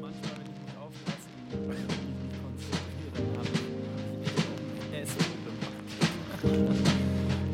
manchmal, 0.00 0.32
wenn 0.38 0.46
ich 0.46 0.60
mich 0.62 0.76
aufpasse 0.78 1.26
und 1.52 1.68
mich 1.68 1.78
nicht 1.78 2.36
konzentriere, 2.42 3.26
habe 3.38 3.48
ich 3.48 4.98
Essen 5.02 5.24
gemacht. 5.44 6.86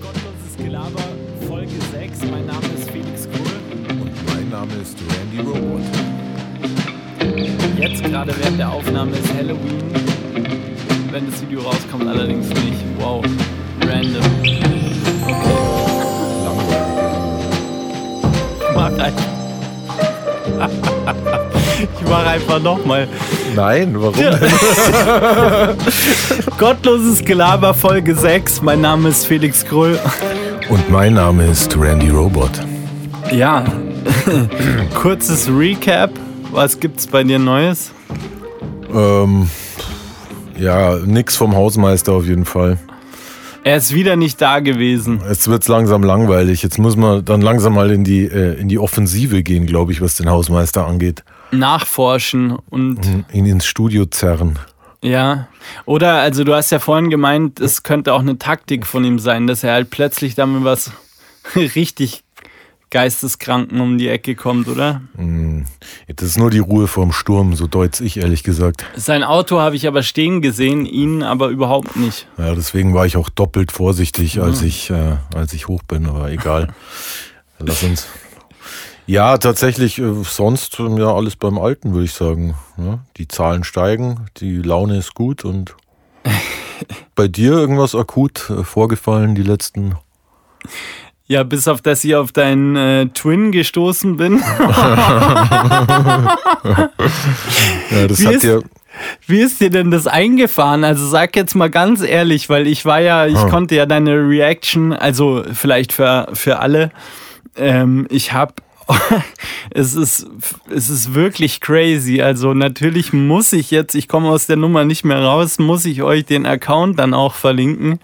Gottloses 0.01 0.55
Gelaber, 0.59 1.07
Folge 1.47 1.79
6. 1.93 2.31
Mein 2.31 2.47
Name 2.47 2.67
ist 2.77 2.91
Felix 2.91 3.29
Kohl. 3.31 3.57
Und 4.01 4.15
mein 4.27 4.49
Name 4.51 4.75
ist 4.83 4.99
Randy 5.01 5.39
Robot. 5.41 5.83
Jetzt 7.79 8.03
gerade 8.05 8.35
während 8.39 8.59
der 8.59 8.71
Aufnahme 8.73 9.13
ist 9.13 9.33
Halloween. 9.35 9.83
Wenn 11.11 11.27
das 11.31 11.41
Video 11.43 11.61
rauskommt, 11.61 12.09
allerdings 12.09 12.49
nicht. 12.49 12.85
Wow. 12.99 13.25
Random. 13.83 14.23
Okay. 15.27 15.57
Mach 18.75 18.99
einfach. 18.99 19.37
Ich 22.07 22.13
mach 22.13 22.25
einfach 22.25 22.63
nochmal. 22.63 23.09
Nein, 23.57 24.01
warum 24.01 24.15
denn? 24.15 24.39
Gottloses 26.57 27.25
Gelaber 27.25 27.75
Folge 27.75 28.15
6. 28.15 28.63
Mein 28.63 28.81
Name 28.81 29.09
ist 29.09 29.27
Felix 29.27 29.65
Krull. 29.65 29.99
Und 30.69 30.89
mein 30.89 31.15
Name 31.15 31.47
ist 31.47 31.77
Randy 31.77 32.11
Robot. 32.11 32.53
Ja, 33.33 33.65
kurzes 34.95 35.49
Recap. 35.49 36.13
Was 36.53 36.79
gibt's 36.79 37.09
bei 37.09 37.25
dir 37.25 37.41
Neues? 37.41 37.91
Ähm, 38.95 39.51
ja, 40.57 40.99
nix 41.05 41.35
vom 41.35 41.57
Hausmeister 41.57 42.13
auf 42.13 42.25
jeden 42.25 42.45
Fall. 42.45 42.79
Er 43.65 43.79
ist 43.79 43.93
wieder 43.93 44.15
nicht 44.15 44.41
da 44.41 44.61
gewesen. 44.61 45.21
Jetzt 45.29 45.49
wird's 45.49 45.67
langsam 45.67 46.05
langweilig. 46.05 46.63
Jetzt 46.63 46.79
muss 46.79 46.97
man 46.97 47.25
dann 47.25 47.41
langsam 47.41 47.75
mal 47.75 47.91
in 47.91 48.05
die, 48.05 48.27
äh, 48.27 48.61
in 48.61 48.69
die 48.69 48.79
Offensive 48.79 49.43
gehen, 49.43 49.67
glaube 49.67 49.91
ich, 49.91 50.01
was 50.01 50.15
den 50.15 50.31
Hausmeister 50.31 50.87
angeht. 50.87 51.25
Nachforschen 51.51 52.57
und 52.71 53.25
Ihn 53.33 53.47
ins 53.47 53.67
Studio 53.67 54.07
zerren. 54.07 54.59
ja. 55.03 55.49
Oder, 55.85 56.21
also 56.21 56.45
du 56.45 56.55
hast 56.55 56.71
ja 56.71 56.79
vorhin 56.79 57.11
gemeint, 57.11 57.59
es 57.59 57.83
könnte 57.83 58.15
auch 58.15 58.21
eine 58.21 58.39
Taktik 58.39 58.87
von 58.87 59.05
ihm 59.05 59.19
sein, 59.19 59.47
dass 59.49 59.65
er 59.65 59.73
halt 59.73 59.91
plötzlich 59.91 60.35
damit 60.37 60.63
was 60.63 60.93
richtig 61.57 62.23
Geisteskranken 62.91 63.81
um 63.81 63.99
die 63.99 64.09
Ecke 64.09 64.37
kommt, 64.37 64.69
oder? 64.69 65.03
Das 66.07 66.29
ist 66.29 66.39
nur 66.39 66.51
die 66.51 66.61
Ruhe 66.61 66.87
vorm 66.87 67.11
Sturm, 67.13 67.57
so 67.57 67.67
deutsch 67.67 68.01
ich 68.01 68.19
ehrlich 68.19 68.45
gesagt. 68.45 68.85
Sein 68.95 69.25
Auto 69.25 69.59
habe 69.59 69.75
ich 69.75 69.89
aber 69.89 70.05
stehen 70.05 70.41
gesehen, 70.41 70.87
ihn 70.87 71.25
aber 71.25 71.49
überhaupt 71.49 71.97
nicht. 71.97 72.29
Ja, 72.39 72.55
deswegen 72.55 72.95
war 72.95 73.05
ich 73.05 73.17
auch 73.17 73.29
doppelt 73.29 73.73
vorsichtig, 73.73 74.41
als 74.41 74.63
ich, 74.63 74.91
äh, 74.91 75.17
als 75.35 75.53
ich 75.53 75.67
hoch 75.67 75.83
bin, 75.83 76.07
aber 76.07 76.31
egal. 76.31 76.69
Lass 77.59 77.83
uns. 77.83 78.07
Ja, 79.07 79.39
tatsächlich, 79.39 79.99
äh, 79.99 80.13
sonst 80.25 80.81
ähm, 80.81 80.99
ja 80.99 81.15
alles 81.15 81.37
beim 81.37 81.59
Alten, 81.59 81.93
würde 81.93 82.05
ich 82.07 82.13
sagen. 82.13 82.55
Ja, 82.77 82.99
die 83.17 83.29
Zahlen 83.29 83.63
steigen, 83.65 84.27
die 84.39 84.57
Laune 84.57 84.99
ist 84.99 85.15
gut 85.15 85.45
und 85.45 85.75
bei 87.15 87.29
dir 87.29 87.53
irgendwas 87.53 87.95
akut 87.95 88.51
äh, 88.51 88.65
vorgefallen 88.65 89.35
die 89.37 89.43
letzten. 89.45 89.95
Ja, 91.29 91.43
bis 91.45 91.67
auf 91.69 91.83
das 91.83 92.05
ich 92.05 92.15
auf 92.17 92.33
deinen 92.33 92.77
äh, 92.77 93.07
Twin 93.09 93.53
gestoßen 93.53 94.17
bin. 94.17 94.43
Ja, 97.91 98.09
das 98.09 98.21
Wie 98.21 98.27
hat 98.27 98.35
ist- 98.35 98.43
dir. 98.43 98.63
Wie 99.27 99.41
ist 99.41 99.61
dir 99.61 99.69
denn 99.69 99.91
das 99.91 100.07
eingefahren? 100.07 100.83
Also 100.83 101.07
sag 101.07 101.37
jetzt 101.37 101.55
mal 101.55 101.69
ganz 101.69 102.01
ehrlich, 102.01 102.49
weil 102.49 102.67
ich 102.67 102.87
war 102.87 102.99
ja, 103.01 103.27
ich 103.27 103.37
Ah. 103.37 103.49
konnte 103.51 103.75
ja 103.75 103.85
deine 103.85 104.13
Reaction, 104.27 104.95
also 104.95 105.43
vielleicht 105.53 105.93
für, 105.93 106.29
für 106.33 106.61
alle, 106.61 106.91
ähm, 107.57 108.07
ich 108.09 108.33
habe, 108.33 108.55
es 109.71 109.95
ist, 109.95 110.27
es 110.71 110.89
ist 110.89 111.15
wirklich 111.15 111.61
crazy. 111.61 112.21
Also 112.23 112.55
natürlich 112.55 113.13
muss 113.13 113.53
ich 113.53 113.71
jetzt, 113.71 113.95
ich 113.95 114.09
komme 114.09 114.29
aus 114.29 114.47
der 114.47 114.57
Nummer 114.57 114.85
nicht 114.85 115.05
mehr 115.05 115.23
raus, 115.23 115.59
muss 115.59 115.85
ich 115.85 116.03
euch 116.03 116.25
den 116.25 116.47
Account 116.47 116.99
dann 116.99 117.15
auch 117.15 117.35
verlinken 117.35 117.99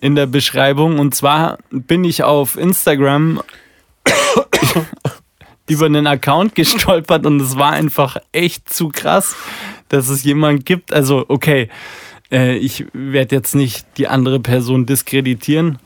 in 0.00 0.14
der 0.14 0.26
Beschreibung. 0.26 0.98
Und 0.98 1.14
zwar 1.14 1.58
bin 1.70 2.04
ich 2.04 2.22
auf 2.22 2.56
Instagram 2.56 3.42
über 5.68 5.86
einen 5.86 6.06
Account 6.06 6.54
gestolpert 6.54 7.26
und 7.26 7.40
es 7.40 7.56
war 7.56 7.72
einfach 7.72 8.16
echt 8.32 8.72
zu 8.72 8.88
krass, 8.88 9.36
dass 9.88 10.08
es 10.08 10.24
jemand 10.24 10.64
gibt. 10.64 10.92
Also, 10.92 11.26
okay, 11.28 11.68
äh, 12.30 12.56
ich 12.56 12.86
werde 12.92 13.36
jetzt 13.36 13.54
nicht 13.54 13.86
die 13.98 14.08
andere 14.08 14.40
Person 14.40 14.86
diskreditieren. 14.86 15.78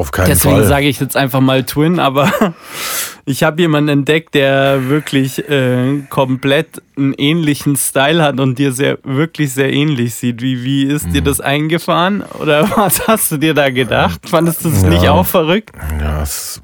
Auf 0.00 0.12
keinen 0.12 0.28
Deswegen 0.28 0.54
Fall. 0.56 0.64
sage 0.64 0.88
ich 0.88 0.98
jetzt 0.98 1.14
einfach 1.16 1.40
mal 1.40 1.62
Twin, 1.64 1.98
aber 2.00 2.32
ich 3.26 3.42
habe 3.42 3.60
jemanden 3.60 3.90
entdeckt, 3.90 4.34
der 4.34 4.88
wirklich 4.88 5.46
äh, 5.50 6.00
komplett 6.08 6.80
einen 6.96 7.12
ähnlichen 7.12 7.76
Style 7.76 8.22
hat 8.22 8.40
und 8.40 8.58
dir 8.58 8.72
sehr, 8.72 8.96
wirklich 9.04 9.52
sehr 9.52 9.70
ähnlich 9.72 10.14
sieht. 10.14 10.40
Wie, 10.40 10.64
wie 10.64 10.84
ist 10.84 11.08
Mhm. 11.08 11.12
dir 11.12 11.22
das 11.22 11.40
eingefahren? 11.42 12.22
Oder 12.40 12.68
was 12.76 13.06
hast 13.06 13.30
du 13.32 13.36
dir 13.36 13.52
da 13.52 13.68
gedacht? 13.68 14.26
Fandest 14.26 14.64
du 14.64 14.70
es 14.70 14.82
nicht 14.84 15.02
Ja. 15.02 15.12
auch 15.12 15.26
verrückt? 15.26 15.70
Ja, 16.00 16.22
es, 16.22 16.62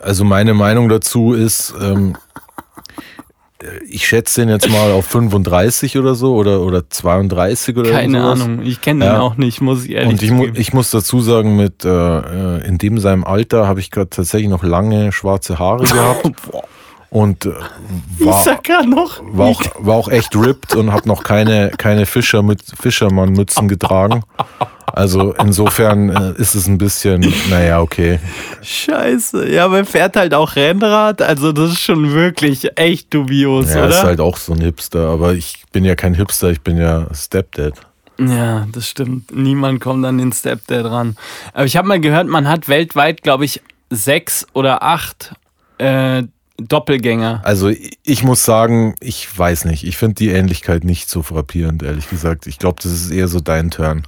also 0.00 0.24
meine 0.24 0.52
Meinung 0.52 0.90
dazu 0.90 1.32
ist, 1.32 1.72
ähm, 1.80 2.16
ich 3.88 4.06
schätze 4.06 4.42
den 4.42 4.50
jetzt 4.50 4.68
mal 4.68 4.90
auf 4.92 5.06
35 5.06 5.96
oder 5.98 6.14
so 6.14 6.34
oder, 6.36 6.60
oder 6.60 6.88
32 6.90 7.76
oder 7.76 7.90
Keine 7.90 8.20
sowas. 8.20 8.40
Ahnung. 8.42 8.62
Ich 8.62 8.80
kenne 8.82 9.04
den 9.06 9.14
Ja. 9.14 9.20
auch 9.20 9.36
nicht, 9.36 9.60
muss 9.60 9.84
ich 9.84 9.92
ehrlich 9.92 10.10
Und 10.10 10.22
ich, 10.22 10.30
mu 10.30 10.46
ich 10.52 10.72
muss 10.74 10.90
dazu 10.90 11.20
sagen, 11.20 11.56
mit 11.56 11.84
äh, 11.84 11.88
äh, 11.88 12.66
in 12.66 12.76
dem 12.78 12.98
seinem 12.98 13.24
Alter 13.24 13.66
habe 13.66 13.80
ich 13.80 13.90
gerade 13.90 14.10
tatsächlich 14.10 14.50
noch 14.50 14.62
lange 14.62 15.10
schwarze 15.12 15.58
Haare 15.58 15.84
gehabt 15.90 16.30
und 17.08 17.46
äh, 17.46 17.50
war, 18.18 18.44
war, 18.44 19.46
auch, 19.46 19.62
war 19.78 19.94
auch 19.96 20.08
echt 20.08 20.36
ripped 20.36 20.74
und 20.74 20.92
habe 20.92 21.08
noch 21.08 21.22
keine, 21.22 21.70
keine 21.70 22.04
Fischer 22.04 22.42
mit 22.42 22.60
Fischermann-Mützen 22.78 23.68
getragen. 23.68 24.22
Also 24.96 25.34
insofern 25.34 26.08
äh, 26.08 26.40
ist 26.40 26.54
es 26.54 26.66
ein 26.66 26.78
bisschen, 26.78 27.20
naja, 27.50 27.82
okay. 27.82 28.18
Scheiße. 28.62 29.46
Ja, 29.52 29.70
er 29.70 29.84
fährt 29.84 30.16
halt 30.16 30.32
auch 30.32 30.56
Rennrad. 30.56 31.20
Also, 31.20 31.52
das 31.52 31.72
ist 31.72 31.82
schon 31.82 32.14
wirklich 32.14 32.66
echt 32.78 33.12
dubios, 33.12 33.74
Ja, 33.74 33.80
oder? 33.84 33.88
ist 33.90 34.02
halt 34.04 34.20
auch 34.20 34.38
so 34.38 34.54
ein 34.54 34.60
Hipster, 34.62 35.08
aber 35.08 35.34
ich 35.34 35.64
bin 35.70 35.84
ja 35.84 35.94
kein 35.96 36.14
Hipster, 36.14 36.48
ich 36.50 36.62
bin 36.62 36.78
ja 36.78 37.06
Stepdad. 37.14 37.74
Ja, 38.18 38.66
das 38.72 38.88
stimmt. 38.88 39.36
Niemand 39.36 39.80
kommt 39.82 40.02
an 40.06 40.16
den 40.16 40.32
Stepdad 40.32 40.86
ran. 40.86 41.16
Aber 41.52 41.66
ich 41.66 41.76
habe 41.76 41.86
mal 41.86 42.00
gehört, 42.00 42.26
man 42.26 42.48
hat 42.48 42.66
weltweit, 42.66 43.22
glaube 43.22 43.44
ich, 43.44 43.60
sechs 43.90 44.46
oder 44.54 44.82
acht 44.82 45.34
äh, 45.76 46.22
Doppelgänger. 46.58 47.40
Also 47.44 47.70
ich 48.02 48.24
muss 48.24 48.44
sagen, 48.44 48.94
ich 49.00 49.26
weiß 49.36 49.66
nicht. 49.66 49.84
Ich 49.84 49.96
finde 49.96 50.14
die 50.14 50.28
Ähnlichkeit 50.30 50.84
nicht 50.84 51.08
so 51.08 51.22
frappierend, 51.22 51.82
ehrlich 51.82 52.08
gesagt. 52.08 52.46
Ich 52.46 52.58
glaube, 52.58 52.78
das 52.82 52.92
ist 52.92 53.10
eher 53.10 53.28
so 53.28 53.40
dein 53.40 53.70
Turn. 53.70 54.02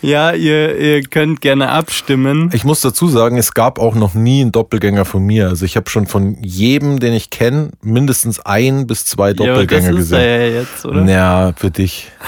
Ja, 0.00 0.32
ihr, 0.32 0.76
ihr 0.78 1.02
könnt 1.02 1.40
gerne 1.40 1.70
abstimmen. 1.70 2.50
Ich 2.52 2.64
muss 2.64 2.80
dazu 2.80 3.08
sagen, 3.08 3.36
es 3.36 3.54
gab 3.54 3.78
auch 3.78 3.94
noch 3.94 4.14
nie 4.14 4.40
einen 4.40 4.52
Doppelgänger 4.52 5.04
von 5.04 5.24
mir. 5.24 5.48
Also 5.48 5.64
ich 5.64 5.76
habe 5.76 5.90
schon 5.90 6.06
von 6.06 6.36
jedem, 6.42 7.00
den 7.00 7.12
ich 7.12 7.30
kenne, 7.30 7.70
mindestens 7.82 8.40
ein 8.40 8.86
bis 8.86 9.04
zwei 9.04 9.32
ja, 9.32 9.34
aber 9.34 9.44
das 9.44 9.46
Doppelgänger 9.46 9.90
ist 9.98 10.12
er 10.12 10.18
gesehen. 10.18 10.20
ja 10.20 10.60
jetzt, 10.60 10.86
oder? 10.86 11.00
Naja, 11.02 11.52
für 11.56 11.70
dich. 11.70 12.08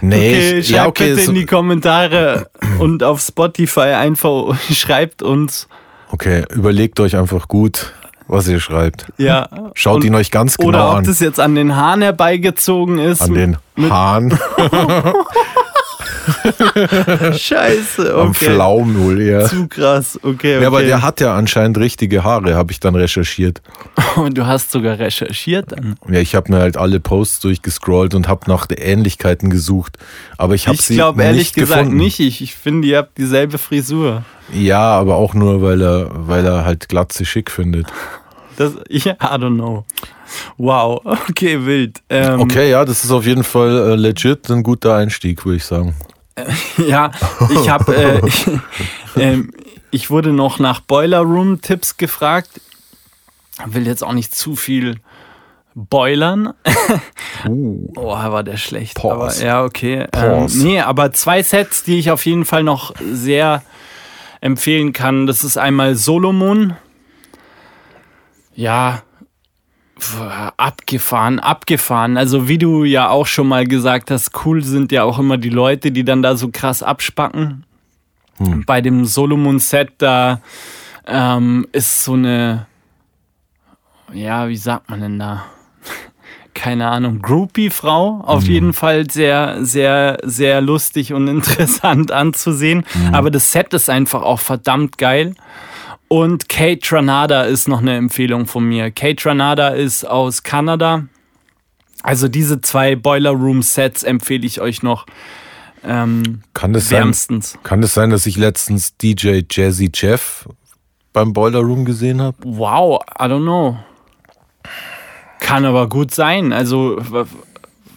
Nee, 0.00 0.16
Okay, 0.16 0.58
ich, 0.58 0.66
schreibt 0.66 0.76
ja, 0.76 0.86
okay. 0.86 1.14
bitte 1.14 1.28
in 1.30 1.34
die 1.34 1.46
Kommentare 1.46 2.50
und 2.78 3.02
auf 3.02 3.20
Spotify 3.20 3.80
einfach 3.94 4.54
schreibt 4.72 5.22
uns. 5.22 5.68
Okay, 6.10 6.44
überlegt 6.50 7.00
euch 7.00 7.16
einfach 7.16 7.48
gut, 7.48 7.92
was 8.32 8.48
ihr 8.48 8.60
schreibt. 8.60 9.06
Ja. 9.18 9.48
Schaut 9.74 9.96
und, 9.96 10.04
ihn 10.04 10.14
euch 10.14 10.30
ganz 10.30 10.56
genau 10.56 10.70
Oder 10.70 10.90
ob 10.90 10.96
an. 10.96 11.04
das 11.04 11.20
jetzt 11.20 11.38
an 11.38 11.54
den 11.54 11.76
Haaren 11.76 12.02
herbeigezogen 12.02 12.98
ist. 12.98 13.22
An 13.22 13.34
den 13.34 13.56
Haaren, 13.90 14.38
Scheiße, 17.36 18.14
am 18.14 18.28
okay. 18.28 18.46
Pflaumen 18.46 19.04
wohl 19.04 19.20
eher. 19.20 19.46
Zu 19.46 19.68
krass, 19.68 20.18
okay, 20.22 20.56
okay. 20.56 20.60
Ja, 20.60 20.66
aber 20.68 20.82
der 20.82 21.02
hat 21.02 21.20
ja 21.20 21.34
anscheinend 21.34 21.78
richtige 21.78 22.24
Haare, 22.24 22.54
habe 22.54 22.72
ich 22.72 22.80
dann 22.80 22.94
recherchiert. 22.94 23.60
Und 24.16 24.38
du 24.38 24.46
hast 24.46 24.70
sogar 24.70 24.98
recherchiert 24.98 25.72
dann. 25.72 25.96
Ja, 26.08 26.20
ich 26.20 26.34
habe 26.34 26.52
mir 26.52 26.60
halt 26.60 26.76
alle 26.76 27.00
Posts 27.00 27.40
durchgescrollt 27.40 28.14
und 28.14 28.28
habe 28.28 28.48
nach 28.48 28.66
Ähnlichkeiten 28.70 29.50
gesucht. 29.50 29.98
Aber 30.38 30.54
ich 30.54 30.68
habe 30.68 30.76
Ich 30.76 30.82
sie 30.82 30.94
glaube 30.94 31.22
ehrlich 31.22 31.38
nicht 31.38 31.54
gesagt 31.54 31.82
gefunden. 31.82 31.98
nicht. 31.98 32.20
Ich, 32.20 32.40
ich 32.40 32.54
finde, 32.54 32.88
ihr 32.88 32.98
habt 32.98 33.18
dieselbe 33.18 33.58
Frisur. 33.58 34.24
Ja, 34.52 34.98
aber 34.98 35.16
auch 35.16 35.34
nur, 35.34 35.62
weil 35.62 35.80
er, 35.80 36.10
weil 36.12 36.44
er 36.44 36.64
halt 36.64 36.88
Glatze 36.88 37.24
schick 37.24 37.50
findet. 37.50 37.86
Das, 38.56 38.72
ich, 38.88 39.06
I 39.06 39.12
don't 39.12 39.56
know. 39.56 39.84
Wow, 40.56 41.00
okay, 41.04 41.64
wild. 41.64 42.00
Ähm, 42.08 42.40
Okay, 42.40 42.70
ja, 42.70 42.84
das 42.84 43.04
ist 43.04 43.10
auf 43.10 43.26
jeden 43.26 43.44
Fall 43.44 43.92
äh, 43.92 43.94
legit 43.96 44.48
ein 44.50 44.62
guter 44.62 44.96
Einstieg, 44.96 45.44
würde 45.44 45.56
ich 45.56 45.64
sagen. 45.64 45.94
Ja, 46.78 47.10
ich 47.50 47.68
habe, 47.68 47.94
äh, 47.94 48.26
ich, 48.26 48.46
ähm, 49.16 49.52
ich 49.90 50.10
wurde 50.10 50.32
noch 50.32 50.58
nach 50.58 50.80
Boiler 50.80 51.20
Room 51.20 51.60
Tipps 51.60 51.98
gefragt. 51.98 52.48
Will 53.66 53.86
jetzt 53.86 54.02
auch 54.02 54.14
nicht 54.14 54.34
zu 54.34 54.56
viel 54.56 54.96
boilern. 55.74 56.54
Uh. 57.46 57.92
Oh, 57.96 58.08
war 58.08 58.42
der 58.42 58.56
schlecht. 58.56 58.96
Pause. 58.96 59.14
Aber 59.14 59.46
ja, 59.46 59.64
okay. 59.64 60.06
Ähm, 60.14 60.46
nee, 60.54 60.80
aber 60.80 61.12
zwei 61.12 61.42
Sets, 61.42 61.84
die 61.84 61.98
ich 61.98 62.10
auf 62.10 62.24
jeden 62.24 62.44
Fall 62.46 62.62
noch 62.62 62.94
sehr 63.12 63.62
empfehlen 64.40 64.92
kann. 64.92 65.26
Das 65.26 65.44
ist 65.44 65.56
einmal 65.58 65.94
Solomon. 65.94 66.76
Ja, 68.54 69.02
abgefahren, 70.56 71.38
abgefahren. 71.38 72.16
Also 72.16 72.48
wie 72.48 72.58
du 72.58 72.84
ja 72.84 73.08
auch 73.08 73.26
schon 73.26 73.48
mal 73.48 73.66
gesagt 73.66 74.10
hast, 74.10 74.32
cool 74.44 74.62
sind 74.62 74.92
ja 74.92 75.04
auch 75.04 75.18
immer 75.18 75.38
die 75.38 75.48
Leute, 75.48 75.92
die 75.92 76.04
dann 76.04 76.22
da 76.22 76.36
so 76.36 76.48
krass 76.50 76.82
abspacken. 76.82 77.64
Hm. 78.38 78.64
Bei 78.66 78.80
dem 78.80 79.04
Solomon-Set 79.04 79.92
da 79.98 80.40
ähm, 81.06 81.66
ist 81.72 82.04
so 82.04 82.14
eine, 82.14 82.66
ja, 84.12 84.48
wie 84.48 84.56
sagt 84.56 84.90
man 84.90 85.00
denn 85.00 85.18
da? 85.18 85.44
keine 86.54 86.88
Ahnung, 86.88 87.20
Groupie-Frau. 87.22 88.22
Auf 88.24 88.44
mhm. 88.44 88.50
jeden 88.50 88.72
Fall 88.72 89.10
sehr, 89.10 89.64
sehr, 89.64 90.18
sehr 90.22 90.60
lustig 90.60 91.12
und 91.12 91.28
interessant 91.28 92.10
anzusehen. 92.12 92.84
Mhm. 92.94 93.14
Aber 93.14 93.30
das 93.30 93.52
Set 93.52 93.72
ist 93.74 93.90
einfach 93.90 94.22
auch 94.22 94.40
verdammt 94.40 94.98
geil. 94.98 95.34
Und 96.12 96.50
Kate 96.50 96.78
Tranada 96.78 97.44
ist 97.44 97.68
noch 97.68 97.80
eine 97.80 97.96
Empfehlung 97.96 98.44
von 98.44 98.68
mir. 98.68 98.90
Kate 98.90 99.16
Tranada 99.16 99.68
ist 99.68 100.04
aus 100.04 100.42
Kanada. 100.42 101.04
Also 102.02 102.28
diese 102.28 102.60
zwei 102.60 102.96
Boiler 102.96 103.30
Room 103.30 103.62
Sets 103.62 104.02
empfehle 104.02 104.46
ich 104.46 104.60
euch 104.60 104.82
noch. 104.82 105.06
Ähm, 105.82 106.42
kann, 106.52 106.74
das 106.74 106.90
wärmstens. 106.90 107.52
Sein, 107.52 107.62
kann 107.62 107.82
es 107.82 107.94
sein, 107.94 108.10
dass 108.10 108.26
ich 108.26 108.36
letztens 108.36 108.94
DJ 108.98 109.40
Jazzy 109.50 109.90
Jeff 109.94 110.46
beim 111.14 111.32
Boiler 111.32 111.60
Room 111.60 111.86
gesehen 111.86 112.20
habe? 112.20 112.36
Wow, 112.44 113.00
I 113.18 113.22
don't 113.22 113.44
know. 113.44 113.78
Kann 115.40 115.64
aber 115.64 115.88
gut 115.88 116.12
sein. 116.12 116.52
Also 116.52 117.00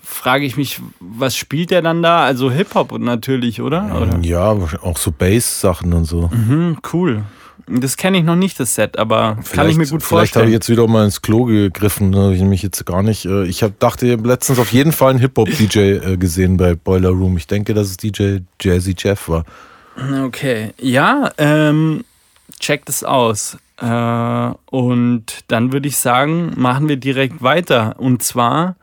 frage 0.02 0.46
ich 0.46 0.56
mich, 0.56 0.80
was 1.02 1.36
spielt 1.36 1.70
der 1.70 1.82
dann 1.82 2.02
da? 2.02 2.24
Also 2.24 2.50
Hip-Hop 2.50 2.98
natürlich, 2.98 3.60
oder? 3.60 3.94
oder? 3.94 4.20
Ja, 4.22 4.52
auch 4.52 4.98
so 4.98 5.12
Bass-Sachen 5.12 5.92
und 5.92 6.06
so. 6.06 6.30
Mhm, 6.30 6.78
cool. 6.94 7.26
Das 7.68 7.98
kenne 7.98 8.20
ich 8.20 8.24
noch 8.24 8.36
nicht, 8.36 8.60
das 8.60 8.76
Set, 8.76 9.00
aber 9.00 9.38
vielleicht, 9.38 9.54
kann 9.54 9.70
ich 9.70 9.78
mir 9.78 9.88
gut 9.88 10.04
vorstellen. 10.04 10.20
Vielleicht 10.20 10.36
habe 10.36 10.48
ich 10.48 10.54
jetzt 10.54 10.70
wieder 10.70 10.88
mal 10.88 11.06
ins 11.06 11.22
Klo 11.22 11.46
gegriffen, 11.46 12.12
da 12.12 12.20
habe 12.20 12.36
ich 12.36 12.42
mich 12.44 12.62
jetzt 12.62 12.86
gar 12.86 13.02
nicht. 13.02 13.26
Äh, 13.26 13.46
ich 13.46 13.64
hab, 13.64 13.80
dachte, 13.80 14.16
letztens 14.16 14.60
auf 14.60 14.72
jeden 14.72 14.92
Fall 14.92 15.12
einen 15.12 15.20
Hip-Hop-DJ 15.20 15.80
äh, 15.80 16.18
gesehen 16.18 16.58
bei 16.58 16.76
Boiler 16.76 17.10
Room. 17.10 17.38
Ich 17.38 17.48
denke, 17.48 17.74
dass 17.74 17.88
es 17.88 17.98
DJ 17.98 18.40
Jazzy 18.62 18.94
Jeff 18.98 19.30
war. 19.30 19.46
Okay, 20.26 20.74
ja, 20.80 21.32
ähm, 21.38 22.04
checkt 22.60 22.90
es 22.90 23.04
aus. 23.04 23.58
Äh, 23.82 24.52
und 24.70 25.24
dann 25.48 25.74
würde 25.74 25.88
ich 25.88 25.98
sagen, 25.98 26.54
machen 26.56 26.88
wir 26.88 26.98
direkt 26.98 27.42
weiter. 27.42 27.96
Und 27.98 28.22
zwar 28.22 28.76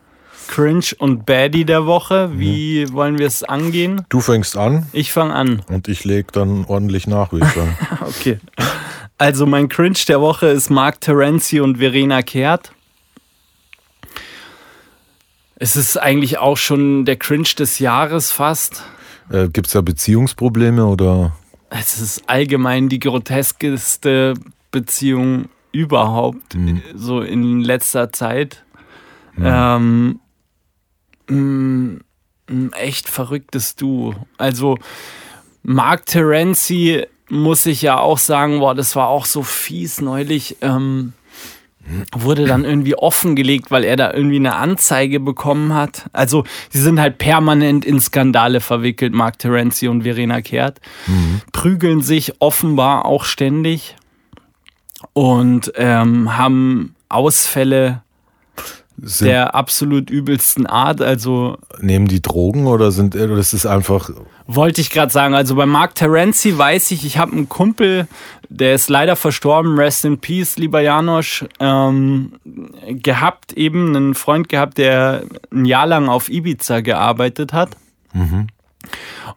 Cringe 0.48 0.86
und 0.98 1.26
Baddie 1.26 1.64
der 1.64 1.86
Woche. 1.86 2.30
Wie 2.34 2.86
mhm. 2.86 2.92
wollen 2.92 3.18
wir 3.18 3.26
es 3.26 3.42
angehen? 3.42 4.04
Du 4.08 4.20
fängst 4.20 4.56
an. 4.56 4.86
Ich 4.92 5.12
fange 5.12 5.34
an. 5.34 5.62
Und 5.68 5.88
ich 5.88 6.04
lege 6.04 6.28
dann 6.32 6.64
ordentlich 6.66 7.06
nach, 7.06 7.32
würde 7.32 7.46
ich 7.46 7.52
sagen. 7.52 7.76
okay. 8.02 8.38
Also 9.18 9.46
mein 9.46 9.68
Cringe 9.68 9.98
der 10.08 10.20
Woche 10.20 10.48
ist 10.48 10.70
Mark 10.70 11.00
Terenzi 11.00 11.60
und 11.60 11.78
Verena 11.78 12.22
Kehrt. 12.22 12.72
Es 15.56 15.76
ist 15.76 15.96
eigentlich 15.96 16.38
auch 16.38 16.56
schon 16.56 17.04
der 17.04 17.16
Cringe 17.16 17.48
des 17.56 17.78
Jahres 17.78 18.32
fast. 18.32 18.82
Äh, 19.30 19.48
Gibt 19.48 19.68
es 19.68 19.74
da 19.74 19.80
Beziehungsprobleme 19.80 20.84
oder? 20.84 21.36
Es 21.70 22.00
ist 22.00 22.28
allgemein 22.28 22.88
die 22.88 22.98
groteskeste 22.98 24.34
Beziehung 24.72 25.48
überhaupt, 25.70 26.54
mhm. 26.54 26.82
so 26.94 27.20
in 27.20 27.60
letzter 27.60 28.12
Zeit. 28.12 28.64
Mhm. 29.36 29.44
Ähm, 29.46 30.20
ein 31.28 32.04
echt 32.72 33.08
verrücktes 33.08 33.76
Duo. 33.76 34.14
Also 34.38 34.78
Mark 35.62 36.06
Terenzi 36.06 37.06
muss 37.28 37.66
ich 37.66 37.82
ja 37.82 37.98
auch 37.98 38.18
sagen, 38.18 38.58
boah, 38.60 38.74
das 38.74 38.94
war 38.96 39.08
auch 39.08 39.24
so 39.24 39.42
fies 39.42 40.00
neulich. 40.00 40.56
Ähm, 40.60 41.14
wurde 42.12 42.46
dann 42.46 42.64
irgendwie 42.64 42.94
offengelegt, 42.94 43.70
weil 43.70 43.84
er 43.84 43.96
da 43.96 44.12
irgendwie 44.12 44.36
eine 44.36 44.54
Anzeige 44.54 45.18
bekommen 45.18 45.74
hat. 45.74 46.08
Also, 46.12 46.44
sie 46.70 46.80
sind 46.80 47.00
halt 47.00 47.18
permanent 47.18 47.84
in 47.84 48.00
Skandale 48.00 48.60
verwickelt, 48.60 49.12
Mark 49.12 49.38
Terenzi 49.38 49.88
und 49.88 50.02
Verena 50.02 50.42
Kehrt. 50.42 50.80
Mhm. 51.06 51.40
Prügeln 51.52 52.00
sich 52.00 52.40
offenbar 52.40 53.04
auch 53.04 53.24
ständig 53.24 53.96
und 55.12 55.72
ähm, 55.76 56.36
haben 56.36 56.94
Ausfälle 57.08 58.02
sind 59.04 59.28
der 59.28 59.54
absolut 59.56 60.10
übelsten 60.10 60.66
Art. 60.66 61.00
Also 61.00 61.58
nehmen 61.80 62.06
die 62.06 62.22
Drogen 62.22 62.66
oder 62.66 62.92
sind 62.92 63.16
oder 63.16 63.36
ist 63.36 63.52
es 63.52 63.66
einfach? 63.66 64.10
Wollte 64.46 64.80
ich 64.80 64.90
gerade 64.90 65.12
sagen. 65.12 65.34
Also 65.34 65.56
bei 65.56 65.66
Mark 65.66 65.96
Terenzi 65.96 66.56
weiß 66.56 66.92
ich, 66.92 67.04
ich 67.04 67.18
habe 67.18 67.32
einen 67.32 67.48
Kumpel, 67.48 68.06
der 68.48 68.74
ist 68.74 68.88
leider 68.88 69.16
verstorben. 69.16 69.76
Rest 69.76 70.04
in 70.04 70.18
Peace, 70.18 70.56
lieber 70.56 70.80
Janosch. 70.80 71.44
Ähm, 71.58 72.34
gehabt 72.86 73.52
eben 73.54 73.96
einen 73.96 74.14
Freund 74.14 74.48
gehabt, 74.48 74.78
der 74.78 75.24
ein 75.52 75.64
Jahr 75.64 75.86
lang 75.86 76.08
auf 76.08 76.28
Ibiza 76.28 76.80
gearbeitet 76.80 77.52
hat. 77.52 77.70
Mhm. 78.12 78.46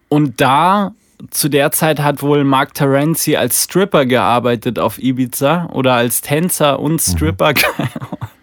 Und 0.09 0.41
da 0.41 0.93
zu 1.31 1.49
der 1.49 1.71
Zeit 1.71 1.99
hat 1.99 2.21
wohl 2.21 2.43
Mark 2.43 2.75
Terenzi 2.75 3.35
als 3.35 3.63
Stripper 3.63 4.05
gearbeitet 4.05 4.77
auf 4.77 5.01
Ibiza 5.01 5.69
oder 5.71 5.93
als 5.93 6.21
Tänzer 6.21 6.79
und 6.79 6.93
mhm. 6.93 6.99
Stripper. 6.99 7.53
Mhm. 7.77 7.87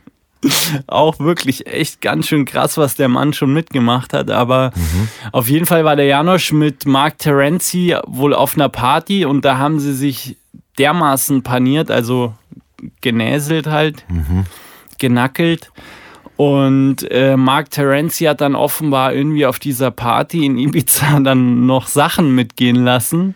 Auch 0.87 1.19
wirklich 1.19 1.67
echt 1.67 2.01
ganz 2.01 2.27
schön 2.27 2.45
krass, 2.45 2.77
was 2.77 2.95
der 2.95 3.09
Mann 3.09 3.33
schon 3.33 3.53
mitgemacht 3.53 4.13
hat. 4.13 4.31
Aber 4.31 4.73
mhm. 4.75 5.09
auf 5.33 5.49
jeden 5.49 5.67
Fall 5.67 5.85
war 5.85 5.97
der 5.97 6.07
Janosch 6.07 6.53
mit 6.53 6.87
Mark 6.87 7.19
Terenzi 7.19 7.97
wohl 8.07 8.35
auf 8.35 8.57
einer 8.57 8.69
Party 8.69 9.25
und 9.25 9.45
da 9.45 9.59
haben 9.59 9.79
sie 9.79 9.95
sich 9.95 10.37
dermaßen 10.79 11.43
paniert, 11.43 11.91
also 11.91 12.35
genäselt 13.01 13.67
halt, 13.67 14.05
mhm. 14.09 14.47
genackelt 14.99 15.71
und 16.37 17.09
äh, 17.11 17.37
Mark 17.37 17.71
Terenzi 17.71 18.25
hat 18.25 18.41
dann 18.41 18.57
offenbar 18.57 19.15
irgendwie 19.15 19.47
auf 19.47 19.59
dieser 19.59 19.91
Party 19.91 20.45
in 20.45 20.59
Ibiza 20.59 21.21
dann 21.25 21.67
noch 21.67 21.87
Sachen 21.87 22.35
mitgehen 22.35 22.83
lassen. 22.83 23.35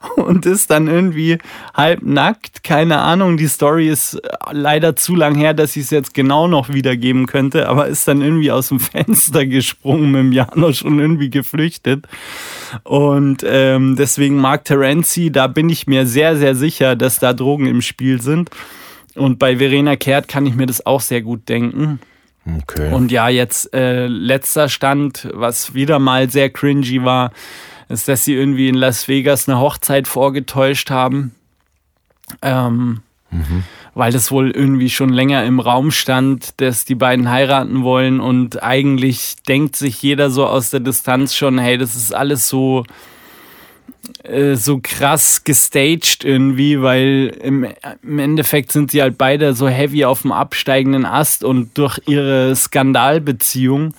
und 0.16 0.46
ist 0.46 0.70
dann 0.70 0.86
irgendwie 0.88 1.38
halb 1.74 2.02
nackt. 2.02 2.64
Keine 2.64 2.98
Ahnung, 2.98 3.36
die 3.36 3.48
Story 3.48 3.88
ist 3.88 4.20
leider 4.50 4.96
zu 4.96 5.14
lang 5.14 5.34
her, 5.34 5.52
dass 5.52 5.76
ich 5.76 5.84
es 5.84 5.90
jetzt 5.90 6.14
genau 6.14 6.48
noch 6.48 6.70
wiedergeben 6.70 7.26
könnte, 7.26 7.68
aber 7.68 7.86
ist 7.86 8.08
dann 8.08 8.22
irgendwie 8.22 8.50
aus 8.50 8.68
dem 8.68 8.80
Fenster 8.80 9.44
gesprungen 9.46 10.10
mit 10.10 10.20
dem 10.20 10.32
Janosch 10.32 10.82
und 10.82 10.98
irgendwie 10.98 11.30
geflüchtet. 11.30 12.06
Und 12.84 13.44
ähm, 13.46 13.96
deswegen 13.96 14.36
Mark 14.36 14.64
Terenzi, 14.64 15.30
da 15.30 15.46
bin 15.46 15.68
ich 15.68 15.86
mir 15.86 16.06
sehr, 16.06 16.36
sehr 16.36 16.54
sicher, 16.54 16.96
dass 16.96 17.18
da 17.18 17.32
Drogen 17.32 17.66
im 17.66 17.82
Spiel 17.82 18.22
sind. 18.22 18.50
Und 19.16 19.38
bei 19.38 19.56
Verena 19.56 19.96
Kehrt 19.96 20.28
kann 20.28 20.46
ich 20.46 20.54
mir 20.54 20.66
das 20.66 20.86
auch 20.86 21.00
sehr 21.00 21.20
gut 21.20 21.48
denken. 21.48 21.98
Okay. 22.62 22.92
Und 22.92 23.12
ja, 23.12 23.28
jetzt 23.28 23.74
äh, 23.74 24.06
letzter 24.06 24.68
Stand, 24.68 25.28
was 25.34 25.74
wieder 25.74 25.98
mal 25.98 26.30
sehr 26.30 26.48
cringy 26.48 27.04
war, 27.04 27.32
ist, 27.90 28.08
dass 28.08 28.24
sie 28.24 28.34
irgendwie 28.34 28.68
in 28.68 28.74
Las 28.74 29.08
Vegas 29.08 29.48
eine 29.48 29.58
Hochzeit 29.58 30.08
vorgetäuscht 30.08 30.90
haben. 30.90 31.34
Ähm, 32.40 33.00
mhm. 33.30 33.64
Weil 33.94 34.12
das 34.12 34.30
wohl 34.30 34.52
irgendwie 34.52 34.88
schon 34.88 35.10
länger 35.10 35.44
im 35.44 35.58
Raum 35.58 35.90
stand, 35.90 36.60
dass 36.60 36.84
die 36.84 36.94
beiden 36.94 37.28
heiraten 37.28 37.82
wollen. 37.82 38.20
Und 38.20 38.62
eigentlich 38.62 39.36
denkt 39.48 39.74
sich 39.74 40.00
jeder 40.00 40.30
so 40.30 40.46
aus 40.46 40.70
der 40.70 40.80
Distanz 40.80 41.34
schon, 41.34 41.58
hey, 41.58 41.76
das 41.76 41.96
ist 41.96 42.14
alles 42.14 42.48
so 42.48 42.84
äh, 44.22 44.54
so 44.54 44.80
krass 44.82 45.44
gestaged 45.44 46.24
irgendwie, 46.24 46.80
weil 46.80 47.36
im, 47.42 47.66
im, 48.02 48.18
Endeffekt 48.18 48.72
sind 48.72 48.92
sie 48.92 49.02
halt 49.02 49.18
beide 49.18 49.54
so 49.54 49.68
heavy 49.68 50.04
auf 50.04 50.22
dem 50.22 50.32
absteigenden 50.32 51.04
Ast 51.04 51.44
und 51.44 51.76
durch 51.76 52.00
ihre 52.06 52.54
Skandalbeziehung 52.54 53.94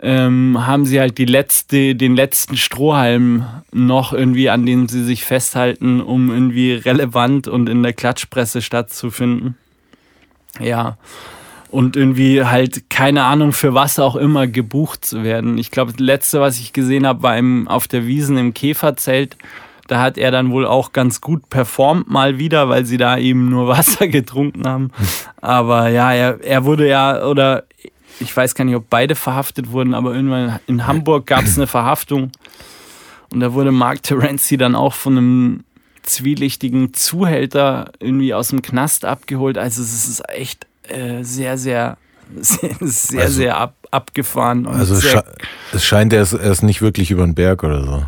ähm, 0.00 0.66
haben 0.66 0.86
sie 0.86 1.00
halt 1.00 1.18
die 1.18 1.24
letzte, 1.24 1.94
den 1.94 2.14
letzten 2.14 2.56
Strohhalm 2.56 3.46
noch 3.72 4.12
irgendwie, 4.12 4.50
an 4.50 4.64
dem 4.64 4.88
sie 4.88 5.04
sich 5.04 5.24
festhalten, 5.24 6.00
um 6.00 6.30
irgendwie 6.30 6.74
relevant 6.74 7.48
und 7.48 7.68
in 7.68 7.82
der 7.82 7.92
Klatschpresse 7.92 8.62
stattzufinden. 8.62 9.56
Ja 10.60 10.98
und 11.70 11.96
irgendwie 11.96 12.44
halt 12.44 12.88
keine 12.90 13.24
Ahnung 13.24 13.52
für 13.52 13.74
was 13.74 13.98
auch 13.98 14.16
immer 14.16 14.46
gebucht 14.46 15.04
zu 15.04 15.22
werden. 15.22 15.58
Ich 15.58 15.70
glaube, 15.70 15.92
das 15.92 16.00
letzte, 16.00 16.40
was 16.40 16.58
ich 16.58 16.72
gesehen 16.72 17.06
habe, 17.06 17.22
war 17.22 17.36
im, 17.36 17.68
auf 17.68 17.88
der 17.88 18.06
Wiesen 18.06 18.38
im 18.38 18.54
Käferzelt. 18.54 19.36
Da 19.86 20.00
hat 20.00 20.18
er 20.18 20.30
dann 20.30 20.50
wohl 20.50 20.66
auch 20.66 20.92
ganz 20.92 21.20
gut 21.20 21.48
performt 21.48 22.10
mal 22.10 22.38
wieder, 22.38 22.68
weil 22.68 22.84
sie 22.84 22.96
da 22.96 23.16
eben 23.18 23.48
nur 23.48 23.68
Wasser 23.68 24.08
getrunken 24.08 24.66
haben. 24.66 24.90
Aber 25.40 25.88
ja, 25.88 26.12
er, 26.12 26.42
er 26.42 26.64
wurde 26.64 26.88
ja, 26.88 27.24
oder 27.26 27.64
ich 28.20 28.36
weiß 28.36 28.54
gar 28.54 28.64
nicht, 28.64 28.76
ob 28.76 28.88
beide 28.90 29.14
verhaftet 29.14 29.70
wurden, 29.70 29.94
aber 29.94 30.14
irgendwann 30.14 30.60
in 30.66 30.86
Hamburg 30.86 31.26
gab 31.26 31.44
es 31.44 31.56
eine 31.56 31.66
Verhaftung. 31.66 32.30
Und 33.30 33.40
da 33.40 33.52
wurde 33.52 33.72
Mark 33.72 34.02
Terenzi 34.02 34.56
dann 34.56 34.74
auch 34.74 34.94
von 34.94 35.18
einem 35.18 35.64
zwielichtigen 36.02 36.94
Zuhälter 36.94 37.92
irgendwie 38.00 38.34
aus 38.34 38.48
dem 38.48 38.62
Knast 38.62 39.04
abgeholt. 39.04 39.58
Also 39.58 39.82
es 39.82 40.08
ist 40.08 40.28
echt 40.28 40.66
äh, 40.84 41.22
sehr, 41.22 41.58
sehr, 41.58 41.98
sehr, 42.40 42.70
sehr, 42.80 43.22
also, 43.22 43.34
sehr 43.34 43.56
ab, 43.58 43.74
abgefahren. 43.90 44.66
also 44.66 44.94
es, 44.94 45.02
sche 45.02 45.24
es 45.72 45.84
scheint, 45.84 46.12
er 46.12 46.22
ist, 46.22 46.32
er 46.32 46.50
ist 46.50 46.62
nicht 46.62 46.82
wirklich 46.82 47.10
über 47.10 47.24
den 47.24 47.34
Berg 47.34 47.62
oder 47.62 47.84
so. 47.84 48.06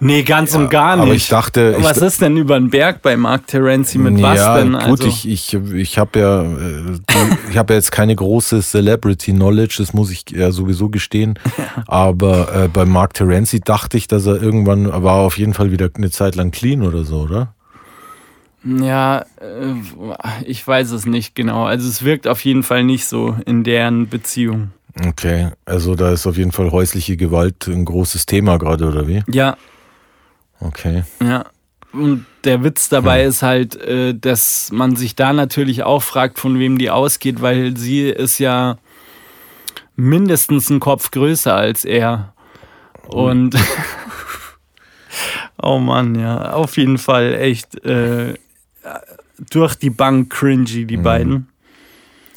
Nee, 0.00 0.22
ganz 0.22 0.54
und 0.54 0.68
gar 0.70 0.96
nicht. 0.96 1.04
Aber 1.04 1.14
ich 1.14 1.28
dachte. 1.28 1.76
Was 1.80 1.98
ich, 1.98 2.02
ist 2.02 2.20
denn 2.20 2.36
über 2.36 2.58
den 2.58 2.70
Berg 2.70 3.02
bei 3.02 3.16
Mark 3.16 3.46
Terenzi 3.46 3.98
mit 3.98 4.20
was 4.22 4.38
ja, 4.38 4.58
denn? 4.58 4.72
gut, 4.72 4.82
Also, 4.82 5.06
ich, 5.06 5.28
ich, 5.28 5.54
ich 5.54 5.98
habe 5.98 6.18
ja, 6.18 6.42
äh, 6.42 6.98
ich 7.50 7.56
habe 7.56 7.72
ja 7.72 7.78
jetzt 7.78 7.92
keine 7.92 8.14
große 8.14 8.60
Celebrity 8.62 9.32
Knowledge, 9.32 9.76
das 9.78 9.92
muss 9.92 10.10
ich 10.10 10.24
ja 10.30 10.50
sowieso 10.50 10.88
gestehen. 10.88 11.38
Aber 11.86 12.64
äh, 12.64 12.68
bei 12.68 12.84
Mark 12.84 13.14
Terenzi 13.14 13.60
dachte 13.60 13.96
ich, 13.96 14.08
dass 14.08 14.26
er 14.26 14.40
irgendwann 14.42 14.90
war 14.90 15.16
auf 15.16 15.38
jeden 15.38 15.54
Fall 15.54 15.70
wieder 15.70 15.88
eine 15.94 16.10
Zeit 16.10 16.34
lang 16.34 16.50
clean 16.50 16.82
oder 16.82 17.04
so, 17.04 17.20
oder? 17.20 17.52
ja, 18.66 19.20
äh, 19.40 19.74
ich 20.44 20.66
weiß 20.66 20.90
es 20.90 21.06
nicht 21.06 21.34
genau. 21.34 21.64
Also 21.64 21.88
es 21.88 22.04
wirkt 22.04 22.26
auf 22.26 22.44
jeden 22.44 22.62
Fall 22.62 22.84
nicht 22.84 23.06
so 23.06 23.36
in 23.46 23.62
deren 23.62 24.08
Beziehung. 24.08 24.72
Okay, 25.04 25.50
also 25.66 25.94
da 25.94 26.10
ist 26.10 26.26
auf 26.26 26.38
jeden 26.38 26.52
Fall 26.52 26.70
häusliche 26.72 27.16
Gewalt 27.16 27.68
ein 27.68 27.84
großes 27.84 28.26
Thema 28.26 28.58
gerade, 28.58 28.86
oder 28.86 29.06
wie? 29.06 29.22
Ja, 29.30 29.56
Okay. 30.60 31.04
Ja. 31.22 31.46
Und 31.92 32.26
der 32.44 32.62
Witz 32.62 32.88
dabei 32.88 33.24
ist 33.24 33.42
halt, 33.42 33.76
äh, 33.76 34.14
dass 34.14 34.70
man 34.72 34.96
sich 34.96 35.16
da 35.16 35.32
natürlich 35.32 35.82
auch 35.82 36.02
fragt, 36.02 36.38
von 36.38 36.58
wem 36.58 36.78
die 36.78 36.90
ausgeht, 36.90 37.40
weil 37.40 37.76
sie 37.76 38.08
ist 38.08 38.38
ja 38.38 38.76
mindestens 39.94 40.70
einen 40.70 40.80
Kopf 40.80 41.10
größer 41.10 41.54
als 41.54 41.84
er. 41.84 42.34
Und 43.06 43.56
oh 45.62 45.78
Mann, 45.78 46.14
ja, 46.16 46.52
auf 46.52 46.76
jeden 46.76 46.98
Fall 46.98 47.34
echt 47.34 47.82
äh, 47.84 48.34
durch 49.50 49.74
die 49.74 49.90
Bank 49.90 50.30
cringy, 50.30 50.84
die 50.84 50.96
beiden. 50.96 51.48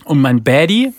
Und 0.05 0.21
mein 0.21 0.43
Baddie, 0.43 0.93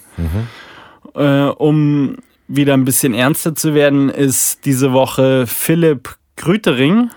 äh, 1.15 1.45
um 1.45 2.17
wieder 2.47 2.75
ein 2.75 2.85
bisschen 2.85 3.15
ernster 3.15 3.55
zu 3.55 3.75
werden, 3.75 4.09
ist 4.11 4.65
diese 4.65 4.93
Woche 4.93 5.47
Philipp 5.47 6.17
Grütering 6.41 7.11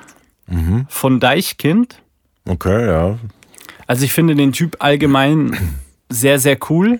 Mhm. 0.48 0.86
von 0.89 1.22
Deichkind. 1.22 2.01
Okay, 2.46 2.86
ja. 2.86 3.18
Also 3.88 4.03
ich 4.03 4.12
finde 4.12 4.36
den 4.36 4.51
Typ 4.51 4.75
allgemein 4.80 5.58
sehr, 6.10 6.38
sehr 6.38 6.58
cool. 6.70 7.00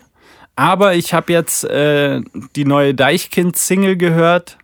Aber 0.56 0.96
ich 0.96 1.14
habe 1.14 1.34
jetzt 1.34 1.66
äh, 1.66 2.22
die 2.56 2.64
neue 2.66 2.94
Deichkind-Single 2.96 3.98
gehört. 3.98 4.58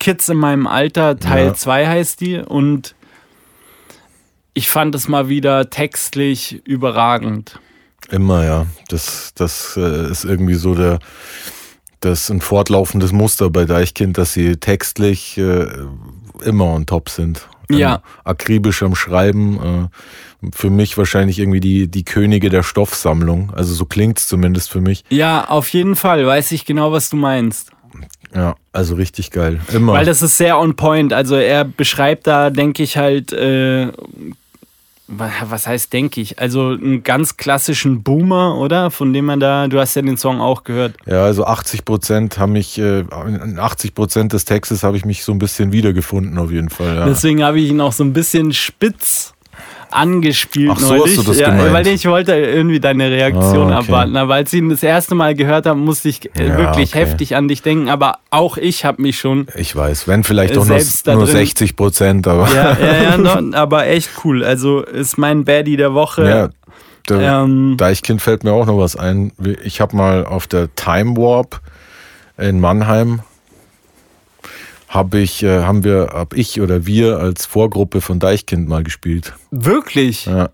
Kids 0.00 0.28
in 0.28 0.38
meinem 0.38 0.66
Alter, 0.66 1.18
Teil 1.18 1.46
Ja. 1.48 1.54
2 1.54 1.86
heißt 1.86 2.20
die. 2.20 2.38
Und 2.38 2.94
ich 4.54 4.68
fand 4.70 4.94
es 4.94 5.06
mal 5.08 5.28
wieder 5.28 5.70
textlich 5.70 6.60
überragend. 6.66 7.60
Immer, 8.10 8.44
ja. 8.44 8.66
Das, 8.88 9.32
das 9.34 9.76
äh, 9.76 10.10
ist 10.10 10.24
irgendwie 10.24 10.54
so 10.54 10.74
der, 10.74 10.98
das 12.00 12.28
ein 12.30 12.40
fortlaufendes 12.40 13.12
Muster 13.12 13.50
bei 13.50 13.66
Deichkind, 13.66 14.18
dass 14.18 14.32
sie 14.32 14.56
textlich 14.56 15.36
äh, 15.38 15.66
immer 16.42 16.66
on 16.66 16.86
top 16.86 17.08
sind. 17.08 17.48
Ja. 17.70 17.94
Ähm, 17.94 18.00
akribisch 18.24 18.82
am 18.82 18.94
Schreiben. 18.94 19.88
Äh, 19.92 20.48
für 20.52 20.70
mich 20.70 20.96
wahrscheinlich 20.96 21.38
irgendwie 21.38 21.60
die, 21.60 21.88
die 21.88 22.04
Könige 22.04 22.48
der 22.48 22.62
Stoffsammlung. 22.62 23.52
Also 23.54 23.74
so 23.74 23.84
klingt's 23.84 24.26
zumindest 24.26 24.70
für 24.70 24.80
mich. 24.80 25.04
Ja, 25.10 25.48
auf 25.48 25.68
jeden 25.68 25.96
Fall. 25.96 26.26
Weiß 26.26 26.52
ich 26.52 26.64
genau, 26.64 26.92
was 26.92 27.10
du 27.10 27.16
meinst. 27.16 27.70
Ja, 28.34 28.54
also 28.72 28.94
richtig 28.94 29.30
geil. 29.30 29.60
Immer. 29.72 29.94
Weil 29.94 30.06
das 30.06 30.22
ist 30.22 30.36
sehr 30.36 30.58
on 30.58 30.76
point. 30.76 31.12
Also 31.12 31.34
er 31.36 31.64
beschreibt 31.64 32.26
da, 32.26 32.50
denke 32.50 32.82
ich, 32.82 32.96
halt, 32.96 33.32
äh, 33.32 33.88
was 35.10 35.66
heißt, 35.66 35.92
denke 35.92 36.20
ich? 36.20 36.38
Also 36.38 36.70
einen 36.70 37.02
ganz 37.02 37.36
klassischen 37.36 38.02
Boomer, 38.02 38.56
oder? 38.56 38.90
Von 38.90 39.12
dem 39.12 39.24
man 39.26 39.40
da, 39.40 39.68
du 39.68 39.78
hast 39.78 39.94
ja 39.96 40.02
den 40.02 40.16
Song 40.16 40.40
auch 40.40 40.64
gehört. 40.64 40.94
ja, 41.06 41.24
also 41.24 41.44
80 41.44 41.84
Prozent 41.84 42.38
haben 42.38 42.52
mich, 42.52 42.78
äh, 42.78 43.00
in 43.00 43.58
80 43.58 43.94
Prozent 43.94 44.32
des 44.32 44.44
Textes 44.44 44.82
habe 44.82 44.96
ich 44.96 45.04
mich 45.04 45.24
so 45.24 45.32
ein 45.32 45.38
bisschen 45.38 45.72
wiedergefunden 45.72 46.38
auf 46.38 46.50
jeden 46.50 46.70
Fall. 46.70 46.96
Ja. 46.96 47.04
Deswegen 47.06 47.42
habe 47.42 47.60
ich 47.60 47.70
ihn 47.70 47.80
auch 47.80 47.92
so 47.92 48.04
ein 48.04 48.12
bisschen 48.12 48.52
spitz 48.52 49.34
angespielt 49.92 50.70
Ach 50.74 50.78
so, 50.78 50.94
neulich. 50.94 51.16
hast 51.18 51.26
du 51.26 51.30
das 51.30 51.38
ja, 51.40 51.50
gemeint? 51.50 51.72
Weil 51.72 51.86
ich 51.88 52.06
wollte 52.06 52.34
irgendwie 52.34 52.80
deine 52.80 53.10
Reaktion 53.10 53.70
Ah, 53.72 53.78
okay. 53.78 53.86
abwarten. 53.88 54.16
Aber 54.16 54.34
als 54.34 54.52
ich 54.52 54.60
ihn 54.60 54.68
das 54.68 54.82
erste 54.82 55.14
Mal 55.14 55.34
gehört 55.34 55.66
habe, 55.66 55.78
musste 55.78 56.08
ich 56.08 56.24
äh, 56.38 56.48
Ja, 56.48 56.58
wirklich 56.58 56.90
okay. 56.94 56.98
heftig 57.06 57.36
an 57.36 57.48
dich 57.48 57.62
denken. 57.62 57.88
Aber 57.88 58.18
auch 58.30 58.56
ich 58.56 58.84
habe 58.84 59.02
mich 59.02 59.18
schon 59.18 59.46
Ich 59.56 59.74
weiß, 59.74 60.06
wenn 60.08 60.24
vielleicht 60.24 60.56
doch 60.56 60.66
nur, 60.66 60.76
nur 60.78 61.24
drin- 61.26 61.36
60 61.36 61.76
Prozent, 61.76 62.26
aber 62.28 62.48
ja, 62.54 62.76
ja, 62.80 63.02
ja, 63.02 63.16
no, 63.40 63.56
aber 63.56 63.86
echt 63.86 64.10
cool. 64.24 64.44
Also 64.44 64.80
ist 64.82 65.18
mein 65.18 65.44
Baddie 65.44 65.76
der 65.76 65.94
Woche. 65.94 66.28
Ja, 66.28 66.48
der 67.08 67.42
Ähm, 67.42 67.76
Deichkind 67.76 68.22
fällt 68.22 68.44
mir 68.44 68.52
auch 68.52 68.66
noch 68.66 68.78
was 68.78 68.94
ein. 68.96 69.32
Ich 69.64 69.80
habe 69.80 69.96
mal 69.96 70.24
auf 70.24 70.46
der 70.46 70.74
Time 70.74 71.16
Warp 71.16 71.60
in 72.38 72.60
Mannheim 72.60 73.20
habe 74.90 75.20
ich, 75.20 75.44
äh, 75.44 75.62
haben 75.62 75.84
wir, 75.84 76.10
hab 76.12 76.34
ich 76.34 76.60
oder 76.60 76.84
wir 76.84 77.18
als 77.18 77.46
Vorgruppe 77.46 78.00
von 78.00 78.18
Deichkind 78.18 78.68
mal 78.68 78.82
gespielt. 78.82 79.34
Wirklich? 79.52 80.26
Ja. 80.26 80.50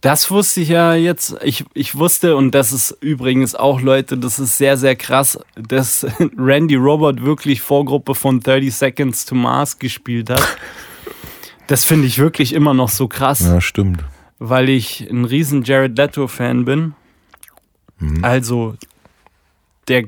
Das 0.00 0.30
wusste 0.30 0.62
ich 0.62 0.70
ja 0.70 0.94
jetzt. 0.94 1.36
Ich, 1.44 1.64
ich 1.74 1.94
wusste, 1.94 2.36
und 2.36 2.52
das 2.52 2.72
ist 2.72 2.96
übrigens 3.02 3.54
auch, 3.54 3.82
Leute, 3.82 4.16
das 4.16 4.38
ist 4.38 4.56
sehr, 4.56 4.78
sehr 4.78 4.96
krass, 4.96 5.38
dass 5.54 6.06
Randy 6.38 6.74
Robert 6.74 7.22
wirklich 7.22 7.60
Vorgruppe 7.60 8.14
von 8.14 8.40
30 8.40 8.74
Seconds 8.74 9.26
to 9.26 9.34
Mars 9.34 9.78
gespielt 9.78 10.30
hat. 10.30 10.42
Das 11.66 11.84
finde 11.84 12.06
ich 12.06 12.18
wirklich 12.18 12.54
immer 12.54 12.72
noch 12.72 12.88
so 12.88 13.08
krass, 13.08 13.40
ja, 13.40 13.60
stimmt. 13.60 14.02
weil 14.38 14.70
ich 14.70 15.06
ein 15.08 15.26
riesen 15.26 15.62
Jared 15.62 15.96
Leto-Fan 15.96 16.64
bin. 16.64 16.94
Mhm. 17.98 18.24
Also 18.24 18.74
der 19.86 20.04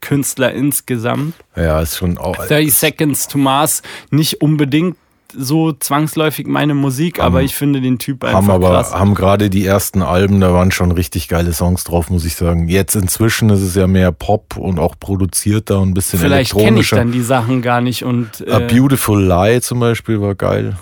Künstler 0.00 0.52
insgesamt. 0.52 1.34
Ja, 1.56 1.80
ist 1.80 1.96
schon 1.96 2.18
auch. 2.18 2.36
30 2.36 2.72
Seconds 2.72 3.28
to 3.28 3.38
Mars 3.38 3.82
nicht 4.10 4.40
unbedingt 4.40 4.96
so 5.36 5.72
zwangsläufig 5.72 6.46
meine 6.46 6.74
Musik, 6.74 7.20
aber 7.20 7.42
ich 7.42 7.54
finde 7.54 7.80
den 7.80 7.98
Typ 7.98 8.24
einfach 8.24 8.38
haben 8.38 8.50
aber 8.50 8.70
krass. 8.70 8.92
haben 8.92 9.14
gerade 9.14 9.50
die 9.50 9.64
ersten 9.64 10.02
Alben, 10.02 10.40
da 10.40 10.52
waren 10.52 10.70
schon 10.72 10.92
richtig 10.92 11.28
geile 11.28 11.52
Songs 11.52 11.84
drauf, 11.84 12.10
muss 12.10 12.24
ich 12.24 12.34
sagen. 12.34 12.68
Jetzt 12.68 12.96
inzwischen 12.96 13.50
ist 13.50 13.62
es 13.62 13.74
ja 13.74 13.86
mehr 13.86 14.12
Pop 14.12 14.56
und 14.56 14.78
auch 14.78 14.96
produzierter 14.98 15.78
und 15.80 15.90
ein 15.90 15.94
bisschen 15.94 16.18
Vielleicht 16.18 16.52
kenne 16.52 16.62
ich 16.62 16.92
elektronischer. 16.92 16.96
dann 16.96 17.12
die 17.12 17.22
Sachen 17.22 17.62
gar 17.62 17.80
nicht 17.80 18.04
und 18.04 18.44
A 18.48 18.58
äh, 18.58 18.66
Beautiful 18.66 19.22
Lie 19.22 19.60
zum 19.60 19.80
Beispiel 19.80 20.20
war 20.20 20.34
geil. 20.34 20.76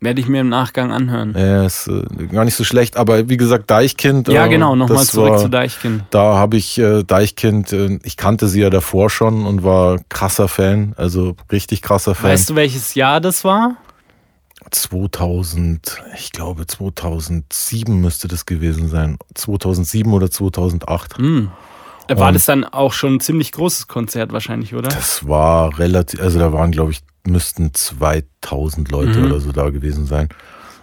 Werde 0.00 0.20
ich 0.20 0.28
mir 0.28 0.40
im 0.40 0.48
Nachgang 0.48 0.92
anhören. 0.92 1.34
Ja, 1.36 1.64
ist 1.64 1.86
äh, 1.86 2.26
gar 2.26 2.44
nicht 2.44 2.54
so 2.54 2.64
schlecht, 2.64 2.96
aber 2.96 3.28
wie 3.28 3.36
gesagt, 3.36 3.70
Deichkind. 3.70 4.28
Ja, 4.28 4.46
äh, 4.46 4.48
genau, 4.48 4.74
nochmal 4.74 5.04
zurück 5.04 5.32
war, 5.32 5.38
zu 5.38 5.48
Deichkind. 5.48 6.04
Da 6.10 6.36
habe 6.36 6.56
ich 6.56 6.78
äh, 6.78 7.02
Deichkind, 7.04 7.72
äh, 7.72 7.98
ich 8.02 8.16
kannte 8.16 8.48
sie 8.48 8.62
ja 8.62 8.70
davor 8.70 9.10
schon 9.10 9.44
und 9.46 9.62
war 9.62 9.98
krasser 10.08 10.48
Fan, 10.48 10.94
also 10.96 11.36
richtig 11.52 11.82
krasser 11.82 12.14
Fan. 12.14 12.30
Weißt 12.30 12.50
du, 12.50 12.54
welches 12.54 12.94
Jahr 12.94 13.20
das 13.20 13.44
war? 13.44 13.76
2000, 14.70 16.02
ich 16.16 16.32
glaube 16.32 16.66
2007 16.66 18.00
müsste 18.00 18.28
das 18.28 18.46
gewesen 18.46 18.88
sein. 18.88 19.18
2007 19.34 20.12
oder 20.12 20.30
2008. 20.30 21.18
Hm. 21.18 21.50
Da 22.06 22.18
war 22.18 22.32
das 22.32 22.44
dann 22.44 22.64
auch 22.64 22.92
schon 22.92 23.14
ein 23.14 23.20
ziemlich 23.20 23.52
großes 23.52 23.86
Konzert 23.86 24.32
wahrscheinlich, 24.32 24.74
oder? 24.74 24.88
Das 24.88 25.28
war 25.28 25.78
relativ, 25.78 26.20
also 26.20 26.40
da 26.40 26.52
waren, 26.52 26.72
glaube 26.72 26.90
ich, 26.90 27.02
müssten 27.26 27.72
2000 27.74 28.90
Leute 28.90 29.18
Mhm. 29.20 29.26
oder 29.26 29.40
so 29.40 29.52
da 29.52 29.70
gewesen 29.70 30.06
sein. 30.06 30.28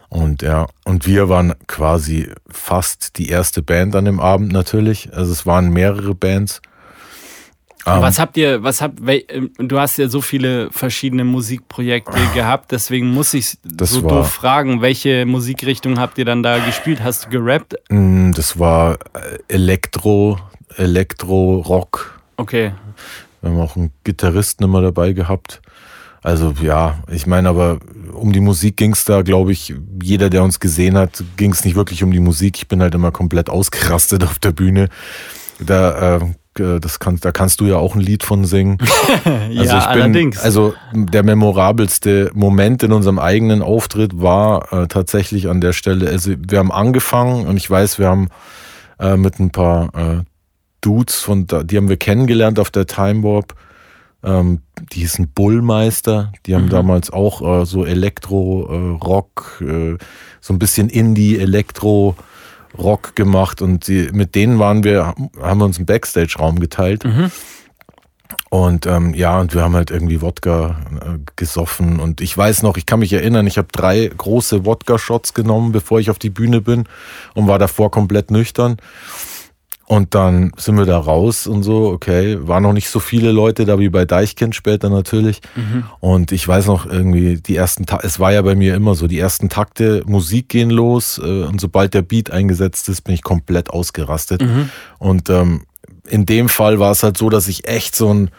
Und 0.10 0.42
ja, 0.42 0.68
und 0.86 1.06
wir 1.06 1.28
waren 1.28 1.54
quasi 1.68 2.30
fast 2.50 3.18
die 3.18 3.30
erste 3.30 3.62
Band 3.62 3.96
an 3.96 4.06
dem 4.06 4.20
Abend 4.20 4.52
natürlich. 4.54 5.10
Also 5.14 5.32
es 5.34 5.46
waren 5.46 5.70
mehrere 5.70 6.16
Bands. 6.16 6.62
Ähm, 7.86 8.02
was 8.02 8.20
habt 8.20 8.36
ihr, 8.38 8.64
was 8.64 8.82
habt, 8.82 9.00
ähm, 9.06 9.52
du 9.58 9.80
hast 9.80 9.98
ja 9.98 10.08
so 10.10 10.22
viele 10.22 10.70
verschiedene 10.72 11.24
Musikprojekte 11.24 12.20
gehabt, 12.34 12.72
deswegen 12.72 13.08
muss 13.14 13.34
ich 13.34 13.58
Das 13.64 13.92
so 13.92 14.04
war- 14.04 14.10
doof 14.20 14.32
fragen, 14.32 14.82
welche 14.82 15.26
Musikrichtung 15.26 15.98
habt 16.00 16.18
ihr 16.18 16.26
dann 16.26 16.44
da 16.44 16.58
gespielt? 16.60 17.02
Hast 17.04 17.26
du 17.26 17.30
gerappt? 17.30 17.76
Mm, 17.90 18.32
Das 18.32 18.60
war 18.60 18.94
äh, 19.14 19.38
Elektro, 19.48 20.38
Elektro, 20.76 21.60
Rock. 21.60 22.20
Okay. 22.38 22.74
Wir 23.42 23.52
haben 23.52 23.60
auch 23.62 23.76
einen 23.76 23.92
Gitarristen 24.04 24.64
immer 24.66 24.82
dabei 24.82 25.14
gehabt. 25.14 25.62
Also 26.28 26.54
ja, 26.62 27.00
ich 27.10 27.26
meine, 27.26 27.48
aber 27.48 27.78
um 28.12 28.34
die 28.34 28.42
Musik 28.42 28.76
ging 28.76 28.92
es 28.92 29.06
da, 29.06 29.22
glaube 29.22 29.54
ich, 29.54 29.74
jeder, 30.04 30.30
der 30.30 30.44
uns 30.44 30.60
gesehen 30.60 30.98
hat, 30.98 31.24
ging 31.38 31.54
es 31.54 31.64
nicht 31.64 31.78
wirklich 31.78 32.04
um 32.04 32.12
die 32.12 32.20
Musik. 32.20 32.58
Ich 32.58 32.68
bin 32.68 32.82
halt 32.82 32.94
immer 32.96 33.12
komplett 33.12 33.50
ausgerastet 33.50 34.26
auf 34.26 34.38
der 34.38 34.52
Bühne. 34.52 34.90
Da, 35.62 36.18
äh, 36.18 36.80
das 36.82 37.00
kann, 37.00 37.18
da 37.22 37.32
kannst 37.32 37.62
du 37.62 37.66
ja 37.68 37.78
auch 37.78 37.96
ein 37.96 38.02
Lied 38.02 38.24
von 38.24 38.44
singen. 38.44 38.78
ja, 39.50 39.62
Also 39.62 39.78
ich 39.78 39.86
bin, 39.86 40.02
allerdings. 40.02 40.38
Also 40.40 40.74
der 40.92 41.24
memorabelste 41.24 42.30
Moment 42.34 42.84
in 42.84 42.92
unserem 42.92 43.20
eigenen 43.20 43.62
Auftritt 43.62 44.22
war 44.22 44.74
äh, 44.74 44.88
tatsächlich 44.88 45.48
an 45.48 45.62
der 45.62 45.72
Stelle. 45.72 46.10
Also 46.10 46.34
wir 46.38 46.60
haben 46.60 46.74
angefangen 46.74 47.48
und 47.48 47.56
ich 47.56 47.70
weiß, 47.70 48.00
wir 48.00 48.10
haben 48.10 48.28
äh, 49.00 49.16
mit 49.16 49.40
ein 49.40 49.52
paar 49.52 49.96
äh, 49.96 50.24
Dudes 50.82 51.22
von 51.22 51.48
die 51.48 51.78
haben 51.78 51.88
wir 51.88 51.98
kennengelernt 51.98 52.60
auf 52.60 52.70
der 52.70 52.86
Time 52.86 53.24
Warp. 53.24 53.56
Ähm, 54.24 54.62
die 54.92 55.02
hießen 55.02 55.30
Bullmeister. 55.34 56.32
Die 56.46 56.56
haben 56.56 56.70
damals 56.70 57.12
auch 57.12 57.62
äh, 57.62 57.66
so 57.66 57.86
Elektro, 57.86 58.68
äh, 58.70 59.04
Rock, 59.04 59.62
äh, 59.62 59.98
so 60.42 60.54
ein 60.54 60.60
bisschen 60.60 60.90
Indie, 60.90 61.38
Elektro. 61.40 62.16
Rock 62.78 63.16
gemacht 63.16 63.62
und 63.62 63.88
die, 63.88 64.10
mit 64.12 64.36
denen 64.36 64.60
waren 64.60 64.84
wir, 64.84 65.16
haben 65.42 65.60
wir 65.60 65.66
uns 65.66 65.78
einen 65.78 65.88
Backstage-Raum 65.88 66.60
geteilt. 66.60 67.06
Und 68.50 68.86
ähm, 68.86 69.14
ja, 69.14 69.40
und 69.40 69.54
wir 69.54 69.62
haben 69.62 69.76
halt 69.76 69.92
irgendwie 69.92 70.22
Wodka 70.22 70.78
äh, 71.02 71.20
gesoffen. 71.36 72.00
Und 72.00 72.22
ich 72.22 72.38
weiß 72.38 72.64
noch, 72.64 72.78
ich 72.78 72.86
kann 72.86 73.00
mich 73.00 73.12
erinnern, 73.12 73.46
ich 73.46 73.58
habe 73.58 73.68
drei 73.72 74.10
große 74.16 74.66
Wodka-Shots 74.66 75.34
genommen, 75.34 75.72
bevor 75.72 76.00
ich 76.00 76.10
auf 76.10 76.20
die 76.20 76.30
Bühne 76.30 76.62
bin 76.62 76.86
und 77.34 77.48
war 77.48 77.60
davor 77.60 77.92
komplett 77.92 78.32
nüchtern. 78.32 78.78
Und 79.90 80.16
dann 80.16 80.52
sind 80.58 80.78
wir 80.78 80.86
da 80.86 81.00
raus 81.00 81.48
und 81.48 81.64
so, 81.64 81.88
okay, 81.88 82.38
waren 82.42 82.64
noch 82.64 82.74
nicht 82.74 82.90
so 82.90 83.00
viele 83.00 83.32
Leute 83.32 83.64
da 83.64 83.80
wie 83.80 83.88
bei 83.88 84.04
Deichkind 84.04 84.54
später 84.54 84.90
natürlich. 84.90 85.40
Mhm. 85.56 85.86
Und 86.02 86.34
ich 86.34 86.46
weiß 86.46 86.68
noch 86.68 86.86
irgendwie, 86.86 87.38
die 87.38 87.56
ersten 87.56 87.86
es 88.02 88.20
war 88.20 88.34
ja 88.34 88.42
bei 88.42 88.54
mir 88.54 88.76
immer 88.76 88.96
so, 88.96 89.08
die 89.08 89.18
ersten 89.18 89.48
Takte, 89.48 90.04
Musik 90.06 90.50
gehen 90.50 90.72
los 90.72 91.22
äh, 91.24 91.44
und 91.44 91.62
sobald 91.62 91.94
der 91.94 92.02
Beat 92.02 92.32
eingesetzt 92.32 92.90
ist, 92.90 93.04
bin 93.04 93.16
ich 93.16 93.22
komplett 93.22 93.70
ausgerastet. 93.70 94.42
Mhm. 94.42 94.70
Und 95.00 95.30
ähm, 95.30 95.62
in 96.06 96.26
dem 96.26 96.50
Fall 96.50 96.80
war 96.80 96.92
es 96.92 97.04
halt 97.04 97.18
so, 97.18 97.30
dass 97.30 97.48
ich 97.48 97.66
echt 97.70 97.96
so 97.96 98.14
ein, 98.14 98.30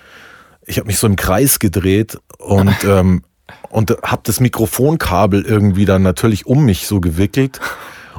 ich 0.66 0.76
habe 0.76 0.86
mich 0.86 0.98
so 0.98 1.06
im 1.06 1.16
Kreis 1.16 1.60
gedreht 1.60 2.18
und 2.38 2.76
ähm, 2.84 3.22
und 3.70 3.96
habe 4.02 4.20
das 4.24 4.40
Mikrofonkabel 4.40 5.42
irgendwie 5.42 5.86
dann 5.86 6.02
natürlich 6.02 6.46
um 6.46 6.66
mich 6.66 6.86
so 6.86 7.00
gewickelt. 7.00 7.60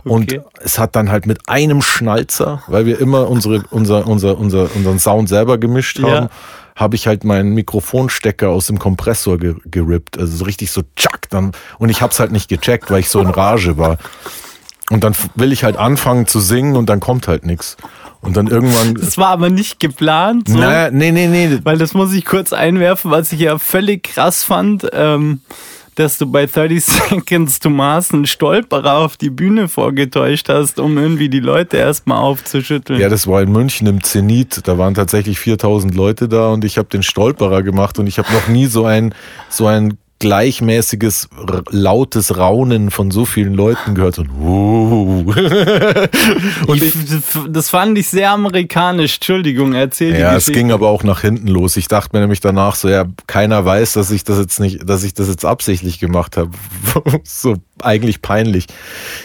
Und 0.03 0.33
okay. 0.33 0.41
es 0.61 0.79
hat 0.79 0.95
dann 0.95 1.11
halt 1.11 1.25
mit 1.25 1.47
einem 1.47 1.81
Schnalzer, 1.81 2.63
weil 2.67 2.85
wir 2.85 2.99
immer 2.99 3.29
unsere, 3.29 3.63
unser, 3.69 4.07
unser, 4.07 4.37
unser, 4.37 4.73
unseren 4.75 4.99
Sound 4.99 5.29
selber 5.29 5.57
gemischt 5.57 5.99
haben, 5.99 6.25
ja. 6.25 6.29
habe 6.75 6.95
ich 6.95 7.07
halt 7.07 7.23
meinen 7.23 7.53
Mikrofonstecker 7.53 8.49
aus 8.49 8.67
dem 8.67 8.79
Kompressor 8.79 9.37
ge 9.37 9.55
gerippt. 9.65 10.17
Also 10.17 10.37
so 10.37 10.45
richtig 10.45 10.71
so 10.71 10.81
tschack 10.95 11.29
dann. 11.29 11.51
Und 11.77 11.89
ich 11.89 12.01
habe 12.01 12.11
es 12.11 12.19
halt 12.19 12.31
nicht 12.31 12.49
gecheckt, 12.49 12.89
weil 12.91 12.99
ich 12.99 13.09
so 13.09 13.19
in 13.19 13.29
Rage 13.29 13.77
war. 13.77 13.97
Und 14.89 15.03
dann 15.03 15.15
will 15.35 15.51
ich 15.51 15.63
halt 15.63 15.77
anfangen 15.77 16.25
zu 16.25 16.39
singen 16.39 16.75
und 16.75 16.87
dann 16.87 16.99
kommt 16.99 17.27
halt 17.27 17.45
nichts. 17.45 17.77
Und 18.21 18.35
dann 18.35 18.47
irgendwann. 18.47 18.95
Das 18.95 19.17
war 19.17 19.29
aber 19.29 19.49
nicht 19.49 19.79
geplant. 19.79 20.49
So, 20.49 20.57
naja, 20.57 20.89
nee, 20.91 21.11
nee, 21.11 21.27
nee. 21.27 21.59
Weil 21.63 21.77
das 21.77 21.93
muss 21.93 22.11
ich 22.11 22.25
kurz 22.25 22.51
einwerfen, 22.53 23.11
was 23.11 23.31
ich 23.31 23.39
ja 23.39 23.57
völlig 23.59 24.03
krass 24.03 24.43
fand. 24.43 24.89
Ähm, 24.91 25.41
dass 25.99 26.17
du 26.17 26.25
bei 26.25 26.45
30 26.45 26.83
Seconds 26.83 27.59
to 27.59 27.69
Mars 27.69 28.13
einen 28.13 28.25
Stolperer 28.25 28.99
auf 28.99 29.17
die 29.17 29.29
Bühne 29.29 29.67
vorgetäuscht 29.67 30.47
hast, 30.47 30.79
um 30.79 30.97
irgendwie 30.97 31.27
die 31.27 31.41
Leute 31.41 31.77
erstmal 31.77 32.19
aufzuschütteln. 32.19 32.99
Ja, 32.99 33.09
das 33.09 33.27
war 33.27 33.41
in 33.41 33.51
München 33.51 33.85
im 33.85 34.01
Zenit. 34.01 34.67
Da 34.67 34.77
waren 34.77 34.93
tatsächlich 34.93 35.39
4000 35.39 35.93
Leute 35.93 36.29
da 36.29 36.49
und 36.49 36.63
ich 36.63 36.77
habe 36.77 36.87
den 36.87 37.03
Stolperer 37.03 37.63
gemacht 37.63 37.99
und 37.99 38.07
ich 38.07 38.17
habe 38.17 38.31
noch 38.31 38.47
nie 38.47 38.67
so 38.67 38.85
ein, 38.85 39.13
so 39.49 39.67
ein 39.67 39.97
gleichmäßiges, 40.19 41.29
lautes 41.71 42.37
Raunen 42.37 42.91
von 42.91 43.09
so 43.09 43.23
vielen 43.23 43.53
Leuten 43.53 43.95
gehört. 43.95 44.15
So, 44.15 44.23
uh. 44.23 45.33
und 46.67 46.83
ich, 46.83 46.93
das 47.49 47.69
fand 47.69 47.97
ich 47.97 48.09
sehr 48.09 48.31
amerikanisch. 48.31 49.15
Entschuldigung, 49.15 49.73
erzähl 49.73 50.19
Ja, 50.19 50.35
es 50.35 50.47
ging 50.47 50.71
aber 50.71 50.89
auch 50.89 51.03
nach 51.03 51.21
hinten 51.21 51.47
los. 51.47 51.77
Ich 51.77 51.87
dachte 51.87 52.09
mir 52.13 52.19
nämlich 52.21 52.41
danach 52.41 52.75
so, 52.75 52.89
ja, 52.89 53.05
keiner 53.27 53.63
weiß, 53.63 53.93
dass 53.93 54.11
ich 54.11 54.25
das 54.25 54.39
jetzt 54.39 54.59
nicht, 54.59 54.87
dass 54.87 55.03
ich 55.03 55.13
das 55.13 55.29
jetzt 55.29 55.45
absichtlich 55.45 55.99
gemacht 55.99 56.35
habe. 56.35 56.51
so 57.23 57.55
eigentlich 57.81 58.21
peinlich. 58.21 58.65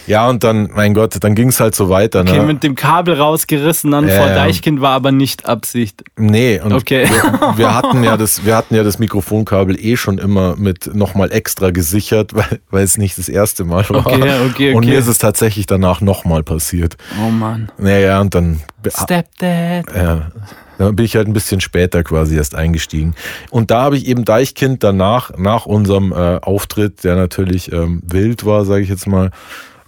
Ja, 0.06 0.28
und 0.28 0.44
dann, 0.44 0.70
mein 0.74 0.94
Gott, 0.94 1.16
dann 1.20 1.34
ging 1.34 1.48
es 1.48 1.60
halt 1.60 1.74
so 1.74 1.88
weiter. 1.88 2.20
Okay, 2.20 2.38
ne? 2.38 2.44
mit 2.44 2.62
dem 2.62 2.74
Kabel 2.74 3.14
rausgerissen 3.14 3.90
dann 3.90 4.08
äh, 4.08 4.16
vor 4.16 4.28
Deichkind 4.28 4.80
war 4.80 4.92
aber 4.92 5.12
nicht 5.12 5.46
Absicht. 5.46 6.04
Nee, 6.16 6.60
und 6.60 6.72
okay. 6.72 7.08
wir, 7.08 7.58
wir, 7.58 7.74
hatten 7.74 8.04
ja 8.04 8.16
das, 8.16 8.44
wir 8.44 8.56
hatten 8.56 8.74
ja 8.74 8.82
das 8.82 8.98
Mikrofonkabel 8.98 9.76
eh 9.78 9.96
schon 9.96 10.18
immer 10.18 10.56
mit 10.56 10.83
nochmal 10.92 11.32
extra 11.32 11.70
gesichert, 11.70 12.34
weil, 12.34 12.60
weil 12.70 12.84
es 12.84 12.98
nicht 12.98 13.18
das 13.18 13.28
erste 13.28 13.64
Mal 13.64 13.88
war. 13.88 14.06
Okay, 14.06 14.14
okay, 14.14 14.46
okay. 14.50 14.74
Und 14.74 14.86
mir 14.86 14.98
ist 14.98 15.06
es 15.06 15.18
tatsächlich 15.18 15.66
danach 15.66 16.00
nochmal 16.00 16.42
passiert. 16.42 16.96
Oh 17.24 17.30
Mann. 17.30 17.70
Naja, 17.78 18.20
und 18.20 18.34
dann. 18.34 18.60
Stepdad. 18.86 19.86
Ja. 19.94 20.30
Dann 20.78 20.96
bin 20.96 21.04
ich 21.04 21.16
halt 21.16 21.28
ein 21.28 21.32
bisschen 21.32 21.60
später 21.60 22.02
quasi 22.02 22.36
erst 22.36 22.54
eingestiegen. 22.54 23.14
Und 23.50 23.70
da 23.70 23.82
habe 23.82 23.96
ich 23.96 24.06
eben 24.06 24.24
Deichkind 24.24 24.82
danach, 24.82 25.36
nach 25.36 25.66
unserem 25.66 26.12
äh, 26.12 26.38
Auftritt, 26.40 27.04
der 27.04 27.16
natürlich 27.16 27.72
ähm, 27.72 28.02
wild 28.04 28.44
war, 28.44 28.64
sage 28.64 28.82
ich 28.82 28.88
jetzt 28.88 29.06
mal, 29.06 29.30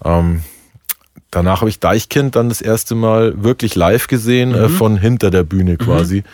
ähm, 0.04 0.42
danach 1.30 1.60
habe 1.60 1.70
ich 1.70 1.80
Deichkind 1.80 2.36
dann 2.36 2.48
das 2.48 2.60
erste 2.60 2.94
Mal 2.94 3.42
wirklich 3.42 3.74
live 3.74 4.06
gesehen, 4.06 4.54
äh, 4.54 4.58
mhm. 4.58 4.64
äh, 4.64 4.68
von 4.68 4.96
hinter 4.96 5.30
der 5.30 5.42
Bühne 5.42 5.72
mhm. 5.72 5.78
quasi. 5.78 6.18
Mhm. 6.18 6.24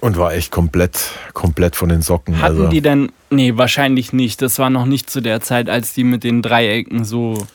Und 0.00 0.16
war 0.18 0.34
echt 0.34 0.50
komplett, 0.50 1.10
komplett 1.32 1.76
von 1.76 1.88
den 1.88 2.02
Socken. 2.02 2.42
Hatten 2.42 2.56
also. 2.56 2.68
die 2.68 2.80
denn, 2.80 3.10
nee, 3.30 3.56
wahrscheinlich 3.56 4.12
nicht. 4.12 4.42
Das 4.42 4.58
war 4.58 4.68
noch 4.68 4.86
nicht 4.86 5.08
zu 5.08 5.20
der 5.20 5.40
Zeit, 5.40 5.70
als 5.70 5.94
die 5.94 6.04
mit 6.04 6.24
den 6.24 6.42
Dreiecken 6.42 7.04
so 7.04 7.46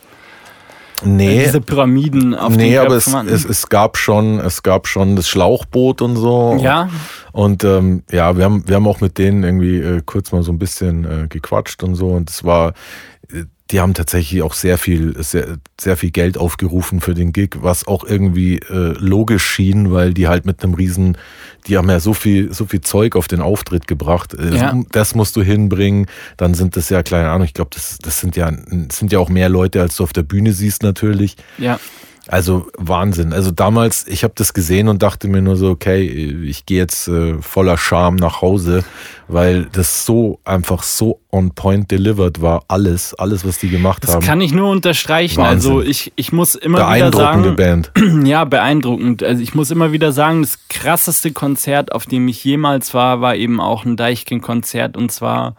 Nee. 1.04 1.46
Diese 1.46 1.62
Pyramiden 1.62 2.36
auf 2.36 2.56
nee, 2.56 2.72
den 2.72 2.80
aber 2.80 2.96
es, 2.96 3.08
es, 3.08 3.46
es, 3.46 3.70
gab 3.70 3.98
schon, 3.98 4.40
es 4.40 4.64
gab 4.64 4.88
schon 4.88 5.16
das 5.16 5.30
Schlauchboot 5.30 6.02
und 6.02 6.18
so. 6.18 6.60
Ja. 6.62 6.90
Und 7.32 7.64
ähm, 7.64 8.04
ja, 8.12 8.36
wir 8.38 8.46
haben, 8.46 8.68
wir 8.68 8.76
haben 8.76 8.88
auch 8.88 9.02
mit 9.02 9.18
denen 9.18 9.44
irgendwie 9.44 9.80
äh, 9.80 10.02
kurz 10.06 10.32
mal 10.32 10.44
so 10.44 10.52
ein 10.52 10.60
bisschen 10.60 11.06
äh, 11.06 11.28
gequatscht 11.28 11.84
und 11.84 11.96
so. 11.96 12.10
Und 12.10 12.30
es 12.30 12.44
war, 12.44 12.74
die 13.72 13.80
haben 13.80 13.94
tatsächlich 13.94 14.42
auch 14.42 14.54
sehr 14.54 14.78
viel, 14.78 15.16
sehr, 15.22 15.58
sehr 15.80 15.96
viel 15.96 16.10
Geld 16.10 16.38
aufgerufen 16.38 17.02
für 17.02 17.14
den 17.14 17.34
Gig, 17.34 17.58
was 17.62 17.88
auch 17.88 18.04
irgendwie 18.04 18.58
äh, 18.58 18.94
logisch 18.98 19.46
schien, 19.46 19.92
weil 19.92 20.14
die 20.14 20.28
halt 20.28 20.46
mit 20.46 20.64
einem 20.64 20.74
riesen, 20.74 21.18
die 21.68 21.78
haben 21.78 21.90
ja 21.90 22.00
so 22.00 22.14
viel, 22.14 22.52
so 22.52 22.66
viel 22.66 22.82
Zeug 22.82 23.16
auf 23.16 23.28
den 23.28 23.42
Auftritt 23.42 23.88
gebracht. 23.88 24.34
Äh, 24.34 24.56
ja. 24.56 24.80
Das 24.92 25.14
musst 25.14 25.36
du 25.36 25.44
hinbringen. 25.44 26.08
Dann 26.38 26.56
sind 26.56 26.78
das 26.78 26.90
ja, 26.90 27.04
keine 27.04 27.30
Ahnung, 27.30 27.46
ich 27.46 27.54
glaube, 27.54 27.70
das, 27.74 28.00
das 28.00 28.20
sind 28.20 28.36
ja, 28.36 28.52
sind 28.92 29.12
ja 29.12 29.20
auch 29.20 29.30
mehr 29.30 29.50
Leute, 29.50 29.82
als 29.82 29.96
du 29.98 30.04
auf 30.04 30.14
der 30.14 30.24
Bühne 30.24 30.54
siehst 30.54 30.82
natürlich. 30.82 31.36
Ja. 31.60 31.80
Also 32.32 32.68
Wahnsinn. 32.78 33.34
Also 33.34 33.50
damals, 33.50 34.06
ich 34.08 34.24
habe 34.24 34.34
das 34.38 34.54
gesehen 34.54 34.88
und 34.88 35.02
dachte 35.02 35.28
mir 35.28 35.42
nur 35.42 35.56
so, 35.56 35.72
okay, 35.72 36.04
ich 36.04 36.68
gehe 36.68 36.78
jetzt 36.78 37.08
äh, 37.08 37.42
voller 37.42 37.76
Charme 37.76 38.18
nach 38.18 38.44
Hause, 38.44 38.84
weil 39.28 39.66
das 39.72 40.06
so 40.06 40.40
einfach 40.44 40.84
so 40.84 41.22
on 41.32 41.56
point 41.56 41.90
delivered 41.90 42.40
war. 42.40 42.66
Alles, 42.68 43.16
alles, 43.16 43.48
was 43.48 43.58
die 43.58 43.70
gemacht 43.70 44.04
das 44.04 44.12
haben. 44.12 44.20
Das 44.20 44.28
kann 44.28 44.42
ich 44.42 44.54
nur 44.54 44.70
unterstreichen. 44.70 45.42
Also 45.42 45.70
Wahnsinn. 45.70 45.80
Also 45.80 45.90
ich, 45.90 46.14
ich 46.18 46.32
muss 46.32 46.54
immer 46.54 46.94
wieder 46.94 47.12
sagen. 47.12 47.56
Band. 47.56 47.92
Ja, 48.24 48.46
beeindruckend. 48.46 49.24
Also 49.24 49.42
ich 49.42 49.56
muss 49.56 49.72
immer 49.72 49.92
wieder 49.92 50.12
sagen, 50.12 50.44
das 50.44 50.60
krasseste 50.68 51.32
Konzert, 51.32 51.94
auf 51.94 52.06
dem 52.06 52.28
ich 52.28 52.44
jemals 52.44 52.94
war, 52.94 53.22
war 53.22 53.36
eben 53.36 53.60
auch 53.60 53.86
ein 53.86 53.98
Deichkind-Konzert 53.98 54.98
und 54.98 55.12
zwar 55.12 55.56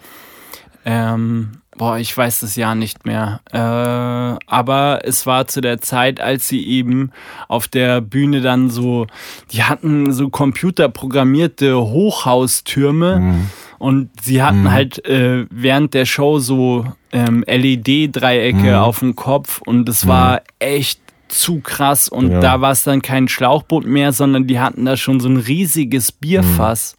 ähm, 0.84 1.59
Boah, 1.76 1.98
ich 1.98 2.16
weiß 2.16 2.40
das 2.40 2.56
Jahr 2.56 2.74
nicht 2.74 3.06
mehr. 3.06 3.40
Äh, 3.52 3.58
aber 3.58 5.00
es 5.04 5.24
war 5.24 5.46
zu 5.46 5.60
der 5.60 5.80
Zeit, 5.80 6.20
als 6.20 6.48
sie 6.48 6.66
eben 6.66 7.10
auf 7.48 7.68
der 7.68 8.00
Bühne 8.00 8.40
dann 8.40 8.70
so, 8.70 9.06
die 9.52 9.62
hatten 9.62 10.12
so 10.12 10.30
computerprogrammierte 10.30 11.80
Hochhaustürme 11.80 13.20
mhm. 13.20 13.50
und 13.78 14.10
sie 14.20 14.42
hatten 14.42 14.64
mhm. 14.64 14.70
halt 14.72 15.04
äh, 15.06 15.46
während 15.50 15.94
der 15.94 16.06
Show 16.06 16.40
so 16.40 16.86
ähm, 17.12 17.44
LED-Dreiecke 17.46 18.56
mhm. 18.56 18.74
auf 18.74 18.98
dem 18.98 19.14
Kopf 19.14 19.60
und 19.64 19.88
es 19.88 20.08
war 20.08 20.34
mhm. 20.34 20.38
echt 20.58 21.00
zu 21.28 21.60
krass 21.60 22.08
und 22.08 22.32
ja. 22.32 22.40
da 22.40 22.60
war 22.60 22.72
es 22.72 22.82
dann 22.82 23.00
kein 23.00 23.28
Schlauchboot 23.28 23.86
mehr, 23.86 24.12
sondern 24.12 24.48
die 24.48 24.58
hatten 24.58 24.84
da 24.84 24.96
schon 24.96 25.20
so 25.20 25.28
ein 25.28 25.36
riesiges 25.36 26.10
Bierfass, 26.10 26.96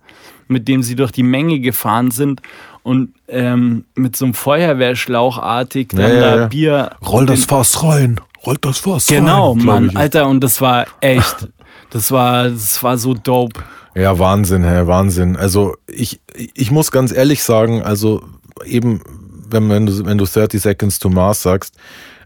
mhm. 0.48 0.54
mit 0.54 0.68
dem 0.70 0.82
sie 0.82 0.96
durch 0.96 1.12
die 1.12 1.24
Menge 1.24 1.60
gefahren 1.60 2.10
sind 2.10 2.42
und 2.84 3.14
ähm, 3.28 3.86
mit 3.96 4.16
so 4.16 4.26
einem 4.26 4.34
Feuerwehrschlauchartig 4.34 5.90
dann 5.90 6.00
ja, 6.14 6.20
da 6.20 6.36
ja. 6.36 6.48
Bier. 6.48 6.90
Roll 7.06 7.26
das 7.26 7.46
Fass 7.46 7.84
rein, 7.84 8.20
rollt 8.46 8.66
das 8.66 8.80
Fass 8.80 9.08
genau, 9.08 9.52
rein. 9.52 9.60
Genau, 9.60 9.72
Mann, 9.72 9.96
Alter, 9.96 10.28
und 10.28 10.44
das 10.44 10.62
war 10.62 10.88
echt, 11.02 11.48
das 11.90 12.12
war, 12.12 12.50
das 12.50 12.82
war 12.84 12.98
so 12.98 13.14
dope. 13.14 13.62
Ja, 13.94 14.18
Wahnsinn, 14.20 14.64
Herr, 14.64 14.88
Wahnsinn. 14.88 15.36
Also 15.36 15.76
ich, 15.88 16.22
ich 16.36 16.72
muss 16.72 16.92
ganz 16.92 17.12
ehrlich 17.12 17.44
sagen, 17.44 17.82
also 17.84 18.24
eben, 18.66 19.02
wenn, 19.50 19.70
wenn, 19.70 19.86
du, 19.86 20.06
wenn 20.06 20.18
du 20.18 20.26
30 20.26 20.62
Seconds 20.62 21.00
to 21.00 21.10
Mars 21.10 21.42
sagst, 21.42 21.76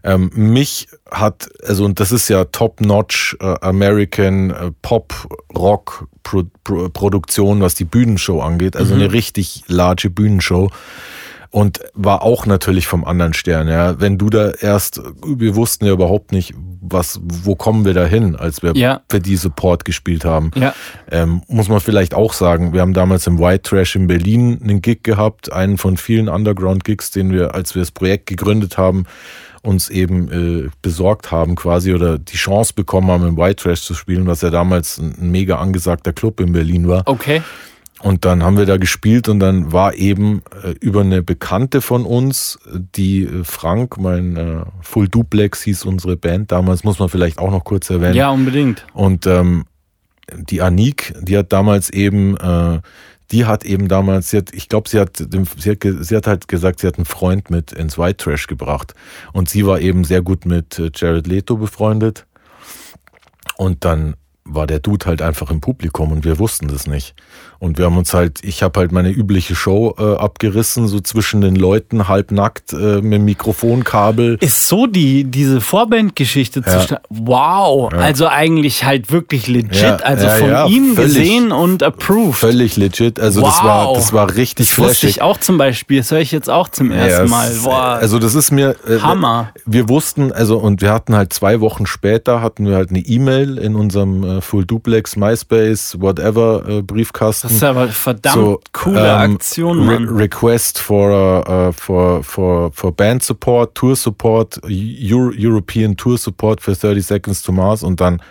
ähm, 0.06 0.30
mich 0.34 0.88
hat, 1.10 1.50
also 1.66 1.84
und 1.84 2.00
das 2.00 2.12
ist 2.12 2.28
ja 2.28 2.44
top-notch 2.44 3.36
äh, 3.40 3.56
American 3.60 4.50
äh, 4.50 4.70
Pop-Rock-Produktion, 4.80 7.60
was 7.60 7.74
die 7.74 7.84
Bühnenshow 7.84 8.40
angeht, 8.40 8.76
also 8.76 8.94
mhm. 8.94 9.02
eine 9.02 9.12
richtig 9.12 9.64
large 9.66 10.08
Bühnenshow 10.08 10.70
und 11.50 11.80
war 11.94 12.22
auch 12.22 12.46
natürlich 12.46 12.86
vom 12.86 13.04
anderen 13.04 13.34
Stern. 13.34 13.66
Ja, 13.66 14.00
wenn 14.00 14.18
du 14.18 14.30
da 14.30 14.50
erst, 14.50 15.02
wir 15.24 15.56
wussten 15.56 15.86
ja 15.86 15.92
überhaupt 15.92 16.30
nicht, 16.30 16.54
was, 16.80 17.20
wo 17.22 17.54
kommen 17.54 17.84
wir 17.84 17.94
da 17.94 18.04
hin, 18.04 18.36
als 18.36 18.62
wir 18.62 18.76
ja. 18.76 19.00
für 19.10 19.20
die 19.20 19.36
Support 19.36 19.84
gespielt 19.84 20.24
haben. 20.24 20.50
Ja. 20.54 20.74
Ähm, 21.10 21.42
muss 21.48 21.68
man 21.68 21.80
vielleicht 21.80 22.14
auch 22.14 22.32
sagen, 22.32 22.72
wir 22.72 22.80
haben 22.80 22.92
damals 22.92 23.26
im 23.26 23.38
White 23.38 23.62
Trash 23.62 23.96
in 23.96 24.06
Berlin 24.06 24.60
einen 24.62 24.82
Gig 24.82 25.02
gehabt, 25.02 25.52
einen 25.52 25.78
von 25.78 25.96
vielen 25.96 26.28
Underground-Gigs, 26.28 27.10
den 27.10 27.32
wir, 27.32 27.54
als 27.54 27.74
wir 27.74 27.82
das 27.82 27.90
Projekt 27.90 28.26
gegründet 28.26 28.78
haben, 28.78 29.06
uns 29.66 29.90
eben 29.90 30.30
äh, 30.30 30.70
besorgt 30.80 31.30
haben 31.30 31.56
quasi 31.56 31.92
oder 31.92 32.18
die 32.18 32.36
Chance 32.36 32.72
bekommen 32.74 33.10
haben, 33.10 33.26
im 33.26 33.36
White 33.36 33.62
Trash 33.64 33.82
zu 33.82 33.94
spielen, 33.94 34.26
was 34.26 34.40
ja 34.42 34.50
damals 34.50 34.98
ein, 34.98 35.30
mega 35.30 35.58
angesagter 35.58 36.12
Club 36.12 36.40
in 36.40 36.52
Berlin 36.52 36.88
war. 36.88 37.02
Okay. 37.06 37.42
Und 38.02 38.24
dann 38.24 38.42
haben 38.42 38.58
wir 38.58 38.66
da 38.66 38.76
gespielt 38.76 39.28
und 39.28 39.40
dann 39.40 39.72
war 39.72 39.94
eben 39.94 40.42
äh, 40.62 40.70
über 40.80 41.00
eine 41.00 41.22
Bekannte 41.22 41.80
von 41.80 42.04
uns, 42.04 42.58
die 42.94 43.24
äh, 43.24 43.42
Frank, 43.42 43.98
mein 43.98 44.36
äh, 44.36 44.64
Full 44.82 45.08
Duplex 45.08 45.62
hieß 45.62 45.84
unsere 45.84 46.16
Band 46.16 46.52
damals, 46.52 46.84
muss 46.84 46.98
man 46.98 47.08
vielleicht 47.08 47.38
auch 47.38 47.50
noch 47.50 47.64
kurz 47.64 47.88
erwähnen. 47.88 48.14
Ja, 48.14 48.30
unbedingt. 48.30 48.86
Und 48.92 49.26
ähm, 49.26 49.64
die 50.32 50.60
Anik, 50.60 51.14
die 51.20 51.38
hat 51.38 51.52
damals 51.52 51.90
eben, 51.90 52.36
äh, 52.36 52.80
die 53.32 53.44
hat 53.44 53.64
eben 53.64 53.88
damals, 53.88 54.30
sie 54.30 54.38
hat, 54.38 54.52
ich 54.52 54.68
glaube, 54.68 54.88
sie 54.88 55.00
hat, 55.00 55.16
sie 55.16 55.70
hat, 55.70 55.78
sie 55.82 56.16
hat 56.16 56.26
halt 56.26 56.48
gesagt, 56.48 56.80
sie 56.80 56.86
hat 56.86 56.96
einen 56.96 57.04
Freund 57.04 57.50
mit 57.50 57.72
ins 57.72 57.98
White 57.98 58.18
Trash 58.18 58.46
gebracht. 58.46 58.94
Und 59.32 59.48
sie 59.48 59.66
war 59.66 59.80
eben 59.80 60.04
sehr 60.04 60.22
gut 60.22 60.46
mit 60.46 60.78
äh, 60.78 60.90
Jared 60.94 61.26
Leto 61.26 61.56
befreundet. 61.56 62.26
Und 63.56 63.84
dann 63.84 64.14
war 64.44 64.66
der 64.66 64.78
Dude 64.78 65.06
halt 65.06 65.22
einfach 65.22 65.50
im 65.50 65.60
Publikum 65.60 66.12
und 66.12 66.24
wir 66.24 66.38
wussten 66.38 66.68
das 66.68 66.86
nicht. 66.86 67.14
Und 67.58 67.78
wir 67.78 67.86
haben 67.86 67.96
uns 67.96 68.12
halt, 68.14 68.40
ich 68.42 68.62
habe 68.62 68.80
halt 68.80 68.92
meine 68.92 69.10
übliche 69.10 69.54
Show 69.54 69.94
äh, 69.98 70.16
abgerissen, 70.16 70.88
so 70.88 71.00
zwischen 71.00 71.40
den 71.40 71.56
Leuten, 71.56 72.06
halbnackt 72.08 72.72
äh, 72.72 73.00
mit 73.00 73.22
Mikrofonkabel. 73.22 74.36
Ist 74.40 74.68
so 74.68 74.86
die, 74.86 75.24
diese 75.24 75.60
Vorbandgeschichte 75.60 76.62
Ja. 76.66 76.80
zu 76.86 77.00
Wow, 77.10 77.92
Ja. 77.92 77.98
also 77.98 78.26
eigentlich 78.28 78.84
halt 78.84 79.10
wirklich 79.10 79.46
legit, 79.46 79.80
Ja, 79.82 79.96
also 79.96 80.28
von 80.28 80.70
ihm 80.70 80.94
völlig. 80.94 81.14
gesehen 81.14 81.52
und 81.52 81.82
approved. 81.82 82.36
Völlig 82.38 82.76
legit. 82.76 83.18
Also 83.18 83.40
das 83.40 83.62
war, 83.64 83.94
das 83.94 84.12
war 84.12 84.34
richtig 84.34 84.68
Das 84.68 84.78
wusste 84.78 84.94
flashig. 84.94 85.10
ich 85.16 85.22
auch 85.22 85.38
zum 85.38 85.58
Beispiel, 85.58 85.98
das 85.98 86.10
höre 86.10 86.20
ich 86.20 86.32
jetzt 86.32 86.50
auch 86.50 86.68
zum 86.68 86.90
ersten 86.90 87.30
Mal. 87.30 87.50
Boah, 87.62 87.98
Also 88.00 88.18
das 88.18 88.34
ist 88.34 88.50
mir 88.50 88.76
äh, 88.88 88.98
Hammer. 89.00 89.50
Wir 89.64 89.88
wussten, 89.88 90.32
also 90.32 90.58
und 90.58 90.82
wir 90.82 90.92
hatten 90.92 91.14
halt 91.14 91.32
zwei 91.32 91.60
Wochen 91.60 91.86
später 91.86 92.42
hatten 92.42 92.66
wir 92.66 92.76
halt 92.76 92.90
eine 92.90 93.00
E-Mail 93.00 93.58
in 93.58 93.74
unserem 93.76 94.22
äh, 94.24 94.40
Full 94.40 94.64
Duplex, 94.66 95.16
MySpace, 95.16 95.96
whatever 96.00 96.62
äh, 96.68 96.82
Briefkasten. 96.82 97.45
Das 97.46 97.56
ist 97.56 97.64
aber 97.64 97.88
verdammt 97.88 98.34
So, 98.34 98.60
coole 98.72 99.00
ähm, 99.00 99.32
Aktion, 99.34 99.88
Re 99.88 99.98
request 99.98 100.78
for, 100.78 101.10
uh, 101.48 101.72
for, 101.72 102.22
for, 102.22 102.72
for 102.72 102.92
Band 102.92 103.22
Support, 103.22 103.74
Tour 103.74 103.96
Support, 103.96 104.60
Euro 104.64 105.32
European 105.36 105.96
Tour 105.96 106.18
Support 106.18 106.60
für 106.60 106.72
30 106.74 107.06
Seconds 107.06 107.42
to 107.42 107.52
Mars 107.52 107.82
und 107.82 108.00
dann, 108.00 108.22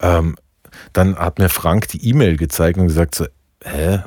ähm, 0.00 0.36
dann 0.92 1.16
hat 1.16 1.38
mir 1.38 1.48
Frank 1.48 1.88
die 1.88 2.08
E-Mail 2.08 2.36
gezeigt 2.36 2.78
und 2.78 2.86
gesagt 2.86 3.14
so, 3.14 3.26
hä, 3.64 3.98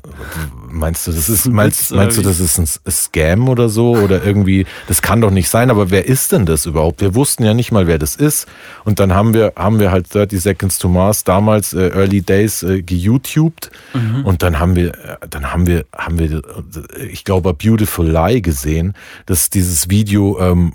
meinst 0.70 1.06
du, 1.08 1.12
das 1.12 1.28
ist, 1.30 1.46
ein 1.46 1.54
meinst, 1.54 1.92
meinst 1.92 2.18
du, 2.18 2.22
das 2.22 2.40
ist 2.40 2.58
ein 2.58 2.92
Scam 2.92 3.50
oder 3.50 3.70
so? 3.70 3.96
Oder 3.98 4.24
irgendwie, 4.24 4.66
das 4.88 5.02
kann 5.02 5.22
doch 5.22 5.32
nicht 5.32 5.50
sein, 5.50 5.70
aber 5.70 5.92
wer 5.92 6.06
ist 6.06 6.32
denn 6.32 6.46
das 6.46 6.66
überhaupt? 6.66 7.02
Wir 7.02 7.16
wussten 7.16 7.44
ja 7.44 7.54
nicht 7.54 7.72
mal, 7.72 7.88
wer 7.88 7.98
das 7.98 8.16
ist. 8.16 8.48
Und 8.86 9.00
dann 9.00 9.14
haben 9.14 9.34
wir, 9.34 9.54
haben 9.56 9.80
wir 9.80 9.92
halt 9.92 10.14
30 10.14 10.42
Seconds 10.42 10.78
to 10.78 10.88
Mars 10.88 11.24
damals, 11.24 11.74
äh, 11.74 11.90
Early 11.90 12.22
Days, 12.22 12.64
äh, 12.64 12.82
geYouTubed. 12.82 13.72
Mhm. 13.94 14.26
und 14.26 14.42
dann 14.42 14.60
haben 14.60 14.76
wir, 14.76 14.94
äh, 14.94 15.18
dann 15.30 15.52
haben 15.52 15.68
wir, 15.68 15.86
haben 15.96 16.18
wir, 16.18 16.32
äh, 16.32 17.06
ich 17.06 17.24
glaube, 17.26 17.50
A 17.50 17.52
Beautiful 17.52 18.10
Lie 18.10 18.42
gesehen, 18.42 18.94
dass 19.26 19.50
dieses 19.50 19.90
Video, 19.90 20.40
ähm, 20.40 20.74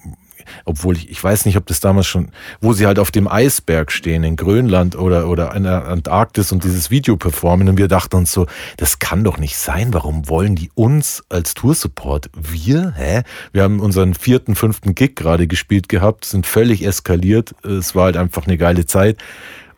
obwohl 0.65 0.97
ich, 0.97 1.11
ich 1.11 1.23
weiß 1.23 1.47
nicht, 1.47 1.57
ob 1.57 1.67
das 1.67 1.81
damals 1.81 2.07
schon, 2.07 2.31
wo 2.61 2.73
sie 2.73 2.87
halt 2.87 2.99
auf 2.99 3.11
dem 3.11 3.29
Eisberg 3.29 3.93
stehen 3.93 4.25
in 4.25 4.37
Grönland 4.37 4.97
oder, 4.97 5.29
oder 5.29 5.55
in 5.55 5.65
der 5.65 5.87
Antarktis 5.87 6.53
und 6.53 6.65
dieses 6.65 6.91
Video 6.91 7.17
performen 7.17 7.69
und 7.69 7.79
wir 7.79 7.89
dachten 7.89 8.17
uns 8.17 8.33
so, 8.33 8.47
das 8.77 8.99
kann 8.99 9.25
doch 9.25 9.39
nicht 9.39 9.57
sein, 9.57 9.93
warum 9.93 10.29
wollen 10.29 10.57
die 10.57 10.71
uns 10.75 11.25
als 11.29 11.55
Toursupport? 11.55 12.31
Wir? 12.35 12.95
Hä? 12.97 13.23
Wir 13.53 13.63
haben 13.63 13.81
unseren 13.81 14.15
vierten, 14.15 14.55
fünften 14.55 14.95
Gig 14.95 15.17
gerade 15.17 15.47
gespielt 15.47 15.89
gehabt, 15.89 16.25
sind 16.25 16.47
völlig 16.47 16.85
eskaliert, 16.85 17.55
es 17.65 17.95
war 17.95 18.05
halt 18.05 18.17
einfach 18.17 18.47
eine 18.47 18.59
geile 18.59 18.87
Zeit 18.87 19.19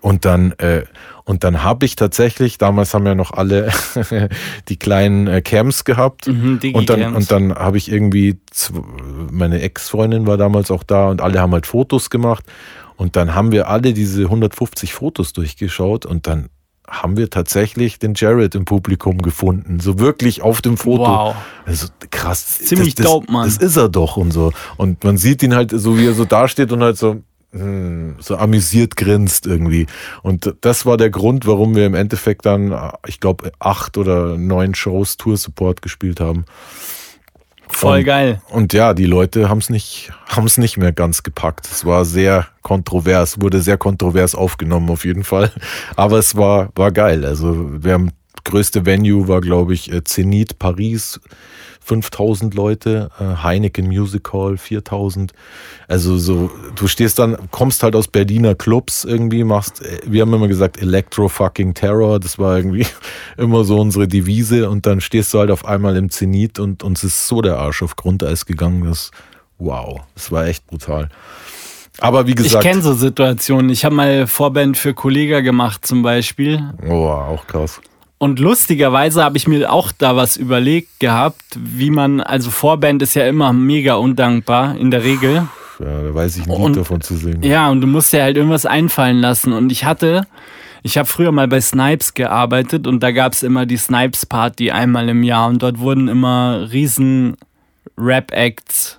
und 0.00 0.24
dann, 0.24 0.52
äh, 0.58 0.84
und 1.24 1.44
dann 1.44 1.62
habe 1.62 1.84
ich 1.84 1.96
tatsächlich, 1.96 2.58
damals 2.58 2.94
haben 2.94 3.06
ja 3.06 3.14
noch 3.14 3.32
alle 3.32 3.70
die 4.68 4.76
kleinen 4.76 5.26
äh, 5.26 5.42
Cams 5.42 5.84
gehabt. 5.84 6.28
Mhm, 6.28 6.60
und 6.72 6.88
dann, 6.88 7.14
und 7.14 7.30
dann 7.30 7.54
habe 7.54 7.76
ich 7.76 7.90
irgendwie, 7.90 8.38
meine 9.30 9.60
Ex-Freundin 9.60 10.26
war 10.26 10.36
damals 10.36 10.70
auch 10.70 10.82
da 10.82 11.08
und 11.08 11.20
alle 11.20 11.40
haben 11.40 11.52
halt 11.52 11.66
Fotos 11.66 12.10
gemacht. 12.10 12.44
Und 12.96 13.14
dann 13.14 13.34
haben 13.34 13.52
wir 13.52 13.68
alle 13.68 13.92
diese 13.92 14.22
150 14.22 14.92
Fotos 14.92 15.32
durchgeschaut 15.32 16.04
und 16.04 16.26
dann 16.26 16.48
haben 16.88 17.16
wir 17.16 17.28
tatsächlich 17.28 17.98
den 17.98 18.14
Jared 18.16 18.54
im 18.54 18.64
Publikum 18.64 19.18
gefunden. 19.18 19.78
So 19.78 19.98
wirklich 19.98 20.42
auf 20.42 20.62
dem 20.62 20.76
Foto. 20.76 21.02
Wow. 21.02 21.36
Also 21.66 21.88
krass. 22.10 22.58
Ziemlich 22.58 22.94
das, 22.94 23.04
das, 23.04 23.12
dope, 23.12 23.30
Mann. 23.30 23.44
Das 23.44 23.58
ist 23.58 23.76
er 23.76 23.88
doch 23.88 24.16
und 24.16 24.32
so. 24.32 24.52
Und 24.78 25.04
man 25.04 25.18
sieht 25.18 25.42
ihn 25.42 25.54
halt 25.54 25.70
so, 25.72 25.98
wie 25.98 26.06
er 26.06 26.14
so 26.14 26.24
dasteht 26.24 26.72
und 26.72 26.82
halt 26.82 26.96
so, 26.96 27.22
so 28.18 28.36
amüsiert 28.36 28.96
grinst 28.96 29.46
irgendwie. 29.46 29.86
Und 30.22 30.54
das 30.60 30.86
war 30.86 30.96
der 30.96 31.10
Grund, 31.10 31.46
warum 31.46 31.74
wir 31.74 31.86
im 31.86 31.94
Endeffekt 31.94 32.46
dann, 32.46 32.92
ich 33.06 33.20
glaube, 33.20 33.52
acht 33.58 33.96
oder 33.98 34.36
neun 34.36 34.74
Shows 34.74 35.16
Tour 35.16 35.36
Support 35.36 35.82
gespielt 35.82 36.20
haben. 36.20 36.44
Voll 37.68 37.98
und, 37.98 38.04
geil. 38.04 38.42
Und 38.48 38.72
ja, 38.72 38.94
die 38.94 39.04
Leute 39.04 39.48
haben 39.48 39.58
es 39.58 39.70
nicht, 39.70 40.10
haben 40.26 40.46
es 40.46 40.58
nicht 40.58 40.78
mehr 40.78 40.92
ganz 40.92 41.22
gepackt. 41.22 41.68
Es 41.70 41.84
war 41.84 42.04
sehr 42.04 42.46
kontrovers, 42.62 43.40
wurde 43.40 43.60
sehr 43.60 43.76
kontrovers 43.76 44.34
aufgenommen 44.34 44.90
auf 44.90 45.04
jeden 45.04 45.24
Fall. 45.24 45.52
Aber 45.96 46.18
es 46.18 46.36
war, 46.36 46.70
war 46.74 46.92
geil. 46.92 47.24
Also 47.24 47.82
wir 47.82 47.92
haben 47.92 48.10
größte 48.44 48.86
Venue 48.86 49.28
war, 49.28 49.40
glaube 49.40 49.74
ich, 49.74 49.92
äh, 49.92 50.02
Zenit 50.04 50.58
Paris. 50.58 51.20
5000 51.88 52.54
Leute, 52.54 53.10
äh, 53.18 53.42
Heineken 53.42 53.86
Music 53.86 54.30
Hall 54.32 54.58
4000. 54.58 55.32
Also 55.88 56.18
so, 56.18 56.50
du 56.76 56.86
stehst 56.86 57.18
dann, 57.18 57.36
kommst 57.50 57.82
halt 57.82 57.96
aus 57.96 58.08
Berliner 58.08 58.54
Clubs 58.54 59.04
irgendwie, 59.04 59.42
machst, 59.42 59.82
äh, 59.82 60.00
wir 60.04 60.22
haben 60.22 60.34
immer 60.34 60.48
gesagt 60.48 60.80
Electro 60.80 61.28
fucking 61.28 61.72
Terror, 61.72 62.20
das 62.20 62.38
war 62.38 62.58
irgendwie 62.58 62.86
immer 63.38 63.64
so 63.64 63.80
unsere 63.80 64.06
Devise 64.06 64.68
und 64.68 64.84
dann 64.84 65.00
stehst 65.00 65.32
du 65.32 65.38
halt 65.38 65.50
auf 65.50 65.64
einmal 65.64 65.96
im 65.96 66.10
Zenit 66.10 66.58
und 66.58 66.82
uns 66.82 67.02
ist 67.04 67.26
so 67.26 67.40
der 67.40 67.56
Arsch 67.58 67.82
auf 67.82 67.96
Grundeis 67.96 68.44
gegangen, 68.44 68.84
das, 68.84 69.10
wow, 69.58 70.02
das 70.14 70.30
war 70.30 70.46
echt 70.46 70.66
brutal. 70.66 71.08
Aber 72.00 72.26
wie 72.26 72.30
Ich 72.30 72.36
gesagt, 72.36 72.64
kenne 72.64 72.80
so 72.80 72.94
Situationen. 72.94 73.70
Ich 73.70 73.84
habe 73.84 73.94
mal 73.94 74.26
Vorband 74.26 74.76
für 74.76 74.94
Kollega 74.94 75.40
gemacht 75.40 75.84
zum 75.84 76.02
Beispiel. 76.02 76.62
oh, 76.86 77.08
auch 77.08 77.46
krass. 77.46 77.80
Und 78.18 78.40
lustigerweise 78.40 79.22
habe 79.22 79.36
ich 79.36 79.46
mir 79.46 79.72
auch 79.72 79.92
da 79.96 80.16
was 80.16 80.36
überlegt 80.36 80.98
gehabt, 80.98 81.44
wie 81.56 81.90
man, 81.90 82.20
also 82.20 82.50
Vorband 82.50 83.00
ist 83.02 83.14
ja 83.14 83.26
immer 83.28 83.52
mega 83.52 83.94
undankbar 83.94 84.76
in 84.76 84.90
der 84.90 85.04
Regel. 85.04 85.46
Ja, 85.78 86.02
da 86.02 86.12
weiß 86.14 86.36
ich 86.38 86.42
ein 86.46 86.50
Lied 86.50 86.58
Und- 86.58 86.76
davon 86.76 87.00
zu 87.00 87.16
singen. 87.16 87.42
Ja, 87.44 87.70
und 87.70 87.80
du 87.80 87.86
musst 87.86 88.12
dir 88.12 88.22
halt 88.24 88.36
irgendwas 88.36 88.66
einfallen 88.66 89.18
lassen. 89.20 89.52
Und 89.52 89.70
ich 89.70 89.84
hatte, 89.84 90.26
ich 90.82 90.98
habe 90.98 91.06
früher 91.06 91.30
mal 91.30 91.46
bei 91.46 91.60
Snipes 91.60 92.14
gearbeitet 92.14 92.88
und 92.88 93.00
da 93.04 93.12
gab 93.12 93.34
es 93.34 93.44
immer 93.44 93.66
die 93.66 93.76
Snipes 93.76 94.26
Party 94.26 94.72
einmal 94.72 95.08
im 95.08 95.22
Jahr 95.22 95.46
und 95.48 95.62
dort 95.62 95.78
wurden 95.78 96.08
immer 96.08 96.68
riesen 96.72 97.36
Rap-Acts 97.96 98.97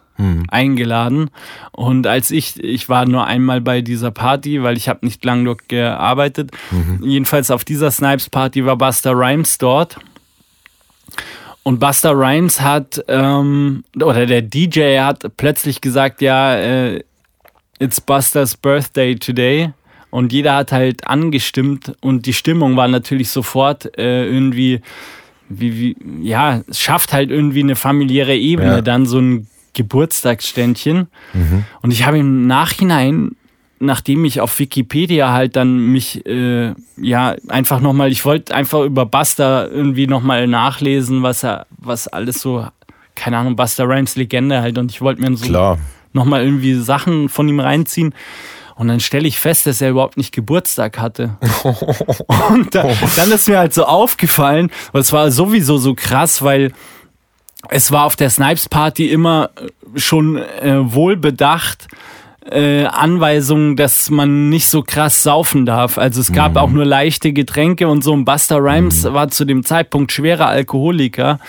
eingeladen. 0.49 1.29
Und 1.71 2.05
als 2.07 2.31
ich, 2.31 2.61
ich 2.63 2.89
war 2.89 3.05
nur 3.05 3.25
einmal 3.25 3.61
bei 3.61 3.81
dieser 3.81 4.11
Party, 4.11 4.61
weil 4.63 4.75
ich 4.77 4.89
habe 4.89 5.05
nicht 5.05 5.23
lang 5.23 5.45
dort 5.45 5.69
gearbeitet. 5.69 6.51
Jedenfalls 7.01 7.51
auf 7.51 7.63
dieser 7.63 7.89
Snipes 7.91 8.29
Party 8.29 8.65
war 8.65 8.77
Buster 8.77 9.11
Rhymes 9.13 9.57
dort. 9.57 9.97
Und 11.63 11.79
Buster 11.79 12.11
Rhymes 12.17 12.61
hat, 12.61 13.03
ähm, 13.07 13.83
oder 13.95 14.25
der 14.25 14.41
DJ 14.41 14.99
hat 14.99 15.23
plötzlich 15.37 15.81
gesagt, 15.81 16.21
ja, 16.21 16.55
äh, 16.55 17.03
it's 17.79 18.01
Busters 18.01 18.57
Birthday 18.57 19.15
today. 19.15 19.71
Und 20.11 20.33
jeder 20.33 20.55
hat 20.55 20.71
halt 20.71 21.05
angestimmt 21.07 21.93
und 22.01 22.25
die 22.25 22.33
Stimmung 22.33 22.75
war 22.75 22.87
natürlich 22.87 23.29
sofort 23.29 23.95
äh, 23.99 24.25
irgendwie, 24.25 24.81
wie, 25.49 25.77
wie, 25.79 26.27
ja, 26.27 26.61
es 26.67 26.79
schafft 26.79 27.13
halt 27.13 27.29
irgendwie 27.29 27.59
eine 27.61 27.75
familiäre 27.75 28.35
Ebene, 28.35 28.77
Ja. 28.77 28.81
dann 28.81 29.05
so 29.05 29.19
ein 29.19 29.47
Geburtstagsständchen. 29.73 31.07
Und 31.81 31.91
ich 31.91 32.05
habe 32.05 32.19
im 32.19 32.47
Nachhinein, 32.47 33.35
nachdem 33.79 34.25
ich 34.25 34.41
auf 34.41 34.59
Wikipedia 34.59 35.31
halt 35.31 35.55
dann 35.55 35.77
mich, 35.77 36.25
äh, 36.25 36.73
ja, 36.97 37.35
einfach 37.47 37.79
nochmal, 37.79 38.11
ich 38.11 38.25
wollte 38.25 38.53
einfach 38.53 38.83
über 38.83 39.05
Buster 39.05 39.71
irgendwie 39.71 40.07
nochmal 40.07 40.47
nachlesen, 40.47 41.23
was 41.23 41.43
er, 41.43 41.65
was 41.77 42.07
alles 42.07 42.41
so, 42.41 42.65
keine 43.15 43.37
Ahnung, 43.37 43.55
Buster 43.55 43.87
Rhymes 43.87 44.15
Legende 44.15 44.61
halt 44.61 44.77
und 44.77 44.91
ich 44.91 45.01
wollte 45.01 45.21
mir 45.21 45.35
so 45.35 45.45
Klar. 45.45 45.77
nochmal 46.13 46.43
irgendwie 46.43 46.73
Sachen 46.73 47.29
von 47.29 47.47
ihm 47.47 47.59
reinziehen. 47.59 48.13
Und 48.75 48.87
dann 48.87 49.01
stelle 49.01 49.27
ich 49.27 49.37
fest, 49.41 49.65
dass 49.65 49.81
er 49.81 49.89
überhaupt 49.89 50.15
nicht 50.15 50.33
Geburtstag 50.33 50.99
hatte. 50.99 51.35
Und 52.49 52.73
da, 52.73 52.87
dann 53.17 53.29
ist 53.29 53.49
mir 53.49 53.59
halt 53.59 53.73
so 53.73 53.83
aufgefallen, 53.83 54.71
und 54.93 55.01
es 55.01 55.11
war 55.11 55.31
sowieso 55.31 55.77
so 55.77 55.95
krass, 55.95 56.41
weil 56.43 56.71
es 57.67 57.91
war 57.91 58.05
auf 58.05 58.15
der 58.15 58.29
Snipes 58.29 58.69
Party 58.69 59.09
immer 59.09 59.49
äh, 59.55 59.99
schon 59.99 60.37
äh, 60.37 60.93
wohlbedacht, 60.93 61.87
äh, 62.49 62.85
Anweisungen, 62.85 63.75
dass 63.75 64.09
man 64.09 64.49
nicht 64.49 64.69
so 64.69 64.81
krass 64.81 65.23
saufen 65.23 65.65
darf. 65.65 65.97
Also 65.97 66.21
es 66.21 66.31
gab 66.31 66.55
auch 66.55 66.69
nur 66.69 66.85
leichte 66.85 67.33
Getränke 67.33 67.87
und 67.87 68.03
so. 68.03 68.13
Und 68.13 68.25
Buster 68.25 68.57
Rhymes 68.57 69.03
war 69.03 69.29
zu 69.29 69.45
dem 69.45 69.63
Zeitpunkt 69.63 70.11
schwerer 70.11 70.47
Alkoholiker 70.47 71.39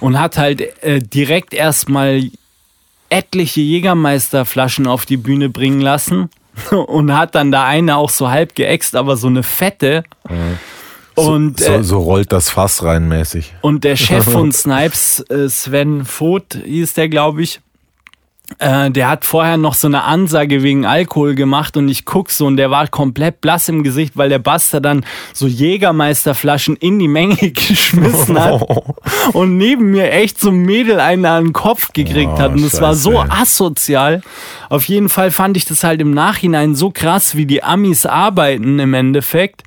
und 0.00 0.20
hat 0.20 0.36
halt 0.36 0.60
äh, 0.82 1.00
direkt 1.00 1.54
erstmal 1.54 2.30
etliche 3.08 3.60
Jägermeisterflaschen 3.62 4.86
auf 4.86 5.06
die 5.06 5.16
Bühne 5.16 5.48
bringen 5.48 5.80
lassen 5.80 6.30
und 6.70 7.16
hat 7.16 7.34
dann 7.34 7.50
da 7.50 7.64
eine 7.64 7.96
auch 7.96 8.10
so 8.10 8.30
halb 8.30 8.54
geäxt, 8.54 8.96
aber 8.96 9.16
so 9.16 9.26
eine 9.26 9.42
fette. 9.42 10.04
Und, 11.14 11.60
so, 11.60 11.72
äh, 11.72 11.82
so 11.84 11.98
rollt 12.00 12.32
das 12.32 12.50
Fass 12.50 12.82
rein 12.82 13.08
mäßig. 13.08 13.54
und 13.60 13.84
der 13.84 13.96
Chef 13.96 14.24
von 14.24 14.52
Snipes, 14.52 15.20
äh, 15.30 15.48
Sven 15.48 16.04
Voth 16.04 16.58
hieß 16.64 16.94
der, 16.94 17.08
glaube 17.08 17.42
ich, 17.42 17.60
äh, 18.58 18.90
der 18.90 19.08
hat 19.08 19.24
vorher 19.24 19.56
noch 19.56 19.72
so 19.72 19.86
eine 19.88 20.04
Ansage 20.04 20.62
wegen 20.62 20.84
Alkohol 20.84 21.34
gemacht 21.34 21.78
und 21.78 21.88
ich 21.88 22.04
guck 22.04 22.30
so 22.30 22.46
und 22.46 22.58
der 22.58 22.70
war 22.70 22.86
komplett 22.88 23.40
blass 23.40 23.70
im 23.70 23.82
Gesicht, 23.82 24.18
weil 24.18 24.28
der 24.28 24.38
Buster 24.38 24.82
dann 24.82 25.06
so 25.32 25.46
Jägermeisterflaschen 25.46 26.76
in 26.76 26.98
die 26.98 27.08
Menge 27.08 27.36
geschmissen 27.52 28.38
hat 28.38 28.62
und 29.32 29.56
neben 29.56 29.90
mir 29.90 30.12
echt 30.12 30.38
so 30.38 30.50
ein 30.50 30.58
Mädel 30.58 31.00
einen 31.00 31.24
an 31.24 31.44
den 31.44 31.52
Kopf 31.54 31.92
gekriegt 31.94 32.32
Oh, 32.34 32.38
hat 32.38 32.52
und 32.52 32.64
es 32.64 32.80
war 32.80 32.94
so 32.94 33.18
asozial. 33.18 34.20
Auf 34.68 34.84
jeden 34.88 35.08
Fall 35.08 35.30
fand 35.30 35.56
ich 35.56 35.64
das 35.64 35.82
halt 35.82 36.00
im 36.02 36.12
Nachhinein 36.12 36.74
so 36.74 36.90
krass, 36.90 37.36
wie 37.36 37.46
die 37.46 37.62
Amis 37.62 38.04
arbeiten 38.04 38.78
im 38.78 38.92
Endeffekt. 38.92 39.62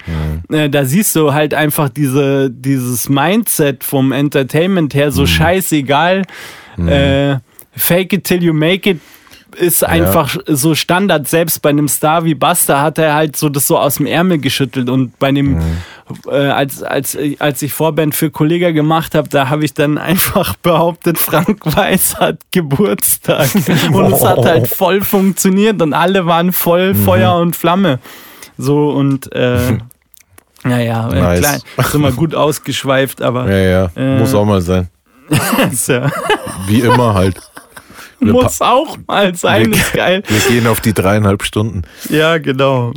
Äh, 0.50 0.70
da 0.70 0.86
siehst 0.86 1.16
du 1.16 1.34
halt 1.34 1.54
einfach 1.54 1.90
diese, 1.90 2.52
dieses 2.52 3.10
Mindset 3.10 3.84
vom 3.84 4.12
Entertainment 4.12 4.94
her, 4.94 5.12
so 5.12 5.26
scheißegal. 5.26 6.24
Äh, 6.78 7.40
fake 7.78 8.13
it 8.13 8.24
till 8.26 8.44
you 8.44 8.54
make 8.54 8.90
it 8.90 9.00
ist 9.56 9.84
einfach 9.84 10.36
so 10.46 10.76
Standard. 10.76 11.28
Selbst 11.28 11.62
bei 11.62 11.70
einem 11.70 11.88
Star 11.88 12.26
wie 12.26 12.36
Buster 12.36 12.82
hat 12.82 12.98
er 12.98 13.16
halt 13.16 13.38
so 13.38 13.48
das 13.48 13.66
so 13.66 13.78
aus 13.80 13.96
dem 13.96 14.06
Ärmel 14.06 14.40
geschüttelt. 14.40 14.90
Und 14.90 15.18
bei 15.20 15.32
dem, 15.32 15.58
äh, 16.30 16.36
als, 16.36 16.84
als, 16.84 17.18
als 17.40 17.62
ich 17.62 17.72
Vorband 17.74 18.13
für 18.13 18.30
Kollega 18.30 18.72
gemacht 18.72 19.16
habe, 19.16 19.30
da 19.30 19.48
habe 19.50 19.63
ich 19.63 19.74
dann 19.74 19.98
einfach 19.98 20.58
behauptet, 20.58 21.18
Frank 21.18 21.60
Weiß 21.63 22.20
hat 22.20 22.40
Geburtstag. 22.52 23.48
Und 23.94 24.12
es 24.13 24.24
hat 24.24 24.46
halt 24.46 24.68
voll 24.68 25.02
funktioniert 25.02 25.82
und 25.82 25.94
alle 25.94 26.26
waren 26.26 26.52
voll 26.52 26.94
Feuer 26.94 27.36
und 27.38 27.56
Flamme. 27.56 28.00
So 28.58 28.90
und 28.90 29.32
äh, 29.34 29.78
naja, 30.63 31.10
äh, 31.10 31.22
Nice. 31.22 31.40
klein, 31.40 31.62
sind 31.90 32.02
wir 32.02 32.12
gut 32.12 32.36
ausgeschweift, 32.36 33.22
aber 33.22 33.50
Ja, 33.50 33.58
ja, 33.58 33.92
Äh. 33.96 34.20
muss 34.20 34.34
auch 34.36 34.46
mal 34.46 34.62
sein. 34.62 34.90
ja, 35.88 36.12
Wie 36.68 36.82
immer 36.82 37.13
halt. 37.13 37.40
Muss 38.20 38.62
auch 38.62 38.98
mal 39.08 39.36
sein, 39.36 39.72
wir- 39.72 39.78
ist 39.78 39.94
geil. 39.94 40.24
wir 40.28 40.40
gehen 40.50 40.68
auf 40.68 40.82
die 40.82 40.94
dreieinhalb 40.94 41.44
Stunden. 41.44 41.84
Ja, 42.10 42.38
genau. 42.38 42.94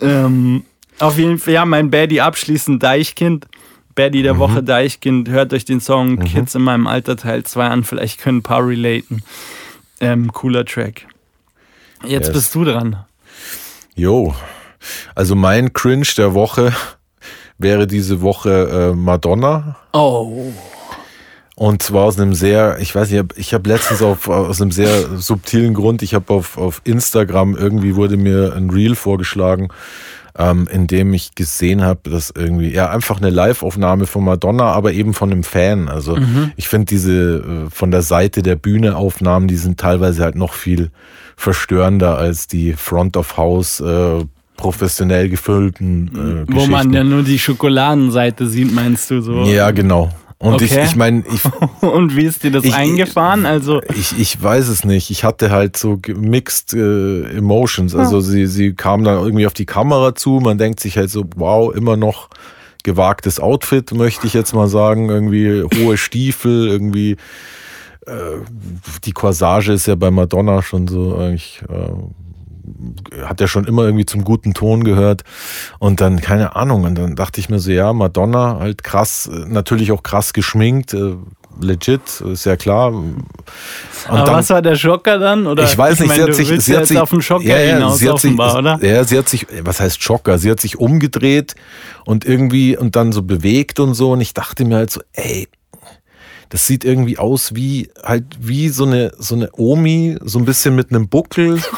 Ähm, 0.00 0.64
auf 0.98 1.18
jeden 1.18 1.38
Fall, 1.38 1.54
ja, 1.54 1.64
mein 1.64 1.90
Baddy 1.90 2.20
abschließend 2.20 2.82
Deichkind. 2.82 3.46
Baddy 3.94 4.22
der 4.22 4.38
Woche 4.38 4.62
Deichkind. 4.62 5.28
Hört 5.30 5.52
euch 5.54 5.64
den 5.64 5.80
Song 5.80 6.18
Kids 6.18 6.54
in 6.54 6.62
meinem 6.62 6.86
Alter 6.86 7.16
Teil 7.16 7.44
2 7.44 7.66
an. 7.66 7.84
Vielleicht 7.84 8.20
können 8.20 8.38
ein 8.38 8.42
paar 8.42 8.66
relaten. 8.66 9.22
Ähm, 10.00 10.30
cooler 10.32 10.64
Track. 10.66 11.06
Jetzt 12.04 12.26
Yes. 12.26 12.32
bist 12.34 12.54
du 12.54 12.64
dran. 12.64 13.04
Jo. 13.94 14.34
Also 15.14 15.34
mein 15.34 15.72
Cringe 15.72 16.06
der 16.18 16.34
Woche 16.34 16.74
wäre 17.58 17.86
diese 17.86 18.20
Woche 18.20 18.90
äh, 18.92 18.94
Madonna. 18.94 19.76
Oh. 19.94 20.52
Und 21.58 21.82
zwar 21.82 22.04
aus 22.04 22.20
einem 22.20 22.34
sehr, 22.34 22.78
ich 22.80 22.94
weiß 22.94 23.10
nicht, 23.10 23.24
ich 23.36 23.54
habe 23.54 23.70
letztens 23.70 24.02
auf, 24.02 24.28
aus 24.28 24.60
einem 24.60 24.72
sehr 24.72 25.16
subtilen 25.16 25.72
Grund, 25.72 26.02
ich 26.02 26.12
habe 26.12 26.30
auf, 26.34 26.58
auf 26.58 26.82
Instagram 26.84 27.56
irgendwie 27.56 27.96
wurde 27.96 28.18
mir 28.18 28.52
ein 28.54 28.68
Reel 28.68 28.94
vorgeschlagen, 28.94 29.68
ähm, 30.36 30.68
in 30.70 30.86
dem 30.86 31.14
ich 31.14 31.34
gesehen 31.34 31.82
habe, 31.82 32.10
dass 32.10 32.30
irgendwie, 32.36 32.74
ja, 32.74 32.90
einfach 32.90 33.16
eine 33.16 33.30
Live-Aufnahme 33.30 34.04
von 34.04 34.22
Madonna, 34.22 34.64
aber 34.64 34.92
eben 34.92 35.14
von 35.14 35.32
einem 35.32 35.44
Fan. 35.44 35.88
Also 35.88 36.18
ich 36.56 36.68
finde 36.68 36.86
diese 36.86 37.38
äh, 37.38 37.70
von 37.70 37.90
der 37.90 38.02
Seite 38.02 38.42
der 38.42 38.56
Bühne 38.56 38.94
Aufnahmen, 38.94 39.48
die 39.48 39.56
sind 39.56 39.80
teilweise 39.80 40.24
halt 40.24 40.34
noch 40.34 40.52
viel 40.52 40.90
verstörender 41.36 42.18
als 42.18 42.48
die 42.48 42.74
Front 42.74 43.16
of 43.16 43.38
House 43.38 43.80
äh, 43.80 44.26
professionell 44.58 45.30
gefüllten 45.30 46.08
äh, 46.08 46.52
Wo 46.52 46.52
Geschichten. 46.52 46.70
man 46.70 46.92
ja 46.92 47.02
nur 47.02 47.22
die 47.22 47.38
Schokoladenseite 47.38 48.46
sieht, 48.46 48.74
meinst 48.74 49.10
du 49.10 49.22
so? 49.22 49.44
ja, 49.44 49.70
genau. 49.70 50.10
Und 50.38 50.60
ich, 50.60 50.72
Okay. 50.72 50.84
ich 50.84 50.96
meine, 50.96 51.24
ich, 51.32 51.42
Und 51.82 52.14
wie 52.14 52.24
ist 52.24 52.42
dir 52.44 52.50
das 52.50 52.64
Ich- 52.64 52.74
eingefahren? 52.74 53.46
Also, 53.46 53.80
Ich, 53.98 54.18
ich 54.18 54.42
weiß 54.42 54.68
es 54.68 54.84
nicht. 54.84 55.10
Ich 55.10 55.24
hatte 55.24 55.50
halt 55.50 55.76
so 55.78 55.98
mixed 56.14 56.74
äh, 56.74 57.22
emotions. 57.36 57.94
Also 57.94 58.20
sie, 58.20 58.46
sie 58.46 58.74
kam 58.74 59.02
dann 59.04 59.18
irgendwie 59.22 59.46
auf 59.46 59.54
die 59.54 59.64
Kamera 59.66 60.14
zu. 60.14 60.40
Man 60.40 60.58
denkt 60.58 60.80
sich 60.80 60.98
halt 60.98 61.10
so, 61.10 61.24
wow, 61.36 61.74
immer 61.74 61.96
noch 61.96 62.28
gewagtes 62.84 63.40
Outfit, 63.40 63.92
möchte 63.92 64.26
ich 64.26 64.34
jetzt 64.34 64.52
mal 64.54 64.68
sagen. 64.68 65.08
Irgendwie 65.08 65.62
hohe 65.62 65.96
Stiefel, 65.96 66.68
irgendwie 66.68 67.12
äh, 68.06 68.12
die 69.04 69.12
Corsage 69.12 69.72
ist 69.72 69.86
ja 69.86 69.94
bei 69.94 70.10
Madonna 70.10 70.62
schon 70.62 70.86
so 70.86 71.16
eigentlich. 71.16 71.62
Äh, 71.68 71.92
hat 73.24 73.40
ja 73.40 73.48
schon 73.48 73.64
immer 73.64 73.84
irgendwie 73.84 74.06
zum 74.06 74.24
guten 74.24 74.54
Ton 74.54 74.84
gehört. 74.84 75.22
Und 75.78 76.00
dann, 76.00 76.20
keine 76.20 76.56
Ahnung, 76.56 76.84
und 76.84 76.94
dann 76.96 77.16
dachte 77.16 77.40
ich 77.40 77.48
mir 77.48 77.58
so, 77.58 77.70
ja, 77.70 77.92
Madonna, 77.92 78.58
halt 78.58 78.82
krass, 78.84 79.28
äh, 79.32 79.44
natürlich 79.48 79.92
auch 79.92 80.02
krass 80.02 80.32
geschminkt, 80.32 80.94
äh, 80.94 81.14
legit, 81.60 82.20
ist 82.20 82.44
ja 82.44 82.56
klar. 82.56 82.92
Und 82.92 83.24
aber 84.06 84.24
dann- 84.24 84.34
was 84.34 84.50
war 84.50 84.60
der 84.62 84.76
Schocker 84.76 85.18
dann? 85.18 85.46
Oder 85.46 85.64
ich 85.64 85.76
weiß 85.76 86.00
nicht, 86.00 86.08
meine, 86.08 86.32
sie 86.34 86.42
hat 86.42 86.48
sich, 86.48 86.64
sie 86.64 86.72
ja 86.72 86.78
hat 86.80 86.86
sich 86.86 86.98
auf 86.98 87.10
den 87.10 87.22
Schocker 87.22 87.44
ja, 87.44 87.58
ja, 87.58 87.74
hinaus 87.76 87.98
sie 87.98 88.08
hat 88.10 88.20
sich, 88.20 88.28
offenbar, 88.30 88.58
oder? 88.58 88.78
Ja, 88.84 89.04
sie 89.04 89.16
hat 89.18 89.28
sich, 89.28 89.46
was 89.62 89.80
heißt 89.80 90.02
Schocker? 90.02 90.38
Sie 90.38 90.50
hat 90.50 90.60
sich 90.60 90.78
umgedreht 90.78 91.54
und 92.04 92.24
irgendwie 92.26 92.76
und 92.76 92.94
dann 92.94 93.12
so 93.12 93.22
bewegt 93.22 93.80
und 93.80 93.94
so 93.94 94.12
und 94.12 94.20
ich 94.20 94.34
dachte 94.34 94.64
mir 94.64 94.76
halt 94.76 94.90
so, 94.90 95.00
ey, 95.14 95.48
das 96.50 96.66
sieht 96.66 96.84
irgendwie 96.84 97.18
aus 97.18 97.54
wie 97.54 97.90
halt 98.04 98.24
wie 98.38 98.68
so 98.68 98.84
eine 98.84 99.12
so 99.18 99.34
eine 99.34 99.48
Omi, 99.52 100.16
so 100.22 100.38
ein 100.38 100.44
bisschen 100.44 100.76
mit 100.76 100.90
einem 100.90 101.08
Buckel. 101.08 101.58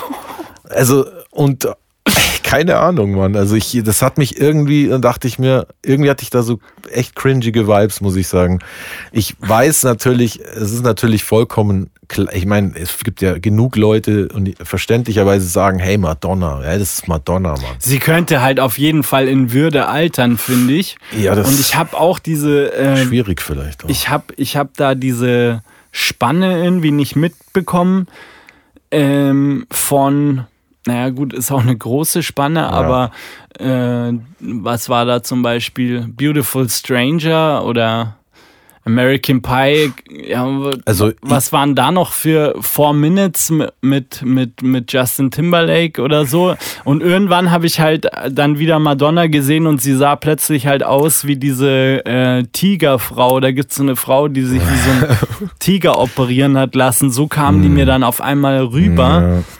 Also 0.68 1.06
und 1.30 1.68
keine 2.42 2.78
Ahnung, 2.78 3.12
Mann. 3.12 3.36
Also 3.36 3.54
ich, 3.56 3.80
das 3.84 4.02
hat 4.02 4.18
mich 4.18 4.40
irgendwie, 4.40 4.88
dann 4.88 5.02
dachte 5.02 5.28
ich 5.28 5.38
mir, 5.38 5.66
irgendwie 5.84 6.10
hatte 6.10 6.22
ich 6.22 6.30
da 6.30 6.42
so 6.42 6.58
echt 6.90 7.14
cringige 7.14 7.68
Vibes, 7.68 8.00
muss 8.00 8.16
ich 8.16 8.28
sagen. 8.28 8.60
Ich 9.12 9.34
weiß 9.40 9.82
natürlich, 9.84 10.40
es 10.40 10.72
ist 10.72 10.82
natürlich 10.82 11.24
vollkommen 11.24 11.90
klar, 12.08 12.32
ich 12.32 12.46
meine, 12.46 12.72
es 12.74 12.98
gibt 13.04 13.20
ja 13.20 13.38
genug 13.38 13.76
Leute 13.76 14.28
und 14.28 14.46
die 14.46 14.54
verständlicherweise 14.60 15.46
sagen, 15.46 15.78
hey 15.78 15.98
Madonna, 15.98 16.62
ja, 16.64 16.78
das 16.78 16.98
ist 16.98 17.08
Madonna, 17.08 17.50
Mann. 17.50 17.76
Sie 17.78 17.98
könnte 17.98 18.40
halt 18.40 18.60
auf 18.60 18.78
jeden 18.78 19.02
Fall 19.02 19.28
in 19.28 19.52
Würde 19.52 19.86
altern, 19.86 20.38
finde 20.38 20.74
ich. 20.74 20.96
Ja, 21.16 21.34
das 21.34 21.48
Und 21.48 21.60
ich 21.60 21.76
habe 21.76 21.96
auch 21.96 22.18
diese, 22.18 22.72
äh, 22.72 23.04
schwierig 23.04 23.40
vielleicht. 23.42 23.84
Auch. 23.84 23.88
ich 23.88 24.08
habe 24.08 24.32
ich 24.36 24.56
hab 24.56 24.74
da 24.76 24.94
diese 24.94 25.62
Spanne 25.92 26.62
irgendwie 26.64 26.90
nicht 26.90 27.14
mitbekommen 27.14 28.08
ähm, 28.90 29.66
von, 29.70 30.46
naja 30.88 31.10
gut, 31.10 31.32
ist 31.32 31.52
auch 31.52 31.62
eine 31.62 31.76
große 31.76 32.22
Spanne, 32.22 32.72
aber 32.72 33.12
äh, 33.58 34.12
was 34.40 34.88
war 34.88 35.04
da 35.04 35.22
zum 35.22 35.42
Beispiel 35.42 36.06
Beautiful 36.08 36.68
Stranger 36.68 37.62
oder 37.64 38.18
American 38.88 39.42
Pie, 39.42 39.92
ja, 40.26 40.48
Also 40.86 41.12
was 41.20 41.52
waren 41.52 41.74
da 41.74 41.92
noch 41.92 42.12
für 42.12 42.54
Four 42.60 42.94
Minutes 42.94 43.52
mit, 43.82 44.22
mit, 44.22 44.62
mit 44.62 44.92
Justin 44.92 45.30
Timberlake 45.30 46.00
oder 46.00 46.24
so? 46.24 46.54
Und 46.84 47.02
irgendwann 47.02 47.50
habe 47.50 47.66
ich 47.66 47.80
halt 47.80 48.08
dann 48.30 48.58
wieder 48.58 48.78
Madonna 48.78 49.26
gesehen 49.26 49.66
und 49.66 49.82
sie 49.82 49.94
sah 49.94 50.16
plötzlich 50.16 50.66
halt 50.66 50.82
aus 50.82 51.26
wie 51.26 51.36
diese 51.36 52.04
äh, 52.06 52.44
Tigerfrau. 52.44 53.40
Da 53.40 53.50
gibt 53.50 53.72
es 53.72 53.76
so 53.76 53.82
eine 53.82 53.94
Frau, 53.94 54.28
die 54.28 54.42
sich 54.42 54.62
wie 54.62 54.64
so 54.64 54.90
ein 54.90 55.50
Tiger 55.58 55.98
operieren 55.98 56.56
hat 56.56 56.74
lassen. 56.74 57.10
So 57.10 57.26
kam 57.26 57.60
die 57.62 57.68
mir 57.68 57.84
dann 57.84 58.02
auf 58.02 58.22
einmal 58.22 58.64
rüber. 58.64 59.42
Ja. 59.44 59.57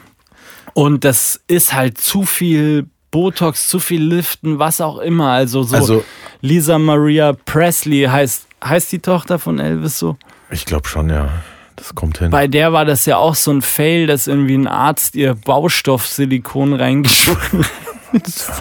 Und 0.79 1.05
das 1.05 1.41
ist 1.49 1.73
halt 1.73 1.99
zu 1.99 2.23
viel 2.23 2.87
Botox, 3.11 3.67
zu 3.69 3.81
viel 3.81 4.01
Liften, 4.01 4.61
was 4.61 4.81
auch 4.81 4.99
immer. 4.99 5.31
Also 5.33 5.65
so 5.65 5.75
Also- 5.75 6.05
Lisa 6.41 6.79
Maria 6.79 7.33
Presley 7.33 8.05
heißt, 8.05 8.47
heißt 8.63 8.93
die 8.93 9.01
Tochter 9.01 9.41
von 9.41 9.59
Elvis 9.59 9.99
so? 9.99 10.17
Ich 10.53 10.65
glaube 10.67 10.87
schon, 10.87 11.11
ja. 11.11 11.31
Das 11.75 11.97
kommt 11.97 12.19
hin. 12.19 12.31
Bei 12.31 12.47
der 12.47 12.73
war 12.73 12.85
das 12.85 13.07
ja 13.07 13.17
auch 13.17 13.35
so 13.35 13.51
ein 13.51 13.61
Fail, 13.61 14.07
dass 14.07 14.29
irgendwie 14.29 14.55
ein 14.55 14.69
Arzt 14.69 15.17
ihr 15.17 15.35
Baustoffsilikon 15.35 16.75
reingeschmissen 16.75 17.65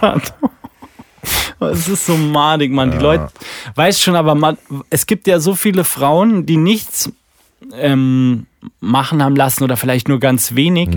hat. 0.02 0.34
Es 1.60 1.88
ist 1.88 2.06
so 2.06 2.16
madig, 2.18 2.72
Mann. 2.72 2.92
Die 2.92 2.98
Leute, 2.98 3.30
weiß 3.76 4.00
schon, 4.02 4.16
aber 4.16 4.34
man, 4.36 4.58
es 4.90 5.06
gibt 5.06 5.28
ja 5.28 5.40
so 5.40 5.56
viele 5.56 5.84
Frauen, 5.84 6.46
die 6.46 6.58
nichts 6.58 7.12
ähm, 7.74 8.46
machen 8.80 9.24
haben 9.24 9.36
lassen 9.36 9.64
oder 9.64 9.78
vielleicht 9.78 10.08
nur 10.08 10.20
ganz 10.20 10.56
wenig, 10.56 10.90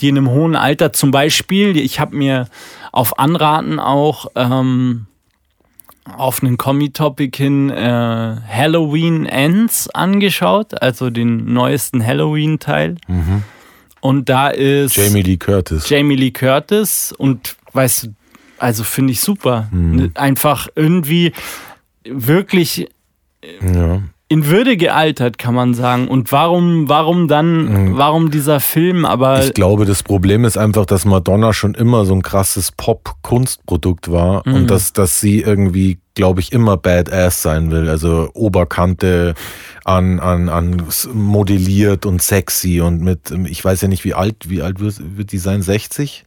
die 0.00 0.08
in 0.08 0.16
einem 0.16 0.30
hohen 0.30 0.56
Alter 0.56 0.92
zum 0.92 1.10
Beispiel, 1.10 1.76
ich 1.76 2.00
habe 2.00 2.16
mir 2.16 2.48
auf 2.92 3.18
Anraten 3.18 3.78
auch 3.78 4.26
ähm, 4.34 5.06
auf 6.04 6.42
einen 6.42 6.56
Kommi-Topic 6.56 7.36
hin 7.36 7.70
äh, 7.70 8.36
Halloween 8.48 9.26
Ends 9.26 9.88
angeschaut, 9.90 10.80
also 10.82 11.10
den 11.10 11.52
neuesten 11.52 12.04
Halloween-Teil. 12.04 12.96
Und 14.00 14.28
da 14.28 14.48
ist 14.48 14.96
Jamie 14.96 15.22
Lee 15.22 15.36
Curtis. 15.36 15.88
Jamie 15.88 16.16
Lee 16.16 16.32
Curtis 16.32 17.14
und 17.16 17.56
weißt 17.72 18.04
du, 18.04 18.08
also 18.58 18.84
finde 18.84 19.12
ich 19.12 19.20
super. 19.20 19.68
Mhm. 19.70 20.10
Einfach 20.14 20.68
irgendwie 20.74 21.32
wirklich 22.04 22.88
ja. 23.60 24.02
In 24.32 24.46
Würde 24.46 24.78
gealtert, 24.78 25.36
kann 25.36 25.54
man 25.54 25.74
sagen. 25.74 26.08
Und 26.08 26.32
warum, 26.32 26.88
warum 26.88 27.28
dann, 27.28 27.98
warum 27.98 28.30
dieser 28.30 28.60
Film? 28.60 29.04
Aber 29.04 29.44
Ich 29.44 29.52
glaube, 29.52 29.84
das 29.84 30.02
Problem 30.02 30.46
ist 30.46 30.56
einfach, 30.56 30.86
dass 30.86 31.04
Madonna 31.04 31.52
schon 31.52 31.74
immer 31.74 32.06
so 32.06 32.14
ein 32.14 32.22
krasses 32.22 32.72
Pop-Kunstprodukt 32.72 34.10
war 34.10 34.46
und 34.46 34.70
dass, 34.70 34.94
dass 34.94 35.20
sie 35.20 35.42
irgendwie, 35.42 35.98
glaube 36.14 36.40
ich, 36.40 36.50
immer 36.50 36.78
Badass 36.78 37.42
sein 37.42 37.70
will. 37.70 37.90
Also 37.90 38.30
Oberkante 38.32 39.34
an, 39.84 40.18
an, 40.18 40.48
an 40.48 40.82
modelliert 41.12 42.06
und 42.06 42.22
sexy 42.22 42.80
und 42.80 43.02
mit, 43.02 43.30
ich 43.46 43.62
weiß 43.62 43.82
ja 43.82 43.88
nicht, 43.88 44.04
wie 44.04 44.14
alt, 44.14 44.48
wie 44.48 44.62
alt 44.62 44.80
wird, 44.80 44.96
wird 45.18 45.32
die 45.32 45.38
sein? 45.38 45.60
60? 45.60 46.24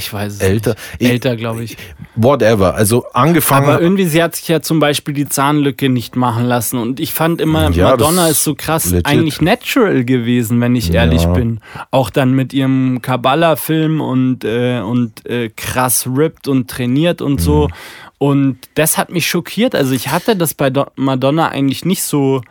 Ich 0.00 0.12
weiß 0.12 0.34
es 0.34 0.40
Älter? 0.40 0.74
nicht. 0.98 1.10
Älter, 1.10 1.36
glaube 1.36 1.62
ich. 1.64 1.76
Whatever. 2.16 2.74
Also 2.74 3.04
angefangen. 3.12 3.68
Aber 3.68 3.80
irgendwie, 3.80 4.06
sie 4.06 4.22
hat 4.22 4.34
sich 4.36 4.48
ja 4.48 4.60
zum 4.60 4.80
Beispiel 4.80 5.14
die 5.14 5.28
Zahnlücke 5.28 5.88
nicht 5.88 6.16
machen 6.16 6.44
lassen. 6.46 6.78
Und 6.78 7.00
ich 7.00 7.12
fand 7.12 7.40
immer, 7.40 7.70
Ja, 7.70 7.90
Madonna 7.90 8.28
ist 8.28 8.42
so 8.44 8.54
krass 8.54 8.86
legit. 8.90 9.06
eigentlich 9.06 9.40
natural 9.40 10.04
gewesen, 10.04 10.60
wenn 10.60 10.74
ich 10.74 10.92
ehrlich 10.92 11.22
Ja. 11.22 11.32
bin. 11.32 11.60
Auch 11.90 12.10
dann 12.10 12.32
mit 12.32 12.52
ihrem 12.52 13.00
Kabbalah-Film 13.02 14.00
und, 14.00 14.44
äh, 14.44 14.80
und 14.80 15.24
äh, 15.26 15.50
krass 15.50 16.06
ripped 16.06 16.48
und 16.48 16.68
trainiert 16.68 17.22
und 17.22 17.40
so. 17.40 17.68
Mhm. 17.68 17.72
Und 18.18 18.58
das 18.74 18.98
hat 18.98 19.10
mich 19.10 19.26
schockiert. 19.26 19.74
Also 19.74 19.94
ich 19.94 20.08
hatte 20.08 20.36
das 20.36 20.54
bei 20.54 20.68
Do 20.70 20.86
Madonna 20.96 21.48
eigentlich 21.48 21.84
nicht 21.84 22.02
so 22.02 22.42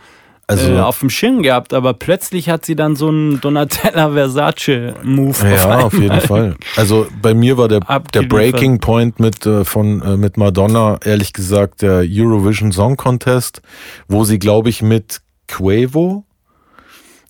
Also- 0.49 0.71
äh, 0.73 0.79
auf 0.79 0.99
dem 0.99 1.09
Schirm 1.09 1.43
gehabt, 1.43 1.73
aber 1.73 1.93
plötzlich 1.93 2.49
hat 2.49 2.65
sie 2.65 2.75
dann 2.75 2.95
so 2.95 3.09
einen 3.09 3.39
Donatella 3.39 4.11
Versace-Move. 4.11 5.47
Ja, 5.47 5.79
auf 5.81 5.93
jeden 5.93 6.21
Fall. 6.21 6.55
Also 6.75 7.07
bei 7.21 7.33
mir 7.33 7.57
war 7.57 7.67
der, 7.67 7.81
der. 8.13 8.23
Breaking 8.23 8.79
Point 8.79 9.19
mit, 9.19 9.45
äh, 9.45 9.63
von, 9.63 10.01
äh, 10.01 10.17
mit 10.17 10.37
Madonna, 10.37 10.97
ehrlich 11.05 11.33
gesagt, 11.33 11.81
der 11.83 12.03
Eurovision 12.07 12.71
Song 12.71 12.97
Contest, 12.97 13.61
wo 14.07 14.23
sie, 14.23 14.39
glaube 14.39 14.69
ich, 14.69 14.81
mit 14.81 15.21
Quavo 15.47 16.23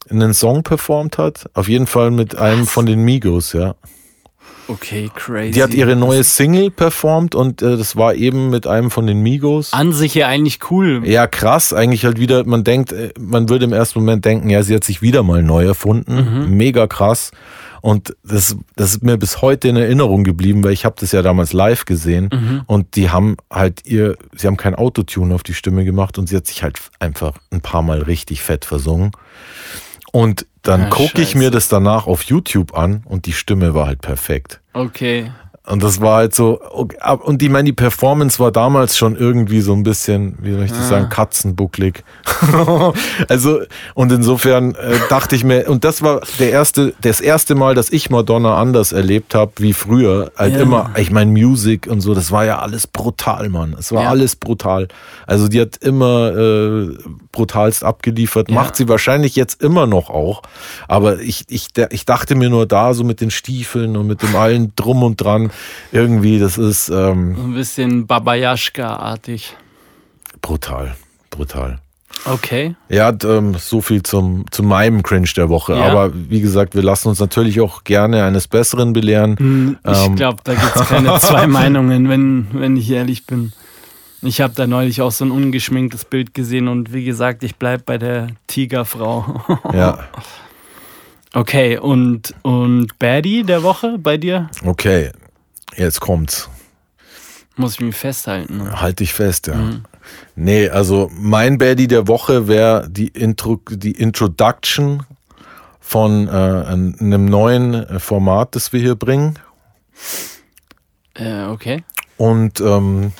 einen 0.10 0.34
Song 0.34 0.63
performt 0.63 1.17
hat. 1.17 1.49
Auf 1.53 1.67
jeden 1.67 1.88
Fall 1.88 2.12
mit 2.12 2.36
einem 2.38 2.65
von 2.65 2.86
den 2.86 3.01
Migos, 3.03 3.53
ja. 3.53 3.75
Okay, 4.69 5.10
crazy. 5.15 5.51
Die 5.51 5.63
hat 5.63 5.73
ihre 5.73 5.95
neue 5.95 6.23
Single 6.23 6.69
performt 6.69 7.34
und 7.34 7.63
äh, 7.63 7.75
das 7.75 7.95
war 7.95 8.13
eben 8.13 8.51
mit 8.51 8.67
einem 8.67 8.91
von 8.91 9.08
den 9.08 9.21
Migos. 9.21 9.73
An 9.73 9.93
sich 9.93 10.13
ja 10.13 10.27
eigentlich 10.27 10.60
cool. 10.69 11.01
Ja, 11.05 11.25
krass. 11.25 11.73
Eigentlich 11.73 12.05
halt 12.05 12.19
wieder, 12.19 12.45
man 12.45 12.63
denkt, 12.63 12.91
äh, 12.91 13.12
man 13.19 13.49
würde 13.49 13.65
im 13.65 13.73
ersten 13.73 13.99
Moment 13.99 14.25
denken, 14.25 14.49
ja, 14.49 14.62
sie 14.62 14.75
hat 14.75 14.84
sich 14.84 15.01
wieder 15.01 15.23
mal 15.23 15.41
neu 15.41 15.65
erfunden. 15.65 16.55
Mega 16.55 16.86
krass. 16.86 17.32
Und 17.82 18.15
das, 18.23 18.58
das 18.75 18.91
ist 18.91 19.03
mir 19.03 19.17
bis 19.17 19.41
heute 19.41 19.69
in 19.69 19.77
Erinnerung 19.77 20.23
geblieben, 20.23 20.63
weil 20.63 20.73
ich 20.73 20.86
habe 20.86 20.95
das 20.99 21.13
ja 21.13 21.21
damals 21.21 21.53
live 21.53 21.86
gesehen 21.86 22.63
und 22.67 22.97
die 22.97 23.10
haben 23.10 23.38
halt 23.49 23.86
ihr, 23.86 24.17
sie 24.36 24.47
haben 24.47 24.58
kein 24.58 24.75
Autotune 24.75 25.34
auf 25.34 25.43
die 25.43 25.53
Stimme 25.53 25.86
gemacht 25.86 26.17
und 26.17 26.27
sie 26.27 26.36
hat 26.36 26.45
sich 26.45 26.62
halt 26.62 26.77
einfach 26.99 27.38
ein 27.51 27.62
paar 27.62 27.82
Mal 27.82 28.01
richtig 28.01 28.41
fett 28.41 28.65
versungen. 28.65 29.12
Und 30.12 30.45
dann 30.69 30.84
Ah, 30.84 30.89
gucke 30.89 31.21
ich 31.21 31.34
mir 31.34 31.49
das 31.49 31.67
danach 31.67 32.05
auf 32.05 32.23
YouTube 32.23 32.77
an 32.77 33.01
und 33.05 33.25
die 33.25 33.34
Stimme 33.34 33.73
war 33.73 33.88
halt 33.88 34.01
perfekt. 34.01 34.62
Okay. 34.73 35.32
Und 35.69 35.84
das 35.84 36.01
war 36.01 36.15
halt 36.17 36.34
so, 36.34 36.60
okay, 36.71 36.97
und 37.23 37.43
ich 37.43 37.49
meine, 37.49 37.65
die 37.65 37.73
Performance 37.73 38.39
war 38.39 38.51
damals 38.51 38.97
schon 38.97 39.15
irgendwie 39.15 39.62
so 39.62 39.73
ein 39.73 39.84
bisschen, 39.84 40.36
wie 40.41 40.53
soll 40.53 40.63
ich 40.63 40.71
das 40.71 40.89
sagen, 40.89 41.10
katzenbucklig. 41.10 42.03
also, 43.27 43.60
und 43.93 44.12
insofern 44.12 44.75
äh, 44.75 44.97
dachte 45.10 45.36
ich 45.36 45.43
mir, 45.43 45.69
und 45.69 45.84
das 45.84 46.01
war 46.01 46.21
der 46.39 46.51
erste, 46.51 46.93
das 47.01 47.21
erste 47.21 47.55
Mal, 47.55 47.75
dass 47.75 47.89
ich 47.91 48.10
Madonna 48.10 48.58
anders 48.58 48.91
erlebt 48.91 49.36
habe 49.36 49.51
wie 49.58 49.73
früher. 49.73 50.32
Halt 50.36 50.53
Ja. 50.55 50.62
immer, 50.62 50.89
ich 50.97 51.12
meine, 51.12 51.32
Music 51.32 51.88
und 51.88 52.01
so, 52.01 52.13
das 52.13 52.32
war 52.32 52.45
ja 52.45 52.60
alles 52.60 52.88
brutal, 52.88 53.49
Mann. 53.49 53.75
Es 53.77 53.91
war 53.91 54.03
Ja. 54.03 54.10
alles 54.10 54.36
brutal. 54.36 54.88
Also 55.27 55.47
die 55.47 55.62
hat 55.62 55.77
immer 55.77 56.36
äh, 56.36 56.97
brutalst 57.32 57.84
abgeliefert, 57.84 58.49
Ja. 58.49 58.55
macht 58.55 58.75
sie 58.75 58.88
wahrscheinlich 58.89 59.36
jetzt 59.36 59.62
immer 59.62 59.86
noch 59.86 60.10
auch. 60.10 60.41
Aber 60.88 61.19
ich, 61.19 61.45
ich, 61.49 61.67
ich 61.91 62.05
dachte 62.05 62.36
mir 62.36 62.49
nur 62.49 62.65
da, 62.65 62.93
so 62.93 63.03
mit 63.03 63.21
den 63.21 63.32
Stiefeln 63.32 63.95
und 63.97 64.08
mit 64.08 64.21
dem 64.23 64.36
allen 64.36 64.73
drum 64.75 65.03
und 65.03 65.17
dran, 65.21 65.51
irgendwie, 65.91 66.39
das 66.39 66.57
ist 66.57 66.89
ähm, 66.89 67.35
ein 67.37 67.53
bisschen 67.53 68.07
Babayaschka-artig. 68.07 69.55
brutal, 70.41 70.95
brutal. 71.29 71.79
Okay. 72.25 72.75
Ja, 72.89 73.13
ähm, 73.23 73.53
so 73.57 73.79
viel 73.81 74.03
zum, 74.03 74.43
zu 74.51 74.61
meinem 74.61 75.03
Cringe 75.03 75.29
der 75.37 75.47
Woche. 75.47 75.73
Ja. 75.75 75.85
Aber 75.85 76.11
wie 76.13 76.41
gesagt, 76.41 76.75
wir 76.75 76.81
lassen 76.83 77.07
uns 77.07 77.19
natürlich 77.19 77.61
auch 77.61 77.83
gerne 77.85 78.25
eines 78.25 78.47
Besseren 78.47 78.91
belehren. 78.93 79.37
Hm, 79.37 79.77
Ich 79.89 80.05
Ähm. 80.05 80.15
glaube, 80.15 80.39
da 80.43 80.53
gibt 80.53 80.75
es 80.75 80.81
keine 80.89 81.17
zwei 81.19 81.47
Meinungen, 81.47 82.09
wenn, 82.09 82.47
wenn 82.51 82.75
ich 82.75 82.89
ehrlich 82.91 83.25
bin. 83.25 83.53
Ich 84.21 84.41
habe 84.41 84.53
da 84.53 84.67
neulich 84.67 85.01
auch 85.01 85.11
so 85.13 85.23
ein 85.23 85.31
ungeschminktes 85.31 86.03
Bild 86.03 86.33
gesehen 86.33 86.67
und 86.67 86.91
wie 86.91 87.05
gesagt, 87.05 87.41
ich 87.43 87.55
bleibe 87.55 87.83
bei 87.85 87.97
der 87.97 88.27
Tigerfrau. 88.47 89.41
Ja, 89.73 89.99
Okay, 91.33 91.77
und, 91.77 92.33
und 92.41 92.97
Baddie 92.97 93.43
der 93.43 93.61
Woche 93.61 93.97
bei 93.99 94.17
dir? 94.17 94.49
okay. 94.65 95.11
Jetzt 95.75 95.99
kommt's. 96.01 96.49
Muss 97.55 97.73
ich 97.73 97.79
mich 97.82 97.95
festhalten. 97.95 98.58
ne? 98.58 98.82
Halt 98.82 98.99
dich 98.99 99.13
fest, 99.13 99.47
ja. 99.47 99.55
Mhm. 99.55 99.84
Nee, 100.36 100.69
also 100.69 101.12
mein 101.13 101.58
Baddie 101.58 101.88
der 101.88 102.08
Woche 102.08 102.47
wäre 102.47 102.88
die, 102.89 103.10
Intro, 103.10 103.60
die 103.69 103.91
Introduction 103.91 105.03
von 105.79 106.27
äh, 106.27 106.32
einem 106.32 107.25
neuen 107.25 107.73
äh, 107.73 107.99
Format, 107.99 108.55
das 108.55 108.71
wir 108.71 108.79
hier 108.79 108.95
bringen. 108.95 109.38
Äh, 111.15 111.45
okay. 111.45 111.84
Und 112.17 112.62
ähm, 112.62 113.12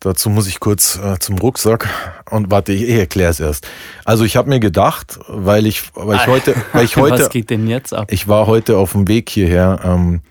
dazu 0.00 0.30
muss 0.30 0.46
ich 0.46 0.60
kurz 0.60 0.98
äh, 0.98 1.18
zum 1.18 1.38
Rucksack 1.38 1.88
und 2.30 2.50
warte, 2.50 2.72
ich, 2.72 2.82
ich 2.82 2.94
erkläre 2.94 3.30
es 3.30 3.40
erst. 3.40 3.68
Also 4.04 4.24
ich 4.24 4.36
habe 4.36 4.48
mir 4.48 4.60
gedacht, 4.60 5.18
weil 5.28 5.66
ich, 5.66 5.90
weil 5.94 6.16
ich 6.16 6.26
heute, 6.26 6.54
weil 6.72 6.84
ich 6.84 6.96
heute, 6.96 7.24
Was 7.24 7.30
geht 7.30 7.50
denn 7.50 7.66
jetzt 7.66 7.92
ab? 7.92 8.10
ich 8.10 8.26
war 8.28 8.46
heute 8.46 8.78
auf 8.78 8.92
dem 8.92 9.06
Weg 9.08 9.28
hierher. 9.28 9.80
Ähm, 9.84 10.22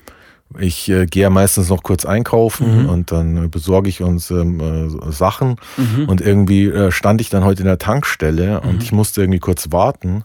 ich 0.60 0.90
äh, 0.90 1.06
gehe 1.06 1.24
ja 1.24 1.30
meistens 1.30 1.70
noch 1.70 1.84
kurz 1.84 2.06
einkaufen 2.06 2.84
Mhm. 2.84 2.90
und 2.90 3.12
dann 3.12 3.46
äh, 3.46 3.48
besorge 3.48 3.90
ich 3.90 4.02
uns 4.02 4.32
ähm, 4.32 4.60
äh, 4.60 5.12
Sachen. 5.12 5.58
Und 6.08 6.22
irgendwie 6.22 6.66
äh, 6.66 6.92
stand 6.92 7.20
ich 7.22 7.30
dann 7.30 7.44
heute 7.44 7.62
in 7.62 7.68
der 7.68 7.78
Tankstelle 7.80 8.62
Mhm. 8.64 8.70
und 8.70 8.84
ich 8.84 8.92
musste 8.92 9.22
irgendwie 9.22 9.40
kurz 9.40 9.72
warten. 9.72 10.24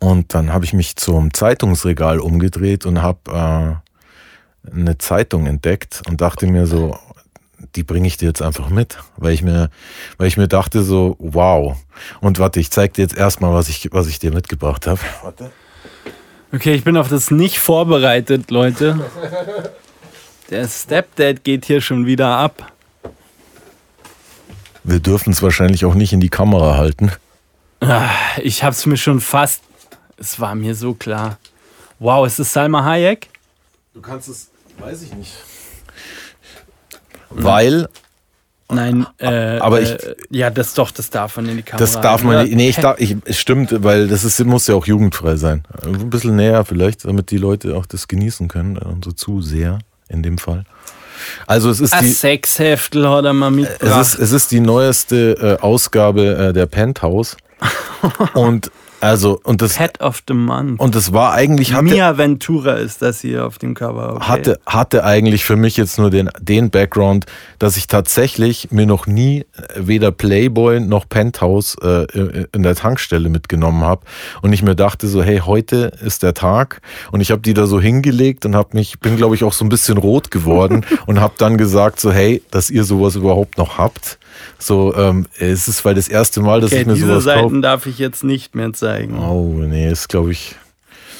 Und 0.00 0.34
dann 0.34 0.52
habe 0.52 0.64
ich 0.64 0.72
mich 0.72 0.96
zum 0.96 1.32
Zeitungsregal 1.34 2.20
umgedreht 2.20 2.84
und 2.86 3.00
habe 3.02 3.80
äh, 4.66 4.70
eine 4.70 4.98
Zeitung 4.98 5.46
entdeckt 5.46 6.02
und 6.08 6.20
dachte 6.20 6.46
mir 6.46 6.66
so, 6.66 6.96
die 7.74 7.82
bringe 7.82 8.06
ich 8.06 8.16
dir 8.18 8.26
jetzt 8.28 8.42
einfach 8.42 8.68
mit, 8.68 8.98
weil 9.16 9.32
ich 9.32 9.42
mir, 9.42 9.70
weil 10.18 10.28
ich 10.28 10.36
mir 10.36 10.48
dachte 10.48 10.82
so, 10.82 11.16
wow. 11.18 11.76
Und 12.20 12.38
warte, 12.38 12.60
ich 12.60 12.70
zeig 12.70 12.94
dir 12.94 13.02
jetzt 13.02 13.16
erstmal, 13.16 13.52
was 13.52 13.68
ich, 13.68 13.88
was 13.92 14.06
ich 14.06 14.18
dir 14.18 14.32
mitgebracht 14.32 14.86
habe. 14.86 15.00
Warte. 15.22 15.50
Okay, 16.52 16.74
ich 16.74 16.84
bin 16.84 16.96
auf 16.96 17.08
das 17.08 17.30
nicht 17.30 17.58
vorbereitet, 17.58 18.50
Leute. 18.50 18.98
Der 20.50 20.68
Stepdad 20.68 21.42
geht 21.42 21.64
hier 21.64 21.80
schon 21.80 22.06
wieder 22.06 22.28
ab. 22.36 22.72
Wir 24.84 25.00
dürfen 25.00 25.32
es 25.32 25.42
wahrscheinlich 25.42 25.84
auch 25.84 25.94
nicht 25.94 26.12
in 26.12 26.20
die 26.20 26.28
Kamera 26.28 26.76
halten. 26.76 27.10
Ah, 27.80 28.10
Ich 28.42 28.62
hab's 28.62 28.86
mir 28.86 28.96
schon 28.96 29.20
fast. 29.20 29.62
Es 30.16 30.38
war 30.38 30.54
mir 30.54 30.74
so 30.74 30.94
klar. 30.94 31.38
Wow, 31.98 32.26
ist 32.26 32.38
es 32.38 32.52
Salma 32.52 32.84
Hayek? 32.84 33.28
Du 33.94 34.00
kannst 34.00 34.28
es, 34.28 34.50
weiß 34.78 35.02
ich 35.02 35.12
nicht. 35.14 35.32
Weil, 37.30 37.88
Nein, 38.72 39.06
äh, 39.18 39.58
Aber 39.58 39.80
ich- 39.82 39.90
äh, 39.90 40.14
ja, 40.30 40.48
das 40.50 40.74
doch, 40.74 40.90
das 40.90 41.10
darf 41.10 41.36
man 41.36 41.48
in 41.48 41.56
die 41.58 41.62
Kamera. 41.62 41.78
das 41.84 42.00
darf 42.00 42.22
man 42.22 42.44
nicht, 42.44 42.54
nee, 42.56 42.68
ich 42.70 42.76
darf, 42.76 42.98
ich, 42.98 43.16
es 43.26 43.38
stimmt, 43.38 43.84
weil 43.84 44.08
das 44.08 44.24
ist, 44.24 44.42
muss 44.44 44.66
ja 44.66 44.74
auch 44.74 44.86
jugendfrei 44.86 45.36
sein. 45.36 45.64
Ein 45.84 46.08
bisschen 46.10 46.36
näher 46.36 46.64
vielleicht, 46.64 47.04
damit 47.04 47.30
die 47.30 47.36
Leute 47.36 47.76
auch 47.76 47.84
das 47.86 48.08
genießen 48.08 48.48
können, 48.48 48.76
äh, 48.76 48.84
unsere 48.86 49.14
Zuseher 49.14 49.80
in 50.08 50.22
dem 50.22 50.38
Fall. 50.38 50.64
Also 51.46 51.70
es 51.70 51.80
ist 51.80 51.92
Ein 51.92 52.04
die, 52.04 52.10
Sexheftel 52.12 53.08
hat 53.08 53.24
er 53.24 53.32
mal 53.34 53.50
es 53.50 53.54
mitgebracht. 53.56 54.00
ist, 54.00 54.18
es 54.18 54.32
ist 54.32 54.50
die 54.50 54.60
neueste 54.60 55.58
äh, 55.60 55.62
Ausgabe 55.62 56.34
äh, 56.48 56.52
der 56.52 56.66
Penthouse. 56.66 57.36
und 58.34 58.70
also, 59.04 59.38
und 59.44 59.60
das, 59.60 59.74
Pet 59.74 60.00
of 60.00 60.22
the 60.26 60.32
Month. 60.32 60.80
und 60.80 60.94
das 60.94 61.12
war 61.12 61.34
eigentlich, 61.34 61.74
hatte, 61.74 61.84
Mia 61.84 62.16
Ventura 62.16 62.72
ist 62.72 63.02
das 63.02 63.20
hier 63.20 63.44
auf 63.44 63.58
dem 63.58 63.74
Cover. 63.74 64.14
Okay. 64.14 64.24
hatte, 64.24 64.60
hatte 64.64 65.04
eigentlich 65.04 65.44
für 65.44 65.56
mich 65.56 65.76
jetzt 65.76 65.98
nur 65.98 66.08
den, 66.08 66.30
den 66.40 66.70
Background, 66.70 67.26
dass 67.58 67.76
ich 67.76 67.86
tatsächlich 67.86 68.70
mir 68.70 68.86
noch 68.86 69.06
nie 69.06 69.40
äh, 69.40 69.44
weder 69.76 70.10
Playboy 70.10 70.80
noch 70.80 71.06
Penthouse 71.06 71.76
äh, 71.82 72.46
in 72.52 72.62
der 72.62 72.76
Tankstelle 72.76 73.28
mitgenommen 73.28 73.84
habe. 73.84 74.06
Und 74.40 74.54
ich 74.54 74.62
mir 74.62 74.74
dachte 74.74 75.06
so, 75.06 75.22
hey, 75.22 75.42
heute 75.44 75.92
ist 76.02 76.22
der 76.22 76.32
Tag. 76.32 76.80
Und 77.12 77.20
ich 77.20 77.30
habe 77.30 77.42
die 77.42 77.52
da 77.52 77.66
so 77.66 77.78
hingelegt 77.78 78.46
und 78.46 78.56
habe 78.56 78.70
mich, 78.72 79.00
bin 79.00 79.18
glaube 79.18 79.34
ich 79.34 79.44
auch 79.44 79.52
so 79.52 79.66
ein 79.66 79.68
bisschen 79.68 79.98
rot 79.98 80.30
geworden 80.30 80.86
und 81.06 81.20
habe 81.20 81.34
dann 81.36 81.58
gesagt 81.58 82.00
so, 82.00 82.10
hey, 82.10 82.42
dass 82.50 82.70
ihr 82.70 82.84
sowas 82.84 83.16
überhaupt 83.16 83.58
noch 83.58 83.76
habt. 83.76 84.18
So, 84.58 84.94
ähm, 84.94 85.26
es 85.38 85.68
ist 85.68 85.84
weil 85.84 85.94
das 85.94 86.08
erste 86.08 86.40
Mal, 86.40 86.60
dass 86.60 86.72
Okay, 86.72 86.82
ich 86.82 86.86
mir 86.86 86.94
diese 86.94 87.06
sowas 87.06 87.24
kaufe. 87.24 87.40
Seiten 87.40 87.62
darf 87.62 87.86
ich 87.86 87.98
jetzt 87.98 88.24
nicht 88.24 88.54
mehr 88.54 88.72
zeigen. 88.72 89.18
Oh, 89.18 89.52
nee, 89.58 89.90
ist 89.90 90.08
glaube 90.08 90.32
ich. 90.32 90.56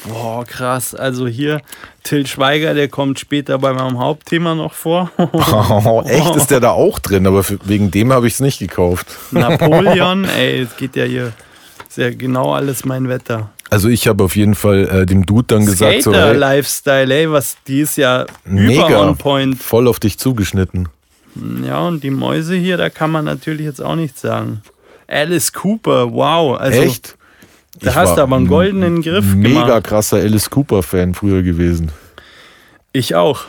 Boah, 0.06 0.44
krass. 0.44 0.94
Also 0.94 1.26
hier 1.26 1.60
Till 2.02 2.26
Schweiger, 2.26 2.74
der 2.74 2.88
kommt 2.88 3.18
später 3.18 3.58
bei 3.58 3.72
meinem 3.72 3.98
Hauptthema 3.98 4.54
noch 4.54 4.74
vor. 4.74 5.10
Oh, 5.18 6.02
echt 6.06 6.36
ist 6.36 6.50
der 6.50 6.60
da 6.60 6.70
auch 6.72 6.98
drin, 6.98 7.26
aber 7.26 7.42
für, 7.42 7.58
wegen 7.64 7.90
dem 7.90 8.12
habe 8.12 8.26
ich 8.26 8.34
es 8.34 8.40
nicht 8.40 8.58
gekauft. 8.58 9.06
Napoleon, 9.30 10.24
ey, 10.38 10.60
es 10.60 10.76
geht 10.76 10.96
ja 10.96 11.04
hier 11.04 11.32
sehr 11.88 12.14
genau 12.14 12.52
alles 12.52 12.84
mein 12.84 13.08
Wetter. 13.08 13.50
Also 13.70 13.88
ich 13.88 14.06
habe 14.06 14.22
auf 14.24 14.36
jeden 14.36 14.54
Fall 14.54 14.88
äh, 14.88 15.06
dem 15.06 15.24
Dude 15.26 15.46
dann 15.48 15.64
gesagt, 15.66 16.02
so, 16.02 16.12
Skater 16.12 16.28
hey, 16.28 16.36
Lifestyle, 16.36 17.14
ey, 17.14 17.30
was 17.30 17.56
die 17.66 17.80
ist 17.80 17.96
ja 17.96 18.26
über 18.44 18.60
mega, 18.60 19.00
on 19.00 19.16
point. 19.16 19.58
voll 19.60 19.88
auf 19.88 19.98
dich 20.00 20.18
zugeschnitten. 20.18 20.88
Ja, 21.64 21.80
und 21.86 22.02
die 22.04 22.10
Mäuse 22.10 22.54
hier, 22.54 22.76
da 22.76 22.90
kann 22.90 23.10
man 23.10 23.24
natürlich 23.24 23.66
jetzt 23.66 23.82
auch 23.82 23.96
nichts 23.96 24.20
sagen. 24.20 24.62
Alice 25.08 25.52
Cooper, 25.52 26.12
wow. 26.12 26.58
Also, 26.58 26.80
Echt? 26.80 27.16
Da 27.80 27.90
Ich 27.90 27.96
hast 27.96 28.16
du 28.16 28.22
aber 28.22 28.36
einen 28.36 28.46
goldenen 28.46 29.02
Griff 29.02 29.34
Mega 29.34 29.64
gemacht. 29.66 29.84
krasser 29.84 30.18
Alice 30.18 30.48
Cooper-Fan 30.48 31.14
früher 31.14 31.42
gewesen. 31.42 31.90
Ich 32.92 33.14
auch. 33.16 33.44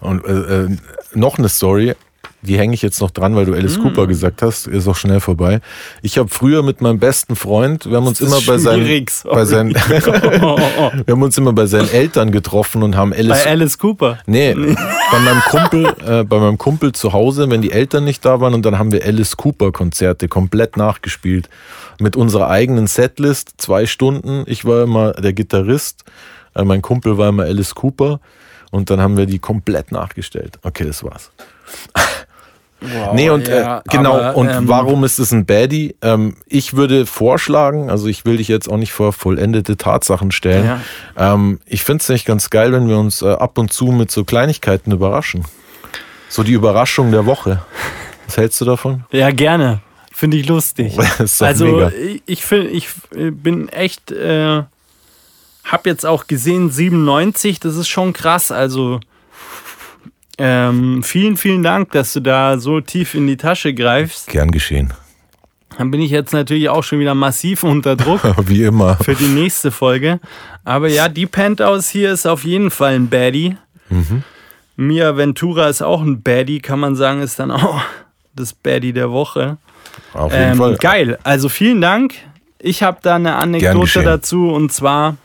Und 0.00 0.24
äh, 0.24 0.64
äh, 0.64 0.76
noch 1.14 1.38
eine 1.38 1.48
Story, 1.48 1.94
die 2.42 2.58
hänge 2.58 2.74
ich 2.74 2.82
jetzt 2.82 3.00
noch 3.00 3.10
dran, 3.10 3.34
weil 3.34 3.46
du 3.46 3.54
Alice 3.54 3.78
Mm. 3.78 3.82
Cooper 3.82 4.06
gesagt 4.06 4.42
hast, 4.42 4.68
ist 4.68 4.86
auch 4.86 4.96
schnell 4.96 5.20
vorbei. 5.20 5.60
Ich 6.02 6.18
habe 6.18 6.28
früher 6.28 6.62
mit 6.62 6.80
meinem 6.80 6.98
besten 6.98 7.34
Freund, 7.34 7.86
wir 7.86 7.96
haben 7.96 8.06
uns 8.06 8.20
immer 8.20 8.40
bei 8.46 8.58
seinen, 8.58 9.06
bei 9.24 9.44
seinen 9.44 9.74
Oh, 10.42 10.56
oh, 10.56 10.58
oh. 10.78 10.90
wir 11.06 11.12
haben 11.12 11.22
uns 11.22 11.36
immer 11.36 11.52
bei 11.52 11.66
seinen 11.66 11.90
Eltern 11.90 12.30
getroffen 12.30 12.82
und 12.82 12.96
haben 12.96 13.12
Alice 13.12 13.44
Bei 13.44 13.50
Alice 13.50 13.78
Cooper. 13.78 14.18
Nee, 14.26 14.54
bei 14.54 15.18
meinem 15.18 15.40
Kumpel, 15.48 15.94
äh, 16.06 16.24
bei 16.24 16.38
meinem 16.38 16.58
Kumpel 16.58 16.92
zu 16.92 17.12
Hause, 17.12 17.50
wenn 17.50 17.62
die 17.62 17.72
Eltern 17.72 18.04
nicht 18.04 18.24
da 18.24 18.40
waren 18.40 18.54
und 18.54 18.64
dann 18.64 18.78
haben 18.78 18.92
wir 18.92 19.04
Alice 19.04 19.36
Cooper 19.36 19.72
Konzerte 19.72 20.28
komplett 20.28 20.76
nachgespielt. 20.76 21.48
Mit 21.98 22.14
unserer 22.14 22.48
eigenen 22.48 22.86
Setlist, 22.86 23.54
zwei 23.58 23.86
Stunden. 23.86 24.44
Ich 24.46 24.64
war 24.64 24.84
immer 24.84 25.12
der 25.14 25.32
Gitarrist, 25.32 26.04
äh, 26.54 26.62
mein 26.62 26.82
Kumpel 26.82 27.18
war 27.18 27.30
immer 27.30 27.44
Alice 27.44 27.74
Cooper 27.74 28.20
und 28.70 28.90
dann 28.90 29.00
haben 29.00 29.16
wir 29.16 29.26
die 29.26 29.38
komplett 29.40 29.90
nachgestellt. 29.92 30.58
Okay, 30.62 30.84
das 30.84 31.02
war's. 31.02 31.30
Wow, 32.80 33.14
Nee, 33.14 33.30
und 33.30 33.48
ja, 33.48 33.78
äh, 33.78 33.82
genau, 33.90 34.16
aber, 34.16 34.36
und 34.36 34.48
ähm, 34.48 34.68
warum 34.68 35.02
ist 35.02 35.18
es 35.18 35.32
ein 35.32 35.46
Baddie? 35.46 35.96
Ähm, 36.00 36.36
ich 36.46 36.74
würde 36.74 37.06
vorschlagen, 37.06 37.90
also 37.90 38.06
ich 38.06 38.24
will 38.24 38.36
dich 38.36 38.46
jetzt 38.46 38.68
auch 38.70 38.76
nicht 38.76 38.92
vor 38.92 39.12
vollendete 39.12 39.76
Tatsachen 39.76 40.30
stellen. 40.30 40.64
Ja. 41.16 41.34
Ähm, 41.34 41.58
ich 41.66 41.82
finde 41.82 42.02
es 42.02 42.08
nicht 42.08 42.24
ganz 42.24 42.50
geil, 42.50 42.72
wenn 42.72 42.88
wir 42.88 42.98
uns 42.98 43.22
äh, 43.22 43.30
ab 43.30 43.58
und 43.58 43.72
zu 43.72 43.86
mit 43.86 44.12
so 44.12 44.24
Kleinigkeiten 44.24 44.92
überraschen. 44.92 45.44
So 46.28 46.44
die 46.44 46.52
Überraschung 46.52 47.10
der 47.10 47.26
Woche. 47.26 47.62
Was 48.26 48.36
hältst 48.36 48.60
du 48.60 48.64
davon? 48.64 49.04
Ja, 49.10 49.30
gerne. 49.30 49.80
Finde 50.12 50.36
ich 50.36 50.46
lustig. 50.46 50.96
Also 51.40 51.64
mega. 51.64 51.90
ich, 51.90 52.22
ich, 52.26 52.44
find, 52.44 52.70
ich 52.70 52.88
äh, 53.14 53.30
bin 53.30 53.68
echt, 53.70 54.12
äh, 54.12 54.62
hab 55.64 55.86
jetzt 55.86 56.06
auch 56.06 56.26
gesehen, 56.26 56.70
97, 56.70 57.58
das 57.60 57.76
ist 57.76 57.88
schon 57.88 58.12
krass. 58.12 58.52
Also 58.52 59.00
ähm, 60.38 61.02
vielen, 61.02 61.36
vielen 61.36 61.62
Dank, 61.62 61.90
dass 61.92 62.12
du 62.12 62.20
da 62.20 62.58
so 62.58 62.80
tief 62.80 63.14
in 63.14 63.26
die 63.26 63.36
Tasche 63.36 63.74
greifst. 63.74 64.28
Gern 64.28 64.50
geschehen. 64.50 64.92
Dann 65.76 65.90
bin 65.90 66.00
ich 66.00 66.10
jetzt 66.10 66.32
natürlich 66.32 66.68
auch 66.68 66.82
schon 66.82 66.98
wieder 66.98 67.14
massiv 67.14 67.62
unter 67.62 67.94
Druck 67.96 68.20
Wie 68.48 68.62
immer. 68.64 68.96
für 68.96 69.14
die 69.14 69.26
nächste 69.28 69.70
Folge. 69.70 70.18
Aber 70.64 70.88
ja, 70.88 71.08
die 71.08 71.26
Penthouse 71.26 71.88
hier 71.88 72.12
ist 72.12 72.26
auf 72.26 72.44
jeden 72.44 72.70
Fall 72.70 72.94
ein 72.94 73.08
Baddie. 73.08 73.56
Mhm. 73.90 74.22
Mia 74.76 75.16
Ventura 75.16 75.68
ist 75.68 75.82
auch 75.82 76.02
ein 76.02 76.22
Baddie, 76.22 76.60
kann 76.60 76.80
man 76.80 76.94
sagen, 76.96 77.20
ist 77.20 77.38
dann 77.38 77.50
auch 77.50 77.80
das 78.34 78.52
Baddie 78.52 78.92
der 78.92 79.10
Woche. 79.10 79.58
Auf 80.14 80.32
jeden 80.32 80.52
Ähm, 80.52 80.58
Fall. 80.58 80.76
geil. 80.76 81.18
Also 81.24 81.48
vielen 81.48 81.80
Dank. 81.80 82.14
Ich 82.60 82.82
habe 82.82 82.98
da 83.02 83.16
eine 83.16 83.36
Anekdote 83.36 84.02
dazu 84.02 84.48
und 84.50 84.72
zwar 84.72 85.16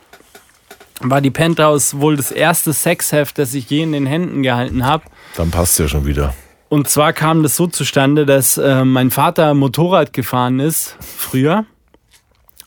war 1.10 1.20
die 1.20 1.30
Penthouse 1.30 2.00
wohl 2.00 2.16
das 2.16 2.30
erste 2.30 2.72
Sexheft, 2.72 3.38
das 3.38 3.54
ich 3.54 3.68
je 3.70 3.82
in 3.82 3.92
den 3.92 4.06
Händen 4.06 4.42
gehalten 4.42 4.84
habe. 4.84 5.04
Dann 5.36 5.50
passt 5.50 5.78
ja 5.78 5.88
schon 5.88 6.06
wieder. 6.06 6.34
Und 6.68 6.88
zwar 6.88 7.12
kam 7.12 7.42
das 7.42 7.56
so 7.56 7.66
zustande, 7.66 8.26
dass 8.26 8.58
äh, 8.58 8.84
mein 8.84 9.10
Vater 9.10 9.54
Motorrad 9.54 10.12
gefahren 10.12 10.60
ist 10.60 10.96
früher. 11.00 11.66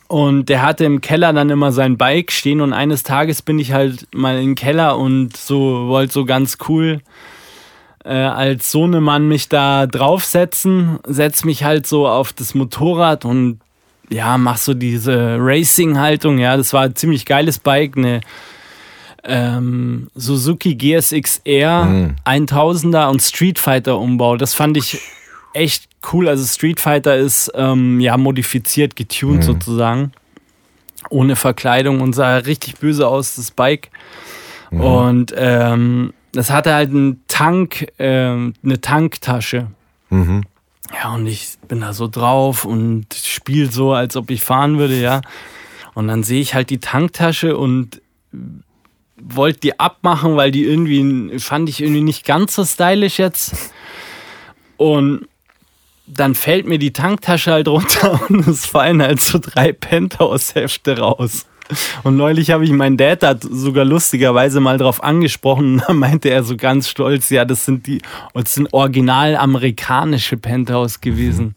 Und 0.08 0.48
der 0.48 0.62
hatte 0.62 0.86
im 0.86 1.02
Keller 1.02 1.34
dann 1.34 1.50
immer 1.50 1.74
sein 1.74 1.98
Bike 1.98 2.32
stehen 2.32 2.62
und 2.62 2.72
eines 2.72 3.04
Tages 3.04 3.42
bin 3.42 3.60
ich 3.60 3.74
halt 3.74 4.08
mal 4.14 4.38
in 4.38 4.52
den 4.52 4.56
Keller 4.56 4.98
und 4.98 5.36
so 5.36 5.88
wollte 5.88 6.14
so 6.14 6.24
ganz 6.24 6.58
cool 6.70 7.02
äh, 8.06 8.14
als 8.14 8.72
Sohnemann 8.72 9.28
mich 9.28 9.50
da 9.50 9.86
draufsetzen, 9.86 11.00
setz 11.06 11.44
mich 11.44 11.66
halt 11.66 11.86
so 11.86 12.08
auf 12.08 12.32
das 12.32 12.56
Motorrad 12.56 13.26
und 13.26 13.60
ja, 14.10 14.38
mach 14.38 14.58
so 14.58 14.74
diese 14.74 15.38
Racing-Haltung. 15.40 16.38
Ja, 16.38 16.58
das 16.58 16.74
war 16.74 16.84
ein 16.84 16.96
ziemlich 16.96 17.26
geiles 17.26 17.60
Bike, 17.60 17.98
eine 17.98 18.22
ähm, 19.24 20.10
Suzuki 20.16 20.76
GSX-R 20.76 22.14
1000er 22.26 23.10
und 23.10 23.22
Street 23.22 23.60
Fighter 23.60 24.00
Umbau. 24.00 24.38
Das 24.38 24.54
fand 24.54 24.78
ich 24.78 25.02
echt 25.54 25.90
cool. 26.14 26.30
Also 26.30 26.46
Street 26.46 26.80
Fighter 26.80 27.18
ist 27.18 27.52
ähm, 27.56 28.00
ja 28.00 28.18
modifiziert, 28.18 28.96
getuned 28.96 29.44
sozusagen. 29.44 30.12
Ohne 31.10 31.36
Verkleidung 31.36 32.02
und 32.02 32.14
sah 32.14 32.38
richtig 32.38 32.76
böse 32.76 33.08
aus, 33.08 33.36
das 33.36 33.52
Bike. 33.52 33.90
Und 34.72 35.34
ähm, 35.38 36.14
das 36.34 36.50
hatte 36.50 36.74
halt 36.74 36.90
einen 36.90 37.22
Tank, 37.28 37.88
ähm, 38.00 38.54
eine 38.64 38.82
Tanktasche. 38.82 39.68
Ja, 40.94 41.14
und 41.14 41.28
ich 41.28 41.58
bin 41.68 41.82
da 41.82 41.94
so 41.94 42.08
drauf 42.08 42.66
und 42.66 43.14
spiele 43.14 43.72
so, 43.72 43.94
als 43.94 44.16
ob 44.16 44.30
ich 44.30 44.42
fahren 44.42 44.78
würde, 44.78 45.00
ja. 45.00 45.22
Und 45.94 46.08
dann 46.08 46.24
sehe 46.24 46.42
ich 46.42 46.54
halt 46.54 46.70
die 46.70 46.80
Tanktasche 46.80 47.58
und 47.58 48.02
wollte 49.22 49.60
die 49.62 49.80
abmachen, 49.80 50.36
weil 50.36 50.52
die 50.52 50.64
irgendwie, 50.64 51.40
fand 51.40 51.70
ich 51.70 51.82
irgendwie 51.82 52.02
nicht 52.02 52.26
ganz 52.26 52.56
so 52.56 52.64
stylisch 52.64 53.20
jetzt. 53.20 53.72
Und 54.78 55.28
dann 56.06 56.36
fällt 56.36 56.68
mir 56.68 56.80
die 56.80 56.94
Tanktasche 56.94 57.52
halt 57.52 57.68
runter 57.68 58.22
und 58.30 58.48
es 58.48 58.66
fallen 58.66 59.02
halt 59.02 59.22
so 59.22 59.40
drei 59.40 59.74
Penthouse-Hefte 59.74 61.00
raus. 61.00 61.46
Und 62.04 62.18
neulich 62.18 62.52
habe 62.52 62.64
ich 62.64 62.72
meinen 62.72 62.98
Dad 62.98 63.24
da 63.24 63.36
sogar 63.40 63.86
lustigerweise 63.86 64.60
mal 64.60 64.78
drauf 64.78 65.04
angesprochen 65.04 65.74
und 65.74 65.84
dann 65.88 65.98
meinte 65.98 66.30
er 66.30 66.44
so 66.44 66.56
ganz 66.56 66.90
stolz, 66.90 67.30
ja, 67.30 67.46
das 67.46 67.66
sind 67.66 67.88
die, 67.88 68.02
das 68.34 68.54
sind 68.54 68.74
original 68.74 69.36
amerikanische 69.36 70.38
Penthouse 70.38 71.02
gewesen. 71.02 71.56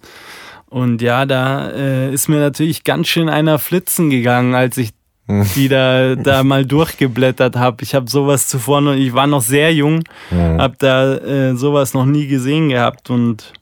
Und 0.69 1.03
ja, 1.03 1.27
da 1.27 1.71
äh, 1.71 2.13
ist 2.13 2.29
mir 2.29 2.39
natürlich 2.39 2.85
ganz 2.85 3.09
schön 3.09 3.29
einer 3.29 3.59
flitzen 3.59 4.09
gegangen, 4.11 4.55
als 4.55 4.77
ich 4.77 4.91
die 5.55 5.69
da, 5.69 6.17
da 6.17 6.43
mal 6.43 6.65
durchgeblättert 6.65 7.57
habe. 7.57 7.83
Ich 7.83 7.95
habe 7.95 8.11
sowas 8.11 8.49
zuvor 8.49 8.81
noch, 8.81 8.95
ich 8.95 9.13
war 9.13 9.27
noch 9.27 9.43
sehr 9.43 9.73
jung, 9.73 10.03
habe 10.31 10.75
da 10.79 11.15
äh, 11.17 11.57
sowas 11.57 11.95
noch 11.95 12.05
nie 12.05 12.27
gesehen 12.27 12.71
gehabt 12.71 13.11
und 13.11 13.53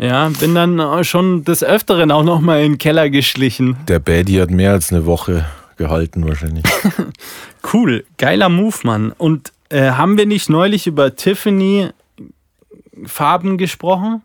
ja, 0.00 0.28
bin 0.28 0.54
dann 0.54 0.80
auch 0.80 1.04
schon 1.04 1.44
des 1.44 1.62
Öfteren 1.62 2.10
auch 2.10 2.22
noch 2.22 2.40
mal 2.40 2.62
in 2.62 2.72
den 2.72 2.78
Keller 2.78 3.10
geschlichen. 3.10 3.76
Der 3.86 3.98
Baddie 3.98 4.40
hat 4.40 4.50
mehr 4.50 4.72
als 4.72 4.92
eine 4.92 5.04
Woche 5.04 5.46
gehalten 5.76 6.26
wahrscheinlich. 6.26 6.64
Cool, 7.72 8.06
geiler 8.16 8.48
Move, 8.48 8.76
Mann. 8.84 9.12
Und 9.12 9.52
äh, 9.68 9.90
haben 9.90 10.16
wir 10.16 10.24
nicht 10.24 10.48
neulich 10.48 10.86
über 10.86 11.14
Tiffany 11.14 11.90
Farben 13.04 13.58
gesprochen? 13.58 14.22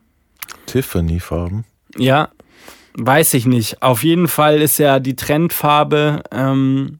Tiffany-Farben. 0.65 1.65
Ja, 1.97 2.29
weiß 2.93 3.33
ich 3.33 3.45
nicht. 3.45 3.81
Auf 3.81 4.03
jeden 4.03 4.29
Fall 4.29 4.61
ist 4.61 4.77
ja 4.77 4.99
die 4.99 5.17
Trendfarbe 5.17 6.23
ähm, 6.31 6.99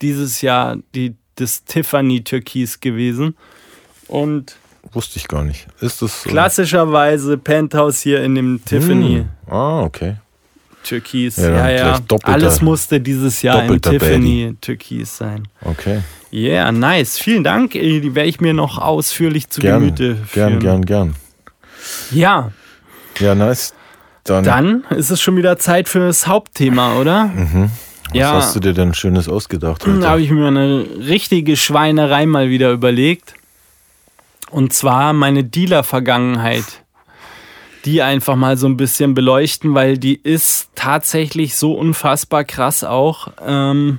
dieses 0.00 0.40
Jahr 0.40 0.78
die, 0.94 1.16
das 1.36 1.64
Tiffany 1.64 2.24
Türkis 2.24 2.80
gewesen. 2.80 3.36
Und 4.08 4.56
Wusste 4.92 5.18
ich 5.18 5.26
gar 5.28 5.42
nicht. 5.44 5.66
Ist 5.80 6.02
das. 6.02 6.24
äh, 6.26 6.28
klassischerweise 6.28 7.36
Penthouse 7.38 8.00
hier 8.00 8.22
in 8.22 8.34
dem 8.34 8.64
Tiffany 8.64 9.24
Hm. 9.46 9.52
Ah, 9.52 9.82
okay. 9.82 10.16
Türkis. 10.84 11.36
Ja, 11.38 11.68
Ja, 11.68 11.70
ja. 11.70 12.00
Alles 12.24 12.60
musste 12.60 13.00
dieses 13.00 13.40
Jahr 13.42 13.62
in 13.62 13.68
doppelter 13.68 13.90
Tiffany 13.92 14.54
Türkis 14.60 15.16
sein. 15.16 15.48
Okay. 15.62 16.00
Yeah, 16.32 16.70
nice. 16.72 17.18
Vielen 17.18 17.42
Dank. 17.44 17.72
Die 17.72 18.14
werde 18.14 18.28
ich 18.28 18.40
mir 18.40 18.52
noch 18.54 18.78
ausführlich 18.78 19.48
zu 19.48 19.60
Gern, 19.60 19.80
Gemüte 19.80 20.16
führen. 20.26 20.58
gern, 20.58 20.82
gern, 20.84 20.84
gern. 20.84 21.16
Ja, 22.10 22.50
Ja, 23.18 23.34
nice. 23.34 23.72
Dann, 24.24 24.42
dann 24.44 24.84
ist 24.90 25.10
es 25.10 25.20
schon 25.20 25.36
wieder 25.36 25.58
Zeit 25.58 25.88
für 25.88 25.98
das 26.00 26.26
Hauptthema, 26.26 26.96
oder? 26.98 27.30
was 27.34 28.16
ja, 28.16 28.32
hast 28.32 28.56
du 28.56 28.60
dir 28.60 28.72
denn 28.72 28.94
Schönes 28.94 29.28
ausgedacht 29.28 29.82
da 29.82 30.08
habe 30.08 30.12
heute? 30.14 30.22
ich 30.22 30.30
mir 30.30 30.48
eine 30.48 30.86
richtige 30.98 31.56
Schweinerei 31.56 32.24
mal 32.26 32.48
wieder 32.48 32.70
überlegt. 32.72 33.34
Und 34.54 34.72
zwar 34.72 35.14
meine 35.14 35.42
Dealer-Vergangenheit. 35.42 36.84
Die 37.84 38.02
einfach 38.02 38.36
mal 38.36 38.56
so 38.56 38.68
ein 38.68 38.76
bisschen 38.76 39.12
beleuchten, 39.12 39.74
weil 39.74 39.98
die 39.98 40.14
ist 40.14 40.68
tatsächlich 40.76 41.56
so 41.56 41.72
unfassbar 41.72 42.44
krass 42.44 42.84
auch, 42.84 43.32
ähm, 43.44 43.98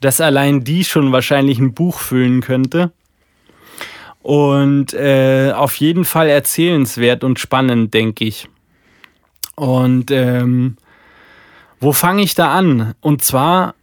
dass 0.00 0.22
allein 0.22 0.64
die 0.64 0.82
schon 0.82 1.12
wahrscheinlich 1.12 1.58
ein 1.58 1.74
Buch 1.74 1.98
füllen 1.98 2.40
könnte. 2.40 2.90
Und 4.22 4.94
äh, 4.94 5.52
auf 5.54 5.76
jeden 5.76 6.06
Fall 6.06 6.30
erzählenswert 6.30 7.22
und 7.22 7.38
spannend, 7.38 7.92
denke 7.92 8.24
ich. 8.24 8.48
Und 9.56 10.10
ähm, 10.10 10.78
wo 11.80 11.92
fange 11.92 12.22
ich 12.22 12.34
da 12.34 12.54
an? 12.54 12.94
Und 13.02 13.22
zwar 13.22 13.74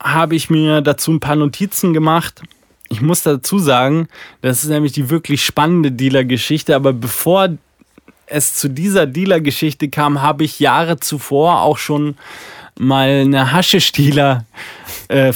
habe 0.00 0.36
ich 0.36 0.48
mir 0.48 0.80
dazu 0.80 1.10
ein 1.10 1.20
paar 1.20 1.34
Notizen 1.34 1.92
gemacht. 1.92 2.40
Ich 2.88 3.00
muss 3.00 3.22
dazu 3.22 3.58
sagen, 3.58 4.08
das 4.40 4.64
ist 4.64 4.70
nämlich 4.70 4.92
die 4.92 5.10
wirklich 5.10 5.44
spannende 5.44 5.92
Dealer-Geschichte, 5.92 6.74
aber 6.74 6.92
bevor 6.92 7.50
es 8.26 8.54
zu 8.54 8.68
dieser 8.68 9.06
Dealer-Geschichte 9.06 9.88
kam, 9.88 10.22
habe 10.22 10.44
ich 10.44 10.60
Jahre 10.60 10.98
zuvor 10.98 11.62
auch 11.62 11.78
schon 11.78 12.16
mal 12.78 13.22
eine 13.22 13.52
Haschisch-Dealer 13.52 14.44
äh, 15.08 15.32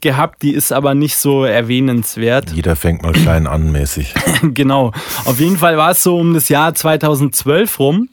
gehabt, 0.00 0.42
die 0.42 0.52
ist 0.52 0.72
aber 0.72 0.94
nicht 0.94 1.16
so 1.16 1.44
erwähnenswert. 1.44 2.50
Jeder 2.52 2.76
fängt 2.76 3.02
mal 3.02 3.12
klein 3.12 3.46
an, 3.46 3.70
mäßig. 3.70 4.14
genau. 4.42 4.92
Auf 5.24 5.38
jeden 5.40 5.58
Fall 5.58 5.76
war 5.76 5.90
es 5.90 6.02
so 6.02 6.16
um 6.16 6.34
das 6.34 6.48
Jahr 6.48 6.74
2012 6.74 7.78
rum, 7.78 8.08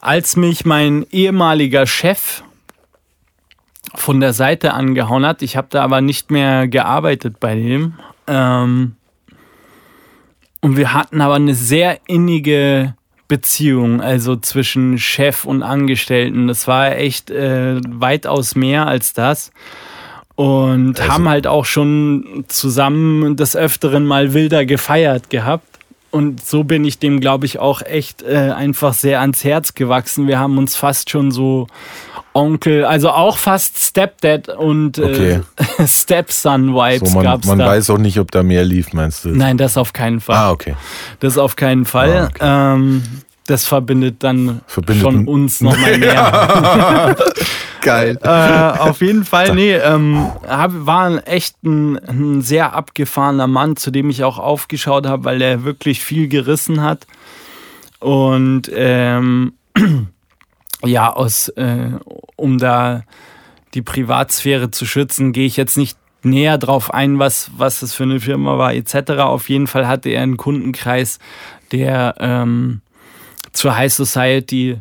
als 0.00 0.36
mich 0.36 0.64
mein 0.64 1.06
ehemaliger 1.10 1.86
Chef 1.86 2.42
von 3.94 4.20
der 4.20 4.32
Seite 4.32 4.74
angehauen 4.74 5.26
hat. 5.26 5.42
Ich 5.42 5.56
habe 5.56 5.68
da 5.70 5.82
aber 5.82 6.00
nicht 6.00 6.30
mehr 6.30 6.68
gearbeitet 6.68 7.40
bei 7.40 7.54
dem. 7.54 7.94
Ähm, 8.26 8.96
und 10.60 10.76
wir 10.76 10.92
hatten 10.92 11.20
aber 11.20 11.34
eine 11.34 11.54
sehr 11.54 11.98
innige 12.06 12.94
Beziehung, 13.28 14.00
also 14.00 14.36
zwischen 14.36 14.98
Chef 14.98 15.44
und 15.44 15.62
Angestellten. 15.62 16.48
Das 16.48 16.66
war 16.66 16.96
echt 16.96 17.30
äh, 17.30 17.80
weitaus 17.88 18.54
mehr 18.56 18.86
als 18.86 19.12
das. 19.12 19.52
Und 20.34 21.00
also. 21.00 21.12
haben 21.12 21.28
halt 21.28 21.46
auch 21.46 21.64
schon 21.64 22.44
zusammen 22.48 23.36
des 23.36 23.56
Öfteren 23.56 24.04
mal 24.04 24.34
wilder 24.34 24.64
gefeiert 24.64 25.30
gehabt. 25.30 25.66
Und 26.10 26.44
so 26.44 26.64
bin 26.64 26.84
ich 26.84 26.98
dem, 26.98 27.20
glaube 27.20 27.46
ich, 27.46 27.60
auch 27.60 27.82
echt 27.82 28.22
äh, 28.22 28.50
einfach 28.50 28.94
sehr 28.94 29.20
ans 29.20 29.44
Herz 29.44 29.74
gewachsen. 29.74 30.26
Wir 30.26 30.40
haben 30.40 30.58
uns 30.58 30.74
fast 30.74 31.08
schon 31.10 31.30
so 31.30 31.68
Onkel, 32.32 32.84
also 32.84 33.10
auch 33.10 33.38
fast 33.38 33.78
Stepdad 33.78 34.48
und 34.48 34.98
äh, 34.98 35.02
okay. 35.02 35.40
äh, 35.78 35.86
Stepson-Vibes 35.86 37.12
so, 37.12 37.20
gab's 37.20 37.46
man 37.46 37.58
da. 37.58 37.64
Man 37.64 37.74
weiß 37.74 37.90
auch 37.90 37.98
nicht, 37.98 38.18
ob 38.18 38.30
da 38.30 38.42
mehr 38.42 38.64
lief, 38.64 38.92
meinst 38.92 39.24
du? 39.24 39.30
Nein, 39.30 39.58
das 39.58 39.76
auf 39.76 39.92
keinen 39.92 40.20
Fall. 40.20 40.36
Ah, 40.36 40.50
okay. 40.50 40.76
Das 41.18 41.38
auf 41.38 41.56
keinen 41.56 41.84
Fall. 41.84 42.16
Ah, 42.16 42.26
okay. 42.26 42.74
ähm, 42.74 43.02
das 43.46 43.66
verbindet 43.66 44.22
dann 44.22 44.60
verbindet 44.66 45.02
schon 45.02 45.26
uns 45.26 45.60
nochmal 45.60 45.98
mehr. 45.98 47.16
Geil. 47.82 48.18
äh, 48.22 48.28
auf 48.28 49.00
jeden 49.00 49.24
Fall, 49.24 49.54
nee, 49.54 49.74
ähm, 49.74 50.30
hab, 50.46 50.70
war 50.86 51.26
echt 51.26 51.62
ein, 51.64 51.98
ein, 51.98 52.42
sehr 52.42 52.74
abgefahrener 52.74 53.46
Mann, 53.46 53.76
zu 53.76 53.90
dem 53.90 54.10
ich 54.10 54.22
auch 54.22 54.38
aufgeschaut 54.38 55.06
habe, 55.06 55.24
weil 55.24 55.42
er 55.42 55.64
wirklich 55.64 56.00
viel 56.00 56.28
gerissen 56.28 56.82
hat. 56.82 57.06
Und 57.98 58.70
ähm, 58.72 59.54
ja, 60.84 61.12
aus, 61.12 61.48
äh, 61.50 61.90
um 62.36 62.58
da 62.58 63.02
die 63.74 63.82
Privatsphäre 63.82 64.70
zu 64.70 64.86
schützen, 64.86 65.32
gehe 65.32 65.46
ich 65.46 65.56
jetzt 65.56 65.76
nicht 65.76 65.98
näher 66.22 66.58
drauf 66.58 66.92
ein, 66.92 67.18
was, 67.18 67.50
was 67.56 67.80
das 67.80 67.94
für 67.94 68.02
eine 68.02 68.20
Firma 68.20 68.58
war, 68.58 68.74
etc. 68.74 69.12
Auf 69.20 69.48
jeden 69.48 69.66
Fall 69.66 69.86
hatte 69.86 70.10
er 70.10 70.22
einen 70.22 70.36
Kundenkreis, 70.36 71.18
der 71.72 72.14
ähm, 72.18 72.82
zur 73.52 73.76
High 73.76 73.92
Society 73.92 74.78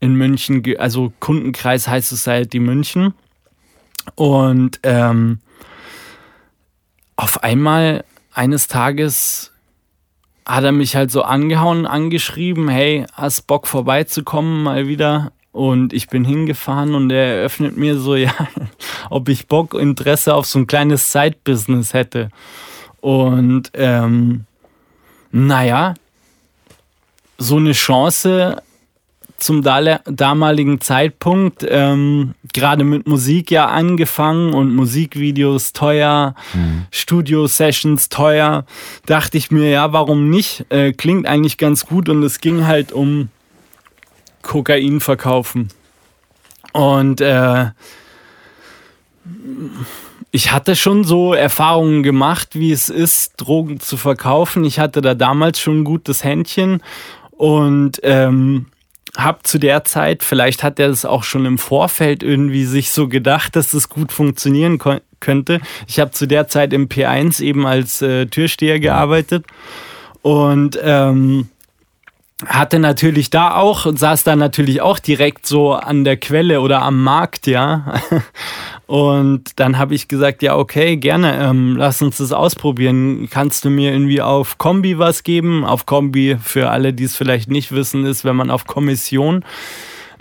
in 0.00 0.14
München, 0.14 0.62
also 0.78 1.12
Kundenkreis 1.20 1.88
High 1.88 2.04
Society 2.04 2.60
München. 2.60 3.14
Und 4.14 4.78
ähm, 4.82 5.40
auf 7.16 7.42
einmal 7.42 8.04
eines 8.32 8.68
Tages 8.68 9.52
hat 10.46 10.62
er 10.62 10.72
mich 10.72 10.94
halt 10.94 11.10
so 11.10 11.22
angehauen, 11.22 11.86
angeschrieben, 11.86 12.68
hey, 12.68 13.04
hast 13.12 13.48
Bock 13.48 13.66
vorbeizukommen 13.66 14.62
mal 14.62 14.86
wieder? 14.86 15.32
Und 15.50 15.92
ich 15.92 16.08
bin 16.08 16.24
hingefahren 16.24 16.94
und 16.94 17.10
er 17.10 17.38
eröffnet 17.38 17.76
mir 17.76 17.98
so, 17.98 18.14
ja, 18.14 18.32
ob 19.10 19.28
ich 19.28 19.48
Bock, 19.48 19.74
Interesse 19.74 20.34
auf 20.34 20.46
so 20.46 20.60
ein 20.60 20.66
kleines 20.66 21.10
Side-Business 21.12 21.92
hätte. 21.92 22.30
Und 23.00 23.70
ähm, 23.74 24.44
naja, 25.32 25.94
so 27.38 27.56
eine 27.56 27.72
Chance 27.72 28.62
zum 29.38 29.62
damaligen 29.62 30.80
Zeitpunkt, 30.80 31.66
ähm, 31.68 32.34
gerade 32.52 32.84
mit 32.84 33.06
Musik 33.06 33.50
ja 33.50 33.66
angefangen 33.66 34.54
und 34.54 34.74
Musikvideos 34.74 35.72
teuer, 35.72 36.34
mhm. 36.54 36.86
Studio-Sessions 36.90 38.08
teuer, 38.08 38.64
dachte 39.06 39.38
ich 39.38 39.50
mir, 39.50 39.70
ja, 39.70 39.92
warum 39.92 40.30
nicht? 40.30 40.66
Äh, 40.70 40.92
klingt 40.92 41.26
eigentlich 41.26 41.58
ganz 41.58 41.86
gut 41.86 42.08
und 42.08 42.22
es 42.22 42.40
ging 42.40 42.66
halt 42.66 42.92
um 42.92 43.28
Kokain 44.42 45.00
verkaufen. 45.00 45.68
Und 46.72 47.20
äh, 47.20 47.66
ich 50.30 50.52
hatte 50.52 50.76
schon 50.76 51.04
so 51.04 51.32
Erfahrungen 51.32 52.02
gemacht, 52.02 52.50
wie 52.52 52.70
es 52.70 52.88
ist, 52.88 53.34
Drogen 53.38 53.80
zu 53.80 53.96
verkaufen. 53.96 54.64
Ich 54.64 54.78
hatte 54.78 55.00
da 55.00 55.14
damals 55.14 55.60
schon 55.60 55.80
ein 55.80 55.84
gutes 55.84 56.24
Händchen 56.24 56.82
und 57.30 58.00
ähm, 58.02 58.66
habe 59.16 59.38
zu 59.42 59.58
der 59.58 59.84
Zeit, 59.84 60.22
vielleicht 60.22 60.62
hat 60.62 60.78
er 60.78 60.88
das 60.88 61.04
auch 61.04 61.24
schon 61.24 61.46
im 61.46 61.58
Vorfeld 61.58 62.22
irgendwie 62.22 62.64
sich 62.64 62.90
so 62.90 63.08
gedacht, 63.08 63.56
dass 63.56 63.70
das 63.70 63.88
gut 63.88 64.12
funktionieren 64.12 64.78
könnte. 65.20 65.60
Ich 65.86 65.98
habe 65.98 66.10
zu 66.10 66.26
der 66.26 66.48
Zeit 66.48 66.72
im 66.72 66.88
P1 66.88 67.42
eben 67.42 67.66
als 67.66 68.02
äh, 68.02 68.26
Türsteher 68.26 68.78
gearbeitet 68.78 69.46
und 70.22 70.78
ähm, 70.82 71.48
hatte 72.44 72.78
natürlich 72.78 73.30
da 73.30 73.54
auch, 73.54 73.86
saß 73.90 74.24
da 74.24 74.36
natürlich 74.36 74.82
auch 74.82 74.98
direkt 74.98 75.46
so 75.46 75.72
an 75.72 76.04
der 76.04 76.18
Quelle 76.18 76.60
oder 76.60 76.82
am 76.82 77.02
Markt, 77.02 77.46
ja. 77.46 77.94
Und 78.86 79.58
dann 79.58 79.78
habe 79.78 79.94
ich 79.94 80.06
gesagt, 80.06 80.42
ja, 80.42 80.56
okay, 80.56 80.96
gerne, 80.96 81.38
ähm, 81.40 81.76
lass 81.76 82.02
uns 82.02 82.18
das 82.18 82.32
ausprobieren. 82.32 83.28
Kannst 83.30 83.64
du 83.64 83.70
mir 83.70 83.92
irgendwie 83.92 84.20
auf 84.20 84.58
Kombi 84.58 84.98
was 84.98 85.22
geben? 85.22 85.64
Auf 85.64 85.86
Kombi, 85.86 86.36
für 86.40 86.70
alle, 86.70 86.92
die 86.92 87.04
es 87.04 87.16
vielleicht 87.16 87.50
nicht 87.50 87.72
wissen, 87.72 88.04
ist, 88.04 88.24
wenn 88.24 88.36
man 88.36 88.50
auf 88.50 88.66
Kommission 88.66 89.44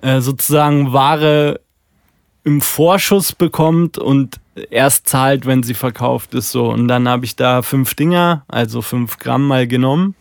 äh, 0.01 0.21
sozusagen 0.21 0.93
Ware 0.93 1.59
im 2.45 2.61
Vorschuss 2.61 3.33
bekommt 3.33 3.97
und 3.97 4.39
erst 4.71 5.09
zahlt, 5.09 5.45
wenn 5.45 5.63
sie 5.63 5.73
verkauft 5.73 6.33
ist. 6.33 6.51
So. 6.51 6.69
Und 6.71 6.87
dann 6.87 7.09
habe 7.09 7.25
ich 7.25 7.35
da 7.35 7.61
fünf 7.61 7.93
Dinger, 7.93 8.45
also 8.47 8.81
fünf 8.81 9.19
Gramm 9.19 9.47
mal 9.47 9.67
genommen 9.67 10.15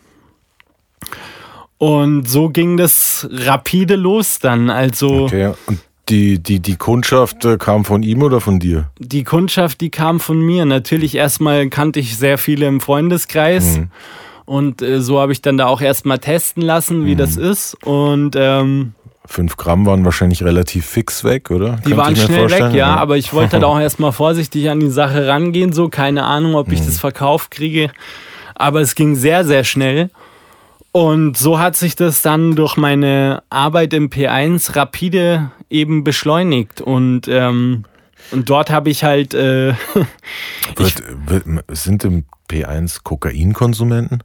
und 1.78 2.28
so 2.28 2.48
ging 2.48 2.76
das 2.76 3.28
rapide 3.30 3.96
los 3.96 4.38
dann. 4.38 4.70
Also 4.70 5.24
okay. 5.24 5.52
Und 5.66 5.80
die, 6.08 6.38
die, 6.38 6.60
die 6.60 6.76
Kundschaft 6.76 7.44
äh, 7.44 7.56
kam 7.56 7.84
von 7.84 8.02
ihm 8.02 8.22
oder 8.22 8.40
von 8.40 8.58
dir? 8.58 8.90
Die 8.98 9.24
Kundschaft, 9.24 9.80
die 9.80 9.90
kam 9.90 10.20
von 10.20 10.38
mir. 10.40 10.66
Natürlich 10.66 11.14
erstmal 11.14 11.68
kannte 11.68 11.98
ich 12.00 12.16
sehr 12.16 12.36
viele 12.36 12.66
im 12.66 12.80
Freundeskreis. 12.80 13.78
Mhm. 13.78 13.88
Und 14.44 14.82
äh, 14.82 15.00
so 15.00 15.18
habe 15.18 15.32
ich 15.32 15.40
dann 15.40 15.56
da 15.56 15.66
auch 15.66 15.80
erstmal 15.80 16.18
testen 16.18 16.62
lassen, 16.62 17.06
wie 17.06 17.14
mhm. 17.14 17.18
das 17.18 17.36
ist. 17.36 17.74
Und 17.84 18.36
ähm, 18.36 18.92
5 19.26 19.56
Gramm 19.56 19.86
waren 19.86 20.04
wahrscheinlich 20.04 20.42
relativ 20.42 20.84
fix 20.84 21.24
weg, 21.24 21.50
oder? 21.50 21.76
Die 21.76 21.90
Könnt 21.90 21.96
waren 21.96 22.16
schnell 22.16 22.50
weg, 22.50 22.60
ja, 22.60 22.68
ja, 22.74 22.96
aber 22.96 23.16
ich 23.16 23.32
wollte 23.32 23.54
halt 23.54 23.64
auch 23.64 23.80
erstmal 23.80 24.12
vorsichtig 24.12 24.68
an 24.68 24.80
die 24.80 24.90
Sache 24.90 25.26
rangehen, 25.26 25.72
so 25.72 25.88
keine 25.88 26.24
Ahnung, 26.24 26.54
ob 26.54 26.70
ich 26.70 26.82
mhm. 26.82 26.86
das 26.86 27.00
verkauft 27.00 27.50
kriege. 27.50 27.90
Aber 28.54 28.82
es 28.82 28.94
ging 28.94 29.14
sehr, 29.14 29.46
sehr 29.46 29.64
schnell. 29.64 30.10
Und 30.96 31.36
so 31.36 31.58
hat 31.58 31.74
sich 31.74 31.96
das 31.96 32.22
dann 32.22 32.54
durch 32.54 32.76
meine 32.76 33.42
Arbeit 33.50 33.92
im 33.94 34.10
P1 34.10 34.76
rapide 34.76 35.50
eben 35.68 36.04
beschleunigt. 36.04 36.80
Und, 36.80 37.26
ähm, 37.26 37.84
und 38.30 38.48
dort 38.48 38.70
habe 38.70 38.90
ich 38.90 39.02
halt. 39.02 39.34
Äh, 39.34 39.74
wird, 40.76 41.02
wird, 41.26 41.64
sind 41.76 42.04
im 42.04 42.26
P1 42.48 43.00
Kokainkonsumenten? 43.02 44.22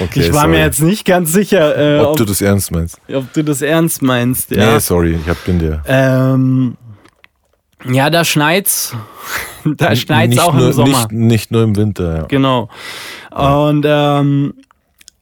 okay, 0.00 0.20
ich 0.20 0.32
war 0.32 0.40
sorry. 0.40 0.48
mir 0.48 0.58
jetzt 0.58 0.82
nicht 0.82 1.04
ganz 1.04 1.32
sicher, 1.32 1.76
äh, 1.76 2.00
ob, 2.00 2.08
ob, 2.08 2.16
du 2.16 2.24
das 2.24 2.40
ernst 2.40 2.72
meinst. 2.72 3.00
Ob 3.12 3.32
du 3.32 3.44
das 3.44 3.62
ernst 3.62 4.02
meinst, 4.02 4.50
ja. 4.50 4.72
Nee, 4.72 4.80
sorry, 4.80 5.16
ich 5.22 5.28
hab, 5.28 5.44
bin 5.44 5.60
dir. 5.60 5.80
Ähm, 5.86 6.76
ja, 7.88 8.10
da 8.10 8.24
schneit's. 8.24 8.94
da 9.64 9.94
schneit's 9.96 10.30
nicht 10.30 10.40
auch 10.40 10.54
nur, 10.54 10.68
im 10.68 10.72
Sommer. 10.72 10.98
Nicht, 10.98 11.12
nicht, 11.12 11.50
nur 11.50 11.62
im 11.62 11.76
Winter, 11.76 12.16
ja. 12.16 12.22
Genau. 12.24 12.68
Und 13.30 13.84
ähm, 13.86 14.54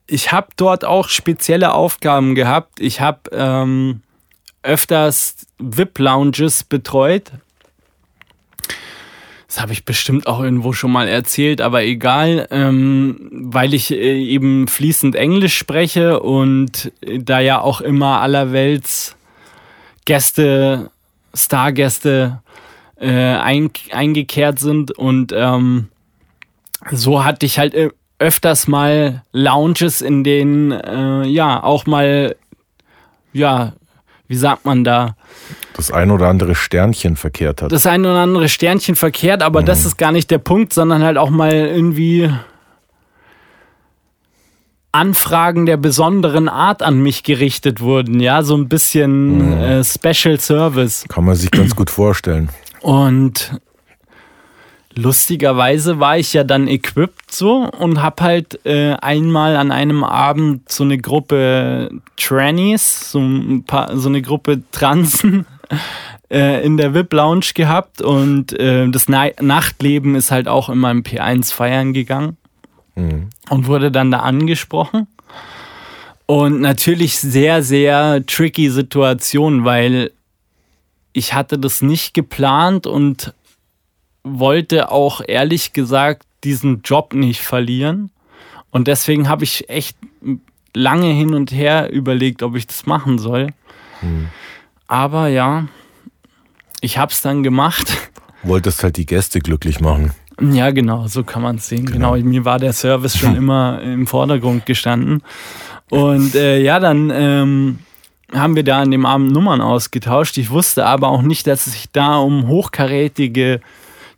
ich 0.06 0.32
habe 0.32 0.48
dort 0.56 0.84
auch 0.84 1.08
spezielle 1.08 1.74
Aufgaben 1.74 2.34
gehabt. 2.34 2.80
Ich 2.80 3.00
habe 3.00 3.30
ähm, 3.32 4.02
öfters 4.62 5.46
VIP-Lounges 5.58 6.64
betreut. 6.64 7.30
Das 9.46 9.62
habe 9.62 9.72
ich 9.72 9.86
bestimmt 9.86 10.26
auch 10.26 10.40
irgendwo 10.40 10.74
schon 10.74 10.92
mal 10.92 11.08
erzählt, 11.08 11.62
aber 11.62 11.82
egal, 11.82 12.46
ähm, 12.50 13.30
weil 13.32 13.72
ich 13.72 13.90
äh, 13.90 14.22
eben 14.22 14.68
fließend 14.68 15.14
Englisch 15.14 15.56
spreche 15.56 16.20
und 16.20 16.92
da 17.00 17.40
ja 17.40 17.60
auch 17.60 17.80
immer 17.80 18.20
allerwelts 18.20 19.16
Gäste, 20.04 20.90
Stargäste 21.44 22.40
äh, 22.96 23.10
ein, 23.10 23.70
eingekehrt 23.92 24.58
sind 24.58 24.92
und 24.92 25.32
ähm, 25.34 25.88
so 26.90 27.24
hatte 27.24 27.46
ich 27.46 27.58
halt 27.58 27.74
äh, 27.74 27.90
öfters 28.18 28.68
mal 28.68 29.22
Lounges, 29.32 30.00
in 30.00 30.24
denen 30.24 30.72
äh, 30.72 31.24
ja 31.24 31.62
auch 31.62 31.86
mal 31.86 32.36
ja 33.32 33.72
wie 34.28 34.36
sagt 34.36 34.66
man 34.66 34.84
da? 34.84 35.16
Das 35.74 35.90
ein 35.90 36.10
oder 36.10 36.28
andere 36.28 36.54
Sternchen 36.54 37.16
verkehrt 37.16 37.62
hat. 37.62 37.72
Das 37.72 37.86
ein 37.86 38.02
oder 38.02 38.18
andere 38.18 38.48
Sternchen 38.48 38.94
verkehrt, 38.94 39.42
aber 39.42 39.62
mhm. 39.62 39.66
das 39.66 39.86
ist 39.86 39.96
gar 39.96 40.12
nicht 40.12 40.30
der 40.30 40.38
Punkt, 40.38 40.74
sondern 40.74 41.02
halt 41.02 41.16
auch 41.16 41.30
mal 41.30 41.52
irgendwie 41.52 42.30
Anfragen 44.92 45.66
der 45.66 45.76
besonderen 45.76 46.48
Art 46.48 46.82
an 46.82 47.00
mich 47.00 47.22
gerichtet 47.22 47.80
wurden, 47.80 48.20
ja, 48.20 48.42
so 48.42 48.56
ein 48.56 48.68
bisschen 48.68 49.50
mhm. 49.50 49.52
äh, 49.52 49.84
Special 49.84 50.40
Service. 50.40 51.04
Kann 51.08 51.24
man 51.24 51.36
sich 51.36 51.50
ganz 51.50 51.76
gut 51.76 51.90
vorstellen. 51.90 52.48
Und 52.80 53.52
lustigerweise 54.94 56.00
war 56.00 56.18
ich 56.18 56.32
ja 56.32 56.42
dann 56.42 56.68
equipped 56.68 57.30
so 57.30 57.68
und 57.68 58.02
hab 58.02 58.20
halt 58.20 58.64
äh, 58.64 58.94
einmal 58.94 59.56
an 59.56 59.70
einem 59.70 60.04
Abend 60.04 60.70
so 60.70 60.84
eine 60.84 60.98
Gruppe 60.98 61.90
Trannies, 62.16 63.12
so, 63.12 63.20
ein 63.20 63.64
paar, 63.64 63.96
so 63.96 64.08
eine 64.08 64.22
Gruppe 64.22 64.62
Transen 64.72 65.46
äh, 66.30 66.64
in 66.64 66.78
der 66.78 66.94
VIP 66.94 67.12
Lounge 67.12 67.50
gehabt 67.54 68.00
und 68.00 68.58
äh, 68.58 68.88
das 68.88 69.08
Na 69.08 69.26
Nachtleben 69.40 70.14
ist 70.14 70.30
halt 70.30 70.48
auch 70.48 70.70
in 70.70 70.78
meinem 70.78 71.02
P1 71.02 71.52
feiern 71.52 71.92
gegangen 71.92 72.38
mhm. 72.98 73.30
und 73.48 73.66
wurde 73.66 73.90
dann 73.90 74.10
da 74.10 74.20
angesprochen. 74.20 75.06
Und 76.26 76.60
natürlich 76.60 77.18
sehr, 77.18 77.62
sehr 77.62 78.24
tricky 78.26 78.70
Situation, 78.70 79.64
weil 79.64 80.12
ich 81.14 81.32
hatte 81.32 81.58
das 81.58 81.80
nicht 81.80 82.12
geplant 82.12 82.86
und 82.86 83.32
wollte 84.24 84.90
auch 84.90 85.22
ehrlich 85.26 85.72
gesagt 85.72 86.26
diesen 86.44 86.82
Job 86.82 87.14
nicht 87.14 87.40
verlieren. 87.40 88.10
Und 88.70 88.88
deswegen 88.88 89.28
habe 89.28 89.44
ich 89.44 89.70
echt 89.70 89.96
lange 90.74 91.10
hin 91.12 91.32
und 91.34 91.50
her 91.50 91.90
überlegt, 91.90 92.42
ob 92.42 92.56
ich 92.56 92.66
das 92.66 92.84
machen 92.84 93.18
soll. 93.18 93.48
Mhm. 94.02 94.28
Aber 94.86 95.28
ja, 95.28 95.66
ich 96.80 96.98
habe 96.98 97.12
es 97.12 97.22
dann 97.22 97.42
gemacht. 97.42 97.96
Wolltest 98.42 98.82
halt 98.82 98.96
die 98.96 99.06
Gäste 99.06 99.40
glücklich 99.40 99.80
machen. 99.80 100.12
Ja, 100.40 100.70
genau, 100.70 101.06
so 101.08 101.24
kann 101.24 101.42
man 101.42 101.56
es 101.56 101.68
sehen. 101.68 101.86
Genau. 101.86 102.12
genau. 102.12 102.28
mir 102.28 102.44
war 102.44 102.58
der 102.58 102.72
Service 102.72 103.16
schon 103.16 103.34
immer 103.36 103.80
im 103.82 104.06
Vordergrund 104.06 104.66
gestanden. 104.66 105.22
Und 105.90 106.34
äh, 106.34 106.60
ja, 106.60 106.78
dann 106.80 107.10
ähm, 107.12 107.78
haben 108.32 108.56
wir 108.56 108.62
da 108.62 108.80
an 108.80 108.90
dem 108.90 109.06
Abend 109.06 109.32
Nummern 109.32 109.60
ausgetauscht. 109.60 110.36
Ich 110.38 110.50
wusste 110.50 110.86
aber 110.86 111.08
auch 111.08 111.22
nicht, 111.22 111.46
dass 111.46 111.66
es 111.66 111.72
sich 111.72 111.90
da 111.90 112.18
um 112.18 112.46
hochkarätige 112.46 113.60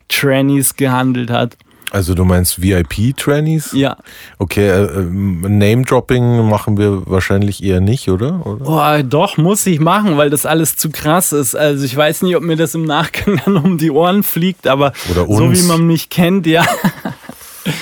Trannies 0.09 0.75
gehandelt 0.75 1.29
hat. 1.29 1.57
Also 1.91 2.15
du 2.15 2.23
meinst 2.23 2.61
VIP-Trannies? 2.61 3.73
Ja. 3.73 3.97
Okay, 4.39 4.65
äh, 4.65 4.85
äh, 4.85 5.03
Name-Dropping 5.03 6.47
machen 6.47 6.77
wir 6.77 7.05
wahrscheinlich 7.05 7.61
eher 7.61 7.81
nicht, 7.81 8.07
oder? 8.07 8.45
oder? 8.47 8.63
Boah, 8.63 9.03
doch, 9.03 9.35
muss 9.35 9.65
ich 9.65 9.81
machen, 9.81 10.15
weil 10.15 10.29
das 10.29 10.45
alles 10.45 10.77
zu 10.77 10.89
krass 10.89 11.33
ist. 11.33 11.53
Also 11.53 11.83
ich 11.83 11.93
weiß 11.95 12.21
nicht, 12.21 12.37
ob 12.37 12.43
mir 12.43 12.55
das 12.55 12.75
im 12.75 12.85
Nachgang 12.85 13.41
dann 13.45 13.57
um 13.57 13.77
die 13.77 13.91
Ohren 13.91 14.23
fliegt, 14.23 14.67
aber 14.67 14.93
so 15.05 15.51
wie 15.51 15.63
man 15.63 15.85
mich 15.85 16.09
kennt, 16.09 16.47
ja. 16.47 16.65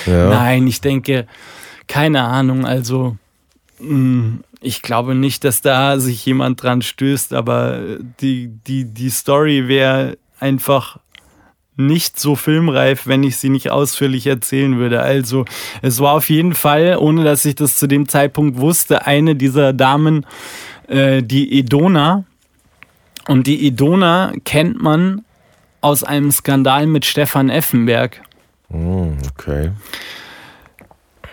ja. 0.06 0.28
Nein, 0.28 0.66
ich 0.66 0.80
denke, 0.80 1.28
keine 1.86 2.24
Ahnung, 2.24 2.66
also 2.66 3.16
hm, 3.78 4.42
ich 4.60 4.82
glaube 4.82 5.14
nicht, 5.14 5.44
dass 5.44 5.62
da 5.62 6.00
sich 6.00 6.26
jemand 6.26 6.60
dran 6.60 6.82
stößt, 6.82 7.32
aber 7.32 7.80
die, 8.20 8.48
die, 8.66 8.86
die 8.86 9.10
Story 9.10 9.68
wäre 9.68 10.18
einfach 10.40 10.98
nicht 11.86 12.18
so 12.18 12.36
filmreif, 12.36 13.06
wenn 13.06 13.22
ich 13.22 13.38
sie 13.38 13.48
nicht 13.48 13.70
ausführlich 13.70 14.26
erzählen 14.26 14.78
würde. 14.78 15.00
Also 15.00 15.44
es 15.82 16.00
war 16.00 16.12
auf 16.12 16.30
jeden 16.30 16.54
Fall, 16.54 16.96
ohne 16.98 17.24
dass 17.24 17.44
ich 17.44 17.54
das 17.54 17.76
zu 17.76 17.86
dem 17.86 18.08
Zeitpunkt 18.08 18.58
wusste, 18.58 19.06
eine 19.06 19.34
dieser 19.34 19.72
Damen, 19.72 20.26
äh, 20.88 21.22
die 21.22 21.58
Edona. 21.58 22.24
Und 23.28 23.46
die 23.46 23.66
Edona 23.66 24.32
kennt 24.44 24.82
man 24.82 25.22
aus 25.80 26.04
einem 26.04 26.30
Skandal 26.30 26.86
mit 26.86 27.04
Stefan 27.04 27.48
Effenberg. 27.48 28.20
Oh, 28.72 29.12
okay. 29.30 29.70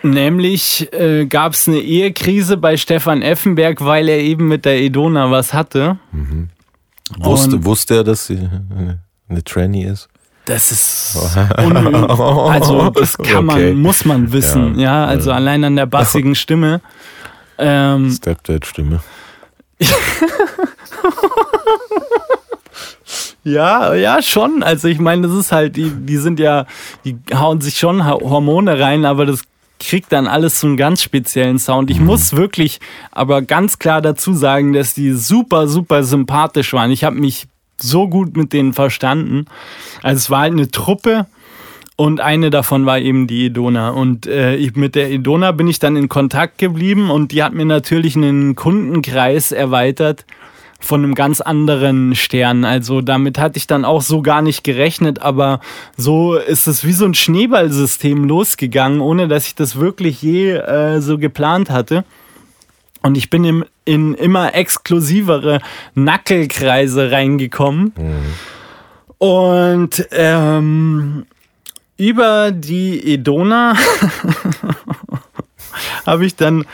Nämlich 0.02 0.92
äh, 0.92 1.26
gab 1.26 1.54
es 1.54 1.66
eine 1.68 1.78
Ehekrise 1.78 2.56
bei 2.56 2.76
Stefan 2.76 3.22
Effenberg, 3.22 3.84
weil 3.84 4.08
er 4.08 4.20
eben 4.20 4.48
mit 4.48 4.64
der 4.64 4.80
Edona 4.80 5.30
was 5.30 5.52
hatte. 5.52 5.98
Mhm. 6.12 6.50
Wusste, 7.18 7.64
wusste 7.64 7.96
er, 7.96 8.04
dass 8.04 8.26
sie 8.26 8.48
eine 9.28 9.44
Tranny 9.44 9.84
ist? 9.84 10.08
Das 10.48 10.72
ist 10.72 11.16
unüblich. 11.58 12.10
Also 12.18 12.88
das 12.90 13.18
kann 13.18 13.44
man, 13.44 13.56
okay. 13.56 13.74
muss 13.74 14.06
man 14.06 14.32
wissen. 14.32 14.78
Ja, 14.78 15.02
ja 15.02 15.04
also 15.04 15.28
ja. 15.28 15.36
allein 15.36 15.62
an 15.62 15.76
der 15.76 15.84
bassigen 15.84 16.34
Stimme. 16.42 16.80
Ähm, 17.58 18.10
Stepdad-Stimme. 18.10 19.00
ja, 23.44 23.92
ja, 23.92 24.22
schon. 24.22 24.62
Also 24.62 24.88
ich 24.88 24.98
meine, 24.98 25.28
das 25.28 25.36
ist 25.36 25.52
halt, 25.52 25.76
die, 25.76 25.90
die 25.90 26.16
sind 26.16 26.40
ja, 26.40 26.64
die 27.04 27.18
hauen 27.34 27.60
sich 27.60 27.76
schon 27.76 28.06
Hormone 28.06 28.80
rein, 28.80 29.04
aber 29.04 29.26
das 29.26 29.42
kriegt 29.78 30.12
dann 30.12 30.26
alles 30.26 30.60
so 30.60 30.66
einen 30.66 30.78
ganz 30.78 31.02
speziellen 31.02 31.58
Sound. 31.58 31.90
Ich 31.90 32.00
mhm. 32.00 32.06
muss 32.06 32.32
wirklich 32.34 32.80
aber 33.10 33.42
ganz 33.42 33.78
klar 33.78 34.00
dazu 34.00 34.32
sagen, 34.32 34.72
dass 34.72 34.94
die 34.94 35.12
super, 35.12 35.68
super 35.68 36.04
sympathisch 36.04 36.72
waren. 36.72 36.90
Ich 36.90 37.04
habe 37.04 37.16
mich 37.16 37.48
so 37.80 38.08
gut 38.08 38.36
mit 38.36 38.52
denen 38.52 38.72
verstanden. 38.72 39.46
Also 40.02 40.16
es 40.16 40.30
war 40.30 40.40
halt 40.40 40.52
eine 40.52 40.70
Truppe 40.70 41.26
und 41.96 42.20
eine 42.20 42.50
davon 42.50 42.86
war 42.86 43.00
eben 43.00 43.26
die 43.26 43.46
Edona. 43.46 43.90
Und 43.90 44.26
äh, 44.26 44.54
ich, 44.54 44.76
mit 44.76 44.94
der 44.94 45.10
Edona 45.10 45.52
bin 45.52 45.66
ich 45.66 45.80
dann 45.80 45.96
in 45.96 46.08
Kontakt 46.08 46.58
geblieben 46.58 47.10
und 47.10 47.32
die 47.32 47.42
hat 47.42 47.54
mir 47.54 47.64
natürlich 47.64 48.14
einen 48.14 48.54
Kundenkreis 48.54 49.50
erweitert 49.52 50.24
von 50.80 51.02
einem 51.02 51.14
ganz 51.16 51.40
anderen 51.40 52.14
Stern. 52.14 52.64
Also 52.64 53.00
damit 53.00 53.38
hatte 53.38 53.58
ich 53.58 53.66
dann 53.66 53.84
auch 53.84 54.02
so 54.02 54.22
gar 54.22 54.42
nicht 54.42 54.62
gerechnet, 54.62 55.20
aber 55.20 55.60
so 55.96 56.36
ist 56.36 56.68
es 56.68 56.84
wie 56.84 56.92
so 56.92 57.04
ein 57.04 57.14
Schneeballsystem 57.14 58.24
losgegangen, 58.24 59.00
ohne 59.00 59.26
dass 59.26 59.48
ich 59.48 59.56
das 59.56 59.76
wirklich 59.76 60.22
je 60.22 60.52
äh, 60.52 61.00
so 61.00 61.18
geplant 61.18 61.68
hatte. 61.68 62.04
Und 63.02 63.16
ich 63.16 63.30
bin 63.30 63.44
im, 63.44 63.64
in 63.88 64.12
immer 64.12 64.54
exklusivere 64.54 65.60
Nackelkreise 65.94 67.10
reingekommen. 67.10 67.94
Mhm. 67.96 68.34
Und 69.16 70.06
ähm, 70.12 71.24
über 71.96 72.52
die 72.52 73.14
Edona 73.14 73.74
habe 76.06 76.26
ich 76.26 76.36
dann 76.36 76.66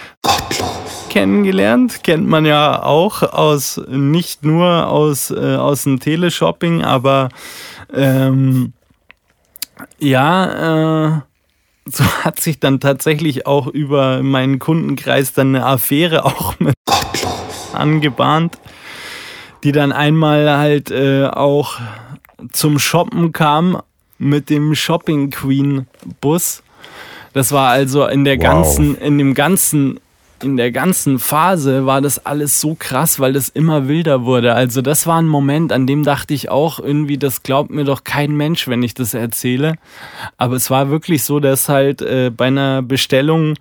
kennengelernt. 1.09 2.03
Kennt 2.03 2.27
man 2.27 2.45
ja 2.45 2.83
auch 2.83 3.23
aus, 3.23 3.81
nicht 3.89 4.45
nur 4.45 4.89
aus, 4.89 5.31
äh, 5.31 5.55
aus 5.55 5.85
dem 5.85 6.01
Teleshopping, 6.01 6.83
aber 6.83 7.29
ähm, 7.95 8.73
ja, 10.01 11.19
äh, 11.19 11.21
so 11.87 12.05
hat 12.24 12.41
sich 12.41 12.61
dann 12.61 12.80
tatsächlich 12.80 13.47
auch 13.47 13.66
über 13.66 14.22
meinen 14.22 14.59
Kundenkreis 14.59 15.32
dann 15.32 15.55
eine 15.55 15.66
Affäre 15.66 16.24
auch 16.24 16.59
mit 16.59 16.74
angebahnt, 17.72 18.59
die 19.62 19.72
dann 19.72 19.93
einmal 19.93 20.57
halt 20.57 20.91
äh, 20.91 21.26
auch 21.26 21.78
zum 22.53 22.78
Shoppen 22.78 23.32
kam 23.32 23.80
mit 24.18 24.51
dem 24.51 24.74
Shopping 24.74 25.30
Queen 25.30 25.87
Bus. 26.20 26.62
Das 27.32 27.51
war 27.53 27.70
also 27.70 28.07
in 28.07 28.24
der 28.24 28.39
ganzen, 28.39 28.95
wow. 28.95 29.03
in 29.03 29.18
dem 29.18 29.35
ganzen 29.35 29.99
in 30.43 30.57
der 30.57 30.72
ganzen 30.72 31.18
Phase 31.18 31.87
war 31.87 32.01
das 32.01 32.24
alles 32.26 32.61
so 32.61 32.76
krass, 32.78 33.20
weil 33.20 33.32
das 33.32 33.49
immer 33.49 33.89
wilder 33.89 34.24
wurde. 34.24 34.55
Also 34.55 34.82
das 34.82 35.07
war 35.07 35.20
ein 35.20 35.28
Moment, 35.28 35.72
an 35.72 35.87
dem 35.87 36.03
dachte 36.05 36.35
ich 36.35 36.51
auch 36.51 36.78
irgendwie, 36.78 37.18
das 37.18 37.43
glaubt 37.43 37.70
mir 37.70 37.85
doch 37.85 38.05
kein 38.05 38.32
Mensch, 38.32 38.68
wenn 38.68 38.82
ich 38.82 38.95
das 38.95 39.14
erzähle. 39.14 39.74
Aber 40.37 40.57
es 40.57 40.70
war 40.70 40.91
wirklich 40.91 41.24
so, 41.24 41.41
dass 41.41 41.68
halt 41.68 42.03
äh, 42.03 42.30
bei 42.30 42.47
einer 42.47 42.82
Bestellung 42.82 43.55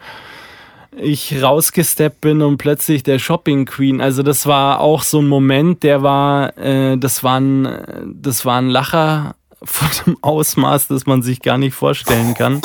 ich 0.97 1.41
rausgesteppt 1.41 2.21
bin 2.21 2.41
und 2.41 2.57
plötzlich 2.57 3.03
der 3.03 3.19
Shopping 3.19 3.65
Queen. 3.65 4.01
Also 4.01 4.23
das 4.23 4.45
war 4.45 4.79
auch 4.79 5.03
so 5.03 5.21
ein 5.21 5.27
Moment, 5.27 5.83
der 5.83 6.03
war, 6.03 6.57
äh, 6.57 6.97
das 6.97 7.23
war 7.23 7.39
ein, 7.39 7.67
das 8.05 8.45
war 8.45 8.59
ein 8.59 8.69
Lacher 8.69 9.35
von 9.63 9.87
einem 10.05 10.17
Ausmaß, 10.21 10.87
das 10.87 11.05
man 11.05 11.21
sich 11.21 11.41
gar 11.41 11.57
nicht 11.57 11.73
vorstellen 11.73 12.33
kann. 12.33 12.61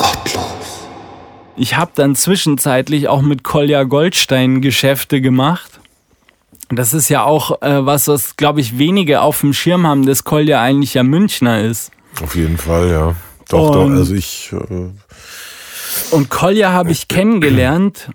Ich 1.59 1.75
habe 1.75 1.91
dann 1.93 2.15
zwischenzeitlich 2.15 3.09
auch 3.09 3.21
mit 3.21 3.43
Kolja 3.43 3.83
Goldstein 3.83 4.61
Geschäfte 4.61 5.19
gemacht. 5.19 5.81
Das 6.69 6.93
ist 6.93 7.09
ja 7.09 7.23
auch 7.23 7.61
äh, 7.61 7.85
was, 7.85 8.07
was, 8.07 8.37
glaube 8.37 8.61
ich, 8.61 8.77
wenige 8.77 9.19
auf 9.19 9.41
dem 9.41 9.51
Schirm 9.51 9.85
haben, 9.85 10.05
dass 10.05 10.23
Kolja 10.23 10.61
eigentlich 10.61 10.93
ja 10.93 11.03
Münchner 11.03 11.59
ist. 11.59 11.91
Auf 12.23 12.37
jeden 12.37 12.57
Fall, 12.57 12.89
ja. 12.89 13.15
Doch, 13.49 13.75
und, 13.75 13.91
doch. 13.91 13.97
Also 13.97 14.13
ich. 14.15 14.53
Äh 14.53 14.91
und 16.11 16.29
Kolja 16.29 16.71
habe 16.71 16.91
ich 16.91 17.09
kennengelernt 17.09 18.09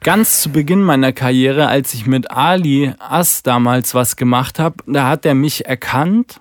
ganz 0.00 0.40
zu 0.40 0.48
Beginn 0.48 0.80
meiner 0.80 1.12
Karriere, 1.12 1.68
als 1.68 1.92
ich 1.92 2.06
mit 2.06 2.30
Ali 2.30 2.94
Ass 2.98 3.42
damals 3.42 3.94
was 3.94 4.16
gemacht 4.16 4.58
habe. 4.58 4.76
Da 4.86 5.06
hat 5.06 5.26
er 5.26 5.34
mich 5.34 5.66
erkannt 5.66 6.40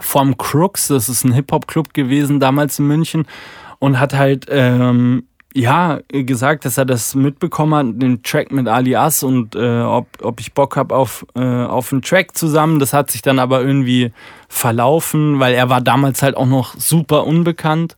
vom 0.00 0.36
Crooks, 0.36 0.88
das 0.88 1.08
ist 1.08 1.22
ein 1.22 1.32
Hip-Hop-Club 1.32 1.94
gewesen 1.94 2.40
damals 2.40 2.80
in 2.80 2.88
München 2.88 3.24
und 3.78 4.00
hat 4.00 4.14
halt 4.14 4.46
ähm, 4.48 5.24
ja, 5.56 6.00
gesagt, 6.10 6.66
dass 6.66 6.76
er 6.76 6.84
das 6.84 7.14
mitbekommen 7.14 7.74
hat, 7.74 8.02
den 8.02 8.22
Track 8.22 8.52
mit 8.52 8.68
Alias 8.68 9.22
und 9.22 9.54
äh, 9.54 9.80
ob, 9.80 10.06
ob 10.20 10.38
ich 10.38 10.52
Bock 10.52 10.76
habe 10.76 10.94
auf, 10.94 11.24
äh, 11.34 11.40
auf 11.40 11.92
einen 11.92 12.02
Track 12.02 12.36
zusammen. 12.36 12.78
Das 12.78 12.92
hat 12.92 13.10
sich 13.10 13.22
dann 13.22 13.38
aber 13.38 13.62
irgendwie 13.62 14.12
verlaufen, 14.48 15.40
weil 15.40 15.54
er 15.54 15.70
war 15.70 15.80
damals 15.80 16.22
halt 16.22 16.36
auch 16.36 16.46
noch 16.46 16.74
super 16.74 17.24
unbekannt. 17.24 17.96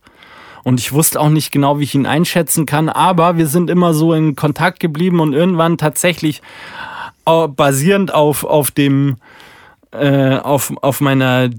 Und 0.63 0.79
ich 0.79 0.93
wusste 0.93 1.19
auch 1.19 1.29
nicht 1.29 1.51
genau, 1.51 1.79
wie 1.79 1.83
ich 1.83 1.95
ihn 1.95 2.05
einschätzen 2.05 2.65
kann, 2.65 2.87
aber 2.87 3.35
wir 3.35 3.47
sind 3.47 3.69
immer 3.69 3.93
so 3.93 4.13
in 4.13 4.37
Kontakt 4.37 4.79
geblieben 4.79 5.19
und 5.19 5.33
irgendwann 5.33 5.77
tatsächlich 5.77 6.41
äh, 7.25 7.47
basierend 7.47 8.13
auf, 8.13 8.45
auf 8.45 8.71
dem 8.71 9.17
äh, 9.91 10.37
auf, 10.37 10.71
auf 10.81 11.01
meiner 11.01 11.49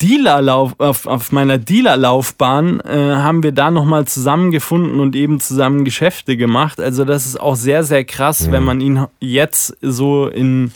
Dealerlauf, 0.00 0.74
auf, 0.78 1.06
auf 1.06 1.32
meiner 1.32 1.58
Dealerlaufbahn 1.58 2.80
äh, 2.80 3.14
haben 3.16 3.42
wir 3.42 3.52
da 3.52 3.70
nochmal 3.70 4.06
zusammengefunden 4.06 5.00
und 5.00 5.16
eben 5.16 5.40
zusammen 5.40 5.84
Geschäfte 5.84 6.36
gemacht. 6.36 6.80
Also 6.80 7.04
das 7.04 7.26
ist 7.26 7.40
auch 7.40 7.56
sehr, 7.56 7.82
sehr 7.84 8.04
krass, 8.04 8.46
mhm. 8.46 8.52
wenn 8.52 8.64
man 8.64 8.80
ihn 8.80 9.06
jetzt 9.20 9.76
so 9.80 10.26
in, 10.28 10.72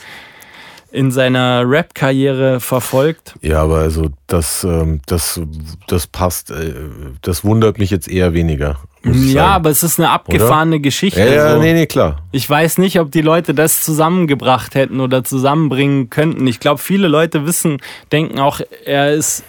in 0.92 1.10
seiner 1.10 1.68
Rap-Karriere 1.68 2.60
verfolgt. 2.60 3.34
Ja, 3.42 3.62
aber 3.62 3.78
also 3.78 4.10
das, 4.26 4.64
ähm, 4.64 5.00
das, 5.06 5.40
das 5.88 6.06
passt, 6.06 6.50
äh, 6.50 6.74
das 7.22 7.44
wundert 7.44 7.78
mich 7.78 7.90
jetzt 7.90 8.08
eher 8.08 8.34
weniger. 8.34 8.78
Ja, 9.04 9.48
aber 9.48 9.70
es 9.70 9.82
ist 9.82 10.00
eine 10.00 10.10
abgefahrene 10.10 10.76
oder? 10.76 10.82
Geschichte. 10.82 11.20
Ja, 11.20 11.26
ja 11.26 11.52
so. 11.54 11.60
nee, 11.60 11.74
nee, 11.74 11.86
klar. 11.86 12.22
Ich 12.32 12.48
weiß 12.48 12.78
nicht, 12.78 12.98
ob 12.98 13.12
die 13.12 13.20
Leute 13.20 13.54
das 13.54 13.82
zusammengebracht 13.82 14.74
hätten 14.74 15.00
oder 15.00 15.22
zusammenbringen 15.22 16.10
könnten. 16.10 16.46
Ich 16.46 16.60
glaube, 16.60 16.78
viele 16.78 17.08
Leute 17.08 17.46
wissen, 17.46 17.78
denken 18.10 18.40
auch, 18.40 18.60
er 18.84 19.12
ist 19.12 19.44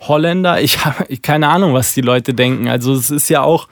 Holländer. 0.00 0.60
Ich 0.60 0.84
habe 0.84 1.16
keine 1.22 1.48
Ahnung, 1.48 1.74
was 1.74 1.94
die 1.94 2.02
Leute 2.02 2.34
denken. 2.34 2.68
Also 2.68 2.92
es 2.92 3.10
ist 3.10 3.28
ja 3.28 3.42
auch 3.42 3.68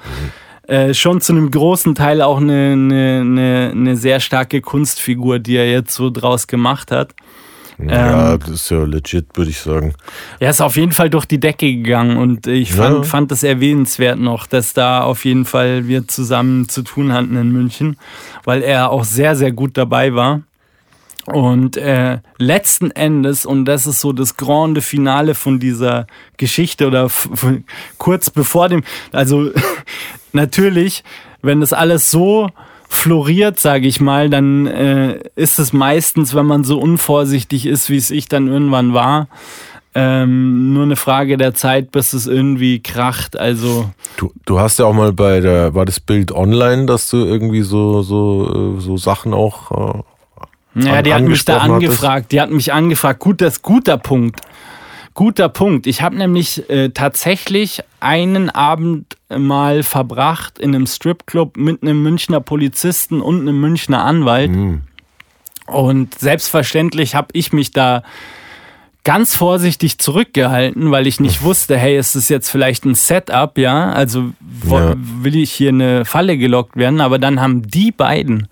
äh, 0.68 0.94
schon 0.94 1.20
zu 1.20 1.32
einem 1.32 1.50
großen 1.50 1.94
Teil 1.94 2.22
auch 2.22 2.40
eine, 2.40 2.72
eine, 2.72 3.20
eine, 3.20 3.70
eine 3.72 3.96
sehr 3.96 4.20
starke 4.20 4.60
Kunstfigur, 4.60 5.38
die 5.38 5.56
er 5.56 5.70
jetzt 5.70 5.94
so 5.94 6.10
draus 6.10 6.46
gemacht 6.46 6.90
hat. 6.90 7.14
Ja, 7.78 8.34
ähm, 8.34 8.40
das 8.40 8.50
ist 8.50 8.70
ja 8.70 8.84
legit, 8.84 9.26
würde 9.34 9.50
ich 9.50 9.58
sagen. 9.58 9.94
Er 10.38 10.50
ist 10.50 10.60
auf 10.60 10.76
jeden 10.76 10.92
Fall 10.92 11.10
durch 11.10 11.26
die 11.26 11.40
Decke 11.40 11.72
gegangen 11.72 12.16
und 12.16 12.46
ich 12.46 12.72
fand, 12.72 12.98
ja. 12.98 13.02
fand 13.02 13.30
das 13.30 13.42
erwähnenswert 13.42 14.18
noch, 14.18 14.46
dass 14.46 14.72
da 14.72 15.02
auf 15.02 15.24
jeden 15.24 15.44
Fall 15.44 15.88
wir 15.88 16.06
zusammen 16.06 16.68
zu 16.68 16.82
tun 16.82 17.12
hatten 17.12 17.36
in 17.36 17.50
München, 17.50 17.96
weil 18.44 18.62
er 18.62 18.90
auch 18.90 19.04
sehr, 19.04 19.36
sehr 19.36 19.52
gut 19.52 19.76
dabei 19.76 20.14
war. 20.14 20.42
Und 21.26 21.76
äh, 21.76 22.18
letzten 22.38 22.90
Endes, 22.90 23.46
und 23.46 23.64
das 23.64 23.86
ist 23.86 24.00
so 24.00 24.12
das 24.12 24.36
grande 24.36 24.80
Finale 24.80 25.34
von 25.34 25.60
dieser 25.60 26.06
Geschichte 26.36 26.86
oder 26.86 27.08
kurz 27.98 28.30
bevor 28.30 28.68
dem, 28.68 28.82
also 29.12 29.50
natürlich, 30.32 31.04
wenn 31.40 31.60
das 31.60 31.72
alles 31.72 32.10
so 32.10 32.50
floriert, 32.88 33.60
sage 33.60 33.86
ich 33.86 34.00
mal, 34.00 34.30
dann 34.30 34.66
äh, 34.66 35.20
ist 35.36 35.58
es 35.58 35.72
meistens, 35.72 36.34
wenn 36.34 36.46
man 36.46 36.64
so 36.64 36.78
unvorsichtig 36.78 37.66
ist, 37.66 37.88
wie 37.88 37.96
es 37.96 38.10
ich 38.10 38.28
dann 38.28 38.48
irgendwann 38.48 38.92
war, 38.92 39.28
ähm, 39.94 40.72
nur 40.72 40.84
eine 40.84 40.96
Frage 40.96 41.36
der 41.36 41.54
Zeit, 41.54 41.92
bis 41.92 42.12
es 42.14 42.26
irgendwie 42.26 42.80
kracht. 42.80 43.36
Also 43.36 43.90
du, 44.16 44.32
du 44.44 44.58
hast 44.58 44.78
ja 44.78 44.86
auch 44.86 44.94
mal 44.94 45.12
bei 45.12 45.40
der, 45.40 45.74
war 45.74 45.84
das 45.84 46.00
Bild 46.00 46.32
online, 46.32 46.86
dass 46.86 47.10
du 47.10 47.18
irgendwie 47.18 47.62
so 47.62 48.02
so 48.02 48.76
äh, 48.76 48.80
so 48.80 48.96
Sachen 48.96 49.34
auch 49.34 49.96
äh, 49.96 50.02
ja, 50.74 51.02
die 51.02 51.14
hat 51.14 51.22
mich 51.22 51.44
da 51.44 51.58
angefragt. 51.58 52.02
Hattest. 52.02 52.32
Die 52.32 52.40
hat 52.40 52.50
mich 52.50 52.72
angefragt. 52.72 53.20
Gut, 53.20 53.40
das 53.40 53.62
guter 53.62 53.98
Punkt. 53.98 54.40
Guter 55.14 55.50
Punkt. 55.50 55.86
Ich 55.86 56.00
habe 56.00 56.16
nämlich 56.16 56.70
äh, 56.70 56.88
tatsächlich 56.88 57.82
einen 58.00 58.48
Abend 58.48 59.18
mal 59.28 59.82
verbracht 59.82 60.58
in 60.58 60.74
einem 60.74 60.86
Stripclub 60.86 61.56
mit 61.58 61.82
einem 61.82 62.02
Münchner 62.02 62.40
Polizisten 62.40 63.20
und 63.20 63.40
einem 63.40 63.60
Münchner 63.60 64.04
Anwalt. 64.04 64.50
Mhm. 64.50 64.82
Und 65.66 66.18
selbstverständlich 66.18 67.14
habe 67.14 67.28
ich 67.32 67.52
mich 67.52 67.72
da 67.72 68.02
ganz 69.04 69.34
vorsichtig 69.34 69.98
zurückgehalten, 69.98 70.90
weil 70.90 71.06
ich 71.06 71.20
nicht 71.20 71.42
wusste, 71.42 71.76
hey, 71.76 71.98
ist 71.98 72.14
das 72.14 72.28
jetzt 72.28 72.48
vielleicht 72.48 72.84
ein 72.84 72.94
Setup, 72.94 73.58
ja? 73.58 73.92
Also 73.92 74.32
ja. 74.68 74.94
will 74.96 75.36
ich 75.36 75.52
hier 75.52 75.70
eine 75.70 76.04
Falle 76.04 76.38
gelockt 76.38 76.76
werden? 76.76 77.00
Aber 77.00 77.18
dann 77.18 77.40
haben 77.40 77.62
die 77.62 77.90
beiden 77.90 78.48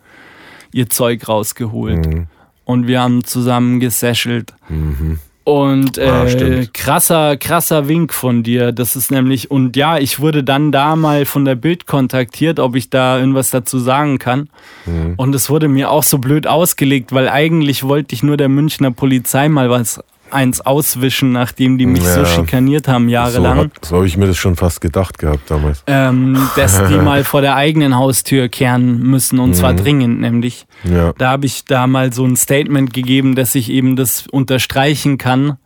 ihr 0.72 0.88
Zeug 0.88 1.28
rausgeholt 1.28 2.06
mhm. 2.06 2.26
und 2.64 2.86
wir 2.86 3.00
haben 3.00 3.24
zusammen 3.24 3.80
gesäschelt. 3.80 4.54
Mhm. 4.68 5.18
Und 5.42 5.98
ah, 5.98 6.26
äh, 6.26 6.62
ah, 6.62 6.66
krasser, 6.72 7.36
krasser 7.36 7.88
Wink 7.88 8.12
von 8.12 8.42
dir. 8.42 8.72
Das 8.72 8.94
ist 8.94 9.10
nämlich, 9.10 9.50
und 9.50 9.74
ja, 9.74 9.98
ich 9.98 10.20
wurde 10.20 10.44
dann 10.44 10.70
da 10.70 10.96
mal 10.96 11.24
von 11.24 11.44
der 11.44 11.54
Bild 11.54 11.86
kontaktiert, 11.86 12.60
ob 12.60 12.76
ich 12.76 12.90
da 12.90 13.18
irgendwas 13.18 13.50
dazu 13.50 13.78
sagen 13.78 14.18
kann. 14.18 14.48
Mhm. 14.86 15.14
Und 15.16 15.34
es 15.34 15.48
wurde 15.50 15.68
mir 15.68 15.90
auch 15.90 16.02
so 16.02 16.18
blöd 16.18 16.46
ausgelegt, 16.46 17.12
weil 17.12 17.28
eigentlich 17.28 17.82
wollte 17.82 18.14
ich 18.14 18.22
nur 18.22 18.36
der 18.36 18.48
Münchner 18.48 18.90
Polizei 18.90 19.48
mal 19.48 19.70
was 19.70 20.00
eins 20.32 20.60
auswischen, 20.60 21.32
nachdem 21.32 21.78
die 21.78 21.86
mich 21.86 22.02
ja, 22.02 22.14
so 22.14 22.24
schikaniert 22.24 22.88
haben 22.88 23.08
jahrelang. 23.08 23.70
So, 23.82 23.90
so 23.90 23.96
habe 23.96 24.06
ich 24.06 24.16
mir 24.16 24.26
das 24.26 24.36
schon 24.36 24.56
fast 24.56 24.80
gedacht 24.80 25.18
gehabt 25.18 25.50
damals. 25.50 25.82
Ähm, 25.86 26.38
dass 26.56 26.82
die 26.88 26.96
mal 26.96 27.24
vor 27.24 27.40
der 27.40 27.56
eigenen 27.56 27.96
Haustür 27.96 28.48
kehren 28.48 29.00
müssen 29.00 29.38
und 29.38 29.50
mhm. 29.50 29.54
zwar 29.54 29.74
dringend 29.74 30.20
nämlich. 30.20 30.66
Ja. 30.84 31.12
Da 31.18 31.30
habe 31.30 31.46
ich 31.46 31.64
da 31.64 31.86
mal 31.86 32.12
so 32.12 32.24
ein 32.24 32.36
Statement 32.36 32.92
gegeben, 32.92 33.34
dass 33.34 33.54
ich 33.54 33.70
eben 33.70 33.96
das 33.96 34.26
unterstreichen 34.26 35.18
kann, 35.18 35.58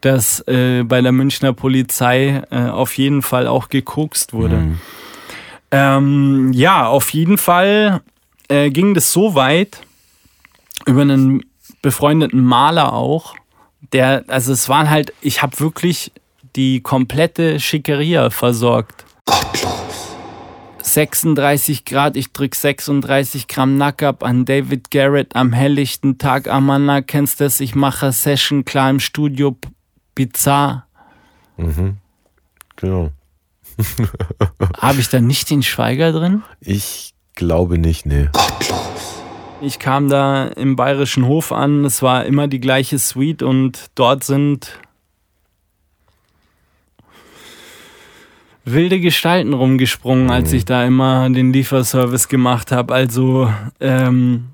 dass 0.00 0.40
äh, 0.46 0.82
bei 0.84 1.00
der 1.00 1.12
Münchner 1.12 1.52
Polizei 1.52 2.42
äh, 2.50 2.68
auf 2.68 2.96
jeden 2.98 3.22
Fall 3.22 3.46
auch 3.46 3.68
gekokst 3.68 4.32
wurde. 4.32 4.56
Mhm. 4.56 4.78
Ähm, 5.70 6.52
ja, 6.52 6.86
auf 6.86 7.10
jeden 7.10 7.38
Fall 7.38 8.00
äh, 8.48 8.70
ging 8.70 8.94
das 8.94 9.12
so 9.12 9.34
weit 9.34 9.80
über 10.86 11.02
einen 11.02 11.42
befreundeten 11.82 12.44
Maler 12.44 12.92
auch, 12.92 13.34
der, 13.92 14.24
also 14.28 14.52
es 14.52 14.68
waren 14.68 14.90
halt, 14.90 15.12
ich 15.20 15.42
habe 15.42 15.58
wirklich 15.60 16.12
die 16.56 16.80
komplette 16.80 17.60
Schickeria 17.60 18.30
versorgt. 18.30 19.04
Gottlos. 19.26 20.14
36 20.82 21.84
Grad, 21.84 22.16
ich 22.16 22.32
drück 22.32 22.54
36 22.54 23.48
Gramm 23.48 23.76
Nackup 23.78 24.22
an 24.22 24.44
David 24.44 24.90
Garrett 24.90 25.34
am 25.34 25.52
helllichten 25.52 26.18
Tag. 26.18 26.46
Amanda, 26.46 27.00
kennst 27.00 27.40
du 27.40 27.44
das? 27.44 27.60
Ich 27.60 27.74
mache 27.74 28.12
Session 28.12 28.64
klar 28.64 28.90
im 28.90 29.00
Studio, 29.00 29.56
bizarr. 30.14 30.86
Mhm. 31.56 31.96
Genau. 32.76 33.10
Habe 34.78 35.00
ich 35.00 35.08
da 35.08 35.20
nicht 35.20 35.50
den 35.50 35.62
Schweiger 35.62 36.12
drin? 36.12 36.42
Ich 36.60 37.14
glaube 37.34 37.78
nicht, 37.78 38.06
nee. 38.06 38.28
Gottlos. 38.32 39.23
Ich 39.60 39.78
kam 39.78 40.08
da 40.08 40.46
im 40.48 40.76
bayerischen 40.76 41.26
Hof 41.26 41.52
an, 41.52 41.84
es 41.84 42.02
war 42.02 42.24
immer 42.26 42.48
die 42.48 42.60
gleiche 42.60 42.98
Suite 42.98 43.42
und 43.42 43.86
dort 43.94 44.24
sind 44.24 44.78
wilde 48.64 49.00
Gestalten 49.00 49.52
rumgesprungen, 49.52 50.30
als 50.30 50.50
mhm. 50.50 50.56
ich 50.56 50.64
da 50.64 50.84
immer 50.84 51.28
den 51.30 51.52
Lieferservice 51.52 52.28
gemacht 52.28 52.72
habe. 52.72 52.94
Also, 52.94 53.52
ähm, 53.80 54.50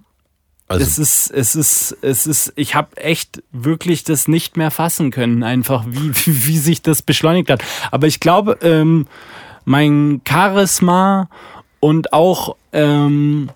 also 0.69 0.85
es 0.85 0.99
ist, 0.99 1.31
es 1.31 1.55
ist, 1.55 1.97
es 2.03 2.27
ist, 2.27 2.53
ich 2.57 2.75
habe 2.75 2.97
echt 2.97 3.43
wirklich 3.53 4.05
das 4.05 4.29
nicht 4.29 4.57
mehr 4.57 4.71
fassen 4.71 5.11
können, 5.11 5.43
einfach 5.43 5.85
wie, 5.89 6.11
wie, 6.27 6.47
wie 6.47 6.59
sich 6.59 6.83
das 6.83 7.03
beschleunigt 7.03 7.51
hat. 7.51 7.63
Aber 7.91 8.07
ich 8.07 8.21
glaube, 8.21 8.59
ähm, 8.63 9.07
mein 9.65 10.21
Charisma 10.29 11.29
und 11.81 12.13
auch 12.13 12.57
ähm, 12.73 13.51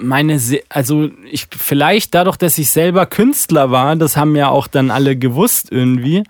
meine, 0.00 0.40
also 0.68 1.10
ich 1.30 1.46
vielleicht 1.50 2.14
dadurch, 2.14 2.36
dass 2.36 2.58
ich 2.58 2.70
selber 2.70 3.06
Künstler 3.06 3.70
war, 3.70 3.96
das 3.96 4.16
haben 4.16 4.34
ja 4.36 4.48
auch 4.48 4.66
dann 4.66 4.90
alle 4.90 5.16
gewusst 5.16 5.68
irgendwie, 5.70 6.24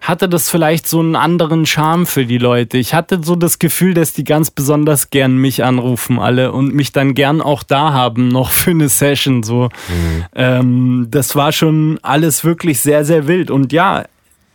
hatte 0.00 0.28
das 0.28 0.50
vielleicht 0.50 0.88
so 0.88 1.00
einen 1.00 1.16
anderen 1.16 1.66
Charme 1.66 2.06
für 2.06 2.26
die 2.26 2.38
Leute. 2.38 2.78
Ich 2.78 2.94
hatte 2.94 3.20
so 3.22 3.36
das 3.36 3.58
Gefühl, 3.58 3.94
dass 3.94 4.12
die 4.12 4.24
ganz 4.24 4.50
besonders 4.50 5.10
gern 5.10 5.36
mich 5.36 5.64
anrufen 5.64 6.18
alle 6.18 6.52
und 6.52 6.74
mich 6.74 6.92
dann 6.92 7.14
gern 7.14 7.40
auch 7.40 7.62
da 7.62 7.92
haben 7.92 8.28
noch 8.28 8.50
für 8.50 8.70
eine 8.70 8.88
Session 8.88 9.42
so. 9.42 9.64
Mhm. 9.88 10.24
Ähm, 10.34 11.06
das 11.10 11.36
war 11.36 11.52
schon 11.52 11.98
alles 12.02 12.44
wirklich 12.44 12.80
sehr 12.80 13.04
sehr 13.04 13.26
wild 13.26 13.50
und 13.50 13.72
ja. 13.72 14.04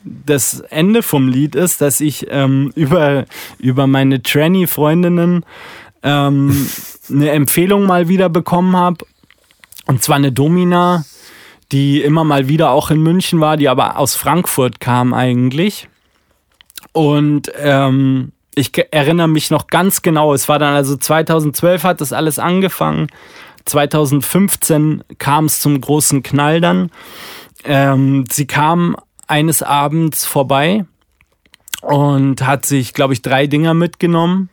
Das 0.07 0.59
Ende 0.59 1.01
vom 1.01 1.27
Lied 1.27 1.55
ist, 1.55 1.81
dass 1.81 1.99
ich 1.99 2.27
ähm, 2.29 2.71
über, 2.75 3.25
über 3.57 3.87
meine 3.87 4.21
Tranny-Freundinnen 4.21 5.43
ähm, 6.05 6.69
eine 7.09 7.31
Empfehlung 7.31 7.85
mal 7.87 8.07
wieder 8.07 8.29
bekommen 8.29 8.77
habe. 8.77 9.05
Und 9.87 10.01
zwar 10.01 10.15
eine 10.15 10.31
Domina, 10.31 11.03
die 11.71 12.01
immer 12.01 12.23
mal 12.23 12.47
wieder 12.47 12.69
auch 12.71 12.91
in 12.91 13.01
München 13.01 13.41
war, 13.41 13.57
die 13.57 13.67
aber 13.67 13.97
aus 13.97 14.15
Frankfurt 14.15 14.79
kam 14.79 15.13
eigentlich. 15.13 15.89
Und 16.93 17.51
ähm, 17.57 18.31
ich 18.53 18.71
erinnere 18.91 19.27
mich 19.27 19.51
noch 19.51 19.67
ganz 19.67 20.01
genau, 20.01 20.33
es 20.33 20.47
war 20.47 20.59
dann 20.59 20.75
also 20.75 20.95
2012 20.95 21.83
hat 21.83 22.01
das 22.01 22.13
alles 22.13 22.39
angefangen. 22.39 23.07
2015 23.65 25.03
kam 25.17 25.45
es 25.45 25.59
zum 25.59 25.81
großen 25.81 26.23
Knall 26.23 26.61
dann. 26.61 26.91
Ähm, 27.63 28.25
sie 28.31 28.45
kam 28.45 28.95
eines 29.27 29.63
Abends 29.63 30.25
vorbei 30.25 30.85
und 31.81 32.45
hat 32.45 32.65
sich, 32.65 32.93
glaube 32.93 33.13
ich, 33.13 33.23
drei 33.23 33.47
Dinger 33.47 33.73
mitgenommen. 33.73 34.49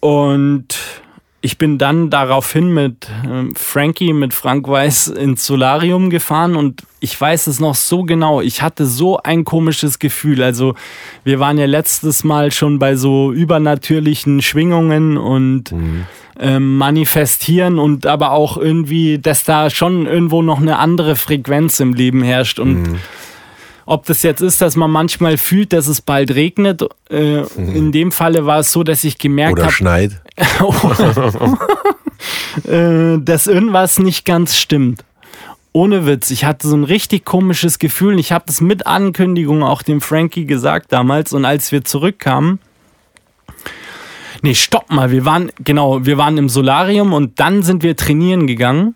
Und 0.00 0.76
ich 1.46 1.58
bin 1.58 1.78
dann 1.78 2.10
daraufhin 2.10 2.74
mit 2.74 3.08
äh, 3.24 3.54
Frankie, 3.54 4.12
mit 4.12 4.34
Frank 4.34 4.66
Weiß 4.66 5.06
ins 5.08 5.46
Solarium 5.46 6.10
gefahren 6.10 6.56
und 6.56 6.82
ich 6.98 7.18
weiß 7.20 7.46
es 7.46 7.60
noch 7.60 7.76
so 7.76 8.02
genau. 8.02 8.40
Ich 8.40 8.62
hatte 8.62 8.84
so 8.84 9.18
ein 9.18 9.44
komisches 9.44 10.00
Gefühl. 10.00 10.42
Also 10.42 10.74
wir 11.22 11.38
waren 11.38 11.56
ja 11.56 11.66
letztes 11.66 12.24
Mal 12.24 12.50
schon 12.50 12.80
bei 12.80 12.96
so 12.96 13.32
übernatürlichen 13.32 14.42
Schwingungen 14.42 15.16
und 15.16 15.70
mhm. 15.70 16.06
ähm, 16.40 16.78
manifestieren 16.78 17.78
und 17.78 18.06
aber 18.06 18.32
auch 18.32 18.56
irgendwie, 18.56 19.20
dass 19.20 19.44
da 19.44 19.70
schon 19.70 20.06
irgendwo 20.06 20.42
noch 20.42 20.60
eine 20.60 20.78
andere 20.78 21.14
Frequenz 21.14 21.78
im 21.78 21.94
Leben 21.94 22.24
herrscht 22.24 22.58
und 22.58 22.82
mhm 22.82 22.98
ob 23.86 24.04
das 24.06 24.22
jetzt 24.22 24.42
ist, 24.42 24.60
dass 24.60 24.76
man 24.76 24.90
manchmal 24.90 25.36
fühlt, 25.36 25.72
dass 25.72 25.86
es 25.86 26.02
bald 26.02 26.34
regnet. 26.34 26.82
Äh, 27.08 27.42
mhm. 27.42 27.74
In 27.74 27.92
dem 27.92 28.12
Falle 28.12 28.44
war 28.44 28.58
es 28.58 28.72
so, 28.72 28.82
dass 28.82 29.04
ich 29.04 29.18
gemerkt 29.18 29.52
habe. 29.52 29.60
Oder 29.60 29.66
hab, 29.66 29.72
schneit. 29.72 30.20
äh, 32.68 33.18
dass 33.18 33.46
irgendwas 33.46 34.00
nicht 34.00 34.24
ganz 34.24 34.56
stimmt. 34.56 35.04
Ohne 35.72 36.06
Witz. 36.06 36.30
Ich 36.30 36.44
hatte 36.44 36.68
so 36.68 36.76
ein 36.76 36.84
richtig 36.84 37.24
komisches 37.24 37.78
Gefühl. 37.78 38.18
Ich 38.18 38.32
habe 38.32 38.44
das 38.46 38.60
mit 38.60 38.86
Ankündigung 38.86 39.62
auch 39.62 39.82
dem 39.82 40.00
Frankie 40.00 40.46
gesagt 40.46 40.92
damals. 40.92 41.32
Und 41.32 41.44
als 41.44 41.70
wir 41.70 41.84
zurückkamen, 41.84 42.58
Nee, 44.42 44.54
stopp 44.54 44.90
mal, 44.90 45.10
wir 45.10 45.24
waren, 45.24 45.50
genau, 45.64 46.04
wir 46.04 46.18
waren 46.18 46.38
im 46.38 46.48
Solarium 46.48 47.14
und 47.14 47.40
dann 47.40 47.62
sind 47.62 47.82
wir 47.82 47.96
trainieren 47.96 48.46
gegangen. 48.46 48.94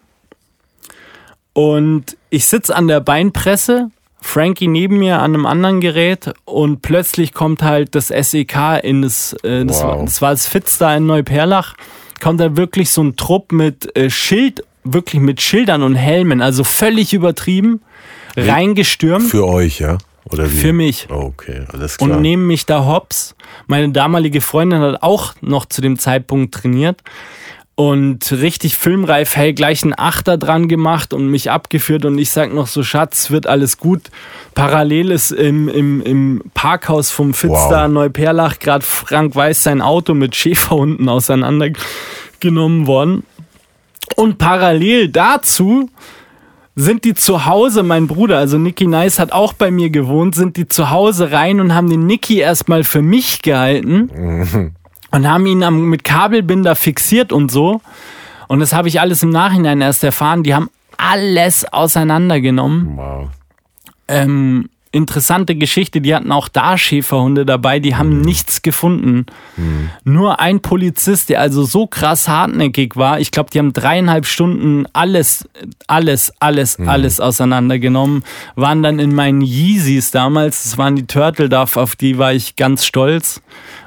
Und 1.54 2.16
ich 2.28 2.46
sitze 2.46 2.76
an 2.76 2.86
der 2.86 3.00
Beinpresse 3.00 3.90
Frankie 4.22 4.68
neben 4.68 4.98
mir 4.98 5.20
an 5.20 5.34
einem 5.34 5.46
anderen 5.46 5.80
Gerät 5.80 6.32
und 6.44 6.82
plötzlich 6.82 7.32
kommt 7.32 7.62
halt 7.62 7.94
das 7.94 8.08
SEK 8.08 8.82
in 8.82 9.02
das, 9.02 9.32
äh, 9.42 9.64
das, 9.64 9.82
wow. 9.82 9.84
war, 9.84 10.04
das 10.04 10.22
war 10.22 10.30
das 10.30 10.46
Fitz 10.46 10.78
da 10.78 10.96
in 10.96 11.06
Neuperlach, 11.06 11.74
kommt 12.20 12.40
da 12.40 12.56
wirklich 12.56 12.90
so 12.90 13.02
ein 13.02 13.16
Trupp 13.16 13.52
mit 13.52 13.96
äh, 13.96 14.10
Schild, 14.10 14.62
wirklich 14.84 15.20
mit 15.20 15.40
Schildern 15.40 15.82
und 15.82 15.94
Helmen, 15.94 16.42
also 16.42 16.64
völlig 16.64 17.12
übertrieben, 17.12 17.82
reingestürmt. 18.36 19.28
Für 19.28 19.46
euch, 19.46 19.80
ja? 19.80 19.98
Oder 20.24 20.50
wie? 20.50 20.56
Für 20.56 20.72
mich. 20.72 21.08
Okay, 21.10 21.64
alles 21.72 21.96
klar. 21.96 22.10
Und 22.10 22.20
nehmen 22.20 22.46
mich 22.46 22.66
da 22.66 22.84
hops. 22.84 23.34
Meine 23.66 23.90
damalige 23.90 24.40
Freundin 24.40 24.80
hat 24.80 25.02
auch 25.02 25.34
noch 25.40 25.66
zu 25.66 25.80
dem 25.80 25.98
Zeitpunkt 25.98 26.54
trainiert 26.54 27.02
und 27.74 28.30
richtig 28.32 28.76
filmreif, 28.76 29.36
hey, 29.36 29.54
gleich 29.54 29.82
einen 29.82 29.94
Achter 29.96 30.36
dran 30.36 30.68
gemacht 30.68 31.14
und 31.14 31.28
mich 31.28 31.50
abgeführt 31.50 32.04
und 32.04 32.18
ich 32.18 32.30
sag 32.30 32.52
noch 32.52 32.66
so, 32.66 32.82
Schatz, 32.82 33.30
wird 33.30 33.46
alles 33.46 33.78
gut. 33.78 34.10
Parallel 34.54 35.10
ist 35.10 35.30
im, 35.30 35.68
im, 35.68 36.02
im 36.02 36.42
Parkhaus 36.52 37.10
vom 37.10 37.32
Fitzstar 37.32 37.84
wow. 37.84 37.92
Neuperlach 37.92 38.58
gerade 38.58 38.84
Frank 38.84 39.34
Weiß 39.34 39.62
sein 39.62 39.80
Auto 39.80 40.12
mit 40.12 40.36
Schäferhunden 40.36 41.08
auseinandergenommen 41.08 42.86
worden. 42.86 43.24
Und 44.16 44.38
parallel 44.38 45.08
dazu 45.08 45.88
sind 46.76 47.04
die 47.04 47.14
zu 47.14 47.46
Hause, 47.46 47.82
mein 47.82 48.06
Bruder, 48.06 48.38
also 48.38 48.58
Nicky 48.58 48.86
Nice 48.86 49.18
hat 49.18 49.32
auch 49.32 49.52
bei 49.52 49.70
mir 49.70 49.90
gewohnt, 49.90 50.34
sind 50.34 50.56
die 50.56 50.68
zu 50.68 50.90
Hause 50.90 51.32
rein 51.32 51.60
und 51.60 51.74
haben 51.74 51.88
den 51.88 52.06
Nicky 52.06 52.38
erstmal 52.38 52.84
für 52.84 53.02
mich 53.02 53.42
gehalten. 53.42 54.74
Und 55.10 55.28
haben 55.28 55.46
ihn 55.46 55.62
am, 55.62 55.88
mit 55.88 56.04
Kabelbinder 56.04 56.74
fixiert 56.76 57.32
und 57.32 57.50
so. 57.50 57.80
Und 58.48 58.60
das 58.60 58.72
habe 58.72 58.88
ich 58.88 59.00
alles 59.00 59.22
im 59.22 59.30
Nachhinein 59.30 59.80
erst 59.80 60.02
erfahren. 60.04 60.42
Die 60.42 60.54
haben 60.54 60.70
alles 60.96 61.64
auseinandergenommen. 61.72 62.96
Wow. 62.96 63.28
Ähm, 64.08 64.68
interessante 64.92 65.54
Geschichte, 65.54 66.00
die 66.00 66.14
hatten 66.14 66.32
auch 66.32 66.48
da 66.48 66.76
Schäferhunde 66.76 67.46
dabei, 67.46 67.78
die 67.78 67.94
haben 67.94 68.18
mhm. 68.18 68.22
nichts 68.22 68.62
gefunden. 68.62 69.26
Mhm. 69.56 69.90
Nur 70.04 70.40
ein 70.40 70.60
Polizist, 70.60 71.28
der 71.28 71.40
also 71.40 71.64
so 71.64 71.86
krass 71.86 72.28
hartnäckig 72.28 72.96
war, 72.96 73.20
ich 73.20 73.30
glaube, 73.30 73.50
die 73.50 73.58
haben 73.58 73.72
dreieinhalb 73.72 74.26
Stunden 74.26 74.86
alles, 74.92 75.48
alles, 75.86 76.32
alles, 76.40 76.78
mhm. 76.78 76.88
alles 76.88 77.20
auseinandergenommen, 77.20 78.24
waren 78.56 78.82
dann 78.82 78.98
in 78.98 79.14
meinen 79.14 79.42
Yeezys 79.42 80.10
damals, 80.10 80.64
das 80.64 80.78
waren 80.78 80.96
die 80.96 81.06
Turtle 81.06 81.48
Duff, 81.48 81.76
auf 81.76 81.94
die 81.94 82.18
war 82.18 82.32
ich 82.32 82.56
ganz 82.56 82.84
stolz 82.84 83.40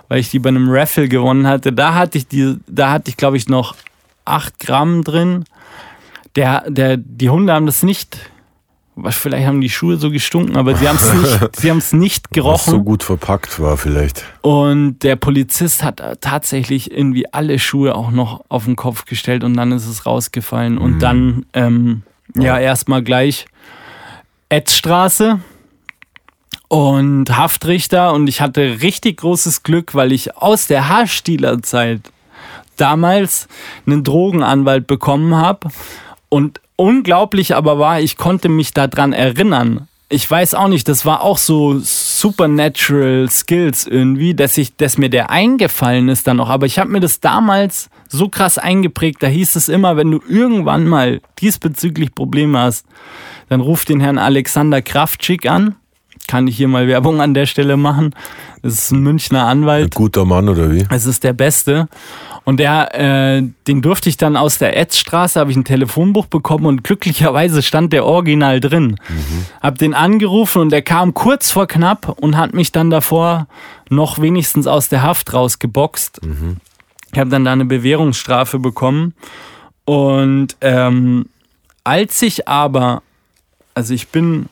weil 0.10 0.20
ich 0.20 0.30
die 0.30 0.38
bei 0.38 0.50
einem 0.50 0.70
Raffle 0.70 1.08
gewonnen 1.08 1.48
hatte. 1.48 1.74
Da 1.74 1.96
hatte 1.96 2.20
ich 2.20 2.28
die, 2.28 2.58
da 2.68 2.92
hatte 2.92 3.10
ich, 3.10 3.18
glaube 3.18 3.36
ich, 3.36 3.50
noch 3.50 3.76
8 4.26 4.60
Gramm 4.60 5.04
drin. 5.04 5.46
Der, 6.36 6.70
der, 6.70 6.98
die 6.98 7.30
Hunde 7.32 7.52
haben 7.52 7.66
das 7.66 7.82
nicht, 7.82 8.20
vielleicht 9.10 9.48
haben 9.48 9.62
die 9.62 9.70
Schuhe 9.70 9.98
so 9.98 10.12
gestunken, 10.12 10.56
aber 10.56 10.76
sie 10.76 10.88
haben 10.88 10.98
es 10.98 11.14
nicht, 11.14 11.56
sie 11.92 11.98
nicht 11.98 12.32
gerochen. 12.32 12.54
Was 12.54 12.66
so 12.66 12.84
gut 12.84 13.04
verpackt 13.04 13.60
war 13.60 13.78
vielleicht. 13.78 14.24
Und 14.42 15.00
der 15.00 15.16
Polizist 15.16 15.84
hat 15.84 16.02
tatsächlich 16.22 16.92
irgendwie 16.92 17.32
alle 17.34 17.60
Schuhe 17.60 17.96
auch 17.96 18.12
noch 18.12 18.44
auf 18.50 18.66
den 18.66 18.76
Kopf 18.76 19.06
gestellt 19.06 19.44
und 19.44 19.56
dann 19.56 19.72
ist 19.72 19.88
es 19.88 20.06
rausgefallen. 20.06 20.78
Und 20.78 20.96
mhm. 20.96 21.00
dann, 21.00 21.46
ähm, 21.54 22.04
ja, 22.36 22.60
erstmal 22.60 23.04
gleich 23.04 23.46
Etzstraße 24.50 25.40
und 26.68 27.36
Haftrichter 27.36 28.14
und 28.14 28.28
ich 28.28 28.42
hatte 28.42 28.82
richtig 28.82 29.18
großes 29.18 29.64
Glück, 29.64 29.96
weil 29.96 30.12
ich 30.12 30.38
aus 30.38 30.68
der 30.68 30.90
Haarstieler-Zeit 30.90 32.02
damals 32.78 33.48
einen 33.86 34.04
Drogenanwalt 34.04 34.88
bekommen 34.88 35.36
habe 35.36 35.70
und 36.30 36.60
unglaublich 36.76 37.56
aber 37.56 37.80
war, 37.80 38.00
ich 38.00 38.18
konnte 38.18 38.50
mich 38.50 38.74
daran 38.74 39.14
erinnern. 39.14 39.88
Ich 40.10 40.30
weiß 40.30 40.54
auch 40.54 40.68
nicht, 40.68 40.88
das 40.88 41.06
war 41.06 41.22
auch 41.22 41.40
so 41.40 41.80
supernatural 41.80 43.28
Skills 43.32 43.88
irgendwie, 43.88 44.36
dass 44.36 44.58
ich, 44.58 44.76
dass 44.76 44.98
mir 44.98 45.10
der 45.10 45.32
eingefallen 45.32 46.08
ist 46.08 46.28
dann 46.28 46.38
noch. 46.38 46.50
Aber 46.50 46.68
ich 46.68 46.78
habe 46.78 46.92
mir 46.92 47.00
das 47.00 47.20
damals 47.20 47.90
so 48.10 48.30
krass 48.30 48.60
eingeprägt. 48.60 49.24
Da 49.24 49.28
hieß 49.28 49.56
es 49.56 49.70
immer, 49.70 49.98
wenn 49.98 50.12
du 50.12 50.22
irgendwann 50.28 50.86
mal 50.86 51.20
diesbezüglich 51.40 52.14
Probleme 52.14 52.60
hast, 52.60 52.86
dann 53.50 53.62
ruf 53.62 53.86
den 53.86 54.02
Herrn 54.02 54.20
Alexander 54.20 54.84
Kraftschick 54.84 55.50
an 55.50 55.76
kann 56.28 56.48
ich 56.48 56.58
hier 56.58 56.68
mal 56.68 56.88
Werbung 56.88 57.22
an 57.22 57.34
der 57.34 57.46
Stelle 57.46 57.78
machen. 57.78 58.16
Das 58.62 58.74
ist 58.74 58.92
ein 58.92 59.02
Münchner 59.02 59.46
Anwalt. 59.46 59.96
Ein 59.96 59.98
guter 59.98 60.26
Mann 60.26 60.50
oder 60.50 60.72
wie? 60.72 60.86
Es 60.90 61.06
ist 61.06 61.24
der 61.24 61.34
Beste. 61.34 61.88
Und 62.46 62.60
der, 62.60 62.94
äh, 62.94 63.44
den 63.68 63.82
durfte 63.82 64.10
ich 64.10 64.18
dann 64.18 64.36
aus 64.36 64.58
der 64.58 64.76
Etzstraße, 64.76 65.40
habe 65.40 65.52
ich 65.52 65.58
ein 65.58 65.64
Telefonbuch 65.64 66.26
bekommen 66.26 66.66
und 66.66 66.84
glücklicherweise 66.84 67.62
stand 67.62 67.94
der 67.94 68.06
Original 68.06 68.60
drin. 68.60 68.98
Mhm. 69.08 69.46
Hab 69.62 69.78
den 69.78 69.94
angerufen 69.94 70.62
und 70.62 70.70
der 70.72 70.82
kam 70.82 71.14
kurz 71.14 71.52
vor 71.52 71.68
knapp 71.68 72.10
und 72.22 72.36
hat 72.36 72.54
mich 72.54 72.72
dann 72.74 72.90
davor 72.90 73.48
noch 73.90 74.20
wenigstens 74.22 74.68
aus 74.68 74.90
der 74.90 75.04
Haft 75.04 75.34
rausgeboxt. 75.34 76.26
Mhm. 76.26 76.58
Ich 77.14 77.20
habe 77.20 77.30
dann 77.30 77.46
da 77.46 77.54
eine 77.54 77.66
Bewährungsstrafe 77.66 78.60
bekommen. 78.60 79.14
Und 79.86 80.58
ähm, 80.62 81.28
als 81.84 82.22
ich 82.22 82.48
aber, 82.48 83.04
also 83.74 83.94
ich 83.94 84.10
bin 84.10 84.48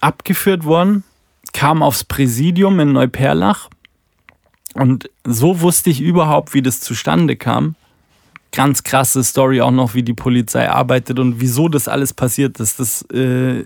abgeführt 0.00 0.64
worden, 0.64 1.04
kam 1.52 1.82
aufs 1.82 2.04
Präsidium 2.04 2.78
in 2.80 2.92
Neuperlach 2.92 3.68
und 4.74 5.10
so 5.24 5.60
wusste 5.60 5.90
ich 5.90 6.00
überhaupt, 6.00 6.54
wie 6.54 6.62
das 6.62 6.80
zustande 6.80 7.36
kam. 7.36 7.74
Ganz 8.52 8.82
krasse 8.82 9.22
Story 9.24 9.60
auch 9.60 9.70
noch, 9.70 9.94
wie 9.94 10.02
die 10.02 10.14
Polizei 10.14 10.68
arbeitet 10.68 11.18
und 11.18 11.40
wieso 11.40 11.68
das 11.68 11.88
alles 11.88 12.14
passiert 12.14 12.60
ist. 12.60 12.80
Das 12.80 13.02
äh, 13.10 13.64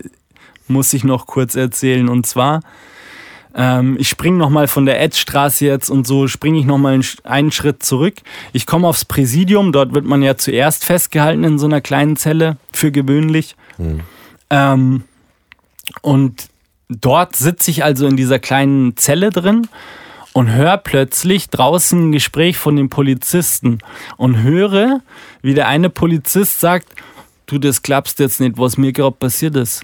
muss 0.67 0.93
ich 0.93 1.03
noch 1.03 1.25
kurz 1.25 1.55
erzählen. 1.55 2.09
Und 2.09 2.25
zwar, 2.25 2.61
ähm, 3.55 3.95
ich 3.99 4.09
springe 4.09 4.37
nochmal 4.37 4.67
von 4.67 4.85
der 4.85 5.01
Edstraße 5.01 5.65
jetzt 5.65 5.89
und 5.89 6.07
so 6.07 6.27
springe 6.27 6.59
ich 6.59 6.65
nochmal 6.65 6.99
einen 7.23 7.51
Schritt 7.51 7.83
zurück. 7.83 8.15
Ich 8.51 8.65
komme 8.65 8.87
aufs 8.87 9.05
Präsidium, 9.05 9.71
dort 9.71 9.93
wird 9.93 10.05
man 10.05 10.21
ja 10.21 10.37
zuerst 10.37 10.83
festgehalten 10.83 11.43
in 11.43 11.59
so 11.59 11.65
einer 11.65 11.81
kleinen 11.81 12.15
Zelle, 12.17 12.57
für 12.71 12.91
gewöhnlich. 12.91 13.55
Mhm. 13.77 14.01
Ähm, 14.49 15.03
und 16.01 16.49
dort 16.89 17.35
sitze 17.35 17.71
ich 17.71 17.83
also 17.83 18.07
in 18.07 18.17
dieser 18.17 18.39
kleinen 18.39 18.97
Zelle 18.97 19.29
drin 19.29 19.67
und 20.33 20.51
höre 20.51 20.77
plötzlich 20.77 21.49
draußen 21.49 22.09
ein 22.09 22.11
Gespräch 22.11 22.57
von 22.57 22.75
den 22.75 22.89
Polizisten 22.89 23.79
und 24.17 24.41
höre, 24.41 25.01
wie 25.41 25.53
der 25.53 25.67
eine 25.67 25.89
Polizist 25.89 26.59
sagt, 26.59 26.93
du, 27.45 27.59
das 27.59 27.83
glaubst 27.83 28.19
jetzt 28.19 28.39
nicht, 28.39 28.57
was 28.57 28.77
mir 28.77 28.91
gerade 28.91 29.15
passiert 29.15 29.55
ist. 29.55 29.83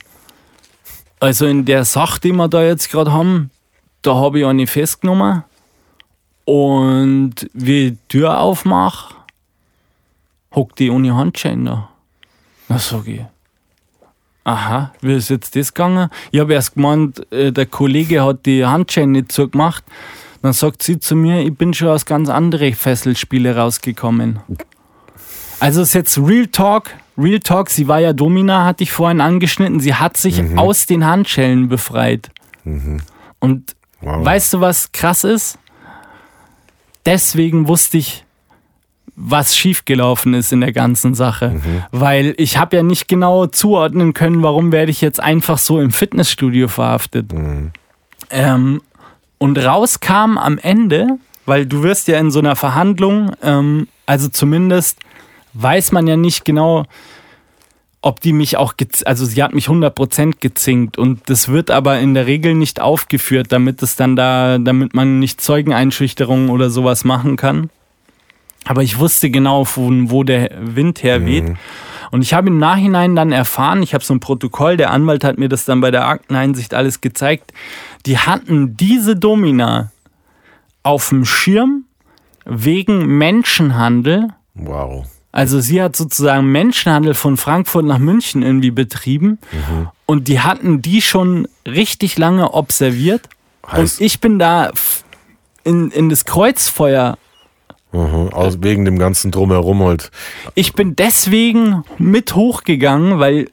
Also 1.20 1.46
in 1.46 1.66
der 1.66 1.86
Sache, 1.86 2.20
die 2.22 2.32
wir 2.32 2.48
da 2.48 2.64
jetzt 2.64 2.90
gerade 2.90 3.12
haben, 3.12 3.52
da 4.02 4.16
habe 4.16 4.40
ich 4.40 4.46
eine 4.46 4.68
festgenommen 4.68 5.44
und 6.46 7.50
wie 7.54 7.88
ich 7.88 7.92
die 7.92 7.98
Tür 8.08 8.40
aufmache, 8.40 9.14
hockt 10.56 10.80
die 10.80 10.90
ohne 10.90 11.16
Handschein 11.16 11.66
da. 11.66 11.90
Na, 12.70 12.80
sag 12.80 13.08
ich, 13.08 13.22
aha, 14.44 14.94
wie 15.02 15.14
ist 15.14 15.30
jetzt 15.30 15.56
das 15.56 15.74
gegangen? 15.74 16.10
Ich 16.32 16.40
habe 16.40 16.54
erst 16.54 16.76
gemeint, 16.76 17.32
äh, 17.32 17.52
der 17.52 17.66
Kollege 17.66 18.24
hat 18.24 18.46
die 18.46 18.66
Handschellen 18.66 19.12
nicht 19.12 19.32
zugemacht. 19.32 19.84
Dann 20.42 20.54
sagt 20.54 20.84
sie 20.84 21.00
zu 21.00 21.16
mir, 21.16 21.42
ich 21.42 21.54
bin 21.54 21.74
schon 21.74 21.90
aus 21.90 22.06
ganz 22.06 22.30
anderen 22.30 22.74
Fesselspiele 22.74 23.56
rausgekommen. 23.56 24.40
Also 25.60 25.82
ist 25.82 25.94
jetzt 25.94 26.18
Real 26.18 26.48
Talk, 26.48 26.92
Real 27.18 27.40
Talk, 27.40 27.70
sie 27.70 27.88
war 27.88 28.00
ja 28.00 28.14
Domina, 28.14 28.64
hatte 28.64 28.84
ich 28.84 28.92
vorhin 28.92 29.20
angeschnitten, 29.20 29.82
sie 29.82 29.96
hat 29.96 30.16
sich 30.16 30.42
mhm. 30.42 30.58
aus 30.58 30.86
den 30.86 31.06
Handschellen 31.06 31.68
befreit. 31.68 32.30
Mhm. 32.64 33.02
Und 33.40 33.76
Wow. 34.02 34.26
Weißt 34.26 34.54
du, 34.54 34.62
was 34.62 34.92
krass 34.92 35.24
ist? 35.24 35.58
Deswegen 37.06 37.68
wusste 37.68 37.98
ich, 37.98 38.24
was 39.16 39.58
schiefgelaufen 39.58 40.34
ist 40.34 40.54
in 40.54 40.62
der 40.62 40.72
ganzen 40.72 41.14
Sache. 41.14 41.60
Weil 41.92 42.34
ich 42.38 42.58
habe 42.58 42.78
ja 42.78 42.84
nicht 42.84 43.08
genau 43.08 43.48
zuordnen 43.48 44.14
können, 44.14 44.42
warum 44.44 44.72
werde 44.72 44.92
ich 44.92 45.02
jetzt 45.02 45.20
einfach 45.20 45.58
so 45.58 45.82
im 45.82 45.92
Fitnessstudio 45.92 46.68
verhaftet. 46.70 47.34
Ähm, 48.30 48.82
und 49.40 49.58
rauskam 49.58 50.38
am 50.38 50.60
Ende, 50.60 51.18
weil 51.48 51.66
du 51.66 51.82
wirst 51.82 52.08
ja 52.08 52.20
in 52.20 52.30
so 52.30 52.40
einer 52.40 52.56
Verhandlung, 52.56 53.32
ähm, 53.42 53.88
also 54.06 54.28
zumindest 54.28 55.00
weiß 55.54 55.92
man 55.92 56.06
ja 56.06 56.16
nicht 56.16 56.46
genau, 56.46 56.86
ob 58.02 58.22
die 58.22 58.32
mich 58.32 58.56
auch, 58.56 58.74
also 59.06 59.26
sie 59.26 59.44
hat 59.44 59.54
mich 59.54 59.68
100% 59.68 60.36
gezinkt 60.40 60.98
und 60.98 61.30
das 61.30 61.50
wird 61.50 61.70
aber 61.72 62.00
in 62.00 62.14
der 62.14 62.28
Regel 62.28 62.54
nicht 62.54 62.80
aufgeführt, 62.80 63.48
damit 63.52 63.82
es 63.82 63.96
dann 63.96 64.16
da, 64.16 64.58
damit 64.58 64.94
man 64.94 65.20
nicht 65.20 65.42
Zeugeneinschüchterung 65.42 66.50
oder 66.50 66.70
sowas 66.70 67.04
machen 67.04 67.36
kann. 67.36 67.70
Aber 68.66 68.84
ich 68.84 69.00
wusste 69.00 69.30
genau, 69.30 69.66
von 69.66 70.12
wo 70.12 70.24
der 70.24 70.52
Wind 70.60 71.02
herweht. 71.04 71.46
Und 72.12 72.22
ich 72.22 72.34
habe 72.34 72.48
im 72.48 72.58
Nachhinein 72.58 73.16
dann 73.16 73.32
erfahren, 73.32 73.84
ich 73.84 73.94
habe 73.94 74.04
so 74.04 74.14
ein 74.14 74.20
Protokoll, 74.20 74.78
der 74.78 74.92
Anwalt 74.92 75.24
hat 75.24 75.38
mir 75.38 75.50
das 75.50 75.66
dann 75.66 75.82
bei 75.82 75.92
der 75.92 76.08
Akteneinsicht 76.08 76.74
alles 76.74 77.02
gezeigt, 77.02 77.54
die 78.06 78.18
hatten 78.18 78.78
diese 78.78 79.16
Domina 79.16 79.92
auf 80.84 81.10
dem 81.10 81.26
Schirm 81.26 81.86
wegen 82.46 83.18
Menschenhandel. 83.18 84.30
Wow. 84.56 85.06
Also 85.32 85.60
sie 85.60 85.82
hat 85.82 85.96
sozusagen 85.96 86.52
Menschenhandel 86.52 87.14
von 87.14 87.38
Frankfurt 87.38 87.86
nach 87.86 88.00
München 88.00 88.42
irgendwie 88.42 88.72
betrieben 88.72 89.38
und 90.08 90.28
die 90.28 90.40
hatten 90.40 90.82
die 90.82 91.04
schon 91.04 91.48
richtig 91.68 92.18
lange 92.18 92.54
observiert 92.54 93.30
Heißt- 93.64 94.00
und 94.00 94.02
ich 94.02 94.20
bin 94.20 94.40
da 94.40 94.72
in, 95.64 95.92
in 95.92 96.10
das 96.10 96.26
Kreuzfeuer 96.26 97.18
Mhm. 97.92 98.30
Aus, 98.34 98.62
wegen 98.62 98.86
dem 98.86 99.00
ganzen 99.00 99.32
Drumherum 99.32 99.82
halt. 99.82 100.12
Ich 100.54 100.74
bin 100.74 100.96
deswegen 100.96 101.84
mit 101.98 102.36
hochgegangen, 102.36 103.18
weil 103.20 103.50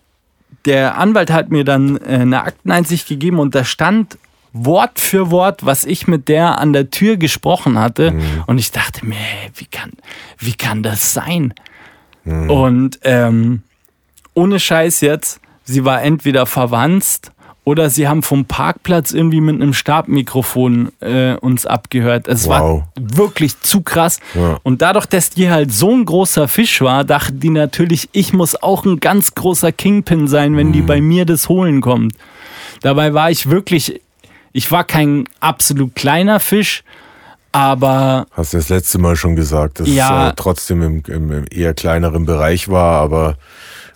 der 0.67 0.99
Anwalt 0.99 1.31
hat 1.31 1.51
mir 1.51 1.65
dann 1.65 1.97
äh, 1.97 2.19
eine 2.19 2.43
Akteneinsicht 2.43 3.09
gegeben 3.09 3.39
und 3.39 3.55
da 3.55 3.65
stand 3.65 4.19
Wort 4.65 4.99
für 4.99 5.31
Wort, 5.31 5.65
was 5.67 5.85
ich 5.85 6.07
mit 6.09 6.29
der 6.29 6.59
an 6.61 6.73
der 6.73 6.91
Tür 6.91 7.17
gesprochen 7.17 7.79
hatte. 7.79 8.15
Und 8.47 8.59
ich 8.59 8.71
dachte 8.73 9.05
mir, 9.05 9.15
hey, 9.17 9.51
wie 9.55 9.67
kann, 9.67 9.93
wie 10.39 10.55
kann 10.55 10.83
das 10.83 11.13
sein? 11.13 11.53
Und 12.25 12.99
ähm, 13.03 13.63
ohne 14.35 14.59
Scheiß 14.59 15.01
jetzt, 15.01 15.41
sie 15.65 15.85
war 15.85 16.03
entweder 16.03 16.47
verwandt 16.47 17.31
oder 17.65 17.91
sie 17.91 18.07
haben 18.07 18.23
vom 18.23 18.45
Parkplatz 18.45 19.13
irgendwie 19.13 19.41
mit 19.41 19.57
einem 19.61 19.73
Stabmikrofon 19.75 20.91
äh, 21.01 21.35
uns 21.35 21.67
abgehört. 21.67 22.29
Es 22.29 22.47
Wow. 22.47 22.51
war 22.53 22.89
wirklich 22.97 23.61
zu 23.61 23.83
krass. 23.83 24.21
Ja. 24.35 24.59
Und 24.63 24.83
dadurch, 24.83 25.07
dass 25.07 25.31
die 25.31 25.51
halt 25.51 25.73
so 25.73 25.91
ein 25.93 26.05
großer 26.05 26.47
Fisch 26.49 26.81
war, 26.81 27.03
dachten 27.05 27.41
die 27.41 27.51
natürlich, 27.51 28.09
ich 28.13 28.33
muss 28.33 28.61
auch 28.61 28.85
ein 28.85 29.01
ganz 29.01 29.35
großer 29.35 29.73
Kingpin 29.73 30.29
sein, 30.29 30.57
wenn 30.57 30.73
die 30.73 30.83
bei 30.83 31.01
mir 31.01 31.25
das 31.27 31.49
holen 31.49 31.81
kommt. 31.81 32.15
Dabei 32.83 33.15
war 33.15 33.31
ich 33.31 33.49
wirklich, 33.51 34.01
ich 34.57 34.73
war 34.73 34.85
kein 34.85 35.25
absolut 35.41 35.95
kleiner 35.95 36.41
Fisch, 36.41 36.83
aber 37.53 38.27
Hast 38.33 38.53
du 38.53 38.57
das 38.57 38.69
letzte 38.71 38.99
Mal 38.99 39.15
schon 39.17 39.37
gesagt, 39.37 39.81
dass 39.81 39.89
Ja. 39.89 40.27
es 40.29 40.33
äh, 40.33 40.35
trotzdem 40.37 40.83
im, 40.83 41.03
im, 41.09 41.31
im 41.33 41.45
eher 41.51 41.75
kleineren 41.75 42.25
Bereich 42.25 42.69
war, 42.69 43.01
aber 43.03 43.37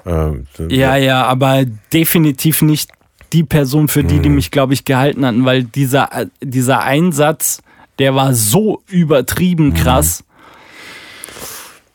äh, 0.04 0.32
Ja, 0.68 0.96
ja, 0.96 1.24
aber 1.24 1.64
definitiv 1.92 2.62
nicht 2.62 2.90
die 3.32 3.44
Person, 3.44 3.88
für 3.88 4.02
die, 4.04 4.18
die 4.20 4.28
mich, 4.28 4.50
glaube 4.50 4.74
ich, 4.74 4.84
gehalten 4.84 5.24
hatten, 5.24 5.44
weil 5.44 5.62
dieser, 5.64 6.12
äh, 6.12 6.26
dieser 6.42 6.82
Einsatz, 6.82 7.62
der 7.98 8.14
war 8.14 8.34
so 8.34 8.82
übertrieben 8.88 9.72
krass. 9.74 10.24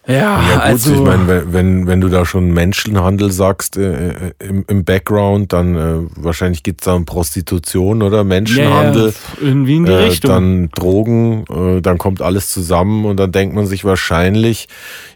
Ja, 0.08 0.16
Ja 0.16 0.54
gut, 0.54 0.62
also, 0.62 0.94
ich 0.94 1.02
meine, 1.02 1.52
wenn, 1.54 1.88
wenn, 1.88 2.02
du 2.02 2.10
da 2.10 2.26
schon 2.26 2.52
Menschenhandel 2.52 3.32
sagst 3.32 3.78
äh, 3.78 4.10
äh, 4.10 4.32
im, 4.40 4.64
im 4.68 4.84
Background, 4.84 5.52
dann 5.54 5.76
äh, 5.76 5.96
wahrscheinlich 6.16 6.64
geht's 6.64 6.86
da 6.86 6.94
um 6.94 7.06
Prostitution 7.06 8.04
oder 8.04 8.18
ja, 8.18 8.22
ja, 8.22 8.24
Menschenhandel, 8.24 9.14
irgendwie 9.42 9.78
in 9.78 9.86
die 9.86 9.92
äh, 9.92 9.96
Richtung. 9.96 10.30
dann 10.30 10.70
Drogen, 10.70 11.46
äh, 11.50 11.82
dann 11.82 11.98
kommt 11.98 12.22
alles 12.22 12.52
zusammen 12.52 13.06
und 13.06 13.18
dann 13.20 13.32
denkt 13.32 13.56
man 13.56 13.66
sich 13.66 13.84
wahrscheinlich, 13.84 14.68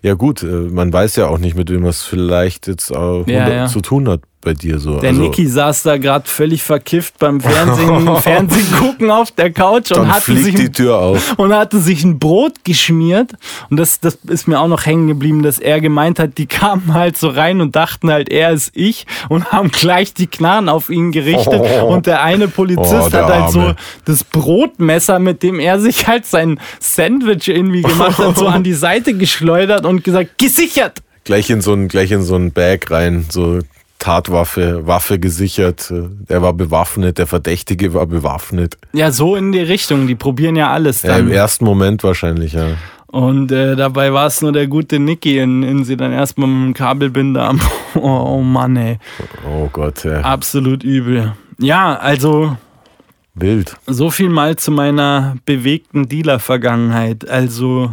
ja 0.01 0.15
gut, 0.15 0.41
äh, 0.43 0.45
man 0.45 0.91
weiß 0.91 1.17
ja 1.17 1.27
auch 1.27 1.37
nicht, 1.37 1.55
mit 1.55 1.69
wem 1.69 1.85
es 1.85 2.03
vielleicht 2.03 2.67
jetzt 2.67 2.91
äh, 2.91 2.95
Ja, 3.31 3.49
ja. 3.49 3.67
zu 3.67 3.81
tun 3.81 4.09
hat 4.09 4.21
bei 4.41 4.53
dir 4.53 4.79
so. 4.79 4.99
Der 4.99 5.09
also, 5.09 5.21
Niki 5.21 5.45
saß 5.47 5.83
da 5.83 5.97
gerade 5.97 6.27
völlig 6.27 6.63
verkifft 6.63 7.19
beim 7.19 7.41
Fernsehen, 7.41 8.15
Fernsehen 8.21 8.71
gucken 8.79 9.11
auf 9.11 9.31
der 9.31 9.51
Couch 9.51 9.91
und 9.91 10.11
hatte 10.11 10.33
sich 10.33 10.55
die 10.55 10.71
Tür 10.71 10.97
auf. 10.97 11.37
und 11.37 11.53
hatte 11.53 11.79
sich 11.79 12.05
ein 12.05 12.19
Brot 12.19 12.63
geschmiert. 12.63 13.31
Und 13.69 13.77
das, 13.77 13.99
das 13.99 14.17
ist 14.27 14.47
mir 14.47 14.59
auch 14.59 14.69
noch 14.69 14.85
hängen 14.85 15.07
geblieben, 15.07 15.43
dass 15.43 15.59
er 15.59 15.81
gemeint 15.81 16.19
hat, 16.19 16.37
die 16.37 16.45
kamen 16.45 16.93
halt 16.93 17.17
so 17.17 17.27
rein 17.27 17.59
und 17.59 17.75
dachten 17.75 18.09
halt, 18.09 18.29
er 18.29 18.51
ist 18.51 18.71
ich 18.75 19.05
und 19.27 19.51
haben 19.51 19.71
gleich 19.71 20.13
die 20.13 20.27
Knarren 20.27 20.69
auf 20.69 20.89
ihn 20.89 21.11
gerichtet. 21.11 21.61
Oh. 21.81 21.87
Und 21.93 22.05
der 22.05 22.23
eine 22.23 22.47
Polizist 22.47 22.93
Oh, 22.93 23.09
der 23.09 23.25
hat 23.25 23.33
halt 23.33 23.51
so 23.51 23.59
Arme. 23.59 23.75
das 24.05 24.23
Brotmesser, 24.23 25.19
mit 25.19 25.43
dem 25.43 25.59
er 25.59 25.81
sich 25.81 26.07
halt 26.07 26.25
sein 26.25 26.59
Sandwich 26.79 27.49
irgendwie 27.49 27.81
gemacht 27.81 28.17
hat, 28.17 28.37
so 28.37 28.47
an 28.47 28.63
die 28.63 28.73
Seite 28.73 29.13
geschleudert 29.15 29.85
und 29.85 30.03
gesagt, 30.03 30.37
gesichert! 30.37 30.99
Gleich 31.25 31.49
in 31.49 31.61
so 31.61 31.73
ein, 31.73 31.89
gleich 31.89 32.11
in 32.11 32.23
so 32.23 32.35
ein 32.35 32.51
Bag 32.51 32.89
rein, 32.89 33.25
so 33.29 33.59
Tatwaffe, 33.99 34.87
Waffe 34.87 35.19
gesichert. 35.19 35.93
Der 36.29 36.41
war 36.41 36.53
bewaffnet, 36.53 37.17
der 37.17 37.27
Verdächtige 37.27 37.93
war 37.93 38.07
bewaffnet. 38.07 38.77
Ja, 38.93 39.11
so 39.11 39.35
in 39.35 39.51
die 39.51 39.59
Richtung. 39.59 40.07
Die 40.07 40.15
probieren 40.15 40.55
ja 40.55 40.71
alles 40.71 41.03
Ja, 41.03 41.17
dann. 41.17 41.27
Im 41.27 41.31
ersten 41.31 41.65
Moment 41.65 42.03
wahrscheinlich, 42.03 42.53
ja. 42.53 42.67
Und 43.07 43.51
äh, 43.51 43.75
dabei 43.75 44.13
war 44.13 44.27
es 44.27 44.41
nur 44.41 44.51
der 44.51 44.67
gute 44.67 44.99
Niki, 44.99 45.39
in, 45.39 45.63
in 45.63 45.83
sie 45.83 45.97
dann 45.97 46.11
erstmal 46.11 46.47
mit 46.47 46.67
dem 46.67 46.73
Kabelbinder 46.73 47.43
am. 47.47 47.59
Oh, 47.95 48.01
oh 48.37 48.41
Mann, 48.43 48.75
ey. 48.77 48.99
Oh 49.47 49.67
Gott, 49.73 50.03
ja. 50.03 50.21
Absolut 50.21 50.83
übel. 50.83 51.33
Ja, 51.59 51.95
also 51.95 52.55
Wild. 53.33 53.75
so 53.87 54.11
viel 54.11 54.29
mal 54.29 54.57
zu 54.57 54.71
meiner 54.71 55.37
bewegten 55.45 56.07
Dealer-Vergangenheit. 56.07 57.27
Also, 57.27 57.91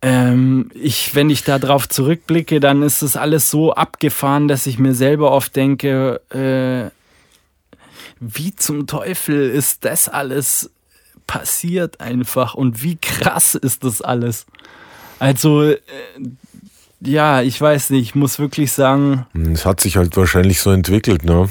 ähm, 0.00 0.70
ich, 0.74 1.14
wenn 1.14 1.30
ich 1.30 1.42
da 1.42 1.58
drauf 1.58 1.88
zurückblicke, 1.88 2.60
dann 2.60 2.82
ist 2.82 3.02
das 3.02 3.16
alles 3.16 3.50
so 3.50 3.72
abgefahren, 3.72 4.46
dass 4.48 4.66
ich 4.66 4.78
mir 4.78 4.94
selber 4.94 5.32
oft 5.32 5.56
denke, 5.56 6.20
äh, 6.30 6.90
wie 8.20 8.54
zum 8.54 8.86
Teufel 8.86 9.48
ist 9.50 9.84
das 9.84 10.08
alles 10.08 10.70
passiert 11.26 12.00
einfach 12.00 12.54
und 12.54 12.82
wie 12.82 12.96
krass 12.96 13.54
ist 13.54 13.84
das 13.84 14.00
alles? 14.00 14.46
Also, 15.18 15.62
äh, 15.70 15.76
ja, 17.00 17.42
ich 17.42 17.60
weiß 17.60 17.90
nicht, 17.90 18.02
ich 18.02 18.14
muss 18.14 18.38
wirklich 18.38 18.72
sagen, 18.72 19.26
Es 19.52 19.64
hat 19.64 19.80
sich 19.80 19.96
halt 19.96 20.16
wahrscheinlich 20.16 20.60
so 20.60 20.70
entwickelt, 20.70 21.24
ne? 21.24 21.48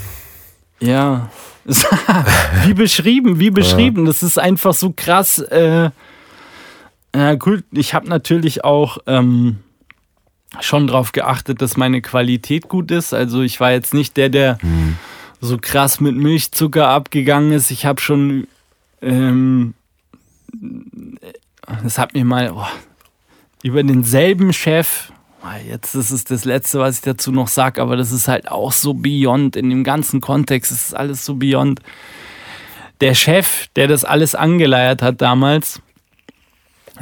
Ja. 0.80 1.30
wie 2.64 2.74
beschrieben, 2.74 3.38
wie 3.38 3.50
beschrieben. 3.50 4.06
Das 4.06 4.22
ist 4.22 4.38
einfach 4.38 4.72
so 4.72 4.92
krass. 4.94 5.38
Äh, 5.38 5.90
ja, 7.14 7.34
gut, 7.34 7.64
ich 7.72 7.94
habe 7.94 8.08
natürlich 8.08 8.64
auch 8.64 8.98
ähm, 9.06 9.58
schon 10.60 10.86
darauf 10.86 11.12
geachtet, 11.12 11.62
dass 11.62 11.76
meine 11.76 12.02
Qualität 12.02 12.68
gut 12.68 12.90
ist. 12.90 13.12
Also 13.14 13.42
ich 13.42 13.60
war 13.60 13.72
jetzt 13.72 13.94
nicht 13.94 14.16
der, 14.16 14.28
der 14.28 14.58
so 15.40 15.58
krass 15.58 16.00
mit 16.00 16.16
Milchzucker 16.16 16.88
abgegangen 16.88 17.52
ist. 17.52 17.70
Ich 17.70 17.86
habe 17.86 18.00
schon, 18.00 18.46
ähm, 19.02 19.74
das 21.82 21.98
hat 21.98 22.14
mir 22.14 22.24
mal 22.24 22.52
oh, 22.54 22.66
über 23.62 23.82
denselben 23.82 24.52
Chef, 24.52 25.12
ah, 25.42 25.56
jetzt 25.66 25.94
ist 25.94 26.10
es 26.10 26.24
das 26.24 26.44
Letzte, 26.44 26.78
was 26.78 26.96
ich 26.96 27.02
dazu 27.02 27.32
noch 27.32 27.48
sage, 27.48 27.80
aber 27.80 27.96
das 27.96 28.12
ist 28.12 28.28
halt 28.28 28.50
auch 28.50 28.72
so 28.72 28.94
beyond. 28.94 29.56
In 29.56 29.70
dem 29.70 29.84
ganzen 29.84 30.20
Kontext 30.20 30.72
ist 30.72 30.94
alles 30.94 31.24
so 31.24 31.34
beyond. 31.34 31.80
Der 33.00 33.14
Chef, 33.14 33.68
der 33.76 33.86
das 33.86 34.04
alles 34.04 34.34
angeleiert 34.34 35.02
hat 35.02 35.20
damals, 35.20 35.80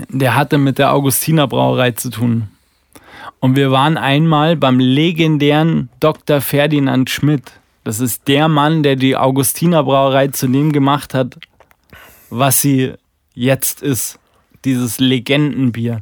der 0.09 0.35
hatte 0.35 0.59
mit 0.59 0.79
der 0.79 0.93
Augustiner 0.93 1.47
Brauerei 1.47 1.93
zu 1.93 2.11
tun. 2.11 2.49
Und 3.41 3.57
wir 3.57 3.71
waren 3.71 3.97
einmal 3.97 4.57
beim 4.57 4.79
legendären 4.79 5.89
Dr. 6.01 6.41
Ferdinand 6.41 7.11
Schmidt. 7.11 7.53
Das 7.85 8.01
ist 8.01 8.27
der 8.29 8.49
Mann, 8.49 8.83
der 8.83 8.97
die 8.97 9.17
Augustiner 9.17 9.85
Brauerei 9.85 10.29
zu 10.29 10.49
dem 10.49 10.73
gemacht 10.73 11.15
hat, 11.15 11.39
was 12.31 12.61
sie 12.61 12.95
jetzt 13.35 13.83
ist. 13.83 14.19
Dieses 14.65 14.99
Legendenbier. 14.99 16.01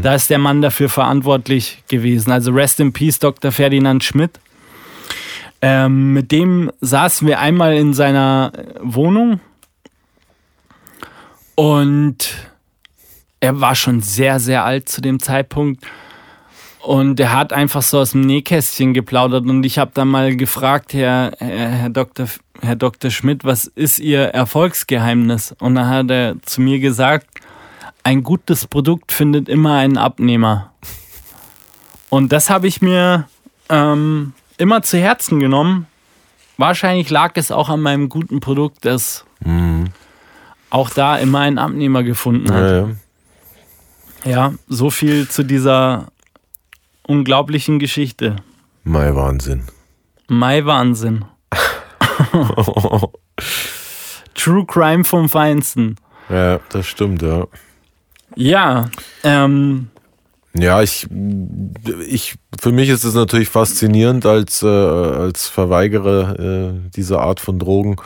Da 0.00 0.14
ist 0.14 0.30
der 0.30 0.38
Mann 0.38 0.62
dafür 0.62 0.88
verantwortlich 0.88 1.82
gewesen. 1.88 2.30
Also 2.30 2.52
Rest 2.52 2.80
in 2.80 2.94
Peace, 2.94 3.18
Dr. 3.18 3.52
Ferdinand 3.52 4.02
Schmidt. 4.02 4.40
Ähm, 5.60 6.14
mit 6.14 6.32
dem 6.32 6.70
saßen 6.80 7.28
wir 7.28 7.40
einmal 7.40 7.76
in 7.76 7.92
seiner 7.92 8.52
Wohnung 8.80 9.40
und 11.56 12.34
er 13.40 13.60
war 13.60 13.74
schon 13.74 14.00
sehr, 14.00 14.40
sehr 14.40 14.64
alt 14.64 14.88
zu 14.88 15.00
dem 15.00 15.20
Zeitpunkt. 15.20 15.84
Und 16.80 17.16
der 17.16 17.32
hat 17.36 17.52
einfach 17.52 17.82
so 17.82 17.98
aus 17.98 18.12
dem 18.12 18.22
Nähkästchen 18.22 18.94
geplaudert 18.94 19.44
und 19.46 19.64
ich 19.64 19.78
habe 19.78 19.90
dann 19.94 20.08
mal 20.08 20.36
gefragt, 20.36 20.94
Herr, 20.94 21.32
Herr, 21.38 21.68
Herr, 21.68 21.90
Dr., 21.90 22.26
Herr 22.62 22.76
Dr. 22.76 23.10
Schmidt, 23.10 23.44
was 23.44 23.66
ist 23.66 23.98
Ihr 23.98 24.22
Erfolgsgeheimnis? 24.28 25.54
Und 25.58 25.74
dann 25.74 25.88
hat 25.88 26.10
er 26.10 26.36
zu 26.42 26.60
mir 26.60 26.78
gesagt, 26.78 27.26
ein 28.04 28.22
gutes 28.22 28.66
Produkt 28.66 29.12
findet 29.12 29.48
immer 29.48 29.74
einen 29.74 29.98
Abnehmer. 29.98 30.72
Und 32.08 32.32
das 32.32 32.48
habe 32.48 32.66
ich 32.68 32.80
mir 32.80 33.28
ähm, 33.68 34.32
immer 34.56 34.82
zu 34.82 34.98
Herzen 34.98 35.40
genommen. 35.40 35.86
Wahrscheinlich 36.56 37.10
lag 37.10 37.32
es 37.34 37.50
auch 37.52 37.68
an 37.68 37.80
meinem 37.80 38.08
guten 38.08 38.40
Produkt, 38.40 38.84
das 38.84 39.24
Mhm. 39.44 39.90
auch 40.70 40.90
da 40.90 41.16
immer 41.16 41.40
einen 41.40 41.58
Abnehmer 41.58 42.02
gefunden 42.02 42.52
hat. 42.52 42.62
Ja, 42.62 42.76
ja. 42.78 42.88
Ja, 44.28 44.52
so 44.68 44.90
viel 44.90 45.26
zu 45.26 45.42
dieser 45.42 46.08
unglaublichen 47.06 47.78
Geschichte. 47.78 48.36
Mai 48.84 49.14
Wahnsinn. 49.14 49.62
Mai 50.26 50.66
Wahnsinn. 50.66 51.24
True 54.34 54.66
Crime 54.66 55.04
vom 55.04 55.30
Feinsten. 55.30 55.96
Ja, 56.28 56.60
das 56.68 56.86
stimmt, 56.86 57.22
ja. 57.22 57.46
Ja, 58.36 58.90
ähm, 59.24 59.88
Ja, 60.52 60.82
ich, 60.82 61.08
ich, 62.06 62.36
für 62.60 62.70
mich 62.70 62.90
ist 62.90 63.04
es 63.04 63.14
natürlich 63.14 63.48
faszinierend 63.48 64.26
als, 64.26 64.62
äh, 64.62 64.66
als 64.66 65.48
Verweigerer 65.48 66.38
äh, 66.38 66.90
dieser 66.94 67.20
Art 67.20 67.40
von 67.40 67.58
Drogen. 67.58 67.96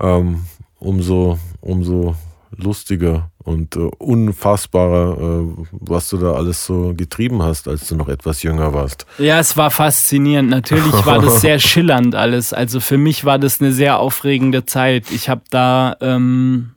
Ähm, 0.00 0.46
umso, 0.78 1.38
umso 1.60 2.16
lustiger 2.56 3.30
und 3.50 3.76
äh, 3.76 3.90
unfassbarer, 3.98 5.18
äh, 5.18 5.64
was 5.72 6.08
du 6.08 6.18
da 6.18 6.32
alles 6.32 6.64
so 6.64 6.94
getrieben 6.96 7.42
hast, 7.42 7.66
als 7.68 7.88
du 7.88 7.96
noch 7.96 8.08
etwas 8.08 8.42
jünger 8.42 8.72
warst. 8.72 9.06
ja, 9.18 9.38
es 9.40 9.56
war 9.56 9.70
faszinierend. 9.70 10.50
Natürlich 10.50 11.04
war 11.04 11.20
das 11.20 11.40
sehr 11.42 11.58
schillernd 11.58 12.14
alles. 12.14 12.52
Also 12.52 12.80
für 12.80 12.96
mich 12.96 13.24
war 13.24 13.38
das 13.38 13.60
eine 13.60 13.72
sehr 13.72 13.98
aufregende 13.98 14.64
Zeit. 14.64 15.10
Ich 15.10 15.28
habe 15.28 15.42
da 15.50 15.96
ähm, 16.00 16.70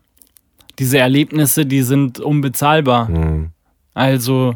diese 0.80 0.98
Erlebnisse, 0.98 1.66
die 1.66 1.84
sind 1.84 2.20
unbezahlbar. 2.20 3.10
Mhm. 3.10 3.52
Also 3.94 4.56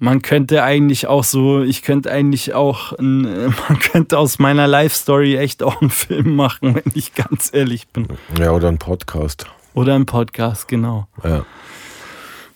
man 0.00 0.22
könnte 0.22 0.62
eigentlich 0.62 1.06
auch 1.06 1.24
so, 1.24 1.62
ich 1.62 1.82
könnte 1.82 2.10
eigentlich 2.10 2.54
auch, 2.54 2.92
ein, 2.92 3.22
man 3.68 3.78
könnte 3.78 4.18
aus 4.18 4.38
meiner 4.38 4.66
Life 4.66 4.96
Story 4.96 5.36
echt 5.36 5.62
auch 5.62 5.80
einen 5.80 5.90
Film 5.90 6.36
machen, 6.36 6.74
wenn 6.74 6.92
ich 6.94 7.14
ganz 7.14 7.50
ehrlich 7.52 7.88
bin. 7.88 8.08
Ja, 8.38 8.50
oder 8.50 8.68
ein 8.68 8.78
Podcast. 8.78 9.46
Oder 9.74 9.96
ein 9.96 10.06
Podcast, 10.06 10.68
genau. 10.68 11.08
Ja. 11.22 11.44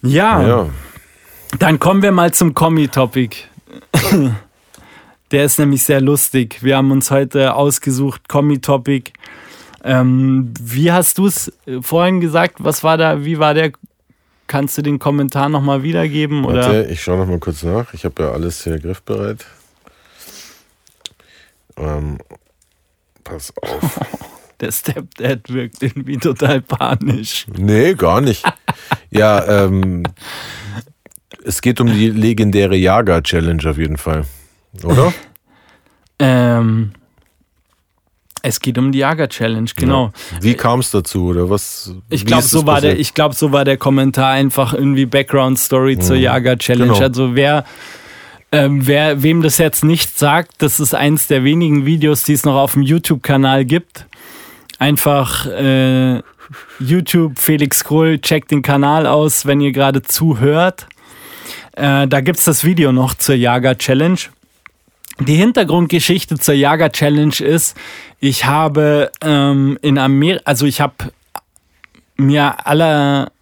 Ja, 0.03 0.47
ja. 0.47 0.67
dann 1.59 1.81
kommen 1.81 2.03
wir 2.03 2.13
mal 2.13 2.33
zum 2.33 2.55
Kommi-Topic. 2.55 3.37
Der 5.33 5.45
ist 5.45 5.59
nämlich 5.59 5.83
sehr 5.83 6.01
lustig. 6.01 6.63
Wir 6.63 6.77
haben 6.77 6.93
uns 6.93 7.11
heute 7.11 7.55
ausgesucht, 7.55 8.29
Kommi-Topic. 8.29 9.13
Ähm, 9.83 10.55
wie 10.61 10.93
hast 10.93 11.19
du 11.19 11.27
es 11.27 11.53
vorhin 11.81 12.21
gesagt? 12.21 12.57
Was 12.59 12.85
war 12.85 12.97
da, 12.97 13.25
wie 13.25 13.39
war 13.39 13.55
der? 13.55 13.73
Kannst 14.47 14.79
du 14.79 14.83
den 14.83 14.99
Kommentar 14.99 15.49
nochmal 15.49 15.83
wiedergeben? 15.83 16.45
Oder? 16.45 16.63
Warte, 16.63 16.85
ich 16.91 17.03
schaue 17.03 17.19
noch 17.19 17.27
mal 17.27 17.39
kurz 17.39 17.65
nach. 17.65 17.93
Ich 17.93 18.05
habe 18.05 18.23
ja 18.23 18.31
alles 18.31 18.65
hier 18.65 18.79
griffbereit. 18.79 19.45
Ähm, 21.77 22.19
pass 23.25 23.53
auf. 23.61 24.01
Der 24.61 24.73
Stepdad 24.73 25.53
wirkt 25.53 25.83
irgendwie 25.83 26.17
total 26.17 26.61
panisch. 26.61 27.47
Nee, 27.57 27.95
gar 27.95 28.21
nicht. 28.21 28.45
Ja, 29.11 29.65
ähm, 29.65 30.03
es 31.45 31.63
geht 31.63 31.81
um 31.81 31.87
die 31.87 32.11
legendäre 32.11 32.77
Jager-Challenge 32.77 33.71
auf 33.71 33.79
jeden 33.79 33.97
Fall. 33.97 34.25
Oder? 34.83 35.13
Ähm, 36.19 36.91
es 38.43 38.61
geht 38.61 38.79
um 38.79 38.91
die 38.91 38.99
Jager-Challenge, 38.99 39.71
genau. 39.77 40.13
Ja. 40.33 40.43
Wie 40.43 40.55
kam 40.55 40.81
es 40.81 40.91
dazu? 40.91 41.27
Oder 41.27 41.49
was? 41.51 41.95
Ich 42.11 42.27
glaube, 42.27 42.43
so 42.43 42.67
war 42.67 42.81
der, 42.81 42.99
ich 42.99 43.15
glaube, 43.15 43.37
so 43.37 43.53
war 43.53 43.65
der 43.65 43.77
Kommentar 43.77 44.33
einfach 44.33 44.75
irgendwie 44.75 45.07
Background-Story 45.07 45.99
zur 45.99 46.17
Jager-Challenge. 46.17 46.93
Genau. 46.93 47.05
Also 47.05 47.37
wer, 47.37 47.65
ähm, 48.51 48.87
wer, 48.87 49.23
wem 49.23 49.43
das 49.43 49.59
jetzt 49.59 49.85
nicht 49.85 50.19
sagt, 50.19 50.55
das 50.59 50.81
ist 50.81 50.95
eins 50.95 51.29
der 51.29 51.45
wenigen 51.45 51.87
Videos, 51.87 52.25
die 52.25 52.33
es 52.33 52.45
noch 52.45 52.57
auf 52.57 52.73
dem 52.73 52.83
YouTube-Kanal 52.83 53.65
gibt. 53.65 54.07
Einfach 54.79 55.47
äh, 55.47 56.23
YouTube, 56.79 57.39
Felix 57.39 57.85
Krull, 57.85 58.19
checkt 58.21 58.51
den 58.51 58.63
Kanal 58.63 59.07
aus, 59.07 59.47
wenn 59.47 59.61
ihr 59.61 59.73
gerade 59.73 60.03
zuhört. 60.03 60.87
Äh, 61.73 62.07
da 62.07 62.21
gibt 62.21 62.39
es 62.39 62.45
das 62.45 62.65
Video 62.65 62.93
noch 62.93 63.15
zur 63.15 63.35
Jager-Challenge. 63.35 64.19
Die 65.21 65.35
Hintergrundgeschichte 65.35 66.39
zur 66.39 66.55
Jager 66.55 66.93
Challenge 66.93 67.35
ist, 67.41 67.77
ich 68.21 68.45
habe 68.45 69.11
ähm, 69.21 69.77
in 69.83 69.99
Amerika, 69.99 70.43
also 70.45 70.65
ich 70.65 70.81
habe 70.81 70.95
mir 72.17 72.67
aller, 72.67 73.33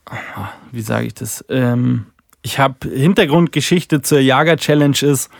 wie 0.73 0.81
sage 0.81 1.09
ich 1.09 1.15
das, 1.15 1.45
ähm, 1.51 2.07
ich 2.41 2.59
habe 2.59 2.89
Hintergrundgeschichte 2.89 4.01
zur 4.01 4.21
Jager 4.21 4.57
Challenge 4.57 4.97
ist, 5.03 5.31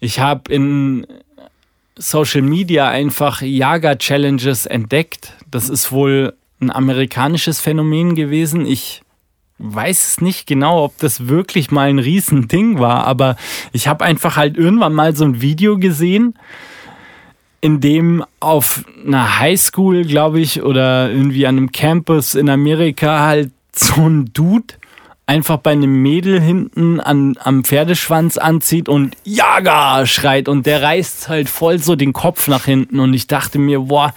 ich 0.00 0.18
habe 0.18 0.52
in 0.52 1.06
Social 1.96 2.42
Media 2.42 2.88
einfach 2.88 3.40
Jager 3.42 3.96
Challenges 3.98 4.66
entdeckt. 4.66 5.32
Das 5.50 5.68
ist 5.68 5.92
wohl 5.92 6.34
ein 6.60 6.70
amerikanisches 6.70 7.60
Phänomen 7.60 8.14
gewesen. 8.14 8.66
Ich 8.66 9.02
weiß 9.58 10.08
es 10.08 10.20
nicht 10.20 10.46
genau, 10.46 10.84
ob 10.84 10.98
das 10.98 11.28
wirklich 11.28 11.70
mal 11.70 11.88
ein 11.88 11.98
Riesending 11.98 12.78
war, 12.78 13.06
aber 13.06 13.36
ich 13.72 13.88
habe 13.88 14.04
einfach 14.04 14.36
halt 14.36 14.58
irgendwann 14.58 14.92
mal 14.92 15.16
so 15.16 15.24
ein 15.24 15.40
Video 15.40 15.78
gesehen, 15.78 16.34
in 17.62 17.80
dem 17.80 18.22
auf 18.38 18.84
einer 19.06 19.38
Highschool, 19.38 20.04
glaube 20.04 20.40
ich, 20.40 20.62
oder 20.62 21.10
irgendwie 21.10 21.46
an 21.46 21.56
einem 21.56 21.72
Campus 21.72 22.34
in 22.34 22.50
Amerika 22.50 23.20
halt 23.20 23.50
so 23.72 24.02
ein 24.02 24.30
Dude 24.34 24.74
einfach 25.28 25.56
bei 25.56 25.72
einem 25.72 26.02
Mädel 26.02 26.40
hinten 26.40 27.00
an, 27.00 27.36
am 27.42 27.64
Pferdeschwanz 27.64 28.38
anzieht 28.38 28.88
und 28.88 29.16
Jager 29.24 30.06
schreit 30.06 30.48
und 30.48 30.66
der 30.66 30.82
reißt 30.82 31.28
halt 31.28 31.48
voll 31.48 31.80
so 31.80 31.96
den 31.96 32.12
Kopf 32.12 32.46
nach 32.46 32.64
hinten 32.66 33.00
und 33.00 33.12
ich 33.12 33.26
dachte 33.26 33.58
mir, 33.58 33.80
boah, 33.80 34.14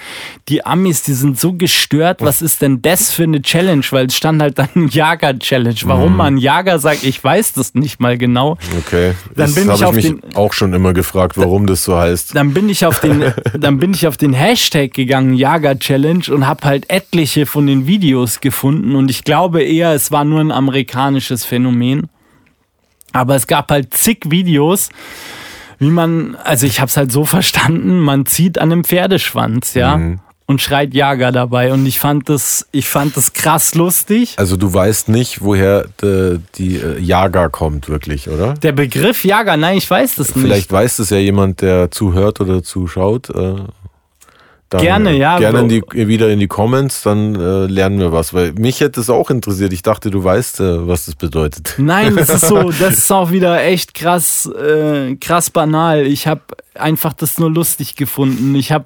die 0.50 0.64
Amis, 0.68 1.02
die 1.02 1.14
sind 1.14 1.40
so 1.40 1.54
gestört, 1.54 2.22
was 2.22 2.44
ist 2.44 2.62
denn 2.62 2.84
das 2.84 3.12
für 3.12 3.24
eine 3.24 3.42
Challenge, 3.42 3.84
weil 3.90 4.06
es 4.06 4.16
stand 4.16 4.40
halt 4.40 4.60
dann 4.60 4.70
Jager-Challenge. 4.92 5.80
Warum 5.86 6.16
man 6.16 6.38
Jager 6.38 6.78
sagt, 6.78 7.04
ich 7.04 7.24
weiß 7.24 7.54
das 7.54 7.74
nicht 7.74 8.00
mal 8.00 8.16
genau. 8.20 8.58
Okay. 8.86 9.14
Dann 9.36 9.48
das 9.48 9.56
bin 9.56 9.64
ich 9.64 9.70
habe 9.82 9.86
auf 9.88 9.98
ich 9.98 10.12
mich 10.12 10.22
den- 10.22 10.36
auch 10.36 10.54
schon 10.54 10.74
immer 10.74 10.94
gefragt, 10.94 11.38
warum 11.40 11.66
das 11.66 11.84
so 11.86 11.98
heißt. 11.98 12.36
dann 12.36 12.54
bin 12.54 12.70
ich 12.70 12.86
auf 12.86 13.00
den, 13.00 13.34
dann 13.60 13.80
bin 13.80 13.96
ich 13.96 14.06
auf 14.06 14.18
den 14.18 14.34
Hashtag 14.34 14.94
gegangen, 14.94 15.34
Jager 15.34 15.80
Challenge, 15.80 16.24
und 16.30 16.46
habe 16.46 16.66
halt 16.66 16.88
etliche 16.92 17.48
von 17.48 17.66
den 17.66 17.88
Videos 17.88 18.42
gefunden. 18.42 18.94
Und 18.96 19.10
ich 19.10 19.24
glaube 19.24 19.64
eher, 19.64 19.94
es 19.94 20.12
war 20.12 20.24
nur 20.24 20.40
ein 20.40 20.52
amerikanisches 21.00 21.46
Phänomen. 21.46 22.10
Aber 23.12 23.36
es 23.36 23.48
gab 23.48 23.72
halt 23.72 23.94
zig 23.94 24.20
Videos, 24.28 24.90
wie 25.80 25.90
man, 25.90 26.36
also 26.44 26.68
ich 26.68 26.80
habe 26.80 26.90
es 26.90 26.98
halt 26.98 27.12
so 27.12 27.26
verstanden, 27.26 28.00
man 28.00 28.26
zieht 28.26 28.60
an 28.60 28.72
einem 28.72 28.84
Pferdeschwanz, 28.84 29.74
ja, 29.74 30.00
und 30.46 30.62
schreit 30.64 30.96
Jager 30.96 31.32
dabei. 31.32 31.72
Und 31.74 31.86
ich 31.86 32.00
fand 32.00 32.28
das, 32.28 32.68
ich 32.72 32.90
fand 32.90 33.16
das 33.16 33.34
krass 33.34 33.76
lustig. 33.76 34.34
Also 34.38 34.58
du 34.58 34.74
weißt 34.74 35.08
nicht, 35.10 35.42
woher 35.42 35.86
de, 36.02 36.40
die 36.56 36.78
äh, 36.78 37.00
Jager 37.00 37.50
kommt 37.50 37.88
wirklich, 37.88 38.30
oder? 38.30 38.56
Der 38.56 38.72
Begriff 38.72 39.24
Jager, 39.24 39.58
nein, 39.58 39.78
ich 39.78 39.90
weiß 39.90 40.16
das 40.16 40.36
nicht. 40.36 40.44
Vielleicht 40.44 40.72
weiß 40.72 41.00
es 41.00 41.12
ja 41.12 41.18
jemand, 41.18 41.62
der 41.62 41.92
zuhört 41.92 42.42
oder 42.42 42.64
zuschaut. 42.64 43.30
Dann, 44.70 44.82
Gerne, 44.82 45.12
äh, 45.12 45.18
ja. 45.18 45.40
Gerne 45.40 45.62
in 45.62 45.70
die, 45.70 45.82
wieder 45.92 46.30
in 46.30 46.40
die 46.40 46.48
Comments, 46.48 47.02
dann 47.02 47.34
äh, 47.34 47.66
lernen 47.66 48.00
wir 48.00 48.12
was. 48.12 48.36
Weil 48.36 48.54
mich 48.54 48.82
hätte 48.82 49.00
es 49.00 49.10
auch 49.10 49.32
interessiert. 49.32 49.74
Ich 49.74 49.82
dachte, 49.82 50.12
du 50.12 50.24
weißt, 50.24 50.60
äh, 50.60 50.88
was 50.88 51.08
das 51.08 51.16
bedeutet. 51.16 51.74
Nein, 51.80 52.16
das 52.16 52.30
ist 52.30 52.48
so, 52.48 52.72
das 52.80 53.00
ist 53.00 53.12
auch 53.12 53.32
wieder 53.32 53.64
echt 53.64 53.96
krass, 53.96 54.46
äh, 54.46 55.16
krass 55.16 55.50
banal. 55.50 56.06
Ich 56.06 56.28
habe 56.28 56.42
einfach 56.76 57.14
das 57.14 57.40
nur 57.40 57.50
lustig 57.50 57.96
gefunden. 57.96 58.54
Ich 58.54 58.72
habe 58.72 58.86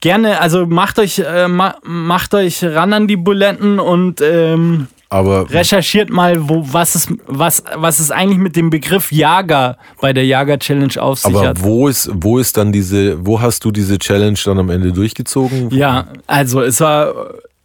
gerne, 0.00 0.40
also 0.40 0.66
macht 0.66 0.98
euch, 0.98 1.18
äh, 1.18 1.46
ma 1.46 1.76
macht 1.82 2.34
euch 2.34 2.64
ran 2.64 2.94
an 2.94 3.06
die 3.06 3.16
Buletten 3.16 3.78
und 3.80 4.22
ähm, 4.22 4.88
Aber 5.12 5.50
recherchiert 5.50 6.08
mal, 6.08 6.48
wo, 6.48 6.64
was, 6.72 6.94
es, 6.94 7.08
was, 7.26 7.62
was 7.74 7.98
es 7.98 8.10
eigentlich 8.10 8.38
mit 8.38 8.56
dem 8.56 8.70
Begriff 8.70 9.12
Jager 9.12 9.76
bei 10.00 10.14
der 10.14 10.24
Jager 10.24 10.58
Challenge 10.58 10.94
auf 10.98 11.18
sich 11.18 11.26
Aber 11.26 11.48
hat. 11.48 11.62
wo 11.62 11.86
ist, 11.86 12.10
wo 12.14 12.38
ist 12.38 12.56
dann 12.56 12.72
diese, 12.72 13.24
wo 13.26 13.38
hast 13.38 13.62
du 13.66 13.70
diese 13.70 13.98
Challenge 13.98 14.38
dann 14.42 14.58
am 14.58 14.70
Ende 14.70 14.90
durchgezogen? 14.90 15.68
Ja, 15.68 16.06
also 16.26 16.62
es 16.62 16.80
war 16.80 17.12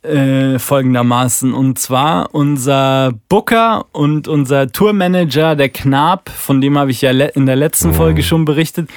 äh, 0.03 0.60
folgendermaßen. 0.60 1.53
Und 1.53 1.80
zwar 1.80 2.36
unser 2.36 3.14
Booker 3.30 3.86
und 3.94 4.28
unser 4.28 4.69
Tourmanager, 4.69 5.56
der 5.56 5.69
Knab, 5.69 6.30
von 6.30 6.60
dem 6.60 6.78
habe 6.78 6.91
ich 6.91 7.02
ja 7.02 7.11
in 7.11 7.45
der 7.45 7.56
letzten 7.56 7.94
Folge 7.94 8.24
schon 8.24 8.44
berichtet. 8.44 8.90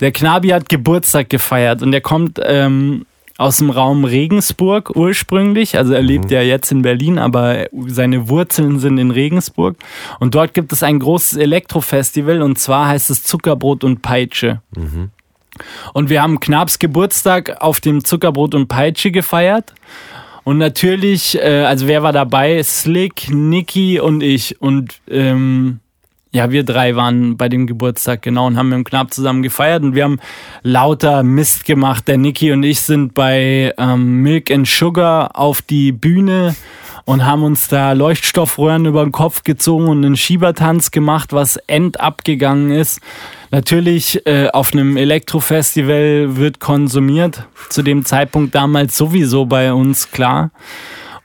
Der 0.00 0.12
Knabi 0.12 0.48
hat 0.48 0.68
Geburtstag 0.68 1.30
gefeiert 1.30 1.82
und 1.82 1.92
der 1.92 2.02
kommt 2.02 2.38
ähm, 2.44 3.06
aus 3.36 3.56
dem 3.56 3.70
Raum 3.70 4.04
Regensburg 4.04 4.94
ursprünglich. 4.94 5.76
Also 5.76 5.92
er 5.92 6.02
lebt 6.02 6.30
ja 6.30 6.40
jetzt 6.40 6.70
in 6.70 6.82
Berlin, 6.82 7.18
aber 7.18 7.66
seine 7.86 8.28
Wurzeln 8.28 8.78
sind 8.78 8.98
in 8.98 9.10
Regensburg. 9.10 9.76
Und 10.20 10.34
dort 10.34 10.54
gibt 10.54 10.72
es 10.72 10.82
ein 10.82 11.00
großes 11.00 11.38
Elektrofestival 11.38 12.42
und 12.42 12.58
zwar 12.58 12.88
heißt 12.88 13.10
es 13.10 13.24
Zuckerbrot 13.24 13.82
und 13.82 14.02
Peitsche. 14.02 14.62
Und 15.92 16.10
wir 16.10 16.22
haben 16.22 16.40
Knabs 16.40 16.78
Geburtstag 16.78 17.60
auf 17.60 17.80
dem 17.80 18.04
Zuckerbrot 18.04 18.54
und 18.54 18.68
Peitsche 18.68 19.10
gefeiert. 19.10 19.74
Und 20.44 20.58
natürlich, 20.58 21.38
äh, 21.38 21.64
also 21.64 21.86
wer 21.86 22.02
war 22.02 22.12
dabei? 22.12 22.62
Slick, 22.62 23.30
Niki 23.30 23.98
und 23.98 24.22
ich. 24.22 24.60
Und 24.60 25.00
ähm, 25.08 25.80
ja, 26.34 26.50
wir 26.50 26.64
drei 26.64 26.96
waren 26.96 27.36
bei 27.36 27.48
dem 27.48 27.68
Geburtstag, 27.68 28.22
genau, 28.22 28.48
und 28.48 28.58
haben 28.58 28.70
mit 28.70 28.78
dem 28.78 28.84
Knab 28.84 29.14
zusammen 29.14 29.44
gefeiert. 29.44 29.84
Und 29.84 29.94
wir 29.94 30.02
haben 30.02 30.18
lauter 30.64 31.22
Mist 31.22 31.64
gemacht. 31.64 32.08
Der 32.08 32.18
Niki 32.18 32.50
und 32.50 32.64
ich 32.64 32.80
sind 32.80 33.14
bei 33.14 33.72
ähm, 33.78 34.16
Milk 34.16 34.50
and 34.50 34.66
Sugar 34.66 35.38
auf 35.38 35.62
die 35.62 35.92
Bühne 35.92 36.56
und 37.04 37.24
haben 37.24 37.44
uns 37.44 37.68
da 37.68 37.92
Leuchtstoffröhren 37.92 38.84
über 38.84 39.04
den 39.04 39.12
Kopf 39.12 39.44
gezogen 39.44 39.86
und 39.86 40.04
einen 40.04 40.16
Schiebertanz 40.16 40.90
gemacht, 40.90 41.32
was 41.32 41.56
end 41.68 42.00
abgegangen 42.00 42.72
ist. 42.72 43.00
Natürlich 43.52 44.26
äh, 44.26 44.48
auf 44.48 44.72
einem 44.72 44.96
Elektrofestival 44.96 46.36
wird 46.36 46.58
konsumiert. 46.58 47.46
Zu 47.68 47.82
dem 47.82 48.04
Zeitpunkt 48.04 48.56
damals 48.56 48.96
sowieso 48.96 49.46
bei 49.46 49.72
uns 49.72 50.10
klar. 50.10 50.50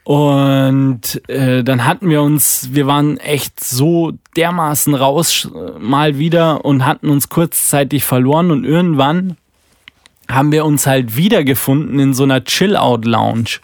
Und 0.10 1.22
äh, 1.30 1.64
dann 1.64 1.86
hatten 1.86 2.10
wir 2.10 2.23
uns, 2.23 2.69
wir 2.72 2.88
waren 2.88 3.18
echt 3.18 3.64
so 3.64 4.14
dermaßen 4.36 4.95
raus 4.95 5.48
äh, 5.53 5.77
mal 5.77 6.18
wieder 6.18 6.65
und 6.65 6.84
hatten 6.84 7.10
uns 7.10 7.30
kurzzeitig 7.30 8.03
verloren 8.03 8.49
und 8.49 8.64
irgendwann 8.64 9.38
haben 10.27 10.52
wir 10.52 10.65
uns 10.65 10.88
halt 10.88 11.15
wiedergefunden 11.15 11.99
in 11.99 12.15
so 12.15 12.23
einer 12.23 12.44
Chill-Out-Lounge. 12.44 13.60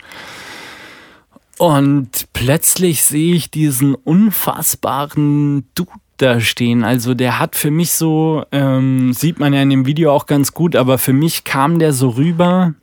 Und 1.57 2.27
plötzlich 2.33 3.01
sehe 3.01 3.33
ich 3.33 3.49
diesen 3.49 3.95
unfassbaren 3.95 5.65
Dude 5.73 5.89
da 6.17 6.39
stehen. 6.41 6.83
Also 6.83 7.15
der 7.15 7.39
hat 7.39 7.55
für 7.55 7.71
mich 7.71 7.93
so, 7.93 8.45
ähm, 8.51 9.13
sieht 9.13 9.39
man 9.39 9.51
ja 9.51 9.63
in 9.63 9.71
dem 9.71 9.87
Video 9.87 10.13
auch 10.13 10.27
ganz 10.27 10.53
gut, 10.53 10.75
aber 10.75 10.99
für 10.99 11.13
mich 11.13 11.43
kam 11.43 11.79
der 11.79 11.91
so 11.91 12.09
rüber 12.09 12.75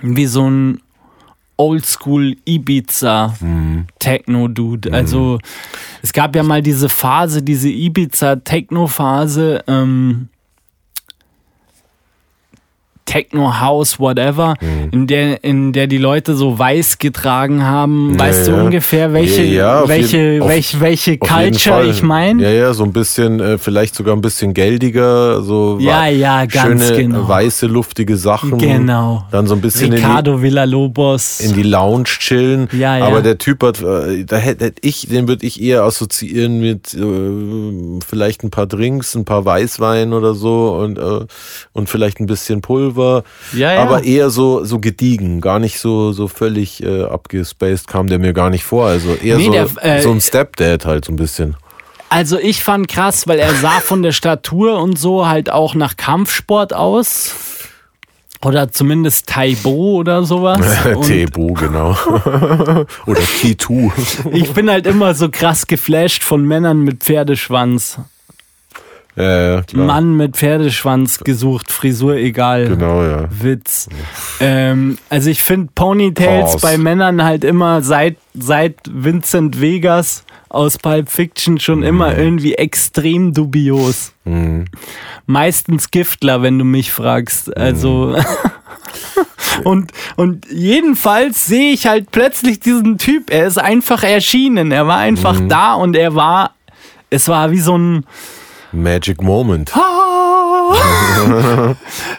wie 0.00 0.24
so 0.24 0.48
ein 0.48 0.80
Oldschool 1.56 2.36
Ibiza 2.44 3.34
Techno 3.98 4.48
Dude. 4.48 4.92
Also 4.92 5.38
es 6.02 6.12
gab 6.12 6.34
ja 6.36 6.42
mal 6.42 6.62
diese 6.62 6.88
Phase, 6.88 7.42
diese 7.42 7.68
Ibiza 7.68 8.36
Techno 8.36 8.86
Phase. 8.86 9.62
Ähm, 9.66 10.28
Techno 13.06 13.60
House, 13.60 14.00
whatever, 14.00 14.54
in 14.90 15.06
der 15.06 15.44
in 15.44 15.72
der 15.72 15.86
die 15.86 15.98
Leute 15.98 16.34
so 16.34 16.58
weiß 16.58 16.98
getragen 16.98 17.62
haben. 17.64 18.18
weißt 18.18 18.48
ja. 18.48 18.54
du 18.56 18.64
ungefähr, 18.64 19.12
welche 19.12 19.42
Ja, 19.44 19.86
welche 19.86 20.16
jeden- 20.16 20.42
auf- 20.42 20.80
welche 20.80 21.18
Culture 21.18 21.84
ich 21.86 22.02
meine? 22.02 22.42
Ja, 22.42 22.50
ja, 22.50 22.74
so 22.74 22.82
ein 22.84 22.92
bisschen, 22.92 23.40
äh, 23.40 23.58
vielleicht 23.58 23.94
sogar 23.94 24.16
ein 24.16 24.20
bisschen 24.22 24.54
geldiger, 24.54 25.42
so 25.42 25.78
Ja, 25.80 26.06
ja, 26.06 26.46
ganz 26.46 26.86
schöne, 26.86 26.96
genau. 26.96 27.28
weiße, 27.28 27.66
luftige 27.66 28.16
Sachen. 28.16 28.58
Genau. 28.58 29.24
Dann 29.30 29.46
so 29.46 29.54
ein 29.54 29.60
bisschen 29.60 29.86
in 29.86 29.90
die, 29.92 29.96
Ricardo 29.98 30.40
Villalobos. 30.42 31.40
in 31.40 31.52
die 31.54 31.62
Lounge 31.62 32.04
chillen. 32.04 32.68
Ja, 32.72 32.98
ja. 32.98 33.04
Aber 33.06 33.20
der 33.22 33.38
Typ 33.38 33.62
hat, 33.62 33.80
äh, 33.82 34.24
da 34.24 34.36
hätte 34.36 34.64
hätte 34.64 34.80
ich, 34.80 35.08
den 35.08 35.28
würde 35.28 35.44
ich 35.46 35.60
eher 35.60 35.82
assoziieren 35.82 36.58
mit 36.60 36.94
äh, 36.94 38.00
vielleicht 38.06 38.42
ein 38.44 38.50
paar 38.50 38.66
Drinks, 38.66 39.14
ein 39.14 39.24
paar 39.24 39.44
Weißwein 39.44 40.12
oder 40.14 40.34
so 40.34 40.72
und, 40.82 40.98
äh, 40.98 41.26
und 41.72 41.88
vielleicht 41.90 42.18
ein 42.20 42.26
bisschen 42.26 42.60
Pulver. 42.62 42.93
Ja, 43.52 43.74
ja. 43.74 43.82
Aber 43.82 44.04
eher 44.04 44.30
so, 44.30 44.64
so 44.64 44.78
gediegen, 44.78 45.40
gar 45.40 45.58
nicht 45.58 45.78
so, 45.78 46.12
so 46.12 46.28
völlig 46.28 46.82
äh, 46.82 47.04
abgespaced 47.04 47.88
kam 47.88 48.08
der 48.08 48.18
mir 48.18 48.32
gar 48.32 48.50
nicht 48.50 48.64
vor. 48.64 48.86
Also 48.86 49.14
eher 49.14 49.36
Nee, 49.36 49.46
so, 49.46 49.52
der, 49.52 49.68
äh, 49.82 50.02
so 50.02 50.10
ein 50.10 50.20
Stepdad 50.20 50.86
halt 50.86 51.04
so 51.04 51.12
ein 51.12 51.16
bisschen. 51.16 51.56
Also 52.08 52.38
ich 52.38 52.62
fand 52.62 52.88
krass, 52.88 53.26
weil 53.26 53.38
er 53.38 53.52
sah 53.54 53.80
von 53.80 54.02
der 54.02 54.12
Statur 54.12 54.80
und 54.80 54.98
so 54.98 55.26
halt 55.26 55.50
auch 55.50 55.74
nach 55.74 55.96
Kampfsport 55.96 56.72
aus. 56.72 57.34
Oder 58.44 58.70
zumindest 58.70 59.28
Taibo 59.28 59.96
oder 59.96 60.22
sowas. 60.22 60.60
Tebo, 61.06 61.54
genau. 61.54 61.92
Oder 63.06 63.20
T2. 63.20 63.90
ich 64.32 64.52
bin 64.52 64.70
halt 64.70 64.86
immer 64.86 65.14
so 65.14 65.30
krass 65.30 65.66
geflasht 65.66 66.22
von 66.22 66.44
Männern 66.44 66.82
mit 66.82 67.02
Pferdeschwanz. 67.02 67.98
Ja, 69.16 69.54
ja. 69.56 69.62
Mann 69.74 70.16
mit 70.16 70.36
Pferdeschwanz 70.36 71.18
gesucht, 71.20 71.70
Frisur 71.70 72.14
egal. 72.16 72.68
Genau, 72.68 73.02
ja. 73.02 73.26
Witz. 73.30 73.88
Ähm, 74.40 74.98
also 75.08 75.30
ich 75.30 75.42
finde 75.42 75.70
Ponytails 75.74 76.52
Pause. 76.52 76.58
bei 76.66 76.78
Männern 76.78 77.22
halt 77.22 77.44
immer 77.44 77.82
seit, 77.82 78.16
seit 78.34 78.76
Vincent 78.90 79.60
Vegas 79.60 80.24
aus 80.48 80.78
Pulp 80.78 81.08
Fiction 81.10 81.58
schon 81.60 81.78
Mhm. 81.78 81.84
immer 81.84 82.16
irgendwie 82.18 82.54
extrem 82.54 83.32
dubios. 83.34 84.12
Meistens 85.26 85.90
Giftler, 85.90 86.42
wenn 86.42 86.58
du 86.58 86.64
mich 86.64 86.92
fragst. 86.92 87.56
Also. 87.56 88.16
Und, 89.62 89.92
und 90.16 90.46
jedenfalls 90.50 91.46
sehe 91.46 91.72
ich 91.72 91.86
halt 91.86 92.10
plötzlich 92.10 92.58
diesen 92.58 92.98
Typ. 92.98 93.30
Er 93.30 93.46
ist 93.46 93.58
einfach 93.58 94.02
erschienen. 94.02 94.72
Er 94.72 94.88
war 94.88 94.98
einfach 94.98 95.38
Mhm. 95.38 95.48
da 95.48 95.74
und 95.74 95.94
er 95.94 96.16
war, 96.16 96.54
es 97.08 97.28
war 97.28 97.52
wie 97.52 97.60
so 97.60 97.78
ein, 97.78 98.04
Magic 98.74 99.22
Moment. 99.22 99.72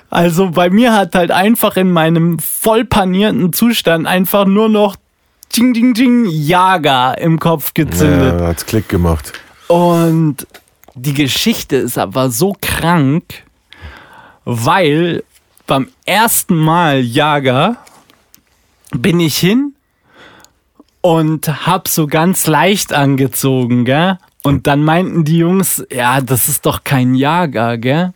Also 0.10 0.50
bei 0.52 0.70
mir 0.70 0.94
hat 0.94 1.16
halt 1.16 1.32
einfach 1.32 1.76
in 1.78 1.92
meinem 1.92 2.40
voll 2.40 2.86
panierten 2.86 3.54
Zustand 3.54 4.08
einfach 4.08 4.46
nur 4.46 4.70
noch 4.70 4.96
Ding, 5.56 5.74
Ding, 5.74 5.94
Ding, 5.94 6.26
Jager 6.26 7.18
im 7.18 7.40
Kopf 7.40 7.74
gezündet. 7.74 8.40
Ja, 8.40 8.48
hat's 8.48 8.66
Klick 8.66 8.90
gemacht. 8.90 9.34
Und 9.68 10.48
die 10.96 11.14
Geschichte 11.14 11.76
ist 11.76 11.98
aber 11.98 12.30
so 12.30 12.56
krank, 12.62 13.44
weil 14.46 15.24
beim 15.68 15.90
ersten 16.06 16.56
Mal 16.56 17.02
Jager 17.02 17.78
bin 18.92 19.20
ich 19.20 19.38
hin 19.38 19.76
und 21.02 21.68
hab 21.68 21.88
so 21.88 22.08
ganz 22.08 22.48
leicht 22.48 22.94
angezogen, 22.94 23.86
gell? 23.86 24.18
Und 24.46 24.68
dann 24.68 24.84
meinten 24.84 25.24
die 25.24 25.40
Jungs, 25.40 25.84
ja, 25.92 26.22
das 26.22 26.48
ist 26.50 26.68
doch 26.68 26.84
kein 26.84 27.16
Jager, 27.16 27.80
gell? 27.80 28.14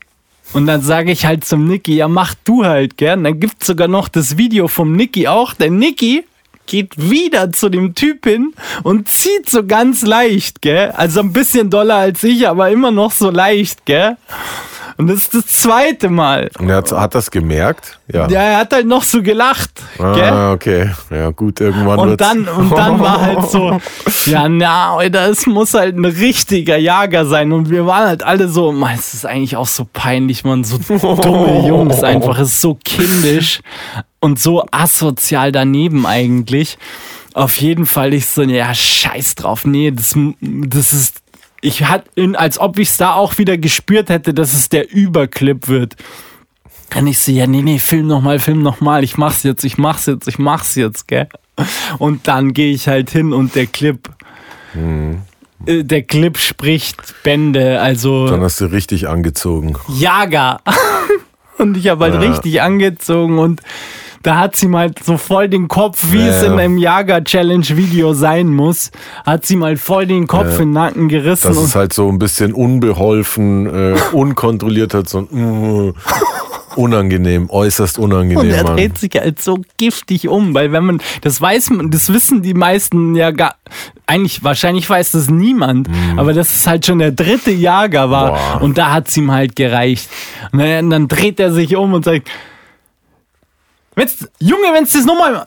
Und 0.54 0.68
dann 0.68 0.82
sage 0.82 1.12
ich 1.12 1.26
halt 1.26 1.44
zum 1.44 1.68
Niki, 1.68 1.96
ja, 1.96 2.08
mach 2.08 2.36
du 2.44 2.66
halt, 2.66 2.98
gell? 2.98 3.18
Und 3.18 3.24
dann 3.24 3.40
gibt's 3.40 3.66
sogar 3.66 3.88
noch 3.88 4.08
das 4.10 4.38
Video 4.38 4.68
vom 4.68 4.96
Niki 4.96 5.28
auch. 5.28 5.56
Der 5.56 5.72
Niki 5.72 6.24
geht 6.70 7.10
wieder 7.10 7.52
zu 7.52 7.68
dem 7.70 7.96
Typ 7.96 8.26
hin 8.26 8.54
und 8.84 9.10
zieht 9.10 9.50
so 9.50 9.66
ganz 9.66 10.04
leicht, 10.06 10.62
gell? 10.62 10.92
Also 10.96 11.20
ein 11.20 11.34
bisschen 11.34 11.70
doller 11.70 11.96
als 11.96 12.24
ich, 12.24 12.48
aber 12.48 12.70
immer 12.70 12.92
noch 12.92 13.12
so 13.12 13.30
leicht, 13.30 13.86
gell? 13.86 14.16
Und 14.98 15.08
das 15.08 15.20
ist 15.20 15.34
das 15.34 15.46
zweite 15.48 16.10
Mal. 16.10 16.50
Und 16.60 16.70
er 16.70 16.76
hat, 16.78 16.92
hat 16.92 17.16
das 17.16 17.32
gemerkt? 17.32 17.98
Ja. 18.12 18.28
Ja, 18.28 18.42
er 18.42 18.58
hat 18.58 18.74
halt 18.74 18.86
noch 18.86 19.04
so 19.04 19.24
gelacht, 19.24 19.72
gell? 19.98 20.06
Ah, 20.06 20.52
okay. 20.52 20.92
Ja, 21.10 21.30
gut, 21.30 21.62
irgendwann 21.62 22.00
Und 22.00 22.10
wird's- 22.10 22.28
dann, 22.28 22.48
und 22.50 22.70
dann 22.78 23.00
war 23.00 23.22
halt 23.22 23.50
so, 23.50 23.80
ja, 24.26 24.50
na, 24.50 25.02
es 25.02 25.46
muss 25.48 25.74
halt 25.74 25.96
ein 25.96 26.04
richtiger 26.04 26.76
Jager 26.78 27.26
sein. 27.26 27.54
Und 27.54 27.70
wir 27.70 27.86
waren 27.86 28.08
halt 28.10 28.24
alle 28.24 28.50
so, 28.50 28.74
man, 28.74 28.96
es 28.96 29.14
ist 29.14 29.26
eigentlich 29.26 29.56
auch 29.56 29.68
so 29.68 29.88
peinlich, 29.92 30.44
man, 30.44 30.66
so 30.66 30.78
dumme 30.78 31.66
Jungs 31.68 32.04
einfach. 32.04 32.38
Es 32.38 32.50
ist 32.50 32.62
so 32.62 32.78
kindisch 32.84 33.62
und 34.20 34.40
so 34.40 34.66
asozial 34.72 35.52
daneben 35.52 36.06
eigentlich. 36.06 36.78
Auf 37.34 37.58
jeden 37.58 37.86
Fall 37.86 38.14
ich 38.14 38.26
so, 38.26 38.42
ja, 38.44 38.74
scheiß 38.74 39.36
drauf. 39.36 39.66
Nee, 39.66 39.92
das, 39.92 40.16
das 40.42 40.94
ist, 40.94 41.22
ich 41.62 41.86
hatte, 41.86 42.10
als 42.38 42.60
ob 42.60 42.80
ich 42.80 42.90
es 42.90 42.98
da 42.98 43.14
auch 43.14 43.38
wieder 43.38 43.58
gespürt 43.58 44.10
hätte, 44.10 44.34
dass 44.34 44.54
es 44.54 44.70
der 44.70 44.92
Überclip 44.92 45.68
wird. 45.68 45.96
Dann 46.90 47.06
ich 47.06 47.20
so, 47.20 47.32
ja, 47.32 47.46
nee, 47.46 47.62
nee, 47.62 47.78
film 47.80 48.08
noch 48.08 48.22
mal, 48.22 48.40
film 48.40 48.62
noch 48.64 48.82
mal, 48.82 49.04
ich 49.04 49.18
mach's 49.18 49.44
jetzt, 49.44 49.64
ich 49.64 49.78
mach's 49.78 50.08
jetzt, 50.08 50.28
ich 50.28 50.40
mach's 50.40 50.76
jetzt, 50.76 51.08
gell? 51.08 51.28
Und 52.00 52.28
dann 52.28 52.54
gehe 52.54 52.74
ich 52.74 52.88
halt 52.88 53.10
hin 53.12 53.32
und 53.32 53.54
der 53.54 53.68
Clip, 53.68 54.10
äh, 55.66 55.84
der 55.84 56.04
Clip 56.04 56.38
spricht 56.38 56.98
Bände, 57.24 57.80
also 57.82 58.28
Dann 58.28 58.42
hast 58.42 58.60
du 58.62 58.66
richtig 58.66 59.08
angezogen. 59.08 59.76
Jager. 59.98 60.62
und 61.58 61.78
ich 61.78 61.90
habe 61.90 62.06
halt 62.06 62.16
Ja. 62.16 62.22
richtig 62.22 62.62
angezogen 62.62 63.38
und 63.40 63.62
da 64.24 64.38
hat 64.38 64.56
sie 64.56 64.68
mal 64.68 64.92
so 65.04 65.18
voll 65.18 65.48
den 65.50 65.68
Kopf, 65.68 66.12
wie 66.12 66.20
Ja, 66.20 66.28
es 66.28 66.44
in 66.44 66.52
ja. 66.54 66.58
einem 66.58 66.78
Jager-Challenge-Video 66.78 68.14
sein 68.14 68.48
muss, 68.54 68.92
hat 69.26 69.46
sie 69.46 69.56
mal 69.56 69.78
voll 69.78 70.06
den 70.08 70.28
Kopf 70.28 70.54
in 70.60 70.70
den 70.70 70.72
Nacken 70.72 71.08
gerissen. 71.10 71.48
Das 71.48 71.58
und 71.58 71.66
ist 71.66 71.76
halt 71.76 71.94
so 71.94 72.10
ein 72.10 72.20
bisschen 72.20 72.54
unbeholfen, 72.54 73.66
äh, 73.68 73.96
unkontrolliert 74.14 74.94
hat, 74.94 75.08
so 75.10 75.20
ein, 75.32 75.88
äh, 75.90 75.94
unangenehm, 76.76 77.50
äußerst 77.50 77.98
Und 77.98 78.14
unangenehm. 78.14 78.52
er 78.52 78.64
Mann. 78.64 78.76
dreht 78.78 78.98
sich 78.98 79.12
halt 79.16 79.42
so 79.42 79.60
giftig 79.78 80.28
um, 80.30 80.54
weil 80.54 80.72
wenn 80.72 80.86
man, 80.86 81.02
das 81.22 81.42
weiß 81.42 81.72
man, 81.72 81.90
das 81.92 82.14
wissen 82.14 82.42
die 82.42 82.54
meisten 82.54 83.16
ja 83.16 83.32
gar, 83.32 83.56
eigentlich, 84.06 84.44
wahrscheinlich 84.44 84.90
weiß 84.90 85.12
das 85.12 85.30
niemand, 85.30 85.90
aber 86.16 86.34
dass 86.34 86.56
es 86.56 86.68
halt 86.68 86.86
schon 86.86 87.00
der 87.00 87.12
dritte 87.12 87.52
Jager 87.52 88.12
war 88.12 88.32
Mhm. 88.32 88.36
Boah. 88.36 88.62
und 88.62 88.78
da 88.78 88.92
hat's 88.92 89.16
ihm 89.18 89.32
halt 89.32 89.56
gereicht. 89.56 90.10
Und 90.52 90.60
dann, 90.60 90.90
dann 90.90 91.08
dreht 91.08 91.40
er 91.40 91.52
sich 91.52 91.76
um 91.76 91.94
und 91.94 92.06
sagt, 92.06 92.30
Wenn's, 93.96 94.28
Junge, 94.40 94.74
wenn's 94.74 94.94
das 94.94 95.06
nochmal, 95.06 95.46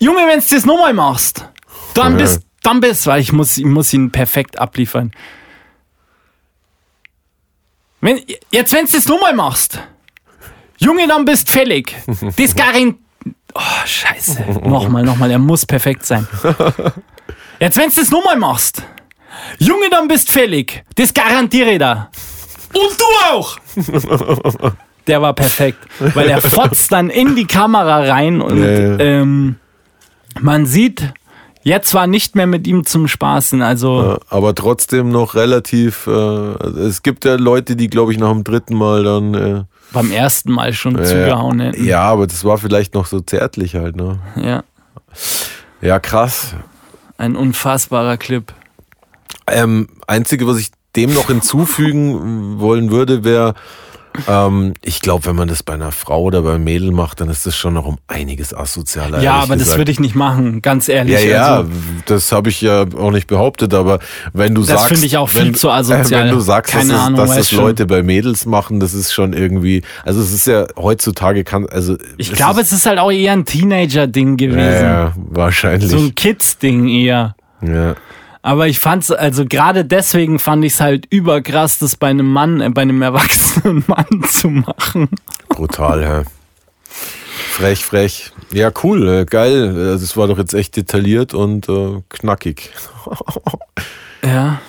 Junge, 0.00 0.26
wenn's 0.28 0.48
das 0.48 0.64
nochmal 0.64 0.94
machst, 0.94 1.44
dann 1.94 2.12
Ja. 2.12 2.18
bist, 2.18 2.42
dann 2.62 2.80
bist, 2.80 3.06
weil 3.06 3.20
ich 3.20 3.32
muss, 3.32 3.56
ich 3.58 3.64
muss 3.64 3.92
ihn 3.92 4.10
perfekt 4.12 4.58
abliefern. 4.58 5.12
Wenn, 8.00 8.20
jetzt, 8.52 8.72
wenn's 8.72 8.92
das 8.92 9.08
nochmal 9.08 9.34
machst, 9.34 9.80
Junge, 10.78 11.08
dann 11.08 11.24
bist 11.24 11.50
fällig. 11.50 11.94
Das 12.36 12.54
Garin, 12.54 12.98
oh, 13.54 13.60
scheiße. 13.84 14.42
Nochmal, 14.62 15.02
nochmal, 15.02 15.30
er 15.30 15.38
muss 15.40 15.66
perfekt 15.66 16.06
sein. 16.06 16.26
Jetzt, 17.60 17.76
wenn's 17.76 17.96
das 17.96 18.10
nochmal 18.10 18.36
machst, 18.36 18.84
Junge, 19.58 19.90
dann 19.90 20.06
bist 20.06 20.30
fällig. 20.30 20.84
Das 20.94 21.12
garantiere 21.12 21.72
ich 21.72 21.78
da. 21.80 22.08
Und 22.72 23.00
du 23.00 23.04
auch! 23.32 23.58
Der 25.08 25.20
war 25.22 25.32
perfekt, 25.32 25.78
weil 25.98 26.28
er 26.28 26.40
fotzt 26.42 26.92
dann 26.92 27.10
in 27.10 27.34
die 27.34 27.46
Kamera 27.46 27.98
rein 28.00 28.40
und 28.40 28.62
Ja, 28.62 28.70
ja. 28.70 28.98
Ähm, 29.00 29.56
man 30.40 30.66
sieht, 30.66 31.12
jetzt 31.62 31.94
war 31.94 32.06
nicht 32.06 32.36
mehr 32.36 32.46
mit 32.46 32.66
ihm 32.66 32.84
zum 32.84 33.08
Spaßen. 33.08 33.62
Also, 33.62 34.14
Äh, 34.14 34.24
Aber 34.28 34.54
trotzdem 34.54 35.10
noch 35.10 35.34
relativ. 35.34 36.06
Äh, 36.06 36.10
es 36.10 37.02
gibt 37.02 37.24
ja 37.24 37.34
Leute, 37.34 37.74
die, 37.74 37.88
glaube 37.88 38.12
ich, 38.12 38.18
nach 38.18 38.30
dem 38.32 38.44
dritten 38.44 38.76
Mal 38.76 39.02
dann. 39.02 39.34
Äh, 39.34 39.64
beim 39.92 40.12
ersten 40.12 40.52
Mal 40.52 40.74
schon 40.74 41.02
zugehauen 41.02 41.60
hätten. 41.60 41.82
ja, 41.84 42.02
aber 42.02 42.26
das 42.26 42.44
war 42.44 42.58
vielleicht 42.58 42.92
noch 42.92 43.06
so 43.06 43.20
zärtlich 43.20 43.74
halt, 43.74 43.96
ne? 43.96 44.18
ja, 44.36 44.62
Ja, 45.80 45.98
krass. 45.98 46.54
ein 47.16 47.34
unfassbarer 47.36 48.18
Clip. 48.18 48.52
Ähm, 49.46 49.88
einzige, 50.06 50.46
was 50.46 50.58
ich 50.58 50.68
dem 50.94 51.14
noch 51.14 51.28
hinzufügen 51.28 52.60
wollen 52.60 52.90
würde, 52.90 53.24
wäre, 53.24 53.54
ähm, 54.26 54.74
ich 54.82 55.00
glaube, 55.00 55.26
wenn 55.26 55.36
man 55.36 55.48
das 55.48 55.62
bei 55.62 55.74
einer 55.74 55.92
Frau 55.92 56.22
oder 56.22 56.42
beim 56.42 56.64
Mädel 56.64 56.90
macht, 56.92 57.20
dann 57.20 57.28
ist 57.28 57.46
das 57.46 57.56
schon 57.56 57.74
noch 57.74 57.86
um 57.86 57.98
einiges 58.08 58.52
asozialer. 58.54 59.22
Ja, 59.22 59.34
aber 59.34 59.54
das 59.54 59.64
gesagt. 59.64 59.78
würde 59.78 59.92
ich 59.92 60.00
nicht 60.00 60.14
machen, 60.14 60.60
ganz 60.62 60.88
ehrlich. 60.88 61.14
Ja, 61.14 61.20
ja, 61.20 61.56
Also, 61.58 61.70
das 62.06 62.32
habe 62.32 62.48
ich 62.48 62.60
ja 62.60 62.84
auch 62.98 63.10
nicht 63.10 63.26
behauptet, 63.26 63.74
aber 63.74 63.98
wenn 64.32 64.54
du 64.54 64.62
Das 64.62 64.70
sagst. 64.70 64.86
finde 64.88 65.06
ich 65.06 65.16
auch 65.16 65.28
viel 65.28 65.46
wenn, 65.46 65.54
zu 65.54 65.70
asozial. 65.70 66.24
Wenn 66.26 66.34
du 66.34 66.40
sagst, 66.40 66.72
Keine 66.72 66.92
dass, 66.92 67.00
Ahnung, 67.02 67.20
dass 67.20 67.36
das 67.36 67.50
schon. 67.50 67.58
Leute 67.60 67.86
bei 67.86 68.02
Mädels 68.02 68.46
machen, 68.46 68.80
das 68.80 68.94
ist 68.94 69.12
schon 69.12 69.32
irgendwie. 69.32 69.82
Also, 70.04 70.20
es 70.20 70.32
ist 70.32 70.46
ja 70.46 70.66
heutzutage 70.76 71.44
kann. 71.44 71.66
Also, 71.68 71.96
ich 72.16 72.32
glaube, 72.32 72.60
es 72.60 72.72
ist 72.72 72.86
halt 72.86 72.98
auch 72.98 73.10
eher 73.12 73.32
ein 73.32 73.44
Teenager-Ding 73.44 74.36
gewesen. 74.36 74.58
ja, 74.58 74.80
ja, 75.04 75.12
wahrscheinlich. 75.16 75.90
So 75.90 75.98
ein 75.98 76.14
Kids-Ding 76.14 76.88
eher. 76.88 77.36
ja. 77.62 77.94
Aber 78.48 78.66
ich 78.66 78.78
fand's, 78.78 79.10
also 79.10 79.44
gerade 79.44 79.84
deswegen 79.84 80.38
fand 80.38 80.64
ich 80.64 80.72
es 80.72 80.80
halt 80.80 81.04
überkrass, 81.10 81.80
das 81.80 81.96
bei 81.96 82.06
einem 82.08 82.32
Mann, 82.32 82.62
äh, 82.62 82.70
bei 82.70 82.80
einem 82.80 83.02
erwachsenen 83.10 83.84
Mann 83.86 84.22
zu 84.26 84.48
machen. 84.48 85.10
Brutal, 85.50 86.00
ja. 86.00 86.22
Frech, 87.50 87.84
frech. 87.84 88.32
Ja, 88.50 88.70
cool, 88.82 89.06
äh, 89.06 89.24
geil. 89.26 89.68
Also, 89.76 90.02
Es 90.02 90.16
war 90.16 90.28
doch 90.28 90.38
jetzt 90.38 90.54
echt 90.54 90.76
detailliert 90.76 91.34
und 91.34 91.68
äh, 91.68 92.00
knackig. 92.08 92.70
Ja. 94.24 94.60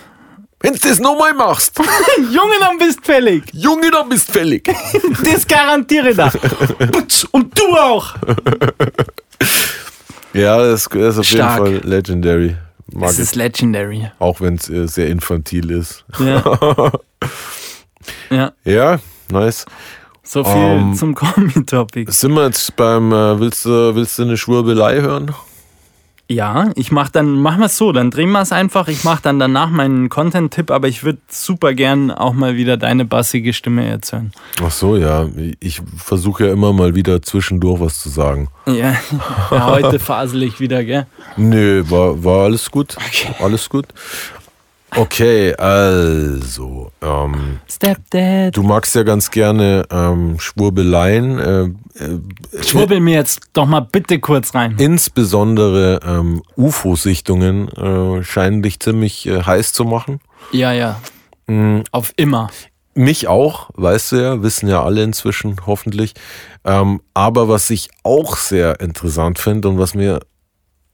Wenn 0.60 0.74
du 0.74 0.80
das 0.80 1.00
nochmal 1.00 1.34
machst, 1.34 1.80
Junge, 2.18 2.54
dann 2.60 2.78
bist 2.78 3.04
fällig. 3.04 3.44
Junge, 3.54 3.90
dann 3.90 4.10
bist 4.10 4.30
fällig. 4.30 4.70
Das 5.24 5.48
garantiere 5.48 6.10
ich 6.12 6.18
da. 6.18 6.32
Und 7.32 7.58
du 7.58 7.64
auch. 7.78 8.14
Ja, 10.34 10.58
das, 10.58 10.88
das 10.90 11.16
ist 11.16 11.20
auf 11.20 11.26
Stark. 11.26 11.66
jeden 11.66 11.82
Fall 11.82 11.90
legendary. 11.90 12.58
Mag 12.94 13.10
Das 13.10 13.14
ich. 13.16 13.20
ist 13.24 13.36
legendary. 13.36 14.12
Auch 14.20 14.42
wenn 14.42 14.56
es 14.56 14.70
äh, 14.70 14.88
sehr 14.88 15.08
infantil 15.10 15.72
ist. 15.72 16.06
Ja. 16.20 16.44
ja. 18.30 18.52
Ja, 18.64 19.00
nice. 19.32 19.66
So 20.24 20.44
viel 20.44 20.54
Ähm, 20.56 20.94
zum 20.96 21.16
Kombi-Topic. 21.16 22.12
Sind 22.12 22.34
wir 22.34 22.46
jetzt 22.46 22.76
beim, 22.76 23.12
äh, 23.12 23.40
willst, 23.40 23.66
du, 23.66 23.96
willst 23.96 24.20
du 24.20 24.24
eine 24.24 24.38
Schwurbelei 24.38 25.02
hören? 25.02 25.34
Ja, 26.32 26.70
ich 26.76 26.92
mach 26.92 27.10
dann, 27.10 27.42
machen 27.42 27.62
wir 27.62 27.66
es 27.66 27.78
so, 27.78 27.92
dann 27.92 28.12
drehen 28.12 28.30
wir 28.30 28.42
es 28.42 28.52
einfach. 28.52 28.88
Ich 28.88 29.04
mache 29.04 29.24
dann 29.24 29.40
danach 29.40 29.72
meinen 29.72 30.10
Content-Tipp, 30.10 30.70
aber 30.70 30.88
ich 30.88 31.04
würde 31.04 31.18
super 31.28 31.74
gern 31.74 32.12
auch 32.12 32.34
mal 32.34 32.56
wieder 32.56 32.78
deine 32.78 33.04
bassige 33.04 33.52
Stimme 33.52 33.90
jetzt 33.90 34.14
hören. 34.14 34.32
Ach 34.64 34.70
so, 34.70 34.96
ja. 34.96 35.28
Ich 35.60 35.82
versuche 35.98 36.46
ja 36.46 36.54
immer 36.54 36.72
mal 36.72 36.94
wieder 36.94 37.24
zwischendurch 37.24 37.80
was 37.80 38.00
zu 38.00 38.10
sagen. 38.10 38.50
Ja, 38.68 38.96
ja 39.52 39.66
heute 39.66 39.98
fasel 39.98 40.44
ich 40.44 40.60
wieder, 40.60 40.84
gell? 40.84 41.08
Nö, 41.36 41.84
war, 41.90 42.24
war 42.24 42.44
alles 42.44 42.70
gut. 42.70 42.96
Okay. 42.98 43.34
Alles 43.44 43.68
gut. 43.68 43.88
Okay, 44.96 45.54
also, 45.56 46.92
ähm, 47.02 47.60
Stepdad. 47.70 48.56
du 48.56 48.64
magst 48.64 48.96
ja 48.96 49.04
ganz 49.04 49.30
gerne 49.32 49.84
ähm, 49.92 50.40
Schwurbeleien. 50.40 51.40
Äh, 51.40 51.64
äh, 52.04 52.64
Schwurbel 52.64 53.00
mir 53.00 53.16
jetzt 53.16 53.42
doch 53.54 53.66
mal 53.68 53.82
bitte 53.82 54.20
kurz 54.20 54.54
rein. 54.56 54.76
insbesondere 54.78 56.00
ähm, 56.06 56.42
UFO-Sichtungen 56.58 57.70
äh, 57.70 58.24
scheinen 58.24 58.62
dich 58.62 58.80
ziemlich 58.80 59.28
äh, 59.28 59.44
heiß 59.44 59.74
zu 59.74 59.84
machen. 59.86 60.20
Ja, 60.52 60.72
ja. 60.72 61.00
Mm, 61.48 61.82
Auf 61.92 62.14
immer. 62.16 62.50
Mich 62.96 63.28
auch, 63.28 63.70
weißt 63.76 64.12
du 64.12 64.16
ja, 64.18 64.44
wissen 64.44 64.68
ja 64.68 64.84
alle 64.84 65.04
inzwischen 65.04 65.56
hoffentlich. 65.66 66.14
Ähm, 66.66 67.02
aber 67.14 67.48
was 67.48 67.70
ich 67.70 67.90
auch 68.04 68.36
sehr 68.36 68.80
interessant 68.82 69.40
finde 69.40 69.70
und 69.70 69.80
was 69.80 69.94
mir, 69.94 70.20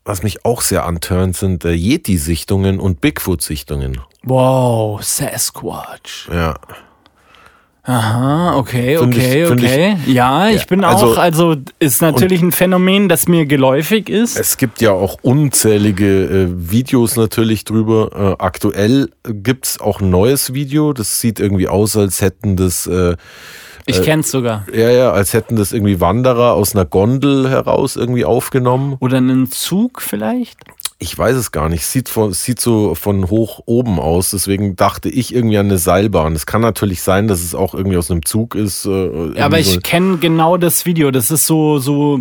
was 0.06 0.22
mich 0.22 0.44
auch 0.46 0.62
sehr 0.62 0.86
antörnt, 0.86 1.36
sind 1.36 1.64
äh, 1.64 1.72
Yeti-Sichtungen 1.72 2.80
und 2.80 3.00
Bigfoot-Sichtungen. 3.02 4.00
Wow, 4.22 5.02
Sasquatch. 5.02 6.28
Ja. 6.32 6.54
Aha, 7.88 8.56
okay, 8.56 8.98
Find 8.98 9.14
ich- 9.16 9.22
okay, 9.24 9.44
ich- 9.44 9.50
okay. 9.52 9.96
ja, 10.06 10.48
ich 10.48 10.62
Ja, 10.62 10.66
bin 10.68 10.82
also- 10.82 11.12
auch, 11.12 11.18
also 11.18 11.54
ist 11.78 12.02
natürlich 12.02 12.42
ein 12.42 12.50
Phänomen, 12.50 13.08
das 13.08 13.28
mir 13.28 13.46
geläufig 13.46 14.08
ist. 14.08 14.36
Es 14.36 14.56
gibt 14.56 14.80
ja 14.80 14.90
auch 14.90 15.18
unzählige 15.22 16.24
äh, 16.24 16.46
Videos 16.50 17.14
natürlich 17.14 17.62
drüber. 17.64 18.36
Äh, 18.40 18.42
aktuell 18.42 19.10
gibt's 19.22 19.80
auch 19.80 20.00
ein 20.00 20.10
neues 20.10 20.52
Video. 20.52 20.92
Das 20.94 21.20
sieht 21.20 21.38
irgendwie 21.38 21.68
aus, 21.68 21.96
als 21.96 22.20
hätten 22.22 22.56
das, 22.56 22.88
äh, 22.88 23.14
Ich 23.86 24.02
kenn's 24.02 24.30
sogar. 24.30 24.66
ja, 24.72 24.90
ja, 24.90 25.12
als 25.12 25.32
hätten 25.32 25.56
das 25.56 25.72
irgendwie 25.72 26.00
Wanderer 26.00 26.54
aus 26.54 26.74
einer 26.74 26.84
Gondel 26.84 27.48
heraus 27.48 27.96
irgendwie 27.96 28.24
aufgenommen. 28.24 28.96
Oder 29.00 29.18
einen 29.18 29.50
Zug 29.50 30.02
vielleicht? 30.02 30.58
Ich 30.98 31.16
weiß 31.16 31.36
es 31.36 31.52
gar 31.52 31.68
nicht. 31.68 31.84
Sieht, 31.86 32.08
von, 32.08 32.32
sieht 32.32 32.58
so 32.58 32.94
von 32.94 33.28
hoch 33.28 33.60
oben 33.66 34.00
aus. 34.00 34.30
Deswegen 34.30 34.76
dachte 34.76 35.08
ich 35.10 35.34
irgendwie 35.34 35.58
an 35.58 35.66
eine 35.66 35.78
Seilbahn. 35.78 36.34
Es 36.34 36.46
kann 36.46 36.62
natürlich 36.62 37.02
sein, 37.02 37.28
dass 37.28 37.42
es 37.44 37.54
auch 37.54 37.74
irgendwie 37.74 37.98
aus 37.98 38.10
einem 38.10 38.24
Zug 38.24 38.54
ist. 38.54 38.86
Äh, 38.86 39.34
Ja, 39.36 39.44
aber 39.44 39.58
ich 39.58 39.82
kenne 39.82 40.16
genau 40.18 40.56
das 40.56 40.86
Video. 40.86 41.10
Das 41.10 41.30
ist 41.30 41.46
so, 41.46 41.78
so 41.78 41.86
so, 41.86 42.20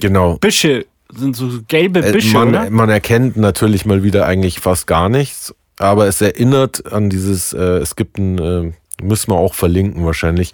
genau. 0.00 0.36
Büsche, 0.38 0.86
sind 1.14 1.36
so 1.36 1.48
gelbe 1.68 2.00
Äh, 2.00 2.12
Büsche, 2.12 2.32
man, 2.32 2.48
oder? 2.48 2.70
man 2.70 2.88
erkennt 2.88 3.36
natürlich 3.36 3.84
mal 3.84 4.02
wieder 4.02 4.26
eigentlich 4.26 4.60
fast 4.60 4.86
gar 4.86 5.08
nichts, 5.10 5.54
aber 5.78 6.06
es 6.06 6.20
erinnert 6.22 6.90
an 6.92 7.10
dieses, 7.10 7.52
äh, 7.52 7.58
es 7.78 7.94
gibt 7.94 8.18
ein, 8.18 8.38
äh, 8.38 8.72
müssen 9.02 9.30
wir 9.32 9.36
auch 9.36 9.54
verlinken 9.54 10.04
wahrscheinlich, 10.04 10.52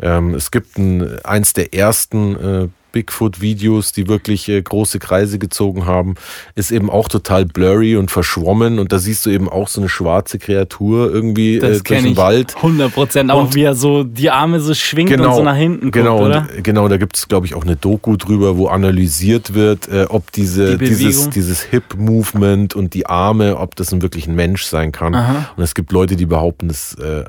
ähm, 0.00 0.34
es 0.34 0.50
gibt 0.50 0.78
ein, 0.78 1.20
eins 1.24 1.52
der 1.52 1.74
ersten 1.74 2.36
äh, 2.36 2.68
Bigfoot-Videos, 2.92 3.92
die 3.92 4.08
wirklich 4.08 4.48
äh, 4.48 4.60
große 4.60 4.98
Kreise 4.98 5.38
gezogen 5.38 5.86
haben, 5.86 6.14
ist 6.54 6.70
eben 6.70 6.90
auch 6.90 7.08
total 7.08 7.44
blurry 7.44 7.96
und 7.96 8.10
verschwommen 8.10 8.78
und 8.78 8.92
da 8.92 8.98
siehst 8.98 9.26
du 9.26 9.30
eben 9.30 9.48
auch 9.48 9.68
so 9.68 9.80
eine 9.80 9.88
schwarze 9.88 10.38
Kreatur 10.38 11.12
irgendwie 11.12 11.56
äh, 11.56 11.60
Das 11.60 11.82
durch 11.82 12.00
den 12.00 12.12
ich 12.12 12.16
Wald. 12.16 12.56
100 12.56 12.92
Prozent. 12.92 13.30
Auch 13.30 13.54
wie 13.54 13.62
er 13.62 13.74
so 13.74 14.04
die 14.04 14.30
Arme 14.30 14.60
so 14.60 14.74
schwingt 14.74 15.10
und 15.10 15.34
so 15.34 15.42
nach 15.42 15.56
hinten 15.56 15.86
guckt, 15.86 15.94
genau, 15.94 16.24
oder? 16.24 16.46
Und, 16.54 16.64
genau, 16.64 16.88
da 16.88 16.96
gibt 16.96 17.16
es, 17.16 17.28
glaube 17.28 17.46
ich, 17.46 17.54
auch 17.54 17.64
eine 17.64 17.76
Doku 17.76 18.16
drüber, 18.16 18.56
wo 18.56 18.68
analysiert 18.68 19.54
wird, 19.54 19.88
äh, 19.88 20.06
ob 20.08 20.32
diese, 20.32 20.76
Die 20.76 20.84
dieses, 20.84 21.30
dieses 21.30 21.62
Hip-Movement 21.62 22.74
und 22.74 22.94
die 22.94 23.06
Arme, 23.06 23.56
ob 23.56 23.76
das 23.76 23.92
ein 23.92 24.02
wirklich 24.02 24.26
ein 24.26 24.34
Mensch 24.34 24.64
sein 24.64 24.92
kann. 24.92 25.14
Aha. 25.14 25.50
Und 25.56 25.62
es 25.62 25.74
gibt 25.74 25.92
Leute, 25.92 26.16
die 26.16 26.26
behaupten, 26.26 26.70
es 26.70 26.94
äh, 26.94 27.24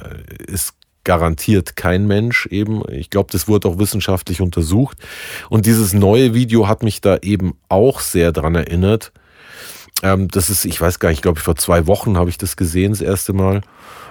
ist 0.48 0.74
garantiert 1.04 1.76
kein 1.76 2.08
Mensch 2.08 2.46
eben. 2.48 2.84
Ich 2.92 3.10
glaube, 3.10 3.30
das 3.32 3.48
wurde 3.48 3.68
auch 3.68 3.78
wissenschaftlich 3.78 4.42
untersucht. 4.42 4.98
Und 5.50 5.66
dieses 5.66 5.94
neue 5.94 6.34
Video 6.34 6.68
hat 6.68 6.84
mich 6.84 7.02
da 7.02 7.18
eben 7.22 7.54
auch 7.70 8.00
sehr 8.00 8.32
dran 8.32 8.56
erinnert. 8.56 9.12
Ähm, 10.02 10.28
das 10.28 10.50
ist, 10.50 10.66
ich 10.66 10.80
weiß 10.80 11.00
gar 11.00 11.10
nicht, 11.10 11.20
ich 11.20 11.22
glaube, 11.22 11.40
vor 11.40 11.56
zwei 11.56 11.88
Wochen 11.88 12.18
habe 12.18 12.30
ich 12.30 12.38
das 12.38 12.58
gesehen, 12.58 12.92
das 12.92 13.02
erste 13.02 13.34
Mal. 13.34 13.62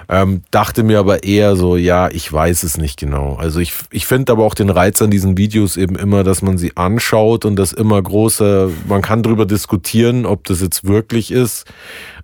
Ähm, 0.08 0.42
dachte 0.50 0.82
mir 0.82 0.98
aber 0.98 1.22
eher 1.22 1.56
so, 1.56 1.76
ja, 1.76 2.08
ich 2.08 2.30
weiß 2.30 2.64
es 2.64 2.76
nicht 2.76 2.98
genau. 2.98 3.36
Also 3.36 3.60
ich, 3.60 3.72
ich 3.90 4.06
finde 4.06 4.32
aber 4.32 4.44
auch 4.44 4.54
den 4.54 4.68
Reiz 4.68 5.00
an 5.00 5.10
diesen 5.10 5.38
Videos 5.38 5.76
eben 5.76 5.96
immer, 5.96 6.24
dass 6.24 6.42
man 6.42 6.58
sie 6.58 6.76
anschaut 6.76 7.44
und 7.44 7.56
das 7.56 7.72
immer 7.72 8.02
große, 8.02 8.70
man 8.88 9.00
kann 9.00 9.22
drüber 9.22 9.46
diskutieren, 9.46 10.26
ob 10.26 10.44
das 10.44 10.60
jetzt 10.60 10.84
wirklich 10.84 11.30
ist. 11.30 11.66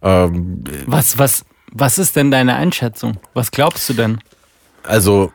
Ähm, 0.03 0.65
Was, 0.87 1.19
was, 1.19 1.45
was 1.73 1.99
ist 1.99 2.17
denn 2.17 2.31
deine 2.31 2.57
Einschätzung? 2.57 3.19
Was 3.33 3.51
glaubst 3.51 3.89
du 3.89 3.95
denn? 3.95 4.19
Also 4.89 5.33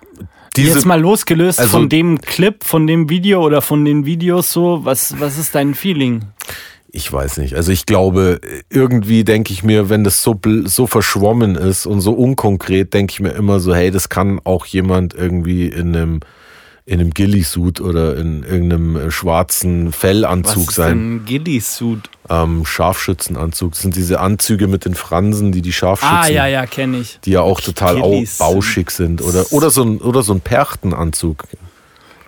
diese, 0.56 0.76
Jetzt 0.76 0.86
mal 0.86 1.00
losgelöst 1.02 1.60
also- 1.60 1.72
von 1.72 1.90
dem 1.90 2.22
Clip, 2.22 2.64
von 2.64 2.86
dem 2.86 3.10
Video 3.10 3.44
oder 3.44 3.62
von 3.62 3.86
den 3.86 4.06
Videos 4.06 4.52
so, 4.52 4.82
was, 4.84 5.20
was 5.20 5.38
ist 5.38 5.56
dein 5.56 5.74
Feeling? 5.74 6.26
Ich 6.96 7.12
weiß 7.12 7.38
nicht. 7.38 7.56
Also 7.56 7.72
ich 7.72 7.88
glaube, 7.88 8.40
irgendwie 8.70 9.24
denke 9.24 9.52
ich 9.52 9.64
mir, 9.64 9.90
wenn 9.90 10.04
das 10.04 10.22
so, 10.22 10.40
so 10.66 10.86
verschwommen 10.86 11.56
ist 11.56 11.88
und 11.88 12.02
so 12.02 12.14
unkonkret, 12.14 12.94
denke 12.94 13.12
ich 13.14 13.20
mir 13.20 13.32
immer 13.32 13.60
so, 13.60 13.74
hey, 13.74 13.90
das 13.90 14.10
kann 14.10 14.40
auch 14.44 14.68
jemand 14.68 15.16
irgendwie 15.16 15.66
in 15.66 15.96
einem, 15.96 16.20
in 16.86 17.00
einem 17.00 17.12
Ghillie-Suit 17.12 17.80
oder 17.80 18.18
in 18.18 18.44
irgendeinem 18.44 18.96
äh, 18.98 19.12
schwarzen 19.12 19.92
Fellanzug 19.94 20.64
Was 20.64 20.70
ist 20.70 20.76
sein. 20.76 20.90
denn 21.20 21.26
Ghillie-Suit? 21.26 22.10
Ähm, 22.30 22.66
Scharfschützenanzug. 22.66 23.72
Das 23.72 23.82
sind 23.82 23.96
diese 23.96 24.20
Anzüge 24.20 24.68
mit 24.68 24.84
den 24.86 24.94
Fransen, 24.96 25.52
die 25.54 25.62
die 25.62 25.72
Scharfschützen, 25.72 26.16
Ah, 26.18 26.28
ja, 26.28 26.46
ja, 26.48 26.66
kenne 26.66 26.98
ich. 27.00 27.20
die 27.24 27.32
ja 27.32 27.42
auch 27.42 27.62
total 27.62 28.02
bauschig 28.38 28.92
sind. 28.92 29.22
Oder, 29.22 29.46
oder, 29.52 29.70
so 29.70 29.84
ein, 29.84 30.00
oder 30.00 30.24
so 30.24 30.34
ein 30.34 30.42
Perchtenanzug. 30.42 31.46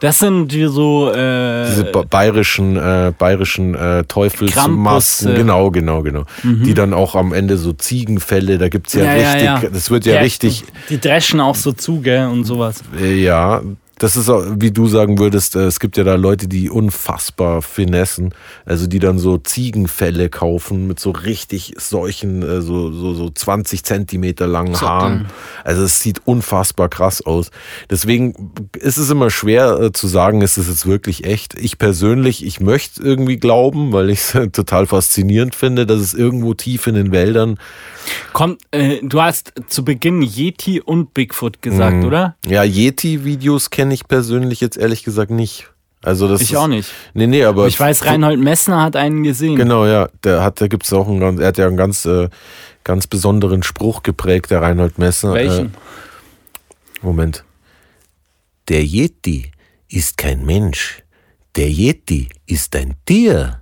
Das 0.02 0.20
sind 0.20 0.50
die 0.50 0.66
so. 0.68 1.10
Äh, 1.12 1.66
Diese 1.68 1.86
ba- 1.86 2.04
bayerischen, 2.04 2.76
äh, 2.76 3.14
bayerischen 3.18 3.76
äh, 3.76 4.04
Teufelsmasken. 4.04 4.84
Krampus, 4.84 5.26
äh. 5.26 5.34
Genau, 5.36 5.72
genau, 5.72 6.02
genau. 6.04 6.26
Die 6.44 6.74
dann 6.74 6.94
auch 6.94 7.16
am 7.16 7.34
Ende 7.34 7.58
so 7.58 7.72
Ziegenfälle, 7.74 8.58
da 8.58 8.68
gibt's 8.68 8.94
ja, 8.94 9.04
Ja, 9.06 9.16
ja, 9.16 9.32
richtig, 9.32 9.44
ja. 9.64 9.70
das 9.70 9.90
wird 9.90 10.06
ja 10.06 10.16
Ja, 10.16 10.20
richtig, 10.22 10.64
Die 10.90 11.00
dreschen 11.00 11.40
auch 11.40 11.56
so 11.56 11.72
zu, 11.72 12.02
gell, 12.02 12.28
und 12.28 12.44
sowas. 12.44 12.84
äh, 13.02 13.16
ja, 13.16 13.62
das 14.00 14.16
ist, 14.18 14.28
wie 14.30 14.72
du 14.72 14.88
sagen 14.88 15.20
würdest, 15.20 15.56
äh, 15.56 15.66
es 15.66 15.80
gibt 15.80 15.98
ja 15.98 16.04
da 16.04 16.16
Leute, 16.16 16.48
die 16.48 16.70
unfassbar 16.70 17.62
finessen, 17.62 18.34
also 18.66 18.88
die 18.88 19.00
dann 19.00 19.20
so 19.20 19.38
Ziegenfälle 19.38 20.30
kaufen 20.30 20.88
mit 20.88 21.00
so 21.00 21.12
richtig 21.12 21.74
solchen, 21.78 22.42
äh, 22.44 22.62
so, 22.62 22.92
so, 22.92 23.14
so 23.14 23.30
20 23.30 23.84
Zentimeter 23.84 24.48
langen. 24.48 24.80
Haaren. 24.80 25.28
Also 25.64 25.84
es 25.84 26.00
sieht 26.00 26.22
unfassbar 26.26 26.90
krass 26.90 27.22
aus. 27.26 27.52
Deswegen 27.90 28.52
ist 28.78 28.98
es 28.98 29.10
immer 29.10 29.30
schwer 29.30 29.80
äh, 29.80 29.92
zu 29.94 30.08
sagen, 30.08 30.42
ist 30.42 30.58
es 30.58 30.68
jetzt 30.68 30.86
wirklich 30.86 31.24
echt. 31.26 31.54
Ich 31.58 31.78
persönlich, 31.78 32.46
ich 32.46 32.60
möchte 32.60 33.02
irgendwie 33.02 33.38
glauben, 33.38 33.94
weil 33.94 34.10
ich 34.10 34.20
es 34.20 34.32
total 34.52 34.86
faszinierend 34.88 35.56
finde, 35.56 35.86
dass 35.86 36.00
es 36.02 36.14
irgendwo 36.14 36.54
tief 36.54 36.88
in 36.88 36.96
den 36.96 37.12
Wäldern 37.12 37.58
Kommt, 38.34 38.62
äh, 38.72 39.00
du 39.02 39.20
hast 39.22 39.54
zu 39.68 39.84
Beginn 39.84 40.22
Yeti 40.22 40.80
und 40.80 41.14
Bigfoot 41.16 41.62
gesagt, 41.64 41.98
Mhm. 41.98 42.06
oder? 42.06 42.36
Ja, 42.46 42.64
Yeti-Videos 42.64 43.70
kenne 43.86 43.94
ich 43.94 44.08
persönlich 44.08 44.62
jetzt 44.62 44.78
ehrlich 44.78 45.04
gesagt 45.04 45.30
nicht. 45.30 45.70
Also 46.02 46.28
das 46.28 46.42
Ich 46.42 46.54
ist, 46.54 46.58
auch 46.58 46.68
nicht. 46.68 46.90
Nee, 47.14 47.28
nee, 47.28 47.44
aber 47.44 47.68
Ich 47.68 47.80
weiß, 47.80 48.06
Reinhold 48.06 48.40
Messner 48.40 48.82
hat 48.82 48.96
einen 48.96 49.22
gesehen. 49.22 49.56
Genau, 49.58 49.86
ja, 49.86 50.10
der 50.24 50.42
hat, 50.42 50.60
da 50.60 50.68
gibt's 50.68 50.92
auch 50.92 51.08
einen 51.08 51.20
ganz, 51.20 51.40
er 51.40 51.48
hat 51.48 51.60
ja 51.60 51.68
einen 51.68 51.78
ganz, 51.78 52.04
äh, 52.06 52.30
ganz 52.84 53.06
besonderen 53.06 53.62
Spruch 53.62 54.02
geprägt, 54.02 54.50
der 54.50 54.64
Reinhold 54.64 54.98
Messner. 54.98 55.34
Welchen? 55.34 55.68
Äh, 55.68 55.70
Moment. 57.04 57.44
Der 58.70 58.84
Yeti 58.84 59.52
ist 59.88 60.18
kein 60.18 60.44
Mensch. 60.46 61.04
Der 61.56 61.70
Yeti 61.70 62.30
ist 62.48 62.76
ein 62.76 62.96
Tier. 63.06 63.62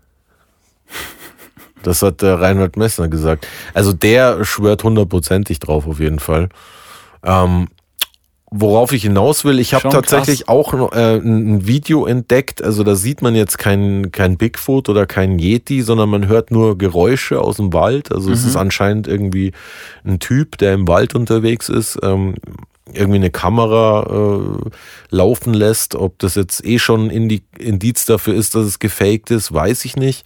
Das 1.83 2.01
hat 2.01 2.21
der 2.21 2.39
Reinhold 2.39 2.77
Messner 2.77 3.09
gesagt. 3.09 3.45
Also 3.73 3.91
der 3.91 4.45
schwört 4.45 4.85
hundertprozentig 4.85 5.59
drauf 5.59 5.85
auf 5.85 5.99
jeden 5.99 6.19
Fall. 6.19 6.47
Ähm, 7.23 7.67
worauf 8.55 8.91
ich 8.93 9.03
hinaus 9.03 9.45
will, 9.45 9.59
ich 9.59 9.73
habe 9.73 9.89
tatsächlich 9.89 10.47
auch 10.47 10.73
noch, 10.73 10.91
äh, 10.91 11.17
ein 11.17 11.65
Video 11.65 12.05
entdeckt. 12.05 12.63
Also 12.63 12.84
da 12.84 12.95
sieht 12.95 13.21
man 13.21 13.34
jetzt 13.34 13.57
kein, 13.57 14.11
kein 14.11 14.38
Bigfoot 14.38 14.89
oder 14.89 15.07
kein 15.07 15.39
Yeti, 15.39 15.81
sondern 15.81 16.09
man 16.09 16.27
hört 16.27 16.51
nur 16.51 16.77
Geräusche 16.77 17.41
aus 17.41 17.57
dem 17.57 17.73
Wald. 17.73 18.11
Also 18.11 18.31
es 18.31 18.45
ist 18.45 18.55
anscheinend 18.55 19.07
irgendwie 19.07 19.53
ein 20.05 20.19
Typ, 20.19 20.57
der 20.59 20.73
im 20.73 20.88
Wald 20.88 21.15
unterwegs 21.15 21.67
ist. 21.67 21.97
Ähm, 22.03 22.35
irgendwie 22.91 23.17
eine 23.17 23.31
Kamera 23.31 24.05
äh, 24.09 24.69
laufen 25.09 25.53
lässt. 25.53 25.95
Ob 25.95 26.19
das 26.19 26.35
jetzt 26.35 26.63
eh 26.65 26.77
schon 26.77 27.09
Indi 27.09 27.43
Indiz 27.57 28.05
dafür 28.05 28.35
ist, 28.35 28.55
dass 28.55 28.65
es 28.65 28.80
gefaked 28.80 29.31
ist, 29.31 29.53
weiß 29.53 29.85
ich 29.85 29.95
nicht. 29.95 30.25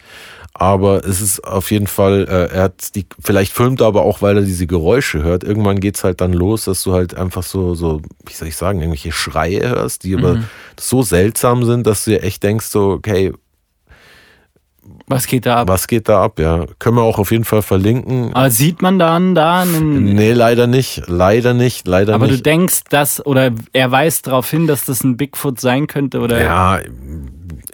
Aber 0.60 1.06
es 1.06 1.22
ist 1.22 1.44
auf 1.44 1.70
jeden 1.70 1.86
Fall, 1.86 2.26
äh, 2.28 2.56
er 2.56 2.64
hat 2.64 2.96
die, 2.96 3.06
vielleicht 3.20 3.54
filmt 3.54 3.80
er 3.82 3.88
aber 3.88 4.02
auch, 4.02 4.24
weil 4.24 4.38
er 4.38 4.44
diese 4.44 4.66
Geräusche 4.66 5.22
hört. 5.22 5.44
Irgendwann 5.44 5.80
geht's 5.80 6.04
halt 6.04 6.20
dann 6.20 6.34
los, 6.34 6.66
dass 6.66 6.82
du 6.82 6.94
halt 6.94 7.16
einfach 7.16 7.44
so, 7.44 7.76
so, 7.76 8.02
wie 8.26 8.34
soll 8.34 8.48
ich 8.48 8.56
sagen, 8.56 8.80
irgendwelche 8.80 9.12
Schreie 9.12 9.70
hörst, 9.70 10.04
die 10.04 10.16
aber 10.16 10.44
so 10.80 11.04
seltsam 11.04 11.64
sind, 11.64 11.86
dass 11.86 12.06
du 12.06 12.12
dir 12.12 12.24
echt 12.24 12.42
denkst, 12.42 12.66
so, 12.66 12.90
okay, 12.90 13.34
Was 15.08 15.28
geht 15.28 15.46
da 15.46 15.58
ab? 15.58 15.68
was 15.68 15.88
geht 15.88 16.10
da 16.10 16.24
ab? 16.24 16.40
Ja, 16.40 16.66
können 16.80 16.98
wir 16.98 17.04
auch 17.04 17.20
auf 17.20 17.30
jeden 17.32 17.46
Fall 17.46 17.62
verlinken. 17.62 18.34
Aber 18.34 18.50
sieht 18.50 18.82
man 18.82 18.98
dann 18.98 19.36
da 19.36 19.62
einen. 19.62 20.16
Nee, 20.16 20.34
leider 20.34 20.66
nicht. 20.66 21.04
Leider 21.06 21.54
nicht. 21.54 21.88
Leider 21.88 22.16
aber 22.16 22.26
du 22.26 22.32
nicht. 22.34 22.46
denkst, 22.48 22.82
dass, 22.90 23.24
oder 23.26 23.52
er 23.74 23.92
weist 23.92 24.26
darauf 24.26 24.50
hin, 24.50 24.66
dass 24.66 24.86
das 24.86 25.04
ein 25.04 25.18
Bigfoot 25.18 25.60
sein 25.60 25.86
könnte, 25.86 26.20
oder? 26.20 26.42
Ja, 26.42 26.80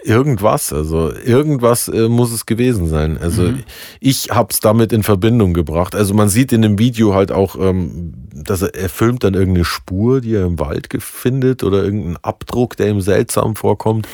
irgendwas. 0.02 0.72
Also 0.72 1.12
irgendwas 1.12 1.88
äh, 1.88 2.08
muss 2.08 2.32
es 2.32 2.46
gewesen 2.46 2.88
sein. 2.88 3.18
Also 3.20 3.42
Mhm. 3.42 3.64
ich 4.00 4.28
hab's 4.30 4.60
damit 4.60 4.92
in 4.92 5.02
Verbindung 5.02 5.54
gebracht. 5.54 5.94
Also 5.94 6.14
man 6.14 6.28
sieht 6.28 6.52
in 6.52 6.62
dem 6.62 6.78
Video 6.78 7.14
halt 7.14 7.32
auch, 7.32 7.56
ähm, 7.56 8.14
dass 8.34 8.62
er, 8.62 8.74
er 8.74 8.88
filmt 8.88 9.24
dann 9.24 9.34
irgendeine 9.34 9.64
Spur, 9.64 10.20
die 10.20 10.34
er 10.34 10.44
im 10.46 10.58
Wald 10.58 10.88
findet 10.98 11.62
oder 11.64 11.82
irgendeinen 11.84 12.18
Abdruck, 12.22 12.76
der 12.76 12.88
ihm 12.88 13.00
seltsam 13.00 13.56
vorkommt. 13.56 14.06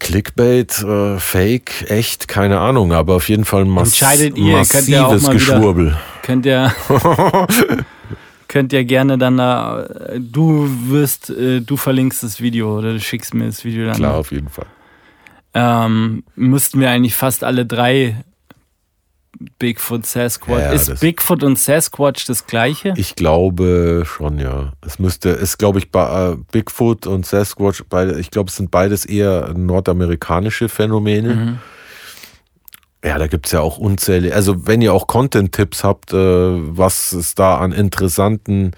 Clickbait, 0.00 0.82
äh, 0.82 1.18
Fake, 1.18 1.86
echt, 1.90 2.28
keine 2.28 2.58
Ahnung, 2.60 2.92
aber 2.92 3.14
auf 3.16 3.28
jeden 3.30 3.44
Fall 3.46 3.64
mass 3.64 3.88
Entscheidet 3.88 4.36
ihr, 4.36 4.44
ihr 4.44 4.52
könnt 4.64 4.72
massives 4.74 4.88
ja 4.88 5.04
auch 5.06 5.10
mal 5.12 5.18
wieder- 5.20 5.32
Geschwurbel. 5.32 5.96
Könnt 6.22 6.44
ihr. 6.46 6.74
könnt 8.54 8.72
ihr 8.72 8.84
gerne 8.84 9.18
dann 9.18 9.36
da. 9.36 9.84
Du 10.16 10.68
wirst, 10.86 11.28
äh, 11.28 11.60
du 11.60 11.76
verlinkst 11.76 12.22
das 12.22 12.40
Video 12.40 12.78
oder 12.78 12.92
du 12.92 13.00
schickst 13.00 13.34
mir 13.34 13.46
das 13.46 13.64
Video 13.64 13.86
dann. 13.86 13.96
Klar, 13.96 14.14
auf 14.14 14.30
jeden 14.30 14.48
Fall. 14.48 14.66
Ähm, 15.54 16.22
müssten 16.36 16.78
wir 16.78 16.88
eigentlich 16.88 17.16
fast 17.16 17.42
alle 17.42 17.66
drei 17.66 18.24
Bigfoot, 19.58 20.06
Sasquatch. 20.06 20.60
Ja, 20.60 20.70
ist 20.70 21.00
Bigfoot 21.00 21.42
und 21.42 21.58
Sasquatch 21.58 22.26
das 22.26 22.46
gleiche? 22.46 22.94
Ich 22.96 23.16
glaube 23.16 24.04
schon, 24.06 24.38
ja. 24.38 24.72
Es 24.86 25.00
müsste, 25.00 25.30
ist 25.30 25.58
glaube 25.58 25.80
ich 25.80 25.90
bei 25.90 26.34
äh, 26.34 26.36
Bigfoot 26.52 27.08
und 27.08 27.26
Sasquatch, 27.26 27.82
beide, 27.88 28.20
ich 28.20 28.30
glaube, 28.30 28.50
es 28.50 28.56
sind 28.56 28.70
beides 28.70 29.04
eher 29.04 29.52
nordamerikanische 29.52 30.68
Phänomene. 30.68 31.34
Mhm. 31.34 31.58
Ja, 33.04 33.18
da 33.18 33.26
gibt's 33.26 33.52
ja 33.52 33.60
auch 33.60 33.76
unzählige. 33.78 34.34
Also 34.34 34.66
wenn 34.66 34.80
ihr 34.80 34.94
auch 34.94 35.06
Content-Tipps 35.06 35.84
habt, 35.84 36.12
äh, 36.12 36.16
was 36.16 37.12
es 37.12 37.34
da 37.34 37.58
an 37.58 37.72
interessanten 37.72 38.72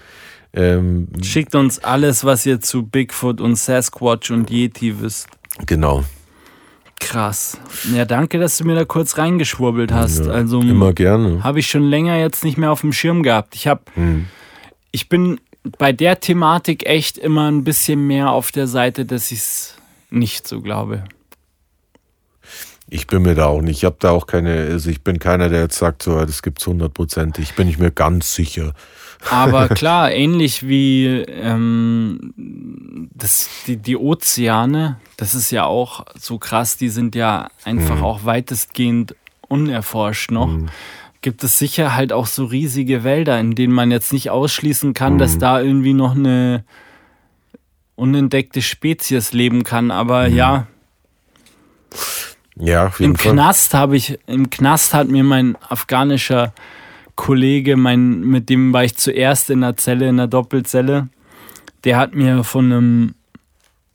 ähm, 0.53 1.07
Schickt 1.23 1.55
uns 1.55 1.79
alles, 1.79 2.23
was 2.25 2.45
ihr 2.45 2.59
zu 2.61 2.83
Bigfoot 2.83 3.39
und 3.41 3.55
Sasquatch 3.57 4.31
und 4.31 4.49
Yeti 4.49 4.99
wisst. 5.01 5.27
genau, 5.65 6.03
Krass. 6.99 7.59
Ja, 7.93 8.05
danke, 8.05 8.39
dass 8.39 8.57
du 8.57 8.65
mir 8.65 8.73
da 8.75 8.83
kurz 8.83 9.17
reingeschwurbelt 9.19 9.91
hast. 9.91 10.25
Ja, 10.25 10.31
also 10.31 10.59
immer 10.61 10.93
gerne. 10.93 11.43
habe 11.43 11.59
ich 11.59 11.67
schon 11.67 11.83
länger 11.83 12.17
jetzt 12.17 12.43
nicht 12.43 12.57
mehr 12.57 12.71
auf 12.71 12.81
dem 12.81 12.91
Schirm 12.91 13.21
gehabt. 13.21 13.53
Ich 13.55 13.67
habe, 13.67 13.81
Hm. 13.93 14.25
ich 14.91 15.07
bin 15.07 15.39
bei 15.77 15.91
der 15.93 16.19
Thematik 16.19 16.87
echt 16.87 17.17
immer 17.19 17.51
ein 17.51 17.63
bisschen 17.63 18.07
mehr 18.07 18.31
auf 18.31 18.51
der 18.51 18.65
Seite, 18.67 19.05
dass 19.05 19.31
ich 19.31 19.39
es 19.39 19.75
nicht 20.09 20.47
so 20.47 20.59
glaube. 20.61 21.03
Ich 22.89 23.07
bin 23.07 23.21
mir 23.21 23.35
da 23.35 23.47
auch 23.47 23.61
nicht. 23.61 23.77
Ich 23.77 23.85
habe 23.85 23.97
da 23.99 24.11
auch 24.11 24.27
keine, 24.27 24.53
also 24.53 24.89
ich 24.89 25.03
bin 25.03 25.19
keiner, 25.19 25.49
der 25.49 25.61
jetzt 25.61 25.77
sagt, 25.77 26.03
so, 26.03 26.23
das 26.23 26.41
gibt's 26.41 26.65
hundertprozentig. 26.65 27.55
Bin 27.55 27.67
ich 27.67 27.77
mir 27.79 27.91
ganz 27.91 28.33
sicher. 28.33 28.73
Aber 29.29 29.67
klar, 29.69 30.11
ähnlich 30.11 30.67
wie 30.67 31.05
ähm, 31.07 32.33
das, 33.13 33.49
die, 33.67 33.77
die 33.77 33.97
Ozeane, 33.97 34.99
das 35.17 35.35
ist 35.35 35.51
ja 35.51 35.65
auch 35.65 36.05
so 36.17 36.37
krass, 36.37 36.77
die 36.77 36.89
sind 36.89 37.15
ja 37.15 37.49
einfach 37.65 38.01
auch 38.01 38.23
weitestgehend 38.23 39.15
unerforscht 39.49 40.31
noch. 40.31 40.49
Gibt 41.21 41.43
es 41.43 41.57
sicher 41.57 41.95
halt 41.95 42.13
auch 42.13 42.27
so 42.27 42.45
riesige 42.45 43.03
Wälder, 43.03 43.39
in 43.39 43.55
denen 43.55 43.73
man 43.73 43.91
jetzt 43.91 44.13
nicht 44.13 44.29
ausschließen 44.29 44.93
kann, 44.93 45.17
dass 45.17 45.37
da 45.37 45.59
irgendwie 45.59 45.93
noch 45.93 46.15
eine 46.15 46.63
unentdeckte 47.95 48.61
Spezies 48.61 49.33
leben 49.33 49.63
kann. 49.63 49.91
Aber 49.91 50.27
ja, 50.27 50.67
Ja, 52.59 52.87
auf 52.87 52.99
jeden 52.99 53.13
im 53.13 53.17
Fall. 53.17 53.33
Knast 53.33 53.73
habe 53.73 53.97
ich, 53.97 54.19
im 54.27 54.49
Knast 54.49 54.93
hat 54.93 55.07
mir 55.09 55.23
mein 55.23 55.55
afghanischer 55.69 56.53
Kollege, 57.15 57.77
mein, 57.77 58.21
mit 58.21 58.49
dem 58.49 58.73
war 58.73 58.83
ich 58.83 58.95
zuerst 58.97 59.49
in 59.49 59.61
der 59.61 59.77
Zelle, 59.77 60.07
in 60.07 60.17
der 60.17 60.27
Doppelzelle, 60.27 61.09
der 61.83 61.97
hat 61.97 62.15
mir 62.15 62.43
von 62.43 62.71
einem, 62.71 63.15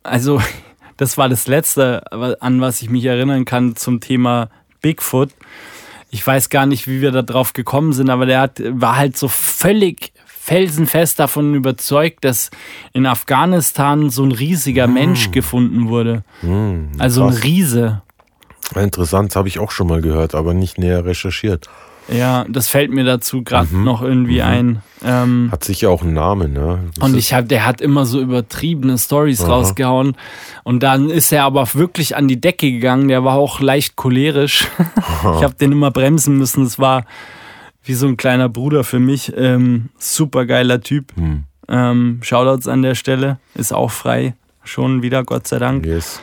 also 0.03 0.41
das 0.97 1.19
war 1.19 1.29
das 1.29 1.47
Letzte, 1.47 2.03
an 2.41 2.61
was 2.61 2.83
ich 2.83 2.91
mich 2.91 3.05
erinnern 3.05 3.45
kann 3.45 3.77
zum 3.77 4.01
Thema 4.01 4.49
Bigfoot. 4.81 5.31
Ich 6.11 6.27
weiß 6.27 6.51
gar 6.51 6.67
nicht, 6.67 6.87
wie 6.89 7.01
wir 7.01 7.11
da 7.11 7.23
drauf 7.23 7.55
gekommen 7.55 7.93
sind, 7.93 8.11
aber 8.11 8.27
der 8.27 8.41
hat, 8.41 8.61
war 8.69 8.97
halt 8.97 9.17
so 9.17 9.29
völlig 9.29 10.13
felsenfest 10.27 11.19
davon 11.21 11.55
überzeugt, 11.55 12.25
dass 12.25 12.51
in 12.93 13.07
Afghanistan 13.07 14.11
so 14.11 14.25
ein 14.25 14.33
riesiger 14.33 14.89
Mensch 14.89 15.31
gefunden 15.31 15.89
wurde. 15.89 16.25
Hm, 16.41 16.91
Also 16.99 17.25
ein. 17.25 17.33
Riese. 17.33 18.03
Interessant, 18.77 19.37
habe 19.37 19.49
ich 19.49 19.59
auch 19.59 19.71
schon 19.71 19.87
mal 19.89 20.01
gehört, 20.01 20.35
aber 20.35 20.55
nicht 20.55 20.79
näher 20.79 21.05
recherchiert. 21.05 21.69
Ja, 22.09 22.45
das 22.49 22.69
fällt 22.69 22.91
mir 22.91 23.05
dazu 23.05 23.43
gerade 23.45 23.73
Mhm. 23.75 23.85
noch 23.85 24.03
irgendwie 24.03 24.43
ein. 24.43 24.83
Ähm, 25.05 25.49
Hat 25.53 25.63
sicher 25.65 25.89
auch 25.91 26.03
einen 26.03 26.15
Namen, 26.15 26.53
ne? 26.53 26.81
Das 26.97 27.09
und 27.09 27.17
ich 27.17 27.33
hab, 27.33 27.49
der 27.49 27.65
hat 27.65 27.81
immer 27.81 28.07
so 28.07 28.21
übertriebene 28.21 28.99
Stories 28.99 29.47
rausgehauen. 29.47 30.17
Und 30.65 30.83
dann 30.83 31.11
ist 31.11 31.33
er 31.33 31.45
aber 31.45 31.67
wirklich 31.75 32.17
an 32.17 32.27
die 32.27 32.41
Decke 32.41 32.73
gegangen. 32.73 33.07
Der 33.09 33.23
war 33.25 33.35
auch 33.37 33.61
leicht 33.61 33.95
cholerisch. 33.95 34.67
ich 35.23 35.43
habe 35.45 35.55
den 35.55 35.71
immer 35.73 35.93
bremsen 35.93 36.39
müssen. 36.39 36.65
Das 36.65 36.79
war 36.81 37.05
wie 37.85 37.95
so 37.95 38.07
ein 38.09 38.17
kleiner 38.17 38.49
Bruder 38.49 38.83
für 38.83 38.99
mich. 38.99 39.33
Ähm, 39.37 39.89
Super 39.99 40.45
geiler 40.47 40.81
Typ. 40.81 41.13
Hm. 41.17 41.45
Ähm, 41.69 42.19
Shoutouts 42.23 42.67
an 42.67 42.83
der 42.83 42.97
Stelle. 42.97 43.39
Ist 43.55 43.73
auch 43.73 43.93
frei. 43.93 44.35
schon 44.65 45.03
wieder, 45.03 45.23
Gott 45.25 45.47
sei 45.47 45.59
Dank. 45.61 45.87
Yes. 45.87 46.21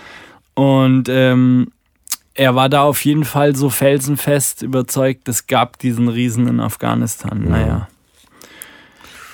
Und 0.56 1.08
ähm, 1.10 1.68
er 2.40 2.56
war 2.56 2.70
da 2.70 2.84
auf 2.84 3.04
jeden 3.04 3.26
Fall 3.26 3.54
so 3.54 3.70
felsenfest 3.70 4.62
überzeugt, 4.62 5.28
es 5.28 5.46
gab 5.46 5.78
diesen 5.78 6.08
Riesen 6.08 6.48
in 6.48 6.62
Afghanistan. 6.62 7.44
Naja. 7.44 7.90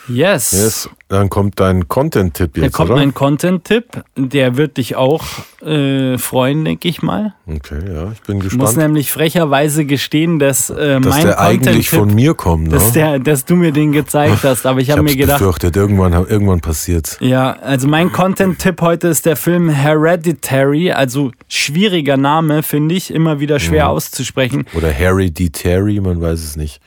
Yes. 0.07 0.51
Yes. 0.51 0.89
Dann 1.07 1.29
kommt 1.29 1.59
dein 1.59 1.87
Content-Tipp 1.87 2.51
Da 2.55 2.61
jetzt, 2.63 2.73
kommt 2.73 2.89
oder? 2.89 2.99
mein 2.99 3.13
Content-Tipp. 3.13 4.03
Der 4.15 4.57
wird 4.57 4.77
dich 4.77 4.95
auch 4.95 5.23
äh, 5.63 6.17
freuen, 6.17 6.65
denke 6.65 6.87
ich 6.87 7.01
mal. 7.03 7.33
okay, 7.47 7.79
ja, 7.93 8.11
ich 8.11 8.21
bin 8.21 8.37
Ich 8.37 8.43
muss 8.43 8.51
gespannt. 8.53 8.77
nämlich 8.77 9.11
frecherweise 9.11 9.85
gestehen, 9.85 10.39
dass 10.39 10.69
äh, 10.71 10.99
Dass 10.99 11.05
mein 11.05 11.25
der 11.27 11.39
eigentlich 11.39 11.89
von 11.91 12.13
mir 12.13 12.33
kommt, 12.33 12.65
ne? 12.65 12.69
dass, 12.69 12.91
der, 12.91 13.19
dass 13.19 13.45
du 13.45 13.55
mir 13.55 13.71
den 13.71 13.91
gezeigt 13.91 14.43
hast. 14.43 14.65
Aber 14.65 14.79
ich 14.79 14.87
ich 14.87 14.91
habe 14.91 15.03
mir 15.03 15.15
gedacht, 15.15 15.39
befürchtet, 15.39 15.75
irgendwann, 15.75 16.13
irgendwann 16.13 16.59
passiert's. 16.61 17.17
Ja, 17.19 17.53
also 17.53 17.87
mein 17.87 18.11
Content-Tipp 18.11 18.81
heute 18.81 19.07
ist 19.09 19.25
der 19.25 19.35
Film 19.35 19.69
Hereditary. 19.69 20.91
Also 20.91 21.31
schwieriger 21.47 22.17
Name, 22.17 22.63
finde 22.63 22.95
ich, 22.95 23.13
immer 23.13 23.39
wieder 23.39 23.59
schwer 23.59 23.89
auszusprechen. 23.89 24.65
Oder 24.73 24.91
Harry 24.97 25.29
D. 25.31 25.49
Terry, 25.49 25.99
man 25.99 26.19
weiß 26.21 26.43
es 26.43 26.55
nicht. 26.55 26.79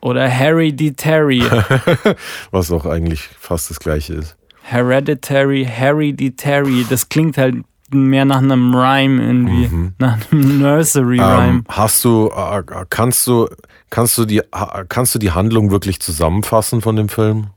Oder 0.00 0.30
Harry 0.30 0.72
D. 0.72 0.92
Terry. 0.92 1.42
Was 2.50 2.70
auch 2.72 2.86
eigentlich 2.86 3.28
fast 3.38 3.70
das 3.70 3.78
gleiche 3.80 4.14
ist. 4.14 4.36
Hereditary, 4.62 5.66
Harry 5.66 6.12
D. 6.12 6.30
Terry. 6.30 6.86
Das 6.88 7.08
klingt 7.08 7.36
halt 7.36 7.56
mehr 7.92 8.24
nach 8.24 8.38
einem 8.38 8.74
Rhyme 8.74 9.20
irgendwie. 9.20 9.92
Nach 9.98 10.16
einem 10.30 10.60
Nursery-Rhyme. 10.60 11.48
Ähm, 11.58 11.64
hast 11.68 12.04
du, 12.04 12.30
äh, 12.34 12.62
kannst 12.88 13.26
du, 13.26 13.48
kannst 13.90 14.16
du 14.16 14.24
die, 14.24 14.40
ha- 14.54 14.84
kannst 14.88 15.14
du 15.14 15.18
die 15.18 15.32
Handlung 15.32 15.70
wirklich 15.70 16.00
zusammenfassen 16.00 16.80
von 16.82 16.94
dem 16.96 17.08
Film? 17.08 17.48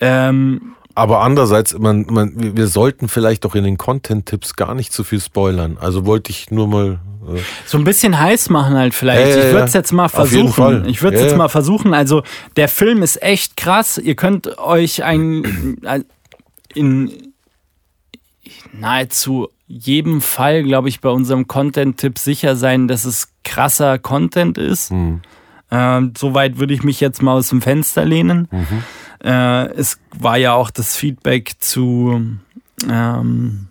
Ähm, 0.00 0.76
Aber 0.94 1.20
andererseits, 1.20 1.78
man, 1.78 2.06
man, 2.10 2.56
wir 2.56 2.66
sollten 2.66 3.08
vielleicht 3.08 3.44
doch 3.44 3.54
in 3.54 3.64
den 3.64 3.78
Content-Tipps 3.78 4.56
gar 4.56 4.74
nicht 4.74 4.92
zu 4.92 5.04
viel 5.04 5.20
spoilern. 5.20 5.78
Also 5.80 6.04
wollte 6.04 6.30
ich 6.30 6.50
nur 6.50 6.68
mal. 6.68 6.98
Äh, 7.28 7.40
so 7.66 7.78
ein 7.78 7.84
bisschen 7.84 8.18
heiß 8.18 8.50
machen 8.50 8.74
halt 8.74 8.94
vielleicht. 8.94 9.30
Ja, 9.30 9.36
ja, 9.36 9.46
ich 9.46 9.52
würde 9.52 9.64
es 9.66 9.72
jetzt 9.72 9.92
mal 9.92 10.08
versuchen. 10.08 10.86
Ich 10.86 11.02
würde 11.02 11.16
es 11.16 11.22
Ja, 11.22 11.28
jetzt 11.28 11.36
mal 11.36 11.48
versuchen. 11.48 11.94
Also 11.94 12.22
der 12.56 12.68
Film 12.68 13.02
ist 13.02 13.22
echt 13.22 13.56
krass. 13.56 13.98
Ihr 13.98 14.16
könnt 14.16 14.58
euch 14.58 15.04
ein 15.04 15.78
äh, 15.84 16.00
in 16.74 17.32
nahezu 18.72 19.48
jedem 19.66 20.20
Fall, 20.20 20.64
glaube 20.64 20.88
ich, 20.88 21.00
bei 21.00 21.10
unserem 21.10 21.46
Content-Tipp 21.46 22.18
sicher 22.18 22.56
sein, 22.56 22.88
dass 22.88 23.04
es 23.04 23.28
krasser 23.44 23.98
Content 23.98 24.58
ist. 24.58 24.90
hm. 24.90 25.20
Ähm, 25.70 26.12
Soweit 26.16 26.58
würde 26.58 26.74
ich 26.74 26.82
mich 26.82 26.98
jetzt 27.00 27.22
mal 27.22 27.34
aus 27.34 27.48
dem 27.50 27.62
Fenster 27.62 28.04
lehnen. 28.04 28.48
Mhm. 28.50 28.82
Äh, 29.24 29.66
es 29.74 30.00
war 30.18 30.36
ja 30.36 30.54
auch 30.54 30.70
das 30.70 30.96
Feedback 30.96 31.52
zu 31.60 32.20
ähm, 32.90 33.68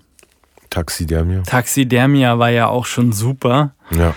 Taxidermia. 0.69 1.41
Taxidermia 1.41 2.39
war 2.39 2.51
ja 2.51 2.67
auch 2.67 2.85
schon 2.85 3.11
super. 3.11 3.73
Ja. 3.91 4.15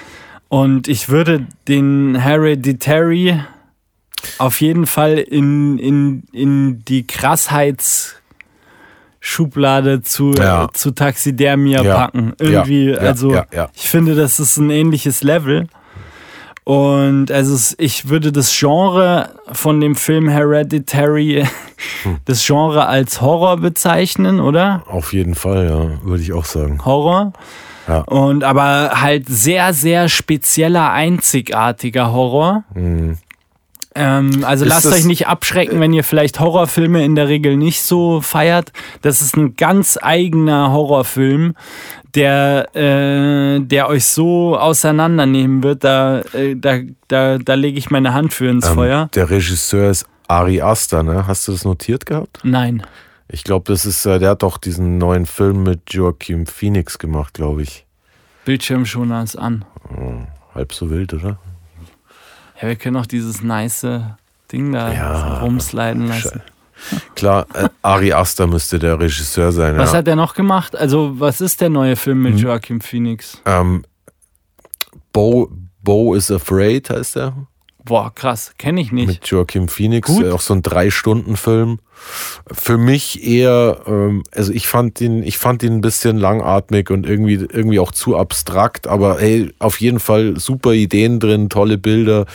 Und 0.48 0.86
ich 0.86 1.08
würde 1.08 1.46
den 1.66 2.14
Hereditary 2.14 3.40
auf 4.38 4.60
jeden 4.60 4.86
Fall 4.86 5.18
in, 5.18 5.78
in, 5.78 6.22
in 6.32 6.84
die 6.84 7.06
Krassheitsschublade 7.06 10.02
zu, 10.02 10.32
Ja. 10.34 10.68
zu 10.72 10.90
Taxidermia 10.92 11.82
Ja. 11.82 11.94
packen. 11.96 12.32
Irgendwie, 12.38 12.90
Ja, 12.90 12.98
also 12.98 13.42
ich 13.74 13.88
finde, 13.88 14.14
das 14.14 14.38
ist 14.40 14.56
ein 14.58 14.70
ähnliches 14.70 15.22
Level. 15.22 15.68
Und 16.64 17.32
also 17.32 17.74
ich 17.78 18.08
würde 18.08 18.30
das 18.30 18.56
Genre 18.56 19.30
von 19.50 19.80
dem 19.80 19.96
Film 19.96 20.28
Hereditary, 20.28 21.44
Hm. 22.04 22.18
das 22.24 22.46
Genre 22.46 22.86
als 22.86 23.20
Horror 23.20 23.56
bezeichnen, 23.56 24.38
oder? 24.40 24.82
Auf 24.88 25.12
jeden 25.12 25.34
Fall, 25.34 25.66
ja, 25.66 26.06
würde 26.06 26.22
ich 26.22 26.32
auch 26.32 26.44
sagen. 26.44 26.84
Horror. 26.84 27.32
Ja. 27.88 28.02
Und 28.02 28.44
aber 28.44 28.92
halt 29.02 29.26
sehr, 29.28 29.74
sehr 29.74 30.08
spezieller, 30.08 30.92
einzigartiger 30.92 32.12
Horror. 32.12 32.62
Mhm. 32.74 33.18
Ähm, 33.96 34.44
also 34.46 34.64
Ist 34.64 34.68
lasst 34.70 34.84
das- 34.86 34.94
euch 34.94 35.04
nicht 35.04 35.26
abschrecken, 35.26 35.80
wenn 35.80 35.92
ihr 35.92 36.04
vielleicht 36.04 36.38
Horrorfilme 36.40 37.04
in 37.04 37.16
der 37.16 37.26
Regel 37.28 37.56
nicht 37.56 37.82
so 37.82 38.20
feiert. 38.20 38.72
Das 39.02 39.20
ist 39.20 39.36
ein 39.36 39.56
ganz 39.56 39.98
eigener 40.00 40.70
Horrorfilm, 40.72 41.54
der, 42.14 42.68
äh, 42.76 43.60
der 43.60 43.88
euch 43.88 44.04
so 44.06 44.58
auseinandernehmen 44.58 45.62
wird. 45.62 45.84
Da, 45.84 46.20
äh, 46.32 46.54
da, 46.56 46.78
da, 47.08 47.38
da 47.38 47.54
lege 47.54 47.78
ich 47.78 47.90
meine 47.90 48.12
Hand 48.14 48.32
für 48.34 48.48
ins 48.48 48.66
Ähm, 48.68 48.74
Feuer. 48.74 49.08
Der 49.14 49.30
Regisseur 49.30 49.90
ist 49.90 50.06
Ari 50.28 50.60
Aster, 50.62 51.02
ne? 51.02 51.26
Hast 51.26 51.48
du 51.48 51.52
das 51.52 51.64
notiert 51.64 52.06
gehabt? 52.06 52.40
Nein. 52.42 52.82
Ich 53.28 53.44
glaube, 53.44 53.64
das 53.72 53.86
ist, 53.86 54.04
äh, 54.06 54.18
der 54.18 54.30
hat 54.30 54.42
doch 54.42 54.58
diesen 54.58 54.98
neuen 54.98 55.24
Film 55.26 55.62
mit 55.62 55.92
Joaquin 55.94 56.46
Phoenix 56.46 56.98
gemacht, 56.98 57.34
glaube 57.34 57.62
ich. 57.62 57.86
Bildschirmschoner 58.44 59.22
ist 59.22 59.36
an. 59.36 59.64
Halb 60.54 60.72
so 60.74 60.90
wild, 60.90 61.14
oder? 61.14 61.38
Ja, 62.60 62.68
wir 62.68 62.76
können 62.76 62.96
auch 62.96 63.06
dieses 63.06 63.42
nice 63.42 63.86
Ding 64.50 64.72
da 64.72 64.92
Ja. 64.92 65.38
rumsliden 65.40 66.08
lassen. 66.08 66.42
Klar, 67.14 67.46
äh, 67.54 67.68
Ari 67.82 68.12
Aster 68.12 68.46
müsste 68.46 68.78
der 68.78 68.98
Regisseur 68.98 69.52
sein. 69.52 69.76
Was 69.78 69.92
ja. 69.92 69.98
hat 69.98 70.08
er 70.08 70.16
noch 70.16 70.34
gemacht? 70.34 70.76
Also, 70.76 71.20
was 71.20 71.40
ist 71.40 71.60
der 71.60 71.70
neue 71.70 71.96
Film 71.96 72.22
mit 72.22 72.38
Joaquin 72.38 72.80
Phoenix? 72.80 73.40
ähm, 73.46 73.84
Bo, 75.12 75.50
Bo 75.82 76.14
is 76.14 76.30
Afraid 76.30 76.90
heißt 76.90 77.16
er. 77.16 77.34
Boah, 77.84 78.14
krass, 78.14 78.52
kenne 78.58 78.80
ich 78.80 78.92
nicht. 78.92 79.08
Mit 79.08 79.26
Joaquin 79.26 79.68
Phoenix. 79.68 80.06
Gut. 80.06 80.24
äh, 80.24 80.30
Auch 80.30 80.40
so 80.40 80.54
ein 80.54 80.62
Drei-Stunden-Film. 80.62 81.80
Für 82.52 82.78
mich 82.78 83.26
eher, 83.26 83.80
ähm, 83.86 84.22
also 84.32 84.52
ich 84.52 84.68
fand 84.68 85.00
ihn, 85.00 85.22
ich 85.24 85.38
fand 85.38 85.62
ihn 85.64 85.74
ein 85.74 85.80
bisschen 85.80 86.16
langatmig 86.16 86.90
und 86.90 87.06
irgendwie, 87.06 87.34
irgendwie 87.34 87.80
auch 87.80 87.90
zu 87.90 88.16
abstrakt, 88.16 88.86
aber 88.86 89.18
hey, 89.18 89.52
auf 89.58 89.80
jeden 89.80 89.98
Fall 90.00 90.38
super 90.38 90.72
Ideen 90.72 91.18
drin, 91.18 91.48
tolle 91.48 91.76
Bilder, 91.76 92.26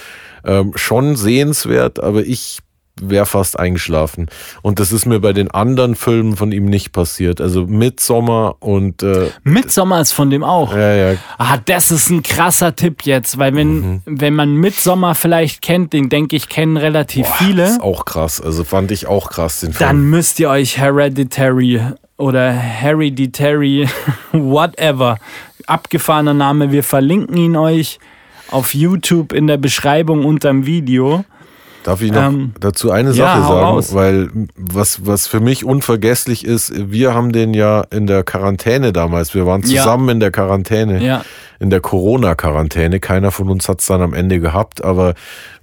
ähm, 0.44 0.74
schon 0.76 1.16
sehenswert, 1.16 2.02
aber 2.02 2.24
ich 2.26 2.60
wäre 3.02 3.26
fast 3.26 3.60
eingeschlafen. 3.60 4.28
Und 4.62 4.80
das 4.80 4.92
ist 4.92 5.06
mir 5.06 5.20
bei 5.20 5.34
den 5.34 5.50
anderen 5.52 5.96
Filmen 5.96 6.36
von 6.36 6.52
ihm 6.52 6.66
nicht 6.66 6.92
passiert. 6.92 7.42
Also 7.42 7.66
Midsommar 7.68 8.56
und 8.60 9.04
äh, 9.04 9.30
Midsommar 9.44 10.02
ist 10.02 10.12
von 10.14 10.30
dem 10.30 10.44
auch. 10.44 10.74
ja, 10.76 10.94
ja, 10.94 11.18
Ah, 11.38 11.58
das 11.64 11.92
ist 11.92 12.10
ein 12.10 12.24
krasser 12.24 12.76
Tipp 12.76 13.04
jetzt, 13.04 13.38
weil 13.38 13.56
wenn, 13.56 13.68
Mhm. 13.68 14.02
wenn 14.06 14.34
man 14.36 14.54
Midsommar 14.56 15.16
vielleicht 15.16 15.62
kennt, 15.62 15.94
den 15.94 16.10
denke 16.10 16.36
ich 16.36 16.50
kennen 16.50 16.78
relativ 16.78 17.28
viele, 17.38 17.66
ist 17.66 17.82
auch 17.82 18.06
krass. 18.06 18.42
Also 18.42 18.64
fand 18.64 18.92
ich 18.92 19.08
auch 19.08 19.30
krass 19.30 19.60
den 19.62 19.74
Film. 19.74 19.88
dann 19.90 20.02
müsst 20.10 20.40
ihr 20.40 20.50
euch 20.50 20.78
Hereditary 20.78 21.82
oder 22.18 22.52
Hereditary, 22.52 23.88
whatever, 24.32 25.18
abgefahrener 25.68 26.34
Name, 26.34 26.72
wir 26.72 26.84
verlinken 26.84 27.38
ihn 27.38 27.56
euch 27.56 28.00
auf 28.50 28.74
YouTube 28.74 29.34
in 29.34 29.48
der 29.48 29.58
Beschreibung 29.58 30.26
unterm 30.26 30.66
Video. 30.66 31.26
Darf 31.88 32.02
ich 32.02 32.12
noch 32.12 32.22
Ähm, 32.24 32.52
dazu 32.60 32.92
eine 32.92 33.12
ja, 33.12 33.16
Sache 33.16 33.44
hau 33.46 33.54
sagen? 33.54 33.66
raus. 33.66 33.94
Weil 33.96 34.30
was, 34.58 35.06
was 35.06 35.26
für 35.26 35.40
mich 35.40 35.64
unvergesslich 35.64 36.44
ist, 36.44 36.74
wir 36.92 37.14
haben 37.14 37.32
den 37.32 37.54
ja 37.54 37.86
in 37.92 38.08
der 38.08 38.24
Quarantäne 38.24 38.92
damals, 38.92 39.34
wir 39.34 39.46
waren 39.46 39.62
Ja. 39.62 39.84
zusammen 39.84 40.10
in 40.10 40.20
der 40.20 40.32
Quarantäne, 40.32 41.02
Ja. 41.02 41.24
in 41.62 41.70
der 41.70 41.80
Corona-Quarantäne. 41.80 43.00
Keiner 43.00 43.32
von 43.32 43.50
uns 43.50 43.70
hat 43.70 43.80
es 43.80 43.86
dann 43.86 44.02
am 44.02 44.14
Ende 44.14 44.42
gehabt, 44.42 44.84
aber 44.84 45.14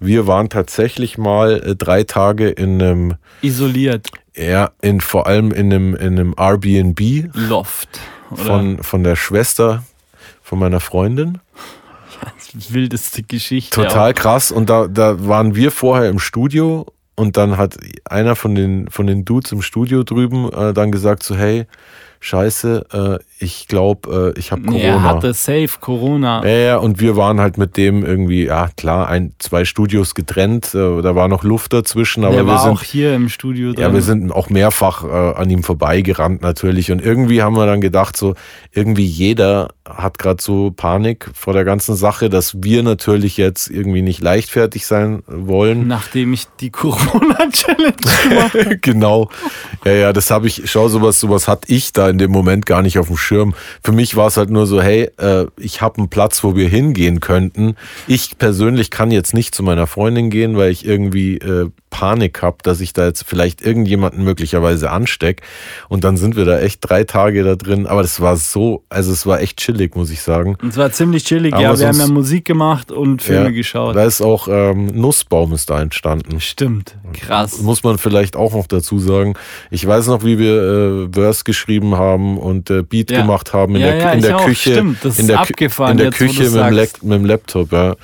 wir 0.00 0.26
waren 0.26 0.48
tatsächlich 0.48 1.18
mal 1.18 1.60
äh, 1.62 1.76
drei 1.76 2.04
Tage 2.04 2.48
in 2.48 2.80
einem, 2.80 3.14
Isoliert. 3.42 4.08
ja, 4.34 4.70
in, 4.80 5.02
vor 5.02 5.26
allem 5.26 5.50
in 5.52 5.70
einem, 5.74 5.94
in 5.94 6.18
einem 6.18 6.34
Airbnb 6.38 7.28
Loft. 7.34 8.00
Oder 8.30 8.42
von, 8.44 8.82
von 8.82 9.04
der 9.04 9.16
Schwester 9.16 9.84
von 10.42 10.58
meiner 10.58 10.80
Freundin. 10.80 11.38
wildeste 12.68 13.22
Geschichte. 13.22 13.82
Total 13.82 14.14
krass. 14.14 14.50
Und 14.50 14.70
da, 14.70 14.86
da 14.88 15.26
waren 15.26 15.54
wir 15.54 15.70
vorher 15.70 16.08
im 16.08 16.18
Studio 16.18 16.86
und 17.16 17.36
dann 17.36 17.56
hat 17.56 17.76
einer 18.04 18.36
von 18.36 18.54
den, 18.54 18.88
von 18.90 19.06
den 19.06 19.24
Dudes 19.24 19.52
im 19.52 19.62
Studio 19.62 20.02
drüben 20.02 20.52
äh, 20.52 20.72
dann 20.72 20.90
gesagt 20.90 21.22
so, 21.22 21.36
hey, 21.36 21.66
scheiße, 22.20 22.86
äh, 22.92 23.24
ich 23.38 23.66
glaube, 23.68 24.32
äh, 24.34 24.38
ich 24.38 24.52
habe. 24.52 24.62
Corona. 24.62 24.82
Er 24.82 25.02
hatte 25.02 25.34
safe 25.34 25.68
Corona. 25.80 26.42
ja, 26.44 26.50
ja, 26.56 26.76
und 26.76 27.00
wir 27.00 27.16
waren 27.16 27.40
halt 27.40 27.58
mit 27.58 27.76
dem 27.76 28.04
irgendwie, 28.04 28.44
ja 28.46 28.68
klar, 28.76 29.08
ein, 29.08 29.34
zwei 29.38 29.64
Studios 29.64 30.14
getrennt, 30.14 30.74
äh, 30.74 31.02
da 31.02 31.14
war 31.14 31.28
noch 31.28 31.42
Luft 31.44 31.72
dazwischen, 31.72 32.24
aber 32.24 32.34
Der 32.36 32.44
wir 32.46 32.52
war 32.52 32.58
sind, 32.62 32.72
auch 32.72 32.82
hier 32.82 33.14
im 33.14 33.28
Studio 33.28 33.72
drin. 33.72 33.82
ja, 33.82 33.92
wir 33.92 34.02
sind 34.02 34.30
auch 34.32 34.50
mehrfach 34.50 35.04
äh, 35.04 35.08
an 35.38 35.50
ihm 35.50 35.62
vorbeigerannt 35.62 36.42
natürlich. 36.42 36.90
Und 36.92 37.02
irgendwie 37.02 37.42
haben 37.42 37.56
wir 37.56 37.66
dann 37.66 37.80
gedacht, 37.80 38.16
so, 38.16 38.34
irgendwie 38.72 39.04
jeder 39.04 39.70
hat 39.88 40.16
gerade 40.18 40.42
so 40.42 40.70
Panik 40.70 41.28
vor 41.34 41.52
der 41.52 41.64
ganzen 41.64 41.94
Sache, 41.94 42.30
dass 42.30 42.62
wir 42.62 42.82
natürlich 42.82 43.36
jetzt 43.36 43.68
irgendwie 43.68 44.00
nicht 44.00 44.22
leichtfertig 44.22 44.86
sein 44.86 45.22
wollen. 45.26 45.86
Nachdem 45.88 46.32
ich 46.32 46.46
die 46.60 46.70
Corona-Challenge 47.28 47.92
gemacht 48.28 48.54
habe. 48.64 48.78
genau. 48.78 49.28
Ja, 49.84 49.92
ja, 49.92 50.12
das 50.12 50.30
habe 50.30 50.46
ich, 50.46 50.62
schau, 50.70 50.88
sowas, 50.88 51.20
sowas 51.20 51.48
hatte 51.48 51.70
ich 51.72 51.92
da 51.92 52.08
in 52.08 52.18
dem 52.18 52.30
Moment 52.30 52.64
gar 52.64 52.80
nicht 52.80 52.98
auf 52.98 53.08
dem 53.08 53.16
Schirm. 53.24 53.54
Für 53.82 53.92
mich 53.92 54.16
war 54.16 54.28
es 54.28 54.36
halt 54.36 54.50
nur 54.50 54.66
so, 54.66 54.80
hey, 54.80 55.10
äh, 55.18 55.46
ich 55.56 55.80
habe 55.80 55.98
einen 55.98 56.08
Platz, 56.08 56.44
wo 56.44 56.54
wir 56.54 56.68
hingehen 56.68 57.20
könnten. 57.20 57.76
Ich 58.06 58.38
persönlich 58.38 58.90
kann 58.90 59.10
jetzt 59.10 59.34
nicht 59.34 59.54
zu 59.54 59.62
meiner 59.62 59.86
Freundin 59.86 60.30
gehen, 60.30 60.56
weil 60.56 60.70
ich 60.70 60.86
irgendwie 60.86 61.38
äh, 61.38 61.70
Panik 61.94 62.42
habe, 62.42 62.56
dass 62.64 62.80
ich 62.80 62.92
da 62.92 63.06
jetzt 63.06 63.22
vielleicht 63.24 63.62
irgendjemanden 63.62 64.24
möglicherweise 64.24 64.90
ansteck. 64.90 65.42
Und 65.88 66.02
dann 66.02 66.16
sind 66.16 66.34
wir 66.34 66.44
da 66.44 66.58
echt 66.58 66.80
drei 66.80 67.04
Tage 67.04 67.44
da 67.44 67.54
drin. 67.54 67.86
Aber 67.86 68.02
das 68.02 68.20
war 68.20 68.36
so, 68.36 68.82
also 68.88 69.12
es 69.12 69.26
war 69.26 69.40
echt 69.40 69.58
chillig, 69.58 69.94
muss 69.94 70.10
ich 70.10 70.20
sagen. 70.20 70.56
Es 70.68 70.76
war 70.76 70.90
ziemlich 70.90 71.24
chillig, 71.24 71.54
Aber 71.54 71.62
ja. 71.62 71.78
Wir 71.78 71.86
haben 71.86 71.98
ja 72.00 72.08
Musik 72.08 72.46
gemacht 72.46 72.90
und 72.90 73.22
Filme 73.22 73.44
ja, 73.44 73.50
geschaut. 73.50 73.94
Da 73.94 74.04
ist 74.04 74.22
auch 74.22 74.48
ähm, 74.50 74.86
Nussbaum 74.86 75.52
ist 75.52 75.70
da 75.70 75.80
entstanden. 75.80 76.40
Stimmt, 76.40 76.96
krass. 77.12 77.60
Muss 77.60 77.84
man 77.84 77.98
vielleicht 77.98 78.34
auch 78.34 78.54
noch 78.54 78.66
dazu 78.66 78.98
sagen. 78.98 79.34
Ich 79.70 79.86
weiß 79.86 80.08
noch, 80.08 80.24
wie 80.24 80.40
wir 80.40 80.62
äh, 80.62 81.08
Verse 81.12 81.44
geschrieben 81.44 81.94
haben 81.96 82.38
und 82.38 82.70
äh, 82.70 82.82
Beat 82.82 83.12
ja. 83.14 83.22
gemacht 83.22 83.52
haben 83.52 83.74
in 83.74 83.80
ja, 83.80 83.92
der, 83.92 84.12
in 84.12 84.22
der 84.22 84.36
Küche. 84.38 84.72
Stimmt, 84.72 85.04
das 85.04 85.18
in 85.18 85.26
der, 85.26 85.36
ist 85.36 85.50
abgefahren. 85.50 85.92
In 85.92 85.96
der 85.98 86.06
jetzt, 86.06 86.18
Küche 86.18 86.42
mit 86.44 86.54
dem, 86.54 86.74
mit 86.74 87.18
dem, 87.18 87.24
Laptop, 87.24 87.72
ja. 87.72 87.96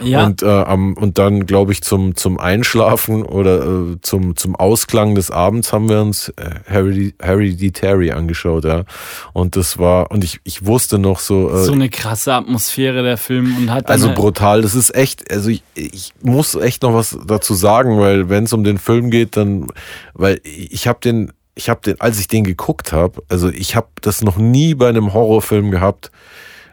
ja. 0.00 0.24
Und, 0.24 0.42
äh, 0.42 0.46
am, 0.46 0.94
und 0.94 1.18
dann, 1.18 1.46
glaube 1.46 1.72
ich, 1.72 1.82
zum, 1.82 2.16
zum 2.16 2.38
Einschlafen 2.38 3.22
oder 3.22 3.64
äh, 3.64 3.96
zum, 4.02 4.36
zum 4.36 4.56
Ausklang 4.56 5.14
des 5.14 5.30
Abends 5.30 5.72
haben 5.72 5.88
wir 5.88 6.00
uns 6.00 6.30
äh, 6.30 6.50
Harry, 6.68 7.14
Harry 7.22 7.54
D. 7.56 7.70
Terry 7.70 8.10
angeschaut, 8.10 8.64
ja. 8.64 8.84
Und 9.32 9.56
das 9.56 9.78
war, 9.78 10.10
und 10.10 10.24
ich, 10.24 10.40
ich 10.44 10.64
wusste 10.66 10.98
noch 10.98 11.18
so. 11.18 11.50
Äh, 11.50 11.64
so 11.64 11.72
eine 11.72 11.88
krasse 11.88 12.32
Atmosphäre 12.32 13.02
der 13.02 13.16
Film 13.16 13.56
und 13.56 13.72
hat 13.72 13.88
Also 13.88 14.12
brutal, 14.12 14.62
das 14.62 14.74
ist 14.74 14.94
echt, 14.94 15.30
also 15.30 15.50
ich, 15.50 15.62
ich 15.74 16.12
muss 16.22 16.54
echt 16.54 16.82
noch 16.82 16.94
was 16.94 17.18
dazu 17.26 17.54
sagen, 17.54 17.98
weil 17.98 18.28
wenn 18.28 18.44
es 18.44 18.52
um 18.52 18.64
den 18.64 18.78
Film 18.78 19.10
geht, 19.10 19.36
dann, 19.36 19.68
weil 20.14 20.40
ich 20.44 20.86
habe 20.86 21.00
den, 21.02 21.32
ich 21.54 21.68
habe 21.68 21.80
den, 21.82 22.00
als 22.00 22.18
ich 22.18 22.28
den 22.28 22.44
geguckt 22.44 22.92
habe, 22.92 23.22
also 23.28 23.48
ich 23.48 23.76
habe 23.76 23.88
das 24.00 24.22
noch 24.22 24.36
nie 24.36 24.74
bei 24.74 24.88
einem 24.88 25.12
Horrorfilm 25.12 25.70
gehabt. 25.70 26.10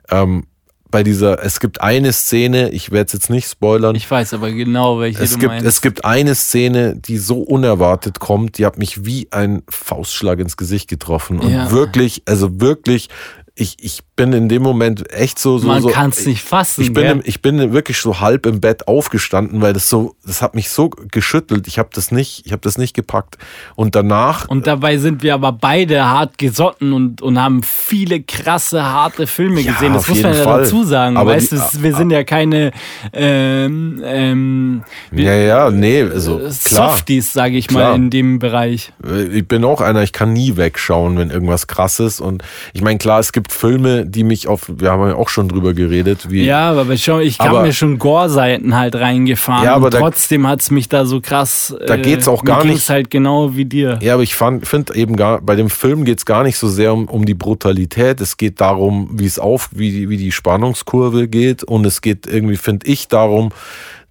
Ähm, 0.09 0.45
bei 0.89 1.03
dieser, 1.03 1.41
es 1.43 1.61
gibt 1.61 1.79
eine 1.79 2.11
Szene, 2.11 2.69
ich 2.69 2.91
werde 2.91 3.07
es 3.07 3.13
jetzt 3.13 3.29
nicht 3.29 3.47
spoilern. 3.49 3.95
Ich 3.95 4.11
weiß 4.11 4.33
aber 4.33 4.51
genau, 4.51 4.99
welche 4.99 5.23
es 5.23 5.31
du 5.31 5.37
gibt, 5.37 5.51
meinst. 5.51 5.65
Es 5.65 5.81
gibt 5.81 6.03
eine 6.03 6.35
Szene, 6.35 6.97
die 6.97 7.17
so 7.17 7.39
unerwartet 7.39 8.19
kommt, 8.19 8.57
die 8.57 8.65
hat 8.65 8.77
mich 8.77 9.05
wie 9.05 9.29
ein 9.31 9.63
Faustschlag 9.69 10.39
ins 10.39 10.57
Gesicht 10.57 10.89
getroffen. 10.89 11.39
Und 11.39 11.53
Ja. 11.53 11.71
wirklich, 11.71 12.23
also 12.25 12.59
wirklich, 12.59 13.07
ich, 13.53 13.75
ich 13.81 13.99
bin 14.15 14.31
in 14.33 14.47
dem 14.49 14.61
Moment 14.61 15.11
echt 15.11 15.37
so, 15.37 15.57
so, 15.57 15.67
Man 15.67 15.81
so. 15.81 15.89
kann 15.89 16.09
es 16.11 16.25
nicht 16.25 16.41
fassen. 16.41 16.81
Ich 16.81 16.93
bin, 16.93 17.05
im, 17.05 17.21
ich 17.25 17.41
bin 17.41 17.73
wirklich 17.73 17.97
so 17.97 18.19
halb 18.21 18.45
im 18.45 18.61
Bett 18.61 18.87
aufgestanden, 18.87 19.61
weil 19.61 19.73
das 19.73 19.89
so, 19.89 20.15
das 20.25 20.41
hat 20.41 20.55
mich 20.55 20.69
so 20.69 20.89
geschüttelt. 20.89 21.67
Ich 21.67 21.77
habe 21.77 21.89
das 21.93 22.11
nicht, 22.11 22.45
ich 22.45 22.53
habe 22.53 22.61
das 22.61 22.77
nicht 22.77 22.93
gepackt. 22.95 23.37
Und 23.75 23.93
danach, 23.95 24.47
und 24.47 24.67
dabei 24.67 24.97
sind 24.97 25.21
wir 25.21 25.33
aber 25.33 25.51
beide 25.51 26.05
hart 26.05 26.37
gesotten 26.37 26.93
und, 26.93 27.21
und 27.21 27.39
haben 27.41 27.61
viele 27.63 28.21
krasse, 28.21 28.83
harte 28.83 29.27
Filme 29.27 29.59
Ja, 29.61 29.73
gesehen. 29.73 29.93
Das 29.93 30.07
muss 30.07 30.21
man 30.21 30.33
ja 30.33 30.43
Fall. 30.43 30.61
dazu 30.63 30.83
sagen. 30.85 31.17
Aber 31.17 31.31
weißt 31.31 31.51
die- 31.51 31.55
du, 31.57 31.61
es- 31.61 31.83
wir 31.83 31.95
sind 31.95 32.11
ja 32.11 32.23
keine 32.23 32.71
ähm, 33.11 34.01
ähm, 34.03 34.83
ja, 35.11 35.33
ja, 35.33 35.69
nee, 35.71 36.01
also 36.03 36.37
äh, 36.39 36.49
klar. 36.63 36.89
Softies, 36.89 37.33
sage 37.33 37.57
ich 37.57 37.67
Klar. 37.67 37.89
mal, 37.91 37.95
in 37.95 38.09
dem 38.09 38.39
Bereich. 38.39 38.93
Ich 39.31 39.47
bin 39.47 39.63
auch 39.65 39.81
einer, 39.81 40.01
ich 40.03 40.13
kann 40.13 40.33
nie 40.33 40.55
wegschauen, 40.57 41.17
wenn 41.17 41.29
irgendwas 41.29 41.67
krass 41.67 41.99
ist. 41.99 42.21
Und 42.21 42.43
ich 42.73 42.81
meine, 42.81 42.97
klar, 42.97 43.19
es 43.19 43.31
gibt 43.31 43.40
Filme, 43.49 44.05
die 44.05 44.23
mich 44.23 44.47
auf, 44.47 44.71
wir 44.73 44.91
haben 44.91 45.07
ja 45.07 45.15
auch 45.15 45.29
schon 45.29 45.47
drüber 45.49 45.73
geredet, 45.73 46.29
wie. 46.31 46.43
Ja, 46.45 46.71
aber 46.71 46.97
schon, 46.97 47.21
ich 47.21 47.39
habe 47.39 47.61
mir 47.61 47.73
schon 47.73 47.97
Gore-Seiten 47.99 48.75
halt 48.77 48.95
reingefahren. 48.95 49.63
Ja, 49.63 49.75
aber 49.75 49.85
und 49.85 49.93
da- 49.93 49.99
trotzdem 49.99 50.47
hat's 50.47 50.71
mich 50.71 50.89
da 50.89 51.05
so 51.05 51.21
krass. 51.21 51.75
Da 51.87 51.97
geht's 51.97 52.27
auch 52.27 52.43
gar 52.43 52.63
nicht- 52.65 52.89
halt 52.89 53.09
genau 53.09 53.55
wie 53.55 53.65
dir. 53.65 53.99
Ja, 54.01 54.13
aber 54.15 54.23
ich 54.23 54.35
finde 54.35 54.95
eben 54.95 55.15
gar, 55.15 55.41
bei 55.41 55.55
dem 55.55 55.69
Film 55.69 56.05
geht's 56.05 56.25
gar 56.25 56.43
nicht 56.43 56.57
so 56.57 56.67
sehr 56.67 56.93
um, 56.93 57.05
um 57.05 57.25
die 57.25 57.33
Brutalität. 57.33 58.21
Es 58.21 58.37
geht 58.37 58.61
darum, 58.61 59.09
wie 59.13 59.25
es 59.25 59.39
auf, 59.39 59.69
wie, 59.73 60.09
wie 60.09 60.17
die 60.17 60.31
Spannungskurve 60.31 61.27
geht. 61.27 61.63
Und 61.63 61.85
es 61.85 62.01
geht 62.01 62.27
irgendwie, 62.27 62.57
finde 62.57 62.87
ich, 62.87 63.07
darum, 63.07 63.49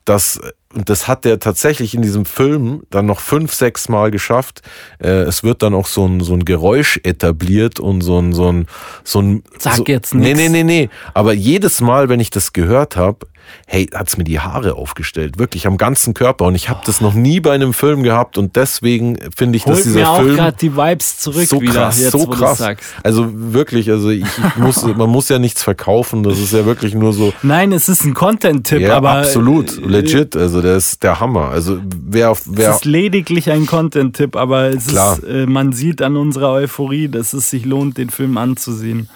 dass, 0.04 0.40
und 0.72 0.88
das 0.88 1.08
hat 1.08 1.24
der 1.24 1.40
tatsächlich 1.40 1.94
in 1.94 2.02
diesem 2.02 2.24
Film 2.24 2.82
dann 2.90 3.06
noch 3.06 3.18
fünf, 3.20 3.52
sechs 3.52 3.88
Mal 3.88 4.10
geschafft. 4.12 4.62
Äh, 5.02 5.22
es 5.22 5.42
wird 5.42 5.62
dann 5.62 5.74
auch 5.74 5.86
so 5.86 6.06
ein, 6.06 6.20
so 6.20 6.32
ein 6.34 6.44
Geräusch 6.44 7.00
etabliert 7.02 7.80
und 7.80 8.02
so 8.02 8.18
ein, 8.20 8.32
so 8.32 8.52
ein, 8.52 8.66
so 9.02 9.20
ein. 9.20 9.42
Sag 9.58 9.76
so, 9.76 9.84
jetzt 9.86 10.14
Nee, 10.14 10.34
nix. 10.34 10.38
nee, 10.38 10.48
nee, 10.48 10.62
nee. 10.62 10.88
Aber 11.12 11.32
jedes 11.32 11.80
Mal, 11.80 12.08
wenn 12.08 12.20
ich 12.20 12.30
das 12.30 12.52
gehört 12.52 12.94
habe, 12.96 13.26
hey, 13.66 13.86
hat's 13.94 14.16
mir 14.16 14.24
die 14.24 14.40
Haare 14.40 14.74
aufgestellt. 14.74 15.38
Wirklich 15.38 15.66
am 15.66 15.76
ganzen 15.76 16.14
Körper. 16.14 16.46
Und 16.46 16.54
ich 16.54 16.68
habe 16.68 16.80
das 16.84 17.00
noch 17.00 17.14
nie 17.14 17.40
bei 17.40 17.52
einem 17.52 17.72
Film 17.72 18.02
gehabt. 18.02 18.38
Und 18.38 18.56
deswegen 18.56 19.18
finde 19.34 19.56
ich, 19.56 19.64
dass 19.64 19.76
Holt 19.76 19.84
dieser 19.86 20.00
mir 20.00 20.08
auch 20.10 20.20
Film 20.20 20.36
gerade 20.36 20.56
die 20.56 20.76
Vibes 20.76 21.18
zurück 21.18 21.46
so 21.48 21.60
wieder, 21.60 21.72
krass, 21.72 22.00
jetzt 22.00 22.12
so 22.12 22.26
krass. 22.26 22.62
Also 23.02 23.28
wirklich, 23.32 23.90
also 23.90 24.10
ich, 24.10 24.22
ich 24.24 24.56
muss, 24.56 24.84
man 24.84 25.10
muss 25.10 25.28
ja 25.28 25.38
nichts 25.38 25.62
verkaufen. 25.62 26.22
Das 26.22 26.38
ist 26.38 26.52
ja 26.52 26.64
wirklich 26.64 26.94
nur 26.94 27.12
so. 27.12 27.32
Nein, 27.42 27.72
es 27.72 27.88
ist 27.88 28.04
ein 28.04 28.14
Content-Tipp, 28.14 28.80
Ja, 28.80 28.96
aber 28.96 29.10
absolut, 29.12 29.78
äh, 29.78 29.86
legit. 29.86 30.36
Also 30.36 30.59
der 30.62 30.76
ist 30.76 31.02
der 31.02 31.20
Hammer. 31.20 31.48
Also 31.48 31.78
wer 31.84 32.30
auf 32.30 32.40
Es 32.40 32.48
wer 32.56 32.70
ist 32.70 32.84
lediglich 32.84 33.50
ein 33.50 33.66
Content-Tipp, 33.66 34.36
aber 34.36 34.68
es 34.70 34.88
Klar. 34.88 35.18
ist, 35.18 35.24
äh, 35.24 35.46
man 35.46 35.72
sieht 35.72 36.02
an 36.02 36.16
unserer 36.16 36.52
Euphorie, 36.52 37.08
dass 37.08 37.32
es 37.32 37.50
sich 37.50 37.64
lohnt, 37.64 37.98
den 37.98 38.10
Film 38.10 38.36
anzusehen. 38.36 39.08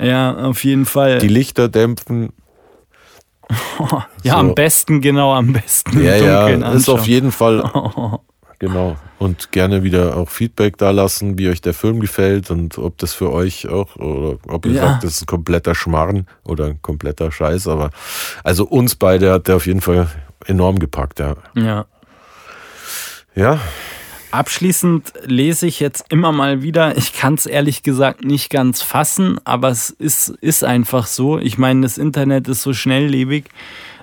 Ja, 0.00 0.34
auf 0.36 0.64
jeden 0.64 0.86
Fall. 0.86 1.18
die 1.18 1.28
Lichter 1.28 1.68
dämpfen. 1.68 2.32
ja, 4.22 4.32
so. 4.32 4.38
am 4.38 4.54
besten, 4.54 5.00
genau, 5.00 5.34
am 5.34 5.52
besten 5.52 6.02
Ja, 6.02 6.16
ja, 6.16 6.48
ist 6.48 6.62
anschauen. 6.62 6.98
auf 7.00 7.06
jeden 7.08 7.32
Fall 7.32 7.68
genau. 8.58 8.96
Und 9.18 9.52
gerne 9.52 9.82
wieder 9.82 10.16
auch 10.16 10.30
Feedback 10.30 10.78
da 10.78 10.92
lassen, 10.92 11.36
wie 11.36 11.48
euch 11.48 11.60
der 11.60 11.74
Film 11.74 12.00
gefällt 12.00 12.50
und 12.50 12.78
ob 12.78 12.96
das 12.98 13.12
für 13.12 13.30
euch 13.32 13.68
auch 13.68 13.96
oder 13.96 14.38
ob 14.48 14.64
ihr 14.66 14.72
Ja. 14.72 14.82
sagt, 14.92 15.04
das 15.04 15.14
ist 15.16 15.22
ein 15.22 15.26
kompletter 15.26 15.74
Schmarrn 15.74 16.26
oder 16.44 16.66
ein 16.66 16.80
kompletter 16.80 17.30
Scheiß. 17.32 17.66
Aber 17.68 17.90
also 18.44 18.64
uns 18.66 18.94
beide 18.94 19.32
hat 19.32 19.48
der 19.48 19.56
auf 19.56 19.66
jeden 19.66 19.80
Fall 19.82 20.08
enorm 20.46 20.78
gepackt. 20.78 21.18
Ja, 21.20 21.36
Ja. 21.54 21.86
ja. 23.34 23.60
Abschließend 24.32 25.12
lese 25.24 25.66
ich 25.66 25.80
jetzt 25.80 26.04
immer 26.08 26.30
mal 26.30 26.62
wieder, 26.62 26.96
ich 26.96 27.12
kann 27.14 27.34
es 27.34 27.46
ehrlich 27.46 27.82
gesagt 27.82 28.24
nicht 28.24 28.48
ganz 28.48 28.80
fassen, 28.80 29.40
aber 29.44 29.70
es 29.70 29.90
ist, 29.90 30.28
ist 30.40 30.62
einfach 30.62 31.06
so. 31.08 31.38
Ich 31.38 31.58
meine, 31.58 31.80
das 31.80 31.98
Internet 31.98 32.46
ist 32.46 32.62
so 32.62 32.72
schnelllebig. 32.72 33.46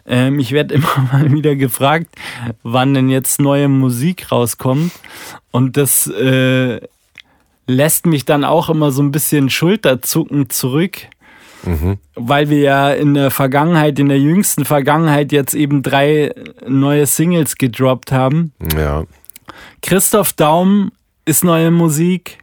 Ähm, 0.05 0.37
ich 0.39 0.51
werde 0.51 0.73
immer 0.75 1.09
mal 1.13 1.31
wieder 1.31 1.55
gefragt, 1.55 2.07
wann 2.61 2.93
denn 2.93 3.09
jetzt 3.09 3.39
neue 3.39 3.69
Musik 3.69 4.29
rauskommt. 4.29 4.91
Und 5.51 5.77
das 5.77 6.07
äh, 6.07 6.81
lässt 7.65 8.05
mich 8.05 8.25
dann 8.25 8.43
auch 8.43 8.69
immer 8.69 8.91
so 8.91 9.01
ein 9.03 9.11
bisschen 9.11 9.49
schulterzuckend 9.49 10.51
zurück. 10.51 10.97
Weil 12.15 12.49
wir 12.49 12.59
ja 12.59 12.91
in 12.91 13.13
der 13.13 13.31
Vergangenheit, 13.31 13.99
in 13.99 14.09
der 14.09 14.19
jüngsten 14.19 14.65
Vergangenheit 14.65 15.31
jetzt 15.31 15.53
eben 15.53 15.83
drei 15.83 16.33
neue 16.67 17.05
Singles 17.05 17.57
gedroppt 17.57 18.11
haben. 18.11 18.53
ja. 18.75 19.03
Christoph 19.81 20.33
Daum 20.33 20.91
ist 21.25 21.43
neue 21.43 21.71
Musik, 21.71 22.39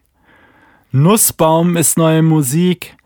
Nussbaum 0.92 1.76
ist 1.76 1.96
neue 1.96 2.22
Musik 2.22 2.96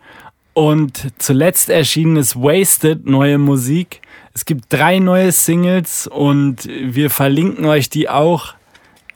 und 0.52 1.12
zuletzt 1.18 1.70
erschienen 1.70 2.16
ist 2.16 2.36
Wasted 2.36 3.06
neue 3.06 3.38
Musik. 3.38 4.02
Es 4.34 4.44
gibt 4.44 4.66
drei 4.68 4.98
neue 4.98 5.32
Singles 5.32 6.06
und 6.06 6.68
wir 6.68 7.10
verlinken 7.10 7.64
euch 7.64 7.88
die 7.90 8.08
auch 8.08 8.54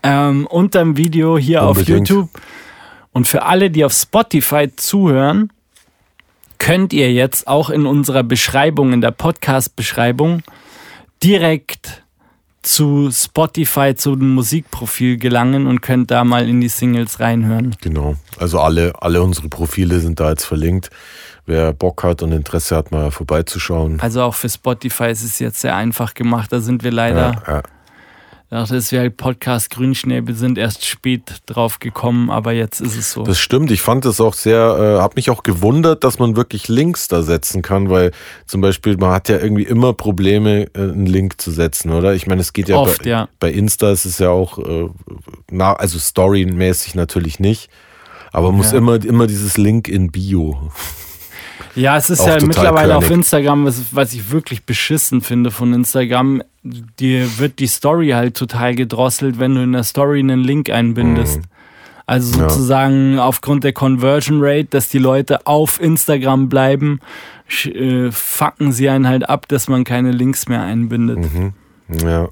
ähm, 0.02 0.46
unter 0.46 0.80
dem 0.80 0.96
Video 0.96 1.38
hier 1.38 1.62
auf 1.62 1.78
Unbedingt. 1.78 2.08
YouTube. 2.08 2.30
Und 3.12 3.28
für 3.28 3.42
alle, 3.42 3.70
die 3.70 3.84
auf 3.84 3.92
Spotify 3.92 4.70
zuhören, 4.74 5.50
könnt 6.62 6.92
ihr 6.92 7.12
jetzt 7.12 7.48
auch 7.48 7.70
in 7.70 7.86
unserer 7.86 8.22
Beschreibung, 8.22 8.92
in 8.92 9.00
der 9.00 9.10
Podcast-Beschreibung, 9.10 10.44
direkt 11.20 12.04
zu 12.62 13.10
Spotify, 13.10 13.96
zu 13.96 14.14
dem 14.14 14.32
Musikprofil 14.34 15.16
gelangen 15.16 15.66
und 15.66 15.80
könnt 15.80 16.12
da 16.12 16.22
mal 16.22 16.48
in 16.48 16.60
die 16.60 16.68
Singles 16.68 17.18
reinhören. 17.18 17.74
Genau. 17.80 18.14
Also 18.38 18.60
alle, 18.60 18.92
alle 19.00 19.20
unsere 19.24 19.48
Profile 19.48 19.98
sind 19.98 20.20
da 20.20 20.30
jetzt 20.30 20.44
verlinkt. 20.44 20.90
Wer 21.46 21.72
Bock 21.72 22.04
hat 22.04 22.22
und 22.22 22.30
Interesse 22.30 22.76
hat, 22.76 22.92
mal 22.92 23.10
vorbeizuschauen. 23.10 23.98
Also 23.98 24.22
auch 24.22 24.36
für 24.36 24.48
Spotify 24.48 25.10
ist 25.10 25.24
es 25.24 25.40
jetzt 25.40 25.62
sehr 25.62 25.74
einfach 25.74 26.14
gemacht. 26.14 26.52
Da 26.52 26.60
sind 26.60 26.84
wir 26.84 26.92
leider, 26.92 27.42
Ja, 27.44 27.54
ja. 27.54 27.62
Dadurch, 28.52 28.70
dass 28.70 28.92
wir 28.92 29.00
halt 29.00 29.16
Podcast 29.16 29.70
Grünschnäbel 29.70 30.34
sind, 30.34 30.58
erst 30.58 30.84
spät 30.84 31.22
drauf 31.46 31.78
gekommen, 31.80 32.30
aber 32.30 32.52
jetzt 32.52 32.80
ist 32.80 32.96
es 32.96 33.12
so. 33.12 33.22
Das 33.24 33.38
stimmt. 33.40 33.70
Ich 33.70 33.80
fand 33.80 34.04
es 34.04 34.20
auch 34.20 34.34
sehr, 34.34 34.96
äh, 34.98 35.00
habe 35.00 35.14
mich 35.16 35.30
auch 35.30 35.42
gewundert, 35.42 36.04
dass 36.04 36.18
man 36.18 36.36
wirklich 36.36 36.68
Links 36.68 37.08
da 37.08 37.22
setzen 37.22 37.62
kann, 37.62 37.88
weil 37.88 38.12
zum 38.46 38.60
Beispiel 38.60 38.96
man 38.98 39.10
hat 39.10 39.28
ja 39.30 39.38
irgendwie 39.38 39.62
immer 39.64 39.94
Probleme, 39.94 40.66
äh, 40.74 40.80
einen 40.80 41.06
Link 41.06 41.40
zu 41.40 41.50
setzen, 41.50 41.90
oder? 41.92 42.14
Ich 42.14 42.26
meine, 42.26 42.42
es 42.42 42.52
geht 42.52 42.68
ja, 42.68 42.76
Oft, 42.76 43.02
bei, 43.04 43.08
ja. 43.08 43.28
bei 43.40 43.50
Insta 43.50 43.90
ist 43.90 44.04
es 44.04 44.18
ja 44.18 44.28
auch, 44.28 44.58
äh, 44.58 44.88
na, 45.50 45.72
also 45.72 45.98
storymäßig 45.98 46.94
natürlich 46.94 47.40
nicht, 47.40 47.70
aber 48.32 48.52
muss 48.52 48.72
Ja. 48.72 48.78
immer, 48.78 49.02
immer 49.02 49.26
dieses 49.26 49.56
Link 49.56 49.88
in 49.88 50.10
Bio. 50.12 50.70
Ja, 51.74 51.96
es 51.96 52.10
ist 52.10 52.20
Auch 52.20 52.26
ja 52.26 52.44
mittlerweile 52.44 52.96
auf 52.96 53.04
körnig. 53.04 53.18
Instagram, 53.24 53.64
was, 53.64 53.80
was 53.92 54.12
ich 54.12 54.30
wirklich 54.30 54.64
beschissen 54.66 55.22
finde 55.22 55.50
von 55.50 55.72
Instagram. 55.72 56.42
Dir 56.64 57.38
wird 57.38 57.58
die 57.58 57.66
Story 57.66 58.10
halt 58.10 58.36
total 58.36 58.74
gedrosselt, 58.74 59.38
wenn 59.38 59.54
du 59.54 59.62
in 59.62 59.72
der 59.72 59.82
Story 59.82 60.20
einen 60.20 60.40
Link 60.40 60.70
einbindest. 60.70 61.38
Mhm. 61.38 61.44
Also 62.06 62.38
sozusagen 62.38 63.16
ja. 63.16 63.24
aufgrund 63.24 63.64
der 63.64 63.72
Conversion 63.72 64.38
Rate, 64.42 64.66
dass 64.66 64.88
die 64.88 64.98
Leute 64.98 65.46
auf 65.46 65.80
Instagram 65.80 66.48
bleiben, 66.48 67.00
äh, 67.64 68.10
fucken 68.10 68.72
sie 68.72 68.88
einen 68.88 69.08
halt 69.08 69.28
ab, 69.28 69.48
dass 69.48 69.68
man 69.68 69.84
keine 69.84 70.10
Links 70.10 70.48
mehr 70.48 70.62
einbindet. 70.62 71.18
Mhm. 71.18 71.54
Ja. 72.04 72.28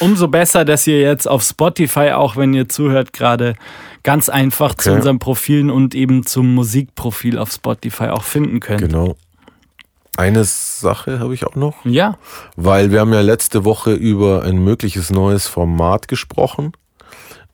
Umso 0.00 0.28
besser, 0.28 0.64
dass 0.64 0.86
ihr 0.86 1.00
jetzt 1.00 1.28
auf 1.28 1.42
Spotify, 1.42 2.10
auch 2.12 2.36
wenn 2.36 2.54
ihr 2.54 2.68
zuhört, 2.68 3.12
gerade 3.12 3.54
ganz 4.02 4.28
einfach 4.28 4.72
okay. 4.72 4.84
zu 4.84 4.92
unseren 4.92 5.18
Profilen 5.18 5.70
und 5.70 5.94
eben 5.94 6.24
zum 6.24 6.54
Musikprofil 6.54 7.38
auf 7.38 7.52
Spotify 7.52 8.06
auch 8.08 8.22
finden 8.22 8.60
könnt. 8.60 8.80
Genau. 8.80 9.16
Eine 10.18 10.42
Sache 10.42 11.20
habe 11.20 11.32
ich 11.32 11.46
auch 11.46 11.54
noch. 11.54 11.84
Ja. 11.84 12.18
Weil 12.56 12.90
wir 12.90 12.98
haben 12.98 13.12
ja 13.12 13.20
letzte 13.20 13.64
Woche 13.64 13.92
über 13.92 14.42
ein 14.42 14.58
mögliches 14.58 15.10
neues 15.10 15.46
Format 15.46 16.08
gesprochen. 16.08 16.72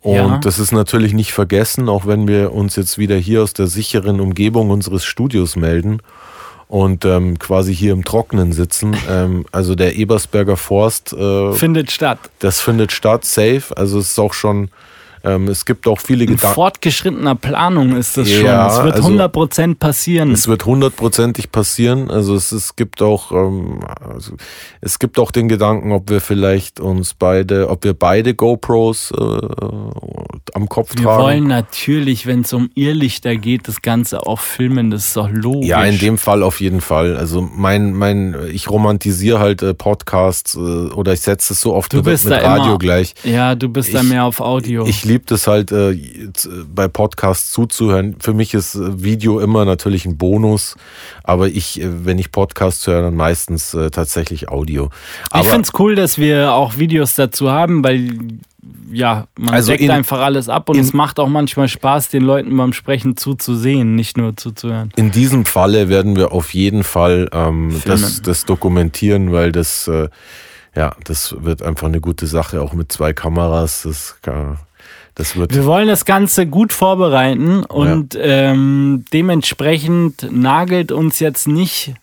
Und 0.00 0.14
ja. 0.14 0.38
das 0.38 0.58
ist 0.58 0.72
natürlich 0.72 1.12
nicht 1.12 1.34
vergessen, 1.34 1.90
auch 1.90 2.06
wenn 2.06 2.26
wir 2.26 2.54
uns 2.54 2.74
jetzt 2.76 2.96
wieder 2.96 3.16
hier 3.16 3.42
aus 3.42 3.52
der 3.52 3.66
sicheren 3.66 4.18
Umgebung 4.18 4.70
unseres 4.70 5.04
Studios 5.04 5.56
melden 5.56 6.00
und 6.66 7.04
ähm, 7.04 7.38
quasi 7.38 7.74
hier 7.74 7.92
im 7.92 8.02
Trockenen 8.02 8.54
sitzen. 8.54 8.96
Ähm, 9.10 9.44
also 9.52 9.74
der 9.74 9.96
Ebersberger 9.96 10.56
Forst 10.56 11.12
äh, 11.12 11.52
findet 11.52 11.90
statt. 11.90 12.18
Das 12.38 12.62
findet 12.62 12.92
statt, 12.92 13.26
safe. 13.26 13.76
Also 13.76 13.98
es 13.98 14.12
ist 14.12 14.18
auch 14.18 14.32
schon 14.32 14.70
ähm, 15.24 15.48
es 15.48 15.64
gibt 15.64 15.86
auch 15.86 15.98
viele 15.98 16.26
Gedanken. 16.26 16.54
fortgeschrittener 16.54 17.34
Planung 17.34 17.96
ist 17.96 18.16
das 18.18 18.30
ja, 18.30 18.70
schon. 18.70 18.88
Es 18.88 18.96
wird 18.96 19.30
also, 19.30 19.42
100% 19.42 19.76
passieren. 19.76 20.30
Es 20.32 20.48
wird 20.48 20.66
hundertprozentig 20.66 21.50
passieren. 21.50 22.10
Also 22.10 22.34
es, 22.34 22.52
es 22.52 22.76
gibt 22.76 23.00
auch 23.00 23.32
ähm, 23.32 23.80
also 23.98 24.34
es 24.82 24.98
gibt 24.98 25.18
auch 25.18 25.30
den 25.30 25.48
Gedanken, 25.48 25.92
ob 25.92 26.10
wir 26.10 26.20
vielleicht 26.20 26.78
uns 26.78 27.14
beide, 27.14 27.70
ob 27.70 27.84
wir 27.84 27.94
beide 27.94 28.34
GoPros 28.34 29.12
äh, 29.12 29.14
am 30.52 30.68
Kopf 30.68 30.90
wir 30.90 31.04
tragen. 31.04 31.18
Wir 31.18 31.24
wollen 31.24 31.46
natürlich, 31.46 32.26
wenn 32.26 32.42
es 32.42 32.52
um 32.52 32.70
Irrlichter 32.74 33.36
geht, 33.36 33.66
das 33.66 33.80
Ganze 33.80 34.26
auch 34.26 34.40
filmen. 34.40 34.90
Das 34.90 35.06
ist 35.06 35.16
doch 35.16 35.30
logisch. 35.30 35.68
Ja, 35.68 35.84
in 35.84 35.98
dem 35.98 36.18
Fall 36.18 36.42
auf 36.42 36.60
jeden 36.60 36.82
Fall. 36.82 37.16
Also 37.16 37.40
mein 37.40 37.94
mein 37.94 38.36
ich 38.52 38.68
romantisiere 38.68 39.38
halt 39.38 39.62
äh, 39.62 39.72
Podcasts 39.72 40.54
äh, 40.54 40.58
oder 40.58 41.14
ich 41.14 41.20
setze 41.20 41.54
es 41.54 41.60
so 41.62 41.74
oft 41.74 41.94
mit, 41.94 42.04
mit 42.04 42.26
Radio 42.26 42.64
immer, 42.64 42.78
gleich. 42.78 43.14
Ja, 43.24 43.54
du 43.54 43.70
bist 43.70 43.88
ich, 43.88 43.94
da 43.94 44.02
mehr 44.02 44.24
auf 44.24 44.40
Audio. 44.40 44.86
Ich 44.86 45.13
liebt 45.14 45.30
es 45.30 45.46
halt, 45.46 45.70
äh, 45.70 45.96
bei 46.74 46.88
Podcasts 46.88 47.52
zuzuhören. 47.52 48.16
Für 48.18 48.34
mich 48.34 48.52
ist 48.52 48.74
äh, 48.74 49.04
Video 49.04 49.38
immer 49.38 49.64
natürlich 49.64 50.06
ein 50.06 50.18
Bonus, 50.18 50.74
aber 51.22 51.46
ich, 51.46 51.80
äh, 51.80 52.04
wenn 52.04 52.18
ich 52.18 52.32
Podcasts 52.32 52.84
höre, 52.88 53.02
dann 53.02 53.14
meistens 53.14 53.74
äh, 53.74 53.90
tatsächlich 53.92 54.48
Audio. 54.48 54.90
Aber 55.30 55.44
ich 55.44 55.50
finde 55.50 55.62
es 55.62 55.78
cool, 55.78 55.94
dass 55.94 56.18
wir 56.18 56.52
auch 56.52 56.78
Videos 56.78 57.14
dazu 57.14 57.48
haben, 57.48 57.84
weil 57.84 58.10
ja, 58.90 59.28
man 59.38 59.54
also 59.54 59.70
deckt 59.70 59.84
in, 59.84 59.92
einfach 59.92 60.20
alles 60.20 60.48
ab 60.48 60.68
und 60.68 60.78
es 60.78 60.92
macht 60.92 61.20
auch 61.20 61.28
manchmal 61.28 61.68
Spaß, 61.68 62.08
den 62.08 62.22
Leuten 62.22 62.56
beim 62.56 62.72
Sprechen 62.72 63.16
zuzusehen, 63.16 63.94
nicht 63.94 64.16
nur 64.16 64.36
zuzuhören. 64.36 64.90
In 64.96 65.12
diesem 65.12 65.44
Falle 65.44 65.88
werden 65.88 66.16
wir 66.16 66.32
auf 66.32 66.54
jeden 66.54 66.82
Fall 66.82 67.28
ähm, 67.32 67.80
das, 67.84 68.20
das, 68.22 68.46
dokumentieren, 68.46 69.32
weil 69.32 69.52
das, 69.52 69.86
äh, 69.86 70.08
ja, 70.74 70.96
das 71.04 71.36
wird 71.38 71.62
einfach 71.62 71.86
eine 71.86 72.00
gute 72.00 72.26
Sache, 72.26 72.60
auch 72.60 72.72
mit 72.72 72.90
zwei 72.90 73.12
Kameras. 73.12 73.82
Das 73.82 74.16
kann, 74.22 74.58
das 75.14 75.36
wird 75.36 75.54
Wir 75.54 75.64
wollen 75.64 75.88
das 75.88 76.04
Ganze 76.04 76.46
gut 76.46 76.72
vorbereiten 76.72 77.64
und 77.64 78.14
ja. 78.14 78.20
ähm, 78.20 79.04
dementsprechend 79.12 80.28
nagelt 80.32 80.90
uns 80.90 81.20
jetzt 81.20 81.46
nicht 81.46 81.94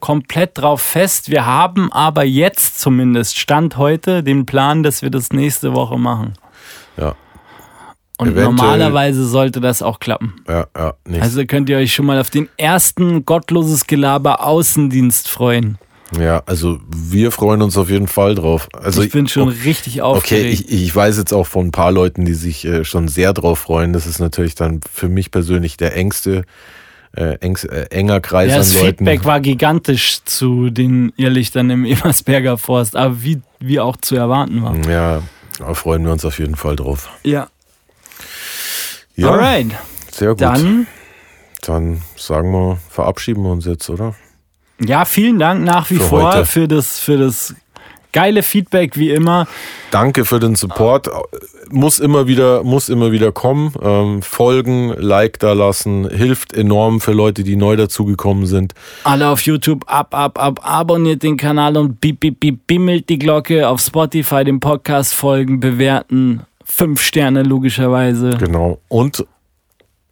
komplett 0.00 0.58
drauf 0.58 0.80
fest. 0.80 1.30
Wir 1.30 1.46
haben 1.46 1.92
aber 1.92 2.24
jetzt 2.24 2.78
zumindest 2.78 3.38
Stand 3.38 3.76
heute 3.76 4.22
den 4.22 4.46
Plan, 4.46 4.82
dass 4.82 5.02
wir 5.02 5.10
das 5.10 5.32
nächste 5.32 5.74
Woche 5.74 5.98
machen. 5.98 6.34
Ja. 6.96 7.14
Und 8.18 8.32
Eventuell, 8.32 8.52
normalerweise 8.52 9.24
sollte 9.24 9.60
das 9.60 9.80
auch 9.80 10.00
klappen. 10.00 10.34
Ja, 10.48 10.66
ja, 10.76 10.94
nicht. 11.06 11.22
Also 11.22 11.46
könnt 11.46 11.68
ihr 11.68 11.78
euch 11.78 11.94
schon 11.94 12.06
mal 12.06 12.18
auf 12.20 12.30
den 12.30 12.48
ersten 12.56 13.24
gottloses 13.24 13.86
Gelaber 13.86 14.44
Außendienst 14.44 15.28
freuen. 15.28 15.78
Ja, 16.16 16.42
also 16.46 16.80
wir 16.88 17.30
freuen 17.32 17.60
uns 17.60 17.76
auf 17.76 17.90
jeden 17.90 18.08
Fall 18.08 18.34
drauf. 18.34 18.68
Also 18.72 19.02
ich 19.02 19.12
bin 19.12 19.28
schon 19.28 19.48
okay, 19.48 19.58
richtig 19.64 20.00
aufgeregt. 20.00 20.60
Okay, 20.60 20.74
ich, 20.74 20.82
ich 20.82 20.96
weiß 20.96 21.18
jetzt 21.18 21.32
auch 21.32 21.46
von 21.46 21.66
ein 21.66 21.70
paar 21.70 21.92
Leuten, 21.92 22.24
die 22.24 22.34
sich 22.34 22.64
äh, 22.64 22.84
schon 22.84 23.08
sehr 23.08 23.34
drauf 23.34 23.58
freuen. 23.58 23.92
Das 23.92 24.06
ist 24.06 24.18
natürlich 24.18 24.54
dann 24.54 24.80
für 24.90 25.08
mich 25.08 25.30
persönlich 25.30 25.76
der 25.76 25.94
engste, 25.96 26.44
äh, 27.14 27.34
engs, 27.40 27.64
äh, 27.64 27.86
enger 27.90 28.20
Kreis 28.20 28.50
ja, 28.50 28.56
an 28.56 28.62
Leuten. 28.62 28.72
Das 28.72 28.86
Feedback 28.86 29.24
war 29.26 29.40
gigantisch 29.40 30.24
zu 30.24 30.70
den 30.70 31.12
Irrlichtern 31.16 31.68
im 31.68 31.84
Ebersberger 31.84 32.56
Forst, 32.56 32.96
aber 32.96 33.22
wie, 33.22 33.42
wie 33.60 33.78
auch 33.80 33.96
zu 33.98 34.16
erwarten 34.16 34.62
war. 34.62 34.76
Ja, 34.88 35.22
da 35.58 35.74
freuen 35.74 36.04
wir 36.04 36.12
uns 36.12 36.24
auf 36.24 36.38
jeden 36.38 36.56
Fall 36.56 36.76
drauf. 36.76 37.10
Ja. 37.22 37.48
ja 39.14 39.30
Alright. 39.30 39.72
Sehr 40.10 40.30
gut. 40.30 40.40
Dann, 40.40 40.86
dann 41.60 42.02
sagen 42.16 42.50
wir, 42.50 42.78
verabschieden 42.88 43.42
wir 43.42 43.50
uns 43.50 43.66
jetzt, 43.66 43.90
oder? 43.90 44.14
Ja, 44.80 45.04
vielen 45.04 45.38
Dank 45.38 45.64
nach 45.64 45.90
wie 45.90 45.96
für 45.96 46.04
vor 46.04 46.32
heute. 46.34 46.46
für 46.46 46.68
das, 46.68 46.98
für 46.98 47.18
das 47.18 47.54
geile 48.12 48.42
Feedback 48.42 48.96
wie 48.96 49.10
immer. 49.10 49.46
Danke 49.90 50.24
für 50.24 50.40
den 50.40 50.54
Support. 50.54 51.08
Muss 51.70 52.00
immer 52.00 52.26
wieder, 52.26 52.62
muss 52.62 52.88
immer 52.88 53.12
wieder 53.12 53.32
kommen. 53.32 53.72
Ähm, 53.82 54.22
folgen, 54.22 54.94
Like 54.96 55.38
da 55.38 55.52
lassen, 55.52 56.08
hilft 56.08 56.54
enorm 56.54 57.00
für 57.00 57.12
Leute, 57.12 57.44
die 57.44 57.56
neu 57.56 57.76
dazugekommen 57.76 58.46
sind. 58.46 58.72
Alle 59.04 59.28
auf 59.28 59.42
YouTube 59.42 59.84
ab, 59.86 60.14
ab, 60.14 60.38
ab, 60.42 60.60
abonniert 60.62 61.22
den 61.22 61.36
Kanal 61.36 61.76
und 61.76 62.00
bip, 62.00 62.20
bip, 62.20 62.40
bip, 62.40 62.66
bimmelt 62.66 63.08
die 63.08 63.18
Glocke. 63.18 63.68
Auf 63.68 63.80
Spotify 63.80 64.44
den 64.44 64.60
Podcast 64.60 65.14
folgen, 65.14 65.60
bewerten. 65.60 66.42
Fünf 66.64 67.00
Sterne 67.00 67.42
logischerweise. 67.42 68.30
Genau. 68.38 68.78
Und 68.88 69.24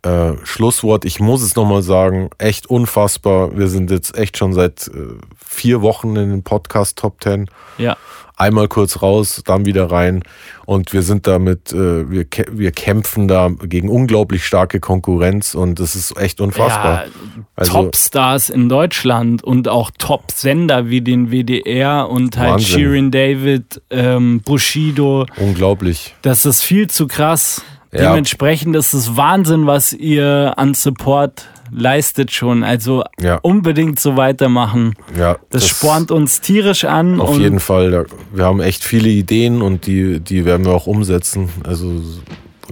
äh, 0.02 0.32
Schlusswort, 0.44 1.04
ich 1.04 1.20
muss 1.20 1.42
es 1.42 1.56
nochmal 1.56 1.82
sagen, 1.82 2.30
echt 2.38 2.66
unfassbar. 2.68 3.56
Wir 3.56 3.68
sind 3.68 3.90
jetzt 3.90 4.16
echt 4.16 4.36
schon 4.36 4.52
seit 4.52 4.88
äh, 4.88 5.14
vier 5.36 5.82
Wochen 5.82 6.16
in 6.16 6.30
den 6.30 6.42
Podcast 6.42 6.98
Top 6.98 7.22
10. 7.22 7.48
Ja. 7.78 7.96
Einmal 8.38 8.68
kurz 8.68 9.00
raus, 9.00 9.42
dann 9.46 9.64
wieder 9.64 9.90
rein. 9.90 10.22
Und 10.66 10.92
wir 10.92 11.00
sind 11.00 11.26
damit, 11.26 11.72
äh, 11.72 12.10
wir, 12.10 12.26
wir 12.52 12.70
kämpfen 12.70 13.28
da 13.28 13.48
gegen 13.48 13.88
unglaublich 13.88 14.44
starke 14.44 14.78
Konkurrenz 14.78 15.54
und 15.54 15.80
das 15.80 15.96
ist 15.96 16.18
echt 16.18 16.42
unfassbar. 16.42 17.06
Ja, 17.06 17.10
also, 17.54 17.72
Topstars 17.72 18.50
in 18.50 18.68
Deutschland 18.68 19.42
und 19.42 19.68
auch 19.68 19.90
Top-Sender 19.96 20.90
wie 20.90 21.00
den 21.00 21.30
WDR 21.30 22.10
und 22.10 22.36
halt 22.36 22.52
Wahnsinn. 22.52 22.78
Shirin 22.78 23.10
David, 23.10 23.80
ähm, 23.88 24.42
Bushido. 24.44 25.24
Unglaublich. 25.38 26.14
Das 26.20 26.44
ist 26.44 26.62
viel 26.62 26.90
zu 26.90 27.06
krass. 27.06 27.62
Ja. 27.96 28.10
Dementsprechend 28.10 28.76
ist 28.76 28.92
es 28.92 29.16
Wahnsinn, 29.16 29.66
was 29.66 29.92
ihr 29.92 30.54
an 30.56 30.74
Support 30.74 31.46
leistet 31.70 32.30
schon. 32.32 32.62
Also 32.62 33.04
ja. 33.20 33.36
unbedingt 33.42 33.98
so 33.98 34.16
weitermachen. 34.16 34.94
Ja, 35.16 35.34
das, 35.50 35.62
das 35.62 35.68
spornt 35.68 36.10
uns 36.10 36.40
tierisch 36.40 36.84
an. 36.84 37.20
Auf 37.20 37.38
jeden 37.38 37.60
Fall. 37.60 38.06
Wir 38.32 38.44
haben 38.44 38.60
echt 38.60 38.84
viele 38.84 39.08
Ideen 39.08 39.62
und 39.62 39.86
die, 39.86 40.20
die 40.20 40.44
werden 40.44 40.66
wir 40.66 40.72
auch 40.72 40.86
umsetzen. 40.86 41.48
Also 41.64 42.02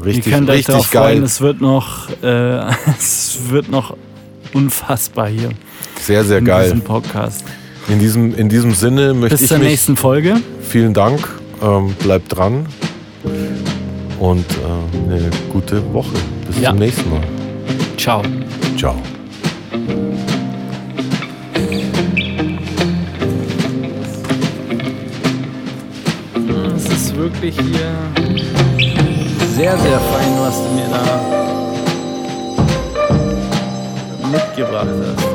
richtig, 0.05 0.27
ihr 0.27 0.33
könnt 0.33 0.51
richtig 0.51 0.59
euch 0.59 0.67
darauf 0.67 0.91
geil. 0.91 1.03
Freuen, 1.03 1.23
es 1.25 1.41
wird 1.41 1.61
noch, 1.61 2.09
äh, 2.23 2.61
es 2.99 3.39
wird 3.49 3.71
noch 3.71 3.97
unfassbar 4.53 5.29
hier. 5.29 5.51
Sehr, 6.01 6.25
sehr 6.25 6.39
in 6.39 6.45
geil. 6.45 6.65
In 6.67 6.73
diesem 6.75 6.87
Podcast. 6.87 7.45
In 7.89 7.99
diesem, 7.99 8.35
in 8.35 8.49
diesem 8.49 8.73
Sinne 8.75 9.15
möchte 9.15 9.37
Bis 9.37 9.43
ich. 9.43 9.49
Bis 9.49 9.59
zur 9.59 9.67
nächsten 9.67 9.97
Folge. 9.97 10.37
Vielen 10.63 10.95
Dank. 10.95 11.29
Ähm, 11.63 11.95
bleibt 12.01 12.35
dran 12.35 12.67
und 14.19 14.47
äh, 14.51 15.13
eine 15.13 15.31
gute 15.53 15.83
Woche. 15.93 16.17
Bis 16.47 16.61
ja. 16.61 16.71
zum 16.71 16.79
nächsten 16.79 17.11
Mal. 17.11 17.23
Ciao. 17.97 18.23
Ciao. 18.77 18.97
Es 26.77 26.89
ist 26.89 27.17
wirklich 27.17 27.57
hier 27.57 27.93
sehr, 29.55 29.77
sehr 29.79 30.01
fein, 30.01 30.39
was 30.41 30.63
du 30.63 30.71
mir 30.75 30.89
da 30.91 31.05
mitgebracht 34.31 34.89
hast. 34.89 35.34